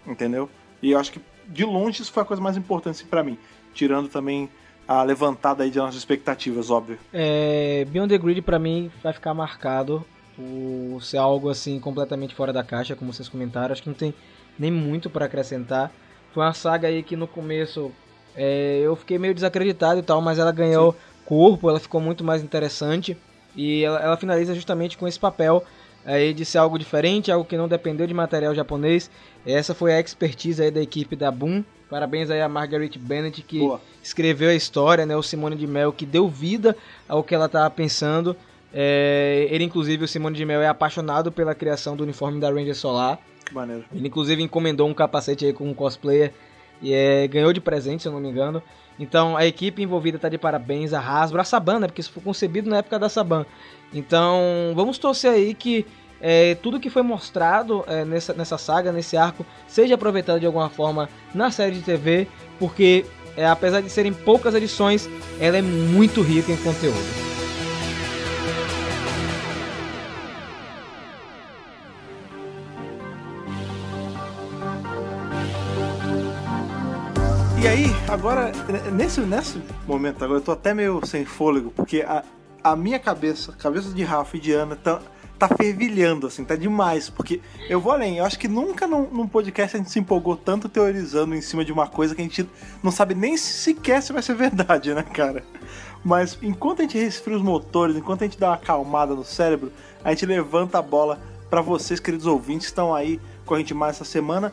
Entendeu? 0.07 0.51
E 0.83 0.91
eu 0.91 0.99
acho 0.99 1.11
que 1.11 1.21
de 1.49 1.65
longe 1.65 2.03
isso 2.03 2.13
foi 2.13 2.25
a 2.25 2.27
coisa 2.27 2.43
mais 2.43 2.59
importante 2.59 2.97
assim, 2.97 3.07
para 3.07 3.23
mim, 3.23 3.39
tirando 3.73 4.07
também 4.07 4.51
a 4.87 5.03
levantada 5.03 5.65
aí 5.65 5.71
de 5.71 5.79
nossas 5.79 5.97
expectativas, 5.97 6.71
óbvio. 6.71 6.99
É, 7.11 7.87
Beyond 7.89 8.11
the 8.11 8.19
Grid 8.19 8.43
pra 8.43 8.59
mim 8.59 8.91
vai 9.03 9.15
ficar 9.15 9.33
marcado 9.33 10.05
por 10.37 11.03
ser 11.03 11.19
algo 11.19 11.49
assim 11.49 11.79
completamente 11.79 12.35
fora 12.35 12.53
da 12.53 12.63
caixa, 12.63 12.97
como 12.97 13.13
vocês 13.13 13.29
comentaram. 13.29 13.73
Acho 13.73 13.83
que 13.83 13.89
não 13.89 13.95
tem 13.95 14.15
nem 14.59 14.71
muito 14.71 15.09
pra 15.09 15.27
acrescentar. 15.27 15.93
Foi 16.33 16.43
uma 16.43 16.55
saga 16.55 16.89
aí 16.89 17.03
que 17.03 17.17
no 17.17 17.27
começo 17.27 17.93
é, 18.35 18.81
eu 18.83 18.97
fiquei 18.97 19.19
meio 19.19 19.35
desacreditado 19.35 20.01
e 20.01 20.03
tal, 20.03 20.21
mas 20.21 20.39
ela 20.39 20.53
ganhou 20.53 20.97
corpo, 21.25 21.71
ela 21.71 21.81
ficou 21.81 22.01
muito 22.01 22.25
mais 22.25 22.43
interessante 22.43 23.17
e 23.57 23.85
ela, 23.85 24.01
ela 24.01 24.17
finaliza 24.17 24.55
justamente 24.55 24.99
com 24.99 25.07
esse 25.07 25.19
papel 25.19 25.65
aí 26.05 26.35
de 26.35 26.45
ser 26.45 26.59
algo 26.59 26.79
diferente, 26.79 27.33
algo 27.33 27.45
que 27.45 27.57
não 27.57 27.69
dependeu 27.69 28.07
de 28.07 28.13
material 28.15 28.55
japonês. 28.55 29.11
Essa 29.47 29.75
foi 29.75 29.95
a 29.95 30.01
expertise 30.01 30.63
aí 30.63 30.71
da 30.71 30.83
equipe 30.83 31.17
da 31.17 31.31
Boom. 31.31 31.65
Parabéns 31.89 32.31
aí 32.31 32.43
a 32.43 32.49
Margaret 32.49 32.91
Bennett 32.99 33.43
que 33.43 33.61
Boa. 33.61 33.81
escreveu 34.03 34.51
a 34.51 34.55
história, 34.55 35.07
né? 35.07 35.17
O 35.17 35.23
Simone 35.23 35.57
de 35.57 35.67
Mel 35.67 35.93
que 35.93 36.05
deu 36.05 36.29
vida 36.29 36.77
ao 37.09 37.23
que 37.23 37.35
ela 37.35 37.47
estava 37.47 37.71
pensando. 37.71 38.37
É, 38.77 39.47
ele, 39.51 39.63
inclusive, 39.63 40.05
o 40.05 40.09
Simone 40.09 40.37
de 40.37 40.45
Mel 40.45 40.61
é 40.61 40.67
apaixonado 40.67 41.31
pela 41.31 41.55
criação 41.55 41.95
do 41.95 42.03
uniforme 42.03 42.41
da 42.41 42.51
Ranger 42.51 42.75
Solar. 42.75 43.21
Maneiro. 43.53 43.85
Ele, 43.95 44.09
inclusive, 44.09 44.43
encomendou 44.43 44.89
um 44.89 44.95
capacete 44.95 45.47
aí 45.47 45.53
com 45.53 45.69
um 45.69 45.73
cosplayer 45.75 46.33
e 46.83 46.93
é, 46.93 47.29
ganhou 47.29 47.53
de 47.53 47.61
presente, 47.61 48.03
se 48.03 48.09
eu 48.09 48.13
não 48.13 48.21
me 48.21 48.29
engano. 48.29 48.61
Então, 48.99 49.37
a 49.37 49.47
equipe 49.47 49.81
envolvida 49.81 50.19
tá 50.19 50.29
de 50.29 50.39
parabéns, 50.39 50.93
a 50.93 51.01
Hasbro, 51.01 51.41
a 51.41 51.45
Saban, 51.45 51.79
né? 51.79 51.87
Porque 51.87 52.01
isso 52.01 52.13
foi 52.13 52.23
concebido 52.23 52.69
na 52.69 52.79
época 52.79 52.99
da 52.99 53.09
Saban. 53.09 53.47
Então, 53.93 54.73
vamos 54.75 54.99
torcer 54.99 55.31
aí 55.31 55.55
que 55.55 55.87
é, 56.21 56.57
tudo 56.57 56.81
que 56.81 56.91
foi 56.91 57.03
mostrado 57.03 57.85
é, 57.87 58.05
nessa, 58.05 58.33
nessa 58.33 58.59
saga, 58.59 58.91
nesse 58.91 59.17
arco, 59.17 59.47
seja 59.69 59.95
aproveitado 59.95 60.41
de 60.41 60.47
alguma 60.47 60.69
forma 60.69 61.09
na 61.35 61.51
série 61.51 61.77
de 61.77 61.83
TV, 61.83 62.27
porque 62.59 63.05
é, 63.37 63.47
apesar 63.47 63.81
de 63.81 63.91
serem 63.91 64.13
poucas 64.13 64.55
edições, 64.55 65.09
ela 65.41 65.57
é 65.57 65.63
muito 65.63 66.23
rica 66.23 66.51
em 66.51 66.57
conteúdo. 66.57 67.34
Agora, 78.25 78.53
nesse, 78.91 79.21
nesse 79.21 79.61
momento 79.87 80.25
agora, 80.25 80.39
eu 80.39 80.43
tô 80.43 80.53
até 80.53 80.73
meio 80.73 81.05
sem 81.05 81.27
fôlego, 81.27 81.71
porque 81.71 82.01
a, 82.01 82.25
a 82.63 82.75
minha 82.75 82.99
cabeça, 82.99 83.53
cabeça 83.53 83.91
de 83.91 84.03
Rafa 84.03 84.39
e 84.39 84.41
de 84.41 84.51
Ana, 84.51 84.75
tá, 84.77 84.99
tá 85.39 85.47
fervilhando, 85.47 86.27
assim, 86.27 86.43
tá 86.43 86.57
demais. 86.57 87.11
Porque 87.11 87.43
eu 87.69 87.79
vou 87.79 87.93
além, 87.93 88.17
eu 88.17 88.25
acho 88.25 88.39
que 88.39 88.49
nunca 88.49 88.87
num, 88.87 89.11
num 89.11 89.29
podcast 89.29 89.77
a 89.77 89.79
gente 89.79 89.91
se 89.91 89.99
empolgou 89.99 90.37
tanto 90.39 90.71
teorizando 90.71 91.35
em 91.35 91.43
cima 91.43 91.67
de 91.67 91.71
uma 91.71 91.87
coisa 91.87 92.15
que 92.15 92.23
a 92.23 92.25
gente 92.25 92.49
não 92.83 92.91
sabe 92.91 93.15
nem 93.15 93.37
sequer 93.37 94.03
se 94.03 94.11
vai 94.11 94.23
ser 94.23 94.35
verdade, 94.35 94.95
né, 94.95 95.03
cara? 95.03 95.45
Mas 96.03 96.39
enquanto 96.41 96.81
a 96.81 96.83
gente 96.83 96.97
resfria 96.97 97.37
os 97.37 97.43
motores, 97.43 97.95
enquanto 97.95 98.23
a 98.23 98.25
gente 98.25 98.41
dá 98.41 98.49
uma 98.49 98.55
acalmada 98.55 99.15
no 99.15 99.25
cérebro, 99.25 99.71
a 100.03 100.09
gente 100.11 100.25
levanta 100.25 100.79
a 100.79 100.83
bola 100.83 101.21
pra 101.51 101.61
vocês, 101.61 102.01
queridos 102.01 102.25
ouvintes, 102.25 102.69
que 102.69 102.73
estão 102.73 102.95
aí 102.95 103.21
com 103.45 103.55
a 103.55 103.59
gente 103.59 103.75
mais 103.75 103.97
essa 103.97 104.05
semana. 104.07 104.51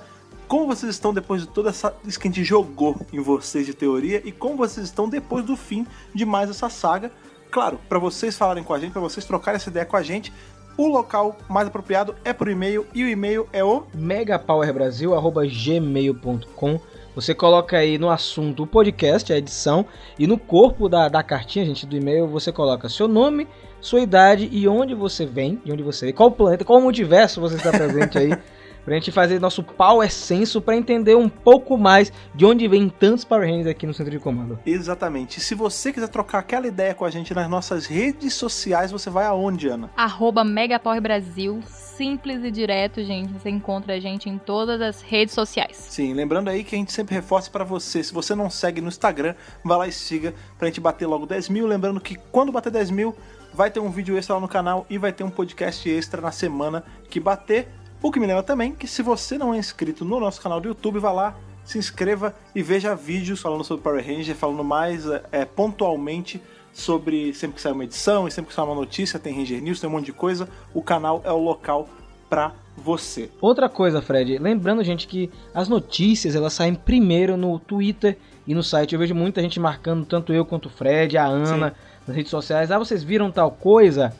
Como 0.52 0.68
vocês 0.68 0.94
estão 0.94 1.14
depois 1.14 1.44
de 1.44 1.48
toda 1.48 1.70
essa 1.70 1.96
isso 2.06 2.20
que 2.20 2.28
a 2.28 2.30
gente 2.30 2.44
jogou 2.44 2.98
em 3.14 3.22
vocês 3.22 3.66
de 3.66 3.74
teoria 3.74 4.22
e 4.26 4.34
como 4.34 4.58
vocês 4.58 4.86
estão 4.86 5.08
depois 5.08 5.46
do 5.46 5.56
fim 5.56 5.88
de 6.14 6.26
mais 6.26 6.50
essa 6.50 6.68
saga? 6.68 7.10
Claro, 7.50 7.80
para 7.88 7.98
vocês 7.98 8.38
falarem 8.38 8.62
com 8.62 8.74
a 8.74 8.80
gente, 8.80 8.92
para 8.92 9.00
vocês 9.00 9.24
trocarem 9.24 9.56
essa 9.56 9.70
ideia 9.70 9.86
com 9.86 9.96
a 9.96 10.04
gente, 10.04 10.34
o 10.78 10.90
local 10.90 11.38
mais 11.50 11.70
apropriado 11.70 12.14
é 12.26 12.34
por 12.34 12.50
e-mail 12.50 12.86
e 12.94 13.02
o 13.02 13.08
e-mail 13.08 13.48
é 13.54 13.64
o 13.64 13.84
megapowerbrasil.gmail.com 13.94 16.80
Você 17.16 17.34
coloca 17.34 17.78
aí 17.78 17.98
no 17.98 18.10
assunto 18.10 18.64
o 18.64 18.68
podcast, 18.68 19.32
a 19.32 19.38
edição, 19.38 19.86
e 20.20 20.28
no 20.28 20.38
corpo 20.38 20.90
da, 20.90 21.08
da 21.08 21.24
cartinha, 21.24 21.64
gente, 21.64 21.86
do 21.86 21.96
e-mail, 21.96 22.28
você 22.28 22.52
coloca 22.52 22.90
seu 22.90 23.08
nome, 23.08 23.48
sua 23.80 24.02
idade 24.02 24.50
e 24.52 24.68
onde 24.68 24.94
você 24.94 25.26
vem, 25.26 25.62
de 25.64 25.72
onde 25.72 25.82
você 25.82 26.08
vem, 26.08 26.14
qual 26.14 26.30
planeta, 26.30 26.66
qual 26.66 26.82
multiverso 26.82 27.40
você 27.40 27.56
está 27.56 27.72
presente 27.72 28.18
aí, 28.18 28.32
pra 28.84 28.96
gente 28.96 29.12
fazer 29.12 29.40
nosso 29.40 29.64
power 29.64 30.12
senso 30.12 30.62
pra 30.62 30.76
entender 30.76 31.16
um 31.16 31.30
pouco 31.30 31.78
mais 31.78 32.12
de 32.34 32.46
onde 32.46 32.68
vem 32.68 32.90
tantos 32.90 33.24
Power 33.24 33.48
Rangers 33.48 33.68
aqui 33.68 33.86
no 33.86 33.94
centro 33.94 34.12
de 34.12 34.20
comando. 34.20 34.60
Exatamente. 34.66 35.38
E 35.38 35.42
se 35.42 35.56
você 35.56 35.92
quiser 35.92 36.08
trocar 36.08 36.40
aquela 36.40 36.68
ideia 36.68 36.94
com 36.94 37.06
a 37.06 37.10
gente 37.10 37.34
nas 37.34 37.50
nossas 37.50 37.86
redes 37.86 38.34
sociais, 38.34 38.92
você 38.92 39.10
vai 39.10 39.26
aonde, 39.26 39.68
Ana? 39.68 39.90
Arroba 39.96 40.44
Megapower 40.44 41.02
Brasil, 41.02 41.62
simples 41.66 42.44
e 42.44 42.52
direto, 42.52 43.04
gente. 43.04 43.32
Você 43.34 43.50
encontra 43.50 43.94
a 43.94 44.00
gente 44.00 44.30
em 44.30 44.38
todas 44.38 44.82
as 44.82 45.02
redes 45.02 45.34
sociais. 45.34 45.78
Sim, 45.78 46.14
lembrando 46.14 46.50
aí 46.50 46.64
que 46.64 46.76
a 46.76 46.78
gente 46.78 46.92
sempre 46.92 47.16
reforça 47.16 47.50
para 47.50 47.64
você. 47.64 48.04
Se 48.04 48.14
você 48.14 48.34
não 48.34 48.50
segue 48.50 48.82
no 48.82 48.88
Instagram, 48.88 49.36
vá 49.64 49.78
lá 49.78 49.88
e 49.88 49.92
siga 49.92 50.34
pra 50.58 50.68
gente 50.68 50.82
bater 50.82 51.06
logo 51.06 51.26
10 51.26 51.50
mil. 51.50 51.68
Lembrando 51.68 52.00
que 52.00 52.16
quando 52.32 52.52
bater 52.52 52.72
10 52.72 52.90
mil, 52.92 53.16
vai 53.54 53.70
ter 53.70 53.80
um 53.80 53.90
vídeo 53.90 54.18
extra 54.18 54.36
lá 54.36 54.42
no 54.42 54.48
canal 54.48 54.86
e 54.90 54.98
vai 54.98 55.12
ter 55.12 55.24
um 55.24 55.30
podcast 55.30 55.90
extra 55.90 56.22
na 56.22 56.32
semana 56.32 56.84
que 57.10 57.20
bater. 57.20 57.68
O 58.02 58.12
que 58.12 58.20
me 58.20 58.26
lembra 58.26 58.42
também 58.42 58.74
que 58.74 58.88
se 58.88 59.04
você 59.04 59.38
não 59.38 59.54
é 59.54 59.58
inscrito 59.58 60.04
no 60.04 60.20
nosso 60.20 60.42
canal 60.42 60.60
do 60.60 60.68
YouTube, 60.68 60.98
vá 60.98 61.12
lá, 61.12 61.36
se 61.64 61.78
inscreva 61.78 62.36
e 62.56 62.64
veja 62.64 62.96
vídeos 62.96 63.40
falando 63.40 63.64
sobre 63.64 63.84
Power 63.84 64.04
Ranger, 64.04 64.36
falando 64.36 64.64
mais 64.64 65.06
é, 65.32 65.46
pontualmente 65.46 66.42
sobre 66.74 67.34
sempre 67.34 67.58
que 67.58 67.62
sai 67.62 67.72
uma 67.72 67.84
edição 67.84 68.28
e 68.28 68.32
sempre 68.32 68.50
que 68.50 68.56
sai 68.56 68.66
uma 68.66 68.74
notícia, 68.74 69.20
tem 69.20 69.36
Ranger 69.36 69.62
News, 69.62 69.80
tem 69.80 69.88
um 69.88 69.94
monte 69.94 70.06
de 70.06 70.14
coisa. 70.14 70.50
O 70.74 70.82
canal 70.82 71.22
é 71.24 71.32
o 71.32 71.38
local 71.38 71.88
pra 72.28 72.54
você. 72.76 73.30
Outra 73.40 73.70
coisa, 73.70 74.02
Fred, 74.02 74.38
lembrando, 74.40 74.84
gente, 74.84 75.06
que 75.06 75.30
as 75.54 75.68
notícias 75.68 76.36
elas 76.36 76.54
saem 76.54 76.74
primeiro 76.74 77.38
no 77.38 77.60
Twitter 77.60 78.18
e 78.48 78.56
no 78.56 78.64
site. 78.64 78.94
Eu 78.94 79.00
vejo 79.00 79.14
muita 79.14 79.42
gente 79.42 79.60
marcando, 79.60 80.06
tanto 80.06 80.34
eu 80.34 80.44
quanto 80.44 80.68
o 80.68 80.70
Fred, 80.70 81.18
a 81.18 81.26
Ana, 81.26 81.76
nas 82.08 82.16
redes 82.16 82.32
sociais. 82.32 82.72
Ah, 82.72 82.80
vocês 82.80 83.04
viram 83.04 83.30
tal 83.32 83.52
coisa? 83.52 84.12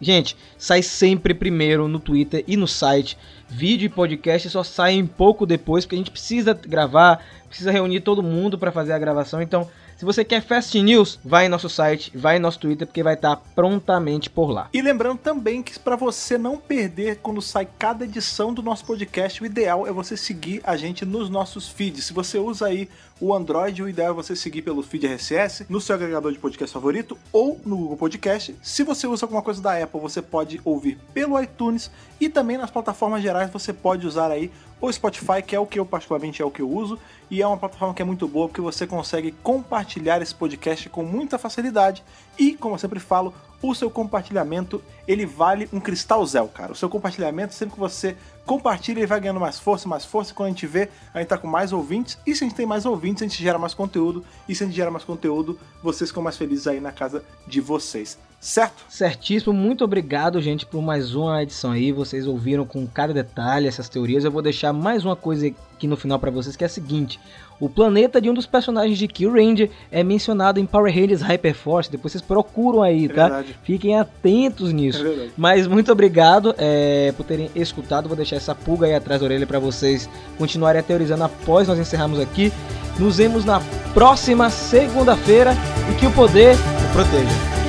Gente, 0.00 0.36
sai 0.56 0.82
sempre 0.82 1.34
primeiro 1.34 1.86
no 1.86 2.00
Twitter 2.00 2.42
e 2.46 2.56
no 2.56 2.66
site. 2.66 3.18
Vídeo 3.48 3.86
e 3.86 3.88
podcast 3.88 4.48
só 4.48 4.62
saem 4.62 5.04
pouco 5.04 5.44
depois, 5.44 5.84
porque 5.84 5.96
a 5.96 5.98
gente 5.98 6.10
precisa 6.10 6.54
gravar, 6.54 7.22
precisa 7.48 7.70
reunir 7.70 8.00
todo 8.00 8.22
mundo 8.22 8.58
para 8.58 8.72
fazer 8.72 8.92
a 8.92 8.98
gravação. 8.98 9.42
Então, 9.42 9.68
se 10.00 10.04
você 10.06 10.24
quer 10.24 10.40
Fast 10.40 10.80
News, 10.80 11.18
vai 11.22 11.44
em 11.44 11.50
nosso 11.50 11.68
site, 11.68 12.10
vai 12.16 12.38
em 12.38 12.40
nosso 12.40 12.58
Twitter, 12.58 12.86
porque 12.86 13.02
vai 13.02 13.12
estar 13.12 13.36
prontamente 13.54 14.30
por 14.30 14.48
lá. 14.50 14.70
E 14.72 14.80
lembrando 14.80 15.18
também 15.18 15.62
que 15.62 15.78
para 15.78 15.94
você 15.94 16.38
não 16.38 16.56
perder 16.56 17.16
quando 17.16 17.42
sai 17.42 17.68
cada 17.78 18.06
edição 18.06 18.54
do 18.54 18.62
nosso 18.62 18.86
podcast, 18.86 19.42
o 19.42 19.44
ideal 19.44 19.86
é 19.86 19.92
você 19.92 20.16
seguir 20.16 20.62
a 20.64 20.74
gente 20.74 21.04
nos 21.04 21.28
nossos 21.28 21.68
feeds. 21.68 22.06
Se 22.06 22.14
você 22.14 22.38
usa 22.38 22.68
aí 22.68 22.88
o 23.20 23.34
Android, 23.34 23.82
o 23.82 23.88
ideal 23.88 24.10
é 24.10 24.14
você 24.14 24.34
seguir 24.34 24.62
pelo 24.62 24.82
feed 24.82 25.06
RSS, 25.06 25.66
no 25.68 25.80
seu 25.80 25.94
agregador 25.94 26.32
de 26.32 26.38
podcast 26.38 26.72
favorito 26.72 27.18
ou 27.30 27.60
no 27.66 27.76
Google 27.76 27.96
Podcast. 27.98 28.56
Se 28.62 28.82
você 28.82 29.06
usa 29.06 29.26
alguma 29.26 29.42
coisa 29.42 29.60
da 29.60 29.76
Apple, 29.76 30.00
você 30.00 30.22
pode 30.22 30.58
ouvir 30.64 30.98
pelo 31.12 31.40
iTunes 31.40 31.90
e 32.18 32.30
também 32.30 32.56
nas 32.56 32.70
plataformas 32.70 33.22
gerais 33.22 33.50
você 33.50 33.74
pode 33.74 34.06
usar 34.06 34.30
aí 34.30 34.50
o 34.80 34.90
Spotify, 34.90 35.42
que 35.46 35.54
é 35.54 35.60
o 35.60 35.66
que 35.66 35.78
eu 35.78 35.84
particularmente 35.84 36.40
é 36.40 36.44
o 36.44 36.50
que 36.50 36.62
eu 36.62 36.70
uso, 36.70 36.98
e 37.30 37.42
é 37.42 37.46
uma 37.46 37.58
plataforma 37.58 37.92
que 37.92 38.00
é 38.00 38.04
muito 38.04 38.26
boa 38.26 38.48
porque 38.48 38.62
você 38.62 38.86
consegue 38.86 39.32
compartilhar 39.42 40.22
esse 40.22 40.34
podcast 40.34 40.88
com 40.88 41.02
muita 41.02 41.38
facilidade 41.38 42.02
e, 42.38 42.54
como 42.54 42.74
eu 42.74 42.78
sempre 42.78 42.98
falo, 42.98 43.34
o 43.62 43.74
seu 43.74 43.90
compartilhamento 43.90 44.82
ele 45.06 45.26
vale 45.26 45.68
um 45.72 45.80
cristal 45.80 46.24
Zel, 46.24 46.48
cara. 46.48 46.72
O 46.72 46.76
seu 46.76 46.88
compartilhamento, 46.88 47.52
sempre 47.52 47.74
que 47.74 47.80
você 47.80 48.16
compartilha, 48.46 49.00
ele 49.00 49.06
vai 49.06 49.20
ganhando 49.20 49.40
mais 49.40 49.58
força, 49.58 49.88
mais 49.88 50.04
força. 50.04 50.32
Quando 50.32 50.46
a 50.46 50.50
gente 50.50 50.66
vê, 50.66 50.88
a 51.12 51.18
gente 51.18 51.28
tá 51.28 51.36
com 51.36 51.48
mais 51.48 51.72
ouvintes. 51.72 52.16
E 52.26 52.34
se 52.34 52.44
a 52.44 52.46
gente 52.46 52.56
tem 52.56 52.66
mais 52.66 52.86
ouvintes, 52.86 53.22
a 53.22 53.26
gente 53.26 53.42
gera 53.42 53.58
mais 53.58 53.74
conteúdo. 53.74 54.24
E 54.48 54.54
se 54.54 54.62
a 54.62 54.66
gente 54.66 54.76
gera 54.76 54.90
mais 54.90 55.04
conteúdo, 55.04 55.58
vocês 55.82 56.10
ficam 56.10 56.22
mais 56.22 56.36
felizes 56.36 56.66
aí 56.66 56.80
na 56.80 56.92
casa 56.92 57.24
de 57.46 57.60
vocês. 57.60 58.18
Certo? 58.40 58.86
Certíssimo, 58.88 59.52
muito 59.52 59.84
obrigado, 59.84 60.40
gente, 60.40 60.64
por 60.64 60.80
mais 60.80 61.14
uma 61.14 61.42
edição 61.42 61.72
aí. 61.72 61.92
Vocês 61.92 62.26
ouviram 62.26 62.64
com 62.64 62.86
cada 62.86 63.12
detalhe 63.12 63.68
essas 63.68 63.88
teorias. 63.88 64.24
Eu 64.24 64.30
vou 64.30 64.40
deixar 64.40 64.72
mais 64.72 65.04
uma 65.04 65.14
coisa 65.14 65.46
aqui 65.46 65.86
no 65.86 65.96
final 65.96 66.18
pra 66.18 66.30
vocês, 66.30 66.56
que 66.56 66.64
é 66.64 66.66
a 66.66 66.70
seguinte: 66.70 67.20
o 67.60 67.68
planeta 67.68 68.20
de 68.20 68.30
um 68.30 68.34
dos 68.34 68.46
personagens 68.46 68.98
de 68.98 69.06
Kill 69.06 69.32
Ranger 69.32 69.70
é 69.92 70.02
mencionado 70.02 70.58
em 70.58 70.64
Power 70.66 70.92
Rangers 70.92 71.20
Hyperforce. 71.20 71.90
Depois 71.90 72.12
vocês 72.12 72.22
procuram 72.22 72.82
aí, 72.82 73.04
É 73.04 73.08
tá? 73.08 73.28
verdade. 73.28 73.56
Fiquem 73.62 73.98
atentos 73.98 74.70
É 74.70 74.72
nisso. 74.72 75.02
verdade. 75.02 75.30
Mas 75.36 75.66
muito 75.66 75.92
obrigado 75.92 76.54
é, 76.56 77.12
por 77.16 77.24
terem 77.24 77.50
escutado. 77.54 78.08
Vou 78.08 78.16
deixar 78.16 78.36
essa 78.36 78.54
pulga 78.54 78.86
aí 78.86 78.94
atrás 78.94 79.20
da 79.20 79.26
orelha 79.26 79.46
pra 79.46 79.58
vocês 79.58 80.08
continuarem 80.38 80.82
teorizando 80.82 81.24
após 81.24 81.68
nós 81.68 81.78
encerrarmos 81.78 82.18
aqui. 82.18 82.50
Nos 82.98 83.18
vemos 83.18 83.44
na 83.44 83.60
próxima 83.94 84.48
segunda-feira 84.50 85.54
e 85.90 85.94
que 85.98 86.06
o 86.06 86.10
poder 86.12 86.54
o 86.56 86.92
proteja. 86.92 87.59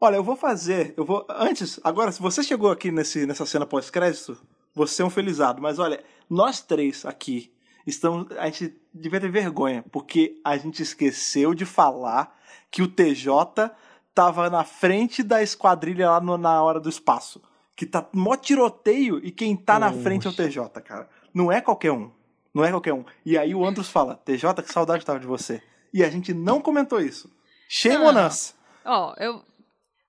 Olha, 0.00 0.16
eu 0.16 0.22
vou 0.24 0.36
fazer, 0.36 0.92
eu 0.96 1.04
vou 1.04 1.26
antes, 1.28 1.80
agora 1.82 2.12
se 2.12 2.20
você 2.20 2.42
chegou 2.42 2.70
aqui 2.70 2.90
nesse, 2.90 3.24
nessa 3.26 3.46
cena 3.46 3.64
pós-crédito, 3.64 4.36
você 4.74 5.02
é 5.02 5.04
um 5.04 5.10
felizado, 5.10 5.62
mas 5.62 5.78
olha, 5.78 6.04
nós 6.28 6.60
três 6.60 7.04
aqui 7.06 7.50
estamos, 7.86 8.26
a 8.36 8.44
gente 8.46 8.76
devia 8.92 9.20
ter 9.20 9.30
vergonha, 9.30 9.84
porque 9.90 10.38
a 10.44 10.56
gente 10.58 10.82
esqueceu 10.82 11.54
de 11.54 11.64
falar 11.64 12.36
que 12.70 12.82
o 12.82 12.88
TJ 12.88 13.70
tava 14.14 14.50
na 14.50 14.64
frente 14.64 15.22
da 15.22 15.42
esquadrilha 15.42 16.10
lá 16.10 16.20
no- 16.20 16.36
na 16.36 16.62
hora 16.62 16.78
do 16.80 16.88
espaço, 16.90 17.40
que 17.74 17.86
tá 17.86 18.06
mó 18.12 18.36
tiroteio 18.36 19.18
e 19.24 19.30
quem 19.30 19.56
tá 19.56 19.78
na 19.78 19.92
frente 19.92 20.26
é 20.26 20.30
o 20.30 20.32
TJ, 20.34 20.80
cara. 20.82 21.08
Não 21.32 21.50
é 21.50 21.60
qualquer 21.60 21.92
um. 21.92 22.10
Não 22.52 22.64
é 22.64 22.70
qualquer 22.70 22.92
um. 22.94 23.04
E 23.24 23.36
aí 23.36 23.54
o 23.54 23.64
Andros 23.66 23.88
fala: 23.90 24.14
"TJ, 24.24 24.62
que 24.62 24.72
saudade 24.72 25.04
tava 25.04 25.20
de 25.20 25.26
você". 25.26 25.62
E 25.92 26.02
a 26.02 26.08
gente 26.10 26.32
não 26.32 26.60
comentou 26.60 26.98
isso. 27.00 27.30
Shame 27.68 28.04
on 28.04 28.12
Não. 28.12 28.26
us. 28.26 28.54
Ó, 28.84 29.14
eu. 29.18 29.42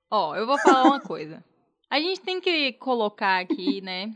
Ó, 0.09 0.35
eu 0.35 0.45
vou 0.45 0.57
falar 0.59 0.84
uma 0.84 0.99
coisa. 1.01 1.43
A 1.89 1.99
gente 1.99 2.21
tem 2.21 2.39
que 2.39 2.73
colocar 2.73 3.39
aqui, 3.41 3.81
né? 3.81 4.13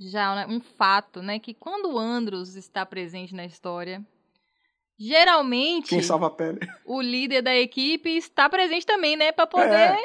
Já 0.00 0.34
né, 0.34 0.46
um 0.48 0.60
fato, 0.60 1.22
né? 1.22 1.38
Que 1.38 1.52
quando 1.54 1.92
o 1.92 1.98
Andros 1.98 2.54
está 2.56 2.84
presente 2.86 3.34
na 3.34 3.44
história, 3.44 4.04
geralmente 4.98 5.90
Quem 5.90 6.02
salva 6.02 6.26
a 6.26 6.30
pele? 6.30 6.60
o 6.84 7.00
líder 7.00 7.42
da 7.42 7.54
equipe 7.54 8.16
está 8.16 8.48
presente 8.48 8.86
também, 8.86 9.16
né? 9.16 9.32
Pra 9.32 9.46
poder 9.46 9.96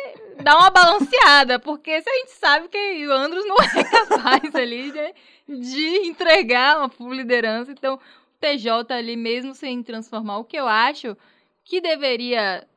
dar 0.41 0.57
uma 0.57 0.69
balanceada. 0.69 1.59
Porque 1.59 2.01
se 2.01 2.09
a 2.09 2.13
gente 2.15 2.31
sabe 2.31 2.67
que 2.69 3.07
o 3.07 3.11
Andros 3.11 3.45
não 3.45 3.57
é 3.61 3.83
capaz 3.83 4.55
ali 4.55 4.91
de, 4.91 5.59
de 5.59 6.07
entregar 6.07 6.79
uma 6.79 6.89
full 6.89 7.13
liderança. 7.13 7.71
Então, 7.71 7.95
o 7.95 7.99
TJ 8.39 8.93
ali, 8.93 9.15
mesmo 9.15 9.53
sem 9.53 9.83
transformar, 9.83 10.37
o 10.39 10.45
que 10.45 10.57
eu 10.57 10.67
acho 10.67 11.15
que 11.63 11.79
deveria 11.79 12.67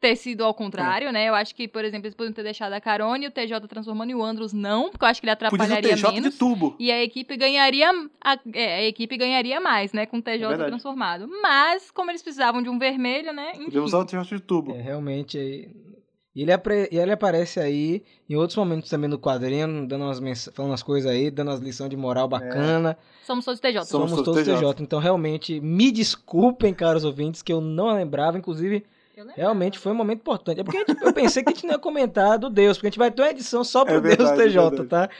ter 0.00 0.16
sido 0.16 0.42
ao 0.44 0.54
contrário, 0.54 1.12
né? 1.12 1.28
Eu 1.28 1.34
acho 1.34 1.54
que, 1.54 1.68
por 1.68 1.84
exemplo, 1.84 2.06
eles 2.06 2.14
poderiam 2.14 2.32
ter 2.34 2.42
deixado 2.42 2.72
a 2.72 2.80
Carone 2.80 3.26
e 3.26 3.28
o 3.28 3.30
TJ 3.30 3.60
transformando 3.68 4.10
e 4.10 4.14
o 4.14 4.22
Andros 4.24 4.52
não, 4.52 4.88
porque 4.90 5.04
eu 5.04 5.08
acho 5.08 5.20
que 5.20 5.26
ele 5.28 5.36
Podia 5.36 5.48
ser 5.50 5.54
atrapalharia 5.56 5.96
TJ 5.96 6.12
menos. 6.12 6.32
de 6.32 6.38
tubo. 6.38 6.74
E 6.78 6.90
a 6.90 7.02
equipe 7.02 7.36
ganharia 7.36 7.90
a, 8.24 8.38
é, 8.54 8.76
a 8.76 8.84
equipe 8.86 9.16
ganharia 9.16 9.60
mais, 9.60 9.92
né, 9.92 10.06
com 10.06 10.16
o 10.18 10.22
TJ 10.22 10.44
É 10.44 10.48
verdade. 10.48 10.70
transformado. 10.70 11.28
Mas 11.42 11.90
como 11.90 12.10
eles 12.10 12.22
precisavam 12.22 12.62
de 12.62 12.68
um 12.70 12.78
vermelho, 12.78 13.32
né, 13.32 13.50
enfim. 13.54 13.64
Podia 13.64 13.82
usar 13.82 13.98
o 13.98 14.04
TJ 14.06 14.24
de 14.36 14.40
tubo. 14.40 14.72
É, 14.74 14.80
realmente 14.80 15.36
aí. 15.36 15.68
E 16.34 16.42
ele, 16.42 16.52
apre- 16.52 16.88
ele 16.92 17.10
aparece 17.12 17.58
aí 17.58 18.02
em 18.28 18.36
outros 18.36 18.56
momentos 18.56 18.88
também 18.88 19.10
no 19.10 19.18
quadrinho, 19.18 19.86
dando 19.86 20.04
umas 20.04 20.20
mens- 20.20 20.48
falando 20.54 20.70
umas 20.70 20.82
coisas 20.82 21.10
aí, 21.10 21.28
dando 21.30 21.48
umas 21.48 21.60
lições 21.60 21.90
de 21.90 21.96
moral 21.96 22.28
bacana. 22.28 22.96
Somos 23.26 23.44
todos 23.44 23.58
TJ. 23.60 23.84
Somos 23.84 24.10
Somos, 24.10 24.24
todos 24.24 24.24
todos 24.24 24.42
TJ. 24.44 24.54
TJ. 24.74 24.82
Então, 24.82 25.00
realmente, 25.00 25.60
me 25.60 25.90
desculpem, 25.90 26.72
caros 26.72 27.04
ouvintes, 27.04 27.42
que 27.42 27.52
eu 27.52 27.60
não 27.60 27.92
lembrava. 27.94 28.38
Inclusive. 28.38 28.84
Realmente 29.36 29.78
foi 29.78 29.92
um 29.92 29.94
momento 29.94 30.20
importante. 30.20 30.60
É 30.60 30.64
porque 30.64 30.78
gente- 30.78 31.02
eu 31.02 31.12
pensei 31.12 31.42
que 31.42 31.50
a 31.50 31.52
gente 31.52 31.66
não 31.66 31.72
ia 31.74 31.78
comentar 31.78 32.38
do 32.38 32.48
Deus, 32.48 32.76
porque 32.78 32.86
a 32.86 32.90
gente 32.90 32.98
vai 32.98 33.10
ter 33.10 33.22
uma 33.22 33.30
edição 33.30 33.62
só 33.62 33.84
pro 33.84 33.94
É 33.94 34.00
verdade, 34.00 34.30
Deus 34.36 34.38
TJ, 34.52 34.70
verdade. 34.70 34.88
tá? 34.88 35.10